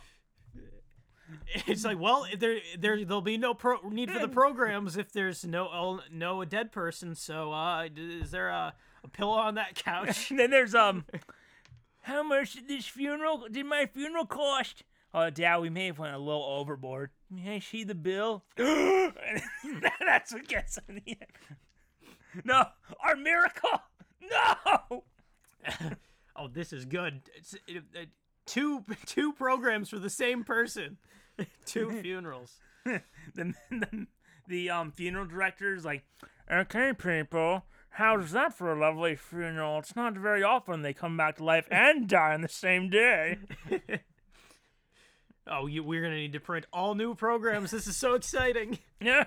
it's 1.67 1.85
like, 1.85 1.99
well, 2.01 2.27
there 2.39 2.61
there 2.79 3.05
there'll 3.05 3.21
be 3.21 3.37
no 3.37 3.55
pro- 3.55 3.87
need 3.91 4.11
for 4.11 4.19
the 4.19 4.29
programs 4.29 4.97
if 4.97 5.13
there's 5.13 5.45
no 5.45 6.01
no 6.11 6.41
a 6.41 6.47
dead 6.47 6.73
person. 6.73 7.15
So, 7.15 7.53
uh, 7.53 7.89
is 7.95 8.31
there 8.31 8.49
a, 8.49 8.75
a 9.05 9.09
pillow 9.09 9.37
on 9.37 9.57
that 9.57 9.75
couch? 9.75 10.31
And 10.31 10.39
then 10.39 10.51
there's 10.51 10.75
um, 10.75 11.05
how 12.05 12.23
much 12.23 12.53
did 12.53 12.69
this 12.69 12.87
funeral? 12.87 13.47
Did 13.51 13.67
my 13.67 13.87
funeral 13.87 14.27
cost? 14.27 14.83
Oh, 15.15 15.31
Dad, 15.31 15.59
we 15.59 15.71
may 15.71 15.87
have 15.87 15.99
went 15.99 16.15
a 16.15 16.19
little 16.19 16.45
overboard. 16.45 17.11
May 17.31 17.57
I 17.57 17.59
see 17.61 17.83
the 17.83 17.95
bill? 17.95 18.45
That's 18.57 20.33
what 20.33 20.47
gets 20.47 20.79
on 20.89 20.97
the 20.97 21.03
end. 21.07 22.45
No, 22.45 22.65
our 23.03 23.17
miracle. 23.17 23.71
No. 24.21 25.05
oh, 26.37 26.49
this 26.49 26.73
is 26.73 26.85
good. 26.85 27.23
It's, 27.37 27.55
it, 27.67 27.85
it, 27.95 28.09
two 28.45 28.85
two 29.07 29.33
programs 29.33 29.89
for 29.89 29.99
the 29.99 30.11
same 30.11 30.45
person, 30.45 30.99
two 31.65 31.91
funerals. 32.03 32.59
the, 32.85 33.03
the 33.71 34.07
the 34.47 34.71
um 34.71 34.93
funeral 34.93 35.27
director 35.27 35.75
is 35.75 35.85
like, 35.85 36.05
okay, 36.53 36.93
people. 36.93 37.65
How's 37.95 38.33
that 38.33 38.53
for 38.53 38.73
a 38.73 38.79
lovely 38.81 39.15
funeral? 39.15 39.79
It's 39.79 39.95
not 39.95 40.15
very 40.15 40.43
often 40.43 40.83
they 40.83 40.93
come 40.93 41.17
back 41.17 41.37
to 41.37 41.45
life 41.45 41.69
and 41.71 42.09
die 42.09 42.35
on 42.35 42.41
the 42.41 42.49
same 42.49 42.91
day. 42.91 43.39
Oh, 45.47 45.67
you, 45.67 45.85
we're 45.85 46.01
gonna 46.01 46.17
need 46.17 46.33
to 46.33 46.41
print 46.41 46.65
all 46.73 46.95
new 46.95 47.15
programs. 47.15 47.71
This 47.71 47.87
is 47.87 47.99
so 47.99 48.15
exciting. 48.15 48.79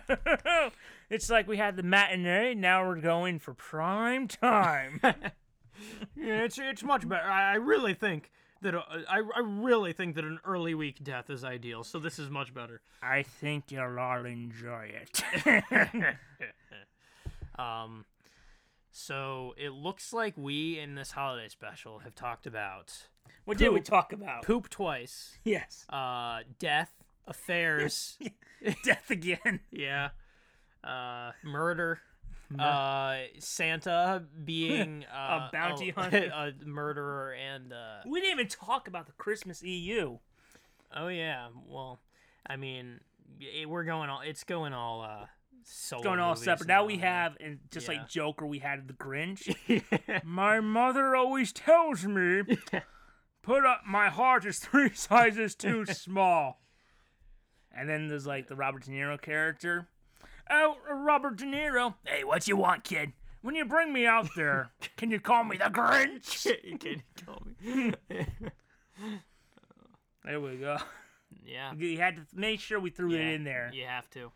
It's 1.11 1.29
like 1.29 1.47
we 1.47 1.57
had 1.57 1.75
the 1.75 1.83
matinee. 1.83 2.55
Now 2.55 2.87
we're 2.87 2.99
going 2.99 3.37
for 3.37 3.53
prime 3.53 4.27
time. 4.27 4.99
Yeah, 5.03 6.41
it's 6.41 6.57
it's 6.57 6.81
much 6.81 7.07
better. 7.07 7.23
I, 7.23 7.51
I 7.51 7.55
really 7.57 7.93
think 7.93 8.31
that 8.63 8.73
uh, 8.73 8.81
I 9.07 9.19
I 9.19 9.41
really 9.41 9.93
think 9.93 10.15
that 10.15 10.25
an 10.25 10.39
early 10.43 10.73
week 10.73 11.03
death 11.03 11.29
is 11.29 11.43
ideal. 11.43 11.83
So 11.83 11.99
this 11.99 12.17
is 12.17 12.31
much 12.31 12.51
better. 12.51 12.81
I 13.03 13.21
think 13.21 13.65
you'll 13.69 13.99
all 13.99 14.25
enjoy 14.25 14.91
it. 14.91 15.21
Um, 17.59 18.05
so 18.97 19.53
it 19.57 19.73
looks 19.73 20.11
like 20.11 20.33
we 20.35 20.79
in 20.79 20.95
this 20.95 21.11
holiday 21.11 21.47
special 21.49 21.99
have 21.99 22.15
talked 22.15 22.47
about 22.47 23.07
what 23.45 23.57
did 23.59 23.71
we 23.71 23.79
talk 23.79 24.11
about? 24.11 24.41
poop 24.43 24.69
twice, 24.69 25.37
Yes, 25.43 25.85
uh, 25.89 26.39
death, 26.59 26.91
affairs, 27.27 28.17
death 28.83 29.09
again. 29.11 29.59
yeah, 29.71 30.09
uh, 30.83 31.31
murder, 31.43 31.99
uh, 32.59 33.17
Santa 33.39 34.23
being 34.43 35.05
uh, 35.15 35.49
bounty 35.53 35.89
a, 35.89 35.93
hunter. 35.93 36.31
a 36.33 36.51
murderer, 36.65 37.33
and 37.33 37.71
uh, 37.71 37.99
We 38.05 38.19
didn't 38.19 38.39
even 38.39 38.47
talk 38.47 38.87
about 38.87 39.05
the 39.05 39.13
Christmas 39.13 39.61
EU. 39.61 40.17
oh 40.95 41.07
yeah, 41.07 41.49
well, 41.67 41.99
I 42.45 42.55
mean, 42.57 42.99
it, 43.39 43.69
we're 43.69 43.83
going 43.83 44.09
all. 44.09 44.21
It's 44.21 44.43
going 44.43 44.73
all. 44.73 45.01
Uh, 45.03 45.27
solo 45.69 46.01
Going 46.03 46.19
all 46.19 46.35
separate. 46.35 46.67
Now 46.67 46.85
we 46.85 46.97
have, 46.99 47.35
and 47.39 47.59
just 47.71 47.87
Yeah. 47.89 47.99
like 47.99 48.09
Joker, 48.09 48.45
we 48.45 48.59
had 48.59 48.87
the 48.87 48.93
Grinch. 48.93 49.53
My 50.23 50.59
mother 50.59 51.15
always 51.15 51.51
tells 51.51 52.05
me, 52.05 52.43
put 53.41 53.65
up 53.65 53.81
my 53.85 54.09
heart 54.09 54.45
is 54.45 54.59
three 54.59 54.89
sizes 54.93 55.55
too 55.55 55.85
small. 55.87 56.61
And 57.71 57.87
then 57.89 58.07
there's 58.07 58.25
like 58.25 58.47
the 58.47 58.55
Robert 58.55 58.83
De 58.85 58.91
Niro 58.91 59.21
character. 59.21 59.87
Oh, 60.49 60.77
Robert 60.89 61.35
De 61.35 61.45
Niro. 61.45 61.95
Hey, 62.05 62.23
what 62.23 62.47
you 62.47 62.55
want, 62.55 62.83
kid? 62.85 63.11
When 63.41 63.53
you 63.55 63.65
bring 63.65 63.91
me 63.93 64.05
out 64.05 64.29
there, 64.35 64.71
can 64.95 65.11
you 65.11 65.19
call 65.19 65.43
me 65.43 65.57
the 65.57 65.65
Grinch? 65.65 66.43
can 66.79 66.91
you 66.99 67.23
call 67.25 67.43
me. 67.61 67.93
There 70.23 70.41
we 70.41 70.55
go. 70.57 70.77
yeah. 71.45 71.73
You 71.73 71.97
had 71.97 72.15
to 72.17 72.21
make 72.33 72.59
sure 72.59 72.79
we 72.79 72.89
threw 72.89 73.11
it 73.13 73.21
in 73.21 73.43
there. 73.43 73.69
You 73.73 73.85
have 73.85 74.09
to. 74.11 74.31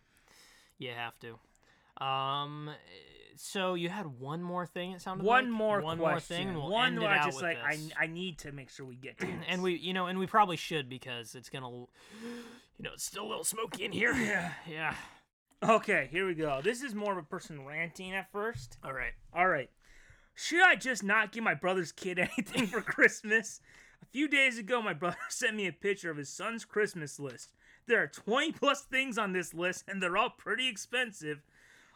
You 0.81 0.91
have 0.91 1.13
to. 1.19 2.03
Um. 2.03 2.69
So 3.37 3.73
you 3.75 3.89
had 3.89 4.19
one 4.19 4.43
more 4.43 4.65
thing. 4.65 4.91
It 4.91 5.01
sounded 5.01 5.23
One 5.25 5.45
like? 5.45 5.53
more 5.53 5.81
one 5.81 5.97
question. 5.97 6.35
more 6.35 6.53
thing. 6.53 6.53
We'll 6.53 6.69
One 6.69 6.97
it 6.97 7.05
I 7.05 7.23
just 7.23 7.41
like 7.41 7.57
I, 7.63 7.75
this. 7.75 7.91
I 7.99 8.07
need 8.07 8.39
to 8.39 8.51
make 8.51 8.69
sure 8.69 8.85
we 8.85 8.95
get 8.95 9.17
to 9.19 9.27
and 9.47 9.63
we, 9.63 9.75
you 9.75 9.93
know, 9.93 10.07
and 10.07 10.19
we 10.19 10.27
probably 10.27 10.57
should 10.57 10.89
because 10.89 11.33
it's 11.33 11.49
gonna, 11.49 11.69
you 11.69 11.87
know, 12.79 12.91
it's 12.93 13.05
still 13.05 13.25
a 13.25 13.29
little 13.29 13.43
smoky 13.43 13.85
in 13.85 13.91
here. 13.91 14.13
Yeah. 14.13 14.51
Yeah. 14.69 14.95
Okay, 15.63 16.07
here 16.11 16.27
we 16.27 16.33
go. 16.33 16.59
This 16.63 16.81
is 16.81 16.93
more 16.95 17.13
of 17.13 17.17
a 17.19 17.27
person 17.27 17.65
ranting 17.65 18.13
at 18.13 18.31
first. 18.31 18.77
All 18.83 18.93
right. 18.93 19.13
All 19.33 19.47
right. 19.47 19.69
Should 20.35 20.63
I 20.63 20.75
just 20.75 21.03
not 21.03 21.31
give 21.31 21.43
my 21.43 21.53
brother's 21.53 21.91
kid 21.91 22.19
anything 22.37 22.67
for 22.67 22.81
Christmas? 22.81 23.61
A 24.01 24.05
few 24.07 24.27
days 24.27 24.57
ago, 24.57 24.81
my 24.81 24.93
brother 24.93 25.17
sent 25.29 25.55
me 25.55 25.67
a 25.67 25.71
picture 25.71 26.09
of 26.09 26.17
his 26.17 26.29
son's 26.29 26.65
Christmas 26.65 27.19
list. 27.19 27.53
There 27.87 28.01
are 28.01 28.07
20 28.07 28.53
plus 28.53 28.81
things 28.81 29.17
on 29.17 29.33
this 29.33 29.53
list, 29.53 29.85
and 29.87 30.01
they're 30.01 30.17
all 30.17 30.29
pretty 30.29 30.67
expensive. 30.67 31.41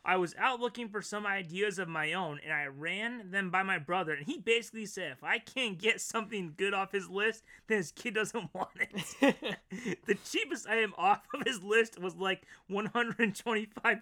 I 0.08 0.18
was 0.18 0.36
out 0.38 0.60
looking 0.60 0.90
for 0.90 1.02
some 1.02 1.26
ideas 1.26 1.80
of 1.80 1.88
my 1.88 2.14
own, 2.14 2.40
and 2.44 2.54
I 2.54 2.68
ran 2.68 3.32
them 3.32 3.50
by 3.50 3.64
my 3.64 3.80
brother, 3.80 4.14
and 4.14 4.26
he 4.26 4.38
basically 4.38 4.86
said 4.86 5.12
if 5.14 5.24
I 5.24 5.40
can't 5.40 5.80
get 5.80 6.00
something 6.00 6.54
good 6.56 6.76
off 6.76 6.92
his 6.92 7.10
list, 7.10 7.44
then 7.68 7.78
his 7.78 7.92
kid 7.92 8.14
doesn't 8.14 8.54
want 8.54 8.70
it. 8.80 8.94
the 10.06 10.16
cheapest 10.24 10.68
item 10.68 10.94
off 10.98 11.24
of 11.34 11.42
his 11.46 11.64
list 11.64 12.00
was 12.00 12.16
like 12.16 12.44
$125. 12.70 14.02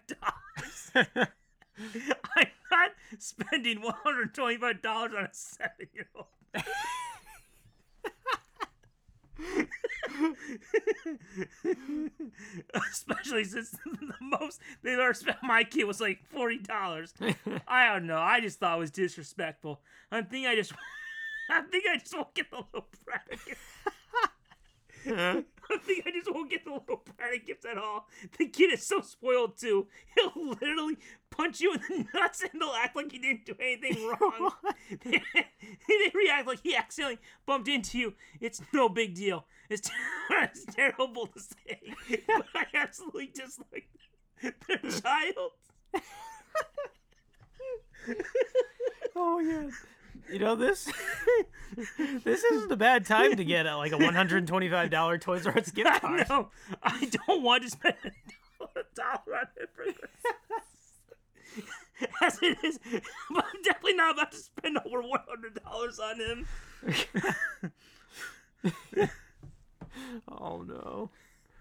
I'm 2.35 2.47
not 2.69 2.91
spending 3.17 3.81
$125 3.81 4.85
on 4.85 5.15
a 5.15 5.29
seven 5.31 5.87
year 5.93 6.09
old. 6.15 6.27
Especially 12.91 13.43
since 13.43 13.71
the 13.85 14.13
most 14.21 14.59
they've 14.81 14.99
ever 14.99 15.13
spent 15.13 15.37
on 15.41 15.47
my 15.47 15.63
kid 15.63 15.85
was 15.85 16.01
like 16.01 16.19
forty 16.29 16.57
dollars. 16.59 17.13
I 17.67 17.91
don't 17.93 18.07
know. 18.07 18.17
I 18.17 18.39
just 18.41 18.59
thought 18.59 18.77
it 18.77 18.79
was 18.79 18.91
disrespectful. 18.91 19.81
I 20.11 20.21
think 20.21 20.47
I 20.47 20.55
just, 20.55 20.73
I 21.49 21.61
think 21.61 21.85
I 21.89 21.97
just 21.97 22.15
won't 22.15 22.33
get 22.33 22.49
the 22.49 22.57
little 22.57 22.87
brat 23.05 23.29
gift. 23.45 23.59
I 25.71 25.77
think 25.77 26.05
I 26.05 26.11
just 26.11 26.33
won't 26.33 26.49
get 26.49 26.65
the 26.65 26.71
little 26.71 27.03
brat 27.17 27.45
gifts 27.45 27.65
at 27.65 27.77
all. 27.77 28.07
The 28.37 28.47
kid 28.47 28.73
is 28.73 28.85
so 28.85 29.01
spoiled 29.01 29.57
too. 29.57 29.87
He'll 30.15 30.49
literally 30.49 30.97
punch 31.29 31.61
you 31.61 31.73
in 31.73 31.79
the 31.89 32.05
nuts 32.19 32.41
and 32.41 32.61
he'll 32.61 32.73
act 32.73 32.95
like 32.95 33.11
he 33.11 33.17
didn't 33.17 33.45
do 33.45 33.55
anything 33.59 34.07
wrong. 34.07 34.51
they, 34.89 35.21
they 35.87 36.11
react 36.13 36.47
like 36.47 36.59
he 36.61 36.75
accidentally 36.75 37.19
bumped 37.45 37.67
into 37.67 37.97
you. 37.97 38.13
It's 38.39 38.61
no 38.71 38.87
big 38.87 39.15
deal. 39.15 39.45
It's, 39.69 39.89
it's 40.31 40.65
terrible 40.65 41.27
to 41.27 41.39
say, 41.39 41.79
but 42.27 42.45
I 42.53 42.65
absolutely 42.75 43.31
dislike 43.33 43.89
their 44.41 44.91
child. 45.01 45.51
Oh 49.15 49.39
yeah. 49.39 49.69
You 50.31 50.39
know 50.39 50.55
this. 50.55 50.91
this 52.23 52.43
isn't 52.43 52.71
a 52.71 52.75
bad 52.75 53.05
time 53.05 53.35
to 53.35 53.45
get 53.45 53.67
uh, 53.67 53.77
like 53.77 53.91
a 53.91 53.97
one 53.99 54.15
hundred 54.15 54.37
and 54.37 54.47
twenty-five 54.47 54.89
dollar 54.89 55.17
Toys 55.17 55.45
R 55.45 55.57
Us 55.57 55.71
gift 55.71 56.01
card. 56.01 56.29
know. 56.29 56.49
I 56.81 57.05
don't 57.27 57.43
want 57.43 57.63
to 57.63 57.69
spend 57.69 57.95
a 58.03 58.83
dollar 58.95 59.37
on 59.39 59.47
it 59.57 59.69
for 59.75 59.83
Christmas. 59.83 60.09
As 62.21 62.39
it 62.41 62.57
is, 62.63 62.79
but 63.31 63.45
I'm 63.53 63.61
definitely 63.63 63.95
not 63.95 64.15
about 64.15 64.31
to 64.31 64.37
spend 64.37 64.77
over 64.85 65.01
one 65.01 65.21
hundred 65.27 65.59
dollars 65.63 65.99
on 65.99 66.19
him. 66.19 66.47
Oh 70.27 70.63
no. 70.63 71.09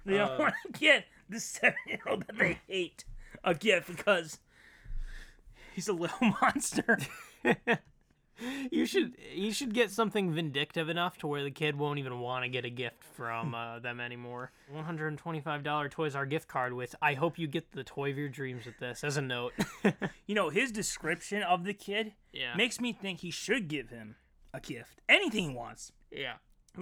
They 0.04 0.16
don't 0.16 0.38
want 0.38 0.54
to 0.66 0.72
get 0.78 1.04
the 1.28 1.38
seven-year-old 1.38 2.26
that 2.26 2.36
they 2.36 2.58
hate 2.66 3.04
a 3.44 3.54
gift 3.54 3.88
because 3.88 4.38
he's 5.74 5.86
a 5.88 5.92
little 5.92 6.34
monster. 6.40 6.98
You 8.70 8.86
should 8.86 9.16
you 9.34 9.52
should 9.52 9.72
get 9.74 9.90
something 9.90 10.32
vindictive 10.32 10.88
enough 10.88 11.18
to 11.18 11.26
where 11.26 11.42
the 11.44 11.50
kid 11.50 11.78
won't 11.78 11.98
even 11.98 12.18
want 12.20 12.44
to 12.44 12.48
get 12.48 12.64
a 12.64 12.70
gift 12.70 13.02
from 13.04 13.54
uh, 13.54 13.78
them 13.78 14.00
anymore. 14.00 14.50
One 14.70 14.84
hundred 14.84 15.08
and 15.08 15.18
twenty-five 15.18 15.62
dollar 15.62 15.88
Toys 15.88 16.14
R 16.14 16.26
gift 16.26 16.48
card 16.48 16.72
with 16.72 16.94
I 17.02 17.14
hope 17.14 17.38
you 17.38 17.46
get 17.46 17.72
the 17.72 17.84
toy 17.84 18.10
of 18.10 18.18
your 18.18 18.28
dreams 18.28 18.66
with 18.66 18.78
this 18.78 19.04
as 19.04 19.16
a 19.16 19.22
note. 19.22 19.52
You 20.26 20.34
know, 20.34 20.48
his 20.50 20.72
description 20.72 21.42
of 21.42 21.64
the 21.64 21.74
kid 21.74 22.12
Yeah. 22.32 22.54
makes 22.56 22.80
me 22.80 22.92
think 22.92 23.20
he 23.20 23.30
should 23.30 23.68
give 23.68 23.90
him 23.90 24.16
a 24.54 24.60
gift, 24.60 25.00
anything 25.08 25.50
he 25.50 25.54
wants. 25.54 25.92
yeah, 26.10 26.34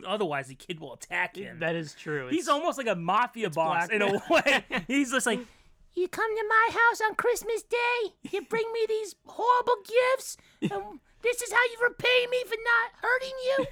Otherwise, 0.06 0.46
the 0.48 0.54
kid 0.54 0.78
will 0.78 0.94
attack 0.94 1.36
him. 1.36 1.58
that 1.60 1.74
is 1.74 1.94
true. 1.94 2.28
He's 2.28 2.42
It's- 2.42 2.48
almost 2.48 2.78
like 2.78 2.86
a 2.86 2.94
mafia 2.94 3.50
boss 3.50 3.88
in 3.88 4.02
a 4.02 4.12
way. 4.30 4.64
He's 4.88 5.10
just 5.10 5.26
like, 5.26 5.40
You 5.94 6.06
come 6.08 6.36
to 6.36 6.44
my 6.48 6.68
house 6.70 7.00
on 7.08 7.16
Christmas 7.16 7.62
Day. 7.64 8.12
You 8.30 8.42
bring 8.42 8.70
me 8.72 8.86
these 8.88 9.16
horrible 9.26 9.76
gifts. 10.14 10.36
And 10.62 11.00
this 11.22 11.40
is 11.42 11.52
how 11.52 11.58
you 11.72 11.78
repay 11.88 12.26
me 12.30 12.42
for 12.46 12.56
not 12.56 12.92
hurting 13.02 13.34
you? 13.58 13.66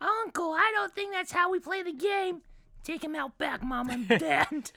Uncle, 0.24 0.52
I 0.52 0.70
don't 0.74 0.94
think 0.94 1.12
that's 1.12 1.32
how 1.32 1.50
we 1.50 1.58
play 1.60 1.82
the 1.82 1.92
game. 1.92 2.42
Take 2.82 3.02
him 3.02 3.14
out 3.14 3.38
back, 3.38 3.62
Mom 3.62 3.88
and 3.90 4.06
Dad. 4.18 4.70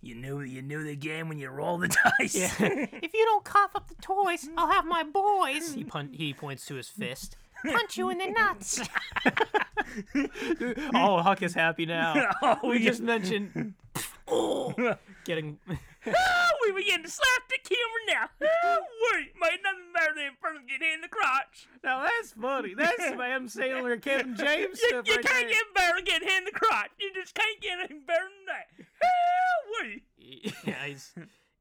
you 0.00 0.14
knew 0.14 0.40
you 0.40 0.62
knew 0.62 0.82
the 0.84 0.96
game 0.96 1.28
when 1.28 1.38
you 1.38 1.50
roll 1.50 1.78
the 1.78 1.88
dice. 2.18 2.34
if 2.60 3.14
you 3.14 3.24
don't 3.24 3.44
cough 3.44 3.72
up 3.74 3.88
the 3.88 3.94
toys, 4.00 4.48
I'll 4.56 4.70
have 4.70 4.86
my 4.86 5.02
boys. 5.02 5.74
He 5.74 5.84
pun- 5.84 6.12
he 6.12 6.32
points 6.32 6.64
to 6.66 6.76
his 6.76 6.88
fist. 6.88 7.36
Punch 7.64 7.96
you 7.96 8.10
in 8.10 8.18
the 8.18 8.26
nuts. 8.26 8.80
Oh, 10.94 11.22
Huck 11.22 11.42
is 11.42 11.54
happy 11.54 11.86
now. 11.86 12.30
oh, 12.42 12.58
we 12.64 12.78
yeah. 12.78 12.90
just 12.90 13.02
mentioned 13.02 13.74
getting 15.24 15.58
Oh, 16.06 16.50
we 16.64 16.72
begin 16.82 17.02
to 17.02 17.08
slap 17.10 17.42
the 17.48 17.58
camera 17.62 18.30
now. 18.40 18.48
Oh, 18.64 18.80
wait, 19.12 19.32
might 19.38 19.58
nothing 19.62 19.92
better 19.94 20.12
than 20.16 20.30
first 20.40 20.66
get 20.68 20.82
hit 20.82 20.94
in 20.94 21.00
the 21.00 21.08
crotch. 21.08 21.68
Now 21.84 22.02
that's 22.02 22.32
funny. 22.32 22.74
That's 22.74 22.96
Sam 23.04 23.48
Sailor 23.48 23.96
Kevin 23.98 24.34
James 24.38 24.80
You, 24.82 24.88
stuff 24.88 25.06
you 25.06 25.14
right 25.16 25.24
can't 25.24 25.48
there. 25.48 25.50
get 25.50 25.74
better 25.74 25.96
than 25.96 26.04
getting 26.04 26.28
hit 26.28 26.38
in 26.38 26.44
the 26.44 26.50
crotch. 26.52 26.90
You 27.00 27.10
just 27.14 27.34
can't 27.34 27.60
get 27.60 27.78
anything 27.78 28.02
better 28.06 28.24
than 28.24 28.46
that. 28.46 28.86
Oh, 29.04 29.82
wait. 29.82 30.54
yeah, 30.66 30.86
he's 30.86 31.14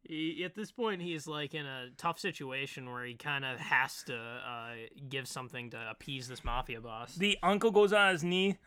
he, 0.04 0.44
at 0.44 0.56
this 0.56 0.72
point 0.72 1.02
he's 1.02 1.28
like 1.28 1.54
in 1.54 1.66
a 1.66 1.90
tough 1.98 2.20
situation 2.20 2.92
where 2.92 3.06
he 3.06 3.14
kind 3.16 3.46
of 3.46 3.60
has 3.60 4.04
to 4.04 4.16
uh, 4.18 4.72
give 5.10 5.28
something 5.28 5.70
to 5.72 5.90
appease 5.90 6.28
this 6.28 6.44
mafia 6.44 6.82
boss. 6.82 7.16
The 7.16 7.38
uncle 7.44 7.72
goes 7.72 7.94
on 7.94 8.12
his 8.12 8.24
knee. 8.24 8.58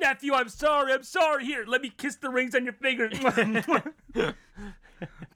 Nephew, 0.00 0.34
I'm 0.34 0.48
sorry. 0.48 0.92
I'm 0.92 1.02
sorry. 1.04 1.44
Here, 1.46 1.64
let 1.66 1.80
me 1.80 1.90
kiss 1.96 2.16
the 2.16 2.28
rings 2.28 2.54
on 2.54 2.64
your 2.64 2.74
fingers. 2.74 3.18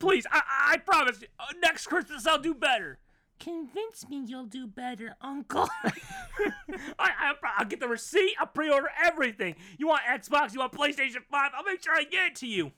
Please, 0.01 0.27
I, 0.33 0.43
I 0.73 0.77
promise. 0.79 1.23
uh, 1.39 1.45
Next 1.63 1.87
Christmas, 1.87 2.27
I'll 2.27 2.39
do 2.41 2.55
better. 2.55 2.99
Convince 3.39 4.09
me 4.09 4.23
you'll 4.27 4.45
do 4.47 4.67
better, 4.67 5.15
Uncle. 5.21 5.69
I, 5.85 6.51
I, 6.99 7.33
I'll 7.59 7.65
get 7.67 7.81
the 7.81 7.89
receipt. 7.89 8.35
I'll 8.41 8.47
pre-order 8.47 8.91
everything. 9.03 9.55
You 9.79 9.87
want 9.89 10.03
Xbox? 10.03 10.53
You 10.53 10.59
want 10.61 10.73
PlayStation 10.73 11.23
Five? 11.31 11.53
I'll 11.57 11.65
make 11.65 11.83
sure 11.83 11.95
I 11.95 12.03
get 12.05 12.27
it 12.33 12.35
to 12.37 12.47
you. 12.47 12.73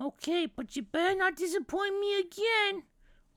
okay, 0.00 0.46
but 0.46 0.76
you 0.76 0.82
better 0.82 1.16
not 1.16 1.36
disappoint 1.36 1.98
me 1.98 2.18
again, 2.20 2.82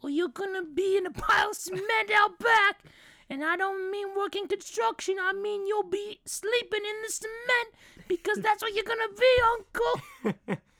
or 0.02 0.10
you're 0.10 0.28
gonna 0.30 0.64
be 0.64 0.98
in 0.98 1.06
a 1.06 1.12
pile 1.12 1.52
of 1.52 1.56
cement 1.56 2.12
out 2.14 2.40
back. 2.40 2.84
And 3.30 3.44
I 3.46 3.56
don't 3.56 3.90
mean 3.90 4.08
working 4.16 4.48
construction, 4.48 5.16
I 5.22 5.32
mean 5.32 5.66
you'll 5.66 5.84
be 5.84 6.20
sleeping 6.26 6.82
in 6.86 7.02
the 7.06 7.12
cement 7.12 8.08
because 8.10 8.40
that's 8.40 8.62
what 8.62 8.74
you're 8.74 8.84
gonna 8.84 9.16
be, 9.18 10.36
Uncle. 10.36 10.58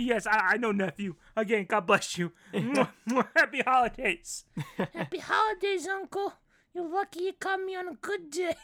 Yes, 0.00 0.26
I, 0.26 0.52
I 0.52 0.56
know, 0.56 0.72
nephew. 0.72 1.14
Again, 1.36 1.66
God 1.68 1.86
bless 1.86 2.16
you. 2.16 2.32
Mwah, 2.54 2.88
mwah. 3.08 3.28
Happy 3.36 3.60
holidays. 3.60 4.44
Happy 4.94 5.18
holidays, 5.18 5.86
Uncle. 5.86 6.32
You're 6.74 6.88
lucky 6.88 7.24
you 7.24 7.32
caught 7.32 7.60
me 7.60 7.74
on 7.76 7.88
a 7.88 7.94
good 7.94 8.30
day. 8.30 8.54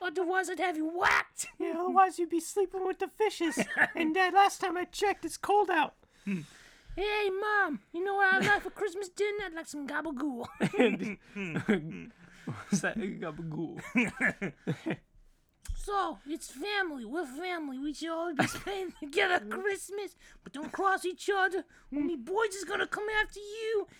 Otherwise, 0.00 0.48
I'd 0.50 0.58
have 0.60 0.76
you 0.78 0.86
whacked. 0.88 1.46
Yeah, 1.58 1.74
otherwise 1.78 2.18
you'd 2.18 2.30
be 2.30 2.40
sleeping 2.40 2.86
with 2.86 2.98
the 2.98 3.08
fishes. 3.18 3.58
and 3.94 4.16
uh, 4.16 4.30
last 4.34 4.62
time 4.62 4.76
I 4.78 4.84
checked, 4.84 5.26
it's 5.26 5.36
cold 5.36 5.68
out. 5.70 5.94
Hmm. 6.24 6.40
Hey, 6.96 7.28
Mom, 7.40 7.80
you 7.92 8.02
know 8.02 8.14
what 8.14 8.34
I'd 8.34 8.46
like 8.46 8.62
for 8.62 8.70
Christmas 8.70 9.10
dinner? 9.10 9.44
I'd 9.46 9.54
like 9.54 9.68
some 9.68 9.86
gabagool. 9.86 10.46
Hmm. 10.58 11.12
Hmm. 11.34 12.04
What's 12.46 12.80
that? 12.80 12.96
Gabagool. 12.96 13.80
So, 15.88 16.18
it's 16.28 16.50
family. 16.50 17.06
We're 17.06 17.24
family. 17.24 17.78
We 17.78 17.94
should 17.94 18.10
always 18.10 18.36
be 18.36 18.46
spending 18.58 18.92
together 19.00 19.40
Christmas. 19.48 20.16
But 20.44 20.52
don't 20.52 20.70
cross 20.70 21.06
each 21.06 21.30
other. 21.34 21.64
Or 21.94 22.02
me 22.02 22.14
boys 22.14 22.54
is 22.54 22.64
gonna 22.64 22.86
come 22.86 23.06
after 23.22 23.40
you. 23.40 23.86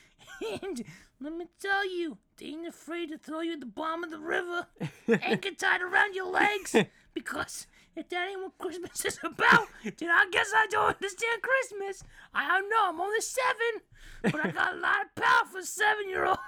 And 0.63 0.85
let 1.21 1.33
me 1.33 1.47
tell 1.59 1.89
you, 1.89 2.19
they 2.37 2.47
ain't 2.47 2.69
afraid 2.69 3.09
to 3.09 3.19
throw 3.19 3.41
you 3.41 3.55
at 3.55 3.61
the 3.61 3.67
bottom 3.67 4.05
of 4.05 4.11
the 4.11 4.19
river. 4.19 4.67
Anchor 5.23 5.53
tied 5.53 5.81
around 5.81 6.15
your 6.15 6.31
legs. 6.31 6.77
Because 7.15 7.67
if 7.97 8.09
that 8.11 8.29
ain't 8.29 8.43
what 8.43 8.59
Christmas 8.59 9.05
is 9.05 9.19
about, 9.25 9.69
then 9.83 10.11
I 10.11 10.27
guess 10.31 10.53
I 10.55 10.67
don't 10.71 10.95
understand 10.95 11.43
Christmas. 11.43 12.05
I 12.35 12.47
don't 12.47 12.69
know. 12.69 12.89
I'm 12.89 13.01
only 13.01 13.21
seven. 13.21 13.83
But 14.23 14.47
I 14.47 14.51
got 14.51 14.75
a 14.75 14.79
lot 14.79 15.07
of 15.07 15.15
power 15.15 15.47
for 15.51 15.59
a 15.59 15.65
seven 15.65 16.09
year 16.09 16.27
old. 16.27 16.39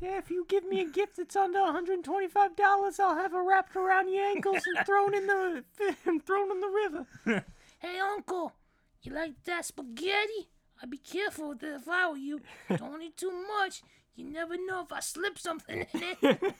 Yeah, 0.00 0.16
if 0.16 0.30
you 0.30 0.46
give 0.48 0.64
me 0.64 0.80
a 0.80 0.88
gift 0.88 1.18
that's 1.18 1.36
under 1.36 1.58
$125, 1.58 3.00
I'll 3.00 3.16
have 3.16 3.34
it 3.34 3.36
wrapped 3.36 3.76
around 3.76 4.10
your 4.10 4.24
ankles 4.24 4.62
and 4.66 4.86
thrown 4.86 5.14
in 5.14 5.26
the 5.26 5.62
and 6.06 6.24
thrown 6.24 6.50
in 6.50 6.60
the 6.60 6.68
river. 6.68 7.44
Hey, 7.80 7.98
Uncle, 7.98 8.52
you 9.00 9.12
like 9.14 9.42
that 9.44 9.64
spaghetti? 9.64 10.50
I'd 10.82 10.90
be 10.90 10.98
careful 10.98 11.48
with 11.48 11.62
it 11.62 11.76
if 11.76 11.88
I 11.88 12.10
were 12.10 12.16
you. 12.18 12.42
Don't 12.76 13.00
eat 13.00 13.16
too 13.16 13.32
much. 13.58 13.80
You 14.14 14.30
never 14.30 14.58
know 14.58 14.82
if 14.82 14.92
I 14.92 15.00
slip 15.00 15.38
something 15.38 15.86
in 15.94 16.02
it. 16.20 16.54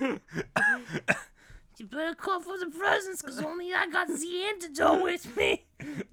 you 0.00 0.20
better 1.86 2.16
call 2.16 2.40
for 2.40 2.58
the 2.58 2.66
presents, 2.76 3.22
because 3.22 3.38
only 3.38 3.72
I 3.72 3.86
got 3.86 4.08
the 4.08 4.44
antidote 4.48 5.04
with 5.04 5.36
me. 5.36 5.64
Can't 5.80 6.10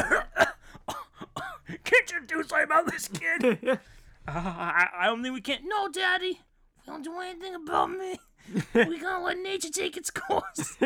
you 2.12 2.22
do 2.28 2.44
something 2.44 2.66
about 2.66 2.92
this 2.92 3.08
kid? 3.08 3.80
Uh, 4.28 4.32
I, 4.36 4.88
I 5.00 5.06
don't 5.08 5.22
think 5.22 5.34
we 5.34 5.42
can. 5.42 5.60
No, 5.66 5.90
Daddy. 5.90 6.40
If 6.80 6.88
you 6.88 6.94
don't 6.94 7.04
do 7.04 7.20
anything 7.20 7.56
about 7.56 7.92
me, 7.92 8.20
we 8.74 9.00
gonna 9.00 9.24
let 9.24 9.38
nature 9.38 9.70
take 9.70 9.98
its 9.98 10.10
course. 10.10 10.78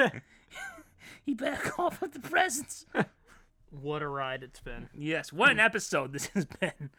he 1.26 1.34
back 1.34 1.80
off 1.80 2.01
with 2.01 2.14
the 2.14 2.19
presents. 2.19 2.85
What 3.69 4.01
a 4.01 4.07
ride 4.07 4.43
it's 4.43 4.59
been. 4.59 4.89
Yes, 4.93 5.34
what 5.34 5.49
an 5.49 5.59
episode 5.59 6.14
this 6.14 6.27
has 6.27 6.45
been. 6.45 6.91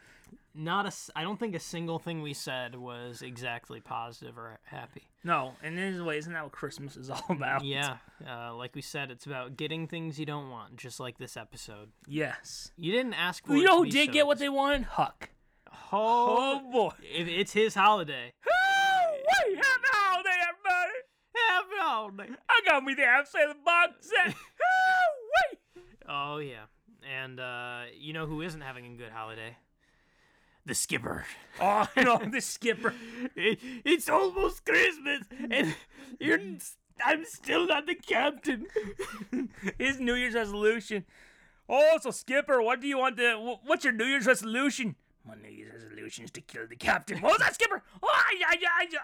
Not 0.55 0.87
a, 0.87 0.93
I 1.15 1.23
don't 1.23 1.39
think 1.39 1.55
a 1.55 1.61
single 1.61 2.01
thing 2.01 2.21
we 2.21 2.35
said 2.35 2.75
was 2.75 3.23
exactly 3.23 3.81
positive 3.81 4.37
or 4.37 4.59
happy. 4.65 5.03
No, 5.23 5.55
and 5.63 5.79
in 5.79 6.01
a 6.01 6.05
way, 6.05 6.19
isn't 6.19 6.33
that 6.33 6.43
what 6.43 6.53
Christmas 6.53 6.97
is 6.97 7.11
all 7.11 7.25
about? 7.29 7.65
Yeah, 7.65 7.99
uh, 8.29 8.55
like 8.55 8.75
we 8.75 8.83
said, 8.83 9.13
it's 9.13 9.25
about 9.25 9.57
getting 9.57 9.87
things 9.87 10.19
you 10.19 10.27
don't 10.27 10.51
want, 10.51 10.77
just 10.77 10.99
like 10.99 11.19
this 11.19 11.37
episode. 11.37 11.91
Yes. 12.09 12.73
You 12.77 12.91
didn't 12.91 13.15
ask 13.15 13.47
for. 13.47 13.55
You 13.55 13.63
it 13.63 13.67
know 13.67 13.73
to 13.73 13.79
who 13.79 13.85
be 13.85 13.91
did 13.91 14.07
so 14.09 14.13
get 14.13 14.27
what 14.27 14.39
they 14.41 14.49
wanted? 14.49 14.83
Huck. 14.83 15.31
Oh, 15.93 16.61
Oh 16.63 16.71
boy. 16.73 16.91
if 17.03 17.29
it's 17.29 17.53
his 17.53 17.75
holiday. 17.75 18.33
Wait, 18.47 19.57
happy 19.57 19.89
holiday, 19.93 20.31
everybody! 20.49 20.99
Happy 21.35 21.77
holiday. 21.81 22.29
I 22.49 22.61
got 22.67 22.85
me 22.85 22.95
the 22.95 23.03
half 23.03 23.29
sailor 23.29 23.55
box 23.65 23.93
set. 24.11 24.35
Wait. 24.35 25.59
Oh 26.09 26.39
yeah, 26.39 26.65
and 27.09 27.39
uh, 27.41 27.83
you 27.99 28.13
know 28.13 28.27
who 28.27 28.43
isn't 28.43 28.61
having 28.61 28.87
a 28.87 28.97
good 28.97 29.13
holiday? 29.13 29.57
The 30.67 30.75
skipper. 30.75 31.25
Oh 31.61 31.89
no, 31.97 32.19
the 32.19 32.41
skipper. 32.41 32.95
It, 33.35 33.59
it's 33.85 34.09
almost 34.09 34.65
Christmas, 34.65 35.23
and 35.51 35.75
you're. 36.21 36.39
I'm 37.05 37.25
still 37.25 37.67
not 37.67 37.87
the 37.87 37.95
captain. 37.97 38.67
His 39.79 39.99
New 40.01 40.15
Year's 40.15 40.35
resolution. 40.35 41.05
Oh, 41.69 41.99
so 42.01 42.11
Skipper, 42.13 42.63
what 42.63 42.81
do 42.81 42.87
you 42.87 42.97
want 42.99 43.17
to? 43.19 43.57
What's 43.65 43.83
your 43.85 43.93
New 43.93 44.05
Year's 44.05 44.27
resolution? 44.27 44.95
My 45.27 45.35
New 45.35 45.49
Year's 45.51 45.83
resolution 45.85 46.25
is 46.25 46.31
to 46.33 46.41
kill 46.41 46.67
the 46.67 46.77
captain. 46.77 47.21
What 47.21 47.33
was 47.33 47.39
that, 47.41 47.55
Skipper? 47.55 47.83
Oh, 48.03 48.09
I, 48.11 48.43
I, 48.47 48.57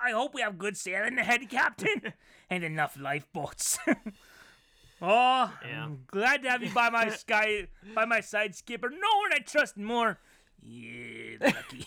I, 0.04 0.08
I 0.08 0.12
hope 0.12 0.34
we 0.34 0.40
have 0.40 0.56
good 0.58 0.76
sailing 0.76 1.18
ahead, 1.18 1.48
Captain, 1.50 2.14
and 2.50 2.64
enough 2.64 2.96
lifeboats. 2.98 3.78
oh, 5.02 5.52
Yeah. 5.68 5.84
I'm 5.84 6.04
glad 6.06 6.42
to 6.42 6.50
have 6.50 6.62
you 6.62 6.70
by 6.70 6.90
my 6.90 7.08
sky, 7.10 7.66
by 7.94 8.04
my 8.04 8.20
side, 8.20 8.54
Skipper. 8.54 8.88
No 8.90 8.96
one 8.96 9.32
I 9.34 9.38
trust 9.40 9.76
more. 9.76 10.18
Yeah, 10.62 11.36
lucky, 11.42 11.86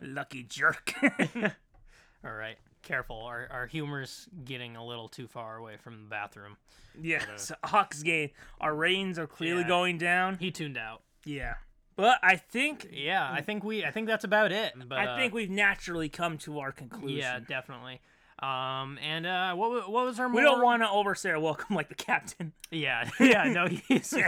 lucky 0.00 0.42
jerk. 0.44 0.94
All 2.24 2.32
right, 2.32 2.56
careful. 2.82 3.20
Our 3.20 3.46
our 3.50 3.66
humor's 3.66 4.26
getting 4.46 4.74
a 4.74 4.84
little 4.84 5.06
too 5.08 5.26
far 5.26 5.56
away 5.58 5.76
from 5.76 6.04
the 6.04 6.08
bathroom. 6.08 6.56
yes, 6.98 7.50
uh, 7.50 7.66
Huck's 7.66 8.02
game. 8.02 8.30
Our 8.58 8.74
ratings 8.74 9.18
are 9.18 9.26
clearly 9.26 9.62
Yeah. 9.62 9.68
going 9.68 9.98
down. 9.98 10.38
He 10.38 10.50
tuned 10.50 10.78
out. 10.78 11.02
Yeah, 11.26 11.56
but 11.96 12.18
I 12.22 12.36
think 12.36 12.88
Yeah, 12.92 13.28
I 13.30 13.40
think 13.40 13.64
we. 13.64 13.84
I 13.84 13.90
think 13.90 14.06
that's 14.06 14.24
about 14.24 14.52
it. 14.52 14.74
But 14.88 14.98
I 14.98 15.06
uh, 15.06 15.16
think 15.16 15.34
we've 15.34 15.50
naturally 15.50 16.08
come 16.08 16.38
to 16.38 16.60
our 16.60 16.72
conclusion. 16.72 17.18
Yeah, 17.18 17.40
definitely. 17.40 18.00
Um, 18.38 18.98
and 19.02 19.26
uh, 19.26 19.54
what 19.54 19.90
what 19.90 20.04
was 20.04 20.20
our? 20.20 20.28
we 20.28 20.42
don't 20.42 20.62
want 20.62 20.82
to 20.82 20.90
overstay 20.90 21.30
our 21.30 21.40
welcome 21.40 21.74
like 21.74 21.88
the 21.88 21.94
captain. 21.94 22.52
Yeah, 22.70 23.08
yeah. 23.20 23.44
No, 23.44 23.66
he's. 23.66 24.12
uh, 24.14 24.22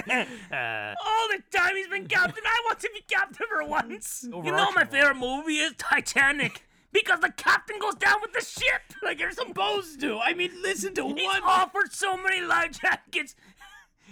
All 0.50 1.28
the 1.28 1.42
time 1.54 1.76
he's 1.76 1.88
been 1.88 2.06
captain, 2.06 2.42
I 2.46 2.62
want 2.64 2.80
to 2.80 2.90
be 2.94 3.02
captain 3.06 3.46
for 3.48 3.64
once. 3.64 4.24
You 4.26 4.50
know 4.50 4.72
my 4.72 4.84
favorite 4.84 5.16
movie 5.16 5.58
is 5.58 5.74
Titanic 5.76 6.66
because 6.90 7.20
the 7.20 7.30
captain 7.30 7.78
goes 7.78 7.96
down 7.96 8.16
with 8.22 8.32
the 8.32 8.40
ship. 8.40 8.80
Like 9.02 9.20
you're 9.20 9.32
supposed 9.32 10.00
to. 10.00 10.18
I 10.18 10.32
mean, 10.32 10.52
listen 10.62 10.94
to 10.94 11.06
He's 11.08 11.26
one. 11.26 11.42
offered 11.44 11.92
so 11.92 12.16
many 12.16 12.40
life 12.40 12.80
jackets. 12.80 13.34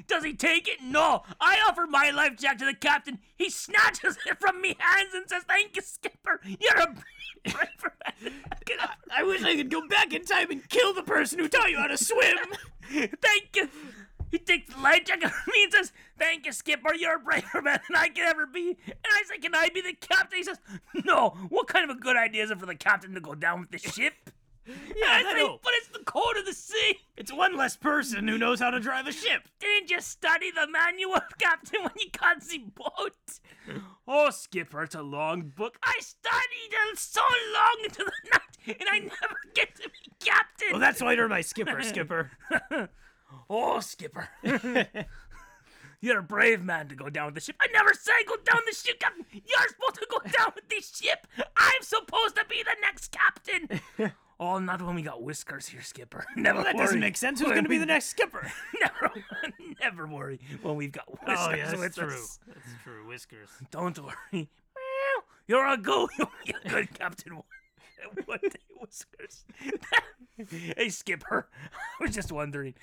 Does 0.06 0.24
he 0.24 0.34
take 0.34 0.68
it? 0.68 0.82
No. 0.82 1.22
I 1.40 1.58
offer 1.68 1.86
my 1.86 2.10
life 2.10 2.36
jacket 2.36 2.60
to 2.60 2.64
the 2.66 2.74
captain. 2.74 3.18
He 3.36 3.50
snatches 3.50 4.18
it 4.26 4.40
from 4.40 4.60
me 4.60 4.76
hands 4.78 5.14
and 5.14 5.28
says, 5.28 5.42
"Thank 5.48 5.76
you, 5.76 5.82
skipper. 5.82 6.40
You're 6.44 6.80
a 6.80 6.94
braver 7.44 7.94
man." 8.04 8.32
I 9.10 9.22
wish 9.22 9.42
I 9.42 9.56
could 9.56 9.70
go 9.70 9.86
back 9.88 10.12
in 10.12 10.24
time 10.24 10.50
and 10.50 10.68
kill 10.68 10.92
the 10.92 11.02
person 11.02 11.38
who 11.38 11.48
taught 11.48 11.70
you 11.70 11.78
how 11.78 11.86
to 11.86 11.96
swim. 11.96 12.36
Thank 12.90 13.56
you. 13.56 13.68
He 14.30 14.38
takes 14.38 14.74
the 14.74 14.80
life 14.80 15.04
jacket 15.04 15.30
from 15.30 15.52
me 15.52 15.64
and 15.64 15.72
says, 15.72 15.92
Thank 16.18 16.46
you, 16.46 16.52
Skipper. 16.52 16.94
You're 16.94 17.16
a 17.16 17.18
braver 17.18 17.62
man 17.62 17.80
than 17.88 17.96
I 17.96 18.08
can 18.08 18.26
ever 18.26 18.46
be. 18.46 18.76
And 18.86 18.96
I 19.06 19.22
say, 19.28 19.38
Can 19.38 19.54
I 19.54 19.68
be 19.72 19.80
the 19.80 19.94
captain? 19.94 20.38
He 20.38 20.42
says, 20.42 20.58
No. 21.04 21.30
What 21.48 21.68
kind 21.68 21.88
of 21.88 21.96
a 21.96 22.00
good 22.00 22.16
idea 22.16 22.42
is 22.42 22.50
it 22.50 22.58
for 22.58 22.66
the 22.66 22.74
captain 22.74 23.14
to 23.14 23.20
go 23.20 23.34
down 23.34 23.60
with 23.60 23.70
the 23.70 23.78
ship? 23.78 24.14
Yeah, 24.66 25.06
I 25.06 25.24
I 25.26 25.32
know. 25.34 25.58
But 25.62 25.72
it's 25.76 25.88
the 25.88 26.04
code 26.04 26.36
of 26.38 26.46
the 26.46 26.52
sea. 26.52 26.98
It's 27.16 27.32
one 27.32 27.56
less 27.56 27.76
person 27.76 28.28
who 28.28 28.38
knows 28.38 28.60
how 28.60 28.70
to 28.70 28.80
drive 28.80 29.06
a 29.06 29.12
ship. 29.12 29.48
Didn't 29.60 29.90
you 29.90 30.00
study 30.00 30.50
the 30.50 30.66
manual, 30.68 31.20
Captain, 31.38 31.82
when 31.82 31.92
you 31.98 32.10
can't 32.12 32.42
see 32.42 32.58
boat? 32.74 33.12
Oh, 34.06 34.30
Skipper, 34.30 34.82
it's 34.82 34.94
a 34.94 35.02
long 35.02 35.52
book. 35.54 35.78
I 35.82 35.98
studied 36.00 36.92
it 36.92 36.98
so 36.98 37.22
long 37.54 37.76
into 37.84 38.04
the 38.04 38.30
night, 38.32 38.76
and 38.80 38.88
I 38.90 38.98
never 39.00 39.36
get 39.54 39.74
to 39.76 39.88
be 39.88 40.12
captain. 40.24 40.68
Well, 40.72 40.80
that's 40.80 41.02
why 41.02 41.12
you're 41.14 41.28
my 41.28 41.40
skipper, 41.40 41.82
Skipper. 41.82 42.30
Oh, 43.50 43.80
Skipper. 43.80 44.28
You're 46.00 46.18
a 46.18 46.22
brave 46.22 46.62
man 46.62 46.88
to 46.88 46.94
go 46.94 47.08
down 47.08 47.26
with 47.26 47.34
the 47.34 47.40
ship. 47.40 47.56
I 47.60 47.68
never 47.72 47.92
said 47.94 48.12
go 48.28 48.36
down 48.44 48.60
the 48.66 48.74
ship, 48.74 49.00
Captain. 49.00 49.24
You're 49.32 49.68
supposed 49.68 49.94
to 49.96 50.06
go 50.10 50.18
down 50.38 50.52
with 50.54 50.68
the 50.68 50.80
ship. 50.80 51.26
I'm 51.56 51.82
supposed 51.82 52.36
to 52.36 52.44
be 52.48 52.62
the 52.62 52.76
next 52.82 53.12
captain. 53.12 53.80
Oh, 54.38 54.58
not 54.58 54.82
when 54.82 54.94
we 54.94 55.02
got 55.02 55.22
whiskers 55.22 55.66
here, 55.68 55.82
Skipper. 55.82 56.24
Never 56.36 56.56
Well, 56.56 56.64
that 56.64 56.74
worry. 56.76 56.84
doesn't 56.86 57.00
make 57.00 57.16
sense. 57.16 57.40
Who's 57.40 57.50
going 57.50 57.64
to 57.64 57.68
be 57.68 57.78
the 57.78 57.86
next 57.86 58.06
skipper? 58.06 58.50
never, 58.80 59.14
never 59.80 60.06
worry 60.06 60.40
when 60.62 60.76
we've 60.76 60.92
got 60.92 61.04
oh, 61.08 61.12
whiskers 61.26 61.38
Oh, 61.48 61.54
yeah, 61.54 61.70
that's 61.74 61.96
true. 61.96 62.06
us. 62.08 62.38
That's 62.46 62.82
true. 62.84 63.06
Whiskers. 63.08 63.48
Don't 63.70 63.98
worry. 63.98 64.48
You're 65.48 65.66
a 65.66 65.76
go. 65.76 66.08
You'll 66.18 66.30
be 66.44 66.54
a 66.64 66.68
good 66.68 66.94
captain. 66.98 67.34
One 68.26 68.38
day, 68.42 68.50
whiskers. 68.80 69.44
hey, 70.76 70.88
Skipper. 70.88 71.48
I 72.00 72.02
was 72.04 72.14
just 72.14 72.30
wondering 72.32 72.74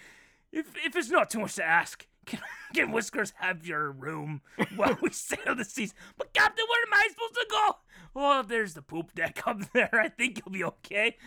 if 0.51 0.67
if 0.85 0.95
it's 0.95 1.09
not 1.09 1.29
too 1.29 1.39
much 1.39 1.55
to 1.55 1.63
ask. 1.63 2.07
Can, 2.25 2.39
can 2.73 2.91
Whiskers 2.93 3.33
have 3.41 3.67
your 3.67 3.91
room 3.91 4.41
while 4.77 4.97
we 5.01 5.09
sail 5.09 5.55
the 5.55 5.65
seas? 5.65 5.93
But 6.17 6.31
Captain, 6.33 6.65
where 6.69 6.83
am 6.87 6.93
I 6.93 7.09
supposed 7.11 7.33
to 7.33 7.45
go? 7.49 7.77
Oh, 8.15 8.43
there's 8.43 8.73
the 8.75 8.81
poop 8.81 9.13
deck 9.13 9.41
up 9.45 9.59
there. 9.73 9.89
I 9.93 10.07
think 10.07 10.39
you'll 10.39 10.53
be 10.53 10.63
okay. 10.63 11.17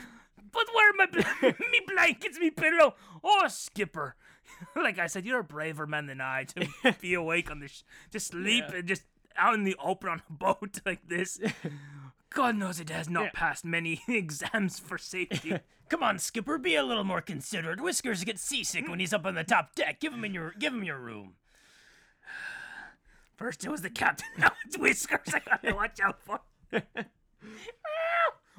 But 0.53 0.67
where 0.75 0.91
are 0.91 0.95
my 0.95 1.07
bl- 1.07 1.47
me 1.71 1.81
blankets, 1.87 2.39
me 2.39 2.51
pillow? 2.51 2.95
Oh, 3.23 3.47
Skipper. 3.49 4.17
like 4.77 4.99
I 4.99 5.07
said, 5.07 5.25
you're 5.27 5.41
a 5.41 5.45
braver 5.45 5.87
man 5.87 6.07
than 6.07 6.21
I 6.21 6.45
to 6.45 6.95
be 7.01 7.15
awake 7.15 7.51
on 7.51 7.61
this, 7.61 7.73
sh- 7.73 7.83
to 8.13 8.21
sleep 8.21 8.65
and 8.75 8.87
just 8.87 9.03
out 9.37 9.55
in 9.55 9.65
the 9.65 9.77
open 9.83 10.09
on 10.09 10.23
a 10.29 10.33
boat 10.33 10.81
like 10.87 11.09
this. 11.09 11.39
God 12.31 12.57
knows 12.57 12.81
it 12.81 12.91
has 12.91 13.09
not 13.09 13.33
passed 13.33 13.65
many 13.65 14.03
exams 14.09 14.79
for 14.79 14.99
safety. 14.99 15.59
Come 15.89 16.03
on, 16.03 16.19
Skipper, 16.19 16.59
be 16.59 16.75
a 16.75 16.83
little 16.83 17.05
more 17.05 17.21
considerate. 17.21 17.81
Whiskers 17.81 18.25
gets 18.25 18.43
seasick 18.43 18.89
when 18.89 18.99
he's 18.99 19.13
up 19.13 19.25
on 19.27 19.35
the 19.35 19.45
top 19.45 19.75
deck. 19.75 20.01
Give 20.01 20.13
him 20.13 20.25
in 20.25 20.35
your 20.35 20.53
give 20.59 20.73
him 20.73 20.85
your 20.85 20.99
room. 20.99 21.35
First 23.37 23.65
it 23.65 23.71
was 23.71 23.83
the 23.83 23.91
captain, 23.91 24.27
now 24.39 24.53
it's 24.65 24.79
Whiskers. 24.79 25.35
I 25.35 25.41
gotta 25.41 25.75
watch 25.75 26.01
out 26.01 26.21
for. 26.23 26.41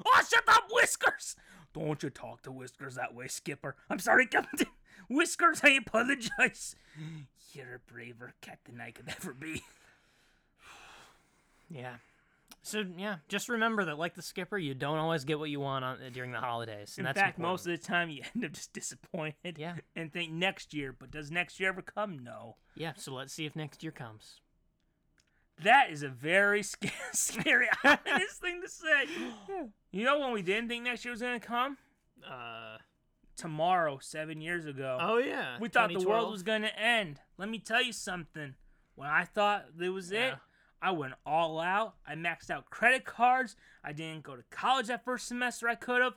Oh, 0.06 0.22
shut 0.30 0.44
up, 0.48 0.64
Whiskers! 0.70 1.36
Don't 1.74 2.02
you 2.02 2.10
talk 2.10 2.42
to 2.42 2.50
Whiskers 2.52 2.94
that 2.96 3.14
way, 3.14 3.28
Skipper. 3.28 3.76
I'm 3.90 3.98
sorry, 3.98 4.26
Captain. 4.26 4.66
Whiskers, 5.08 5.60
I 5.62 5.70
apologize. 5.70 6.74
You're 7.52 7.76
a 7.76 7.92
braver 7.92 8.34
captain 8.40 8.76
than 8.78 8.86
I 8.86 8.90
could 8.90 9.08
ever 9.08 9.32
be. 9.32 9.62
Yeah. 11.70 11.94
So 12.62 12.84
yeah, 12.96 13.16
just 13.28 13.48
remember 13.48 13.84
that, 13.86 13.98
like 13.98 14.14
the 14.14 14.22
skipper, 14.22 14.58
you 14.58 14.74
don't 14.74 14.98
always 14.98 15.24
get 15.24 15.38
what 15.38 15.48
you 15.50 15.60
want 15.60 15.84
on, 15.84 15.98
during 16.12 16.32
the 16.32 16.38
holidays. 16.40 16.94
In 16.98 17.02
And 17.02 17.08
that's 17.08 17.18
fact, 17.22 17.38
important. 17.38 17.52
most 17.52 17.66
of 17.66 17.72
the 17.80 17.86
time 17.86 18.10
you 18.10 18.22
end 18.34 18.44
up 18.44 18.52
just 18.52 18.72
disappointed. 18.72 19.56
Yeah. 19.58 19.74
And 19.94 20.12
think 20.12 20.32
next 20.32 20.74
year, 20.74 20.94
but 20.98 21.10
does 21.10 21.30
next 21.30 21.60
year 21.60 21.68
ever 21.70 21.82
come? 21.82 22.18
No. 22.18 22.56
yeah. 22.74 22.92
So 22.96 23.12
let's 23.14 23.32
see 23.32 23.46
if 23.46 23.54
next 23.54 23.82
year 23.82 23.92
comes. 23.92 24.40
That 25.64 25.90
is 25.90 26.02
a 26.02 26.08
very 26.08 26.62
sca- 26.72 26.90
scary, 27.12 27.68
ominous 27.84 28.34
thing 28.40 28.60
to 28.62 28.68
say. 28.68 29.06
You 29.90 30.04
know 30.04 30.18
when 30.18 30.32
we 30.32 30.42
didn't 30.42 30.68
think 30.68 30.84
next 30.84 31.02
year 31.06 31.12
was 31.12 31.22
gonna 31.22 31.40
come? 31.40 31.78
Uh. 32.22 32.76
Tomorrow, 33.38 34.00
seven 34.02 34.40
years 34.40 34.66
ago. 34.66 34.98
Oh 35.00 35.16
yeah. 35.18 35.56
we 35.60 35.68
thought 35.68 35.90
the 35.92 36.00
world 36.06 36.30
was 36.30 36.42
gonna 36.42 36.70
end. 36.76 37.20
Let 37.38 37.48
me 37.48 37.58
tell 37.58 37.82
you 37.82 37.92
something. 37.92 38.54
When 38.96 39.08
I 39.08 39.24
thought 39.24 39.66
it 39.80 39.88
was 39.88 40.10
it, 40.12 40.34
I 40.82 40.90
went 40.90 41.14
all 41.24 41.58
out. 41.60 41.94
I 42.06 42.16
maxed 42.16 42.50
out 42.50 42.68
credit 42.68 43.04
cards. 43.04 43.54
I 43.84 43.92
didn't 43.92 44.24
go 44.24 44.34
to 44.36 44.42
college 44.50 44.88
that 44.88 45.04
first 45.04 45.28
semester 45.28 45.68
I 45.68 45.76
could 45.76 46.02
have. 46.02 46.14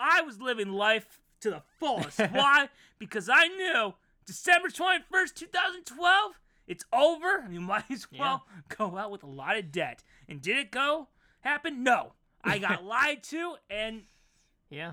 I 0.00 0.22
was 0.22 0.40
living 0.40 0.72
life 0.72 1.20
to 1.42 1.50
the 1.50 1.62
fullest. 1.78 2.18
Why? 2.32 2.70
Because 2.98 3.28
I 3.28 3.48
knew 3.48 3.94
December 4.26 4.68
21st, 4.68 5.34
2012, 5.34 6.32
it's 6.72 6.84
over. 6.92 7.46
You 7.50 7.60
might 7.60 7.90
as 7.90 8.06
well 8.18 8.46
go 8.76 8.96
out 8.96 9.10
with 9.10 9.22
a 9.22 9.26
lot 9.42 9.56
of 9.58 9.70
debt. 9.72 10.02
And 10.28 10.40
did 10.40 10.56
it 10.56 10.70
go 10.70 11.08
happen? 11.40 11.82
No. 11.82 12.12
I 12.42 12.58
got 12.58 12.84
lied 12.94 13.22
to 13.24 13.54
and 13.70 14.02
Yeah. 14.70 14.92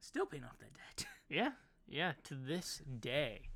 still 0.00 0.26
paying 0.26 0.44
off 0.44 0.58
that 0.58 0.72
debt. 0.74 1.06
Yeah. 1.28 1.50
Yeah. 1.88 2.12
To 2.24 2.34
this 2.34 2.82
day, 3.00 3.48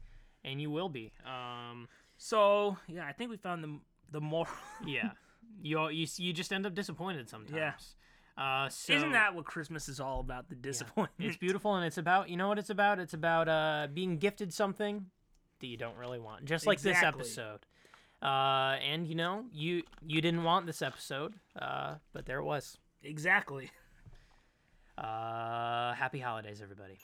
and 0.45 0.61
you 0.61 0.70
will 0.70 0.89
be. 0.89 1.12
Um. 1.25 1.89
So, 2.16 2.77
yeah, 2.89 3.07
I 3.07 3.12
think 3.12 3.31
we 3.31 3.37
found 3.37 3.62
the 3.65 3.79
the 4.11 4.20
moral 4.20 4.49
Yeah. 4.85 5.11
you 5.62 5.89
you 5.89 6.07
you 6.16 6.33
just 6.33 6.53
end 6.53 6.66
up 6.66 6.75
disappointed 6.75 7.29
sometimes. 7.29 7.57
Yeah. 7.57 7.73
Uh, 8.37 8.69
so 8.69 8.93
Isn't 8.93 9.12
that 9.12 9.35
what 9.35 9.45
Christmas 9.47 9.89
is 9.89 9.99
all 10.01 10.20
about? 10.20 10.49
The 10.49 10.55
disappointment. 10.55 11.29
It's 11.29 11.37
beautiful, 11.37 11.75
and 11.75 11.85
it's 11.85 11.99
about 11.99 12.29
you 12.29 12.37
know 12.37 12.49
what 12.49 12.59
it's 12.59 12.70
about. 12.70 12.99
It's 12.99 13.15
about 13.15 13.49
uh 13.49 13.89
being 13.93 14.19
gifted 14.19 14.53
something 14.53 15.07
that 15.61 15.67
you 15.67 15.77
don't 15.77 15.97
really 15.97 16.19
want, 16.19 16.45
just 16.45 16.67
like 16.67 16.81
this 16.81 17.03
episode. 17.03 17.61
Uh, 18.21 18.77
and 18.83 19.07
you 19.07 19.15
know 19.15 19.45
you 19.53 19.83
you 20.05 20.21
didn't 20.21 20.43
want 20.43 20.67
this 20.67 20.83
episode, 20.83 21.35
uh, 21.61 21.95
but 22.13 22.27
there 22.27 22.39
it 22.39 22.45
was. 22.45 22.79
Exactly. 23.03 23.71
Uh, 24.97 25.95
happy 25.95 26.19
holidays, 26.19 26.61
everybody. 26.61 26.99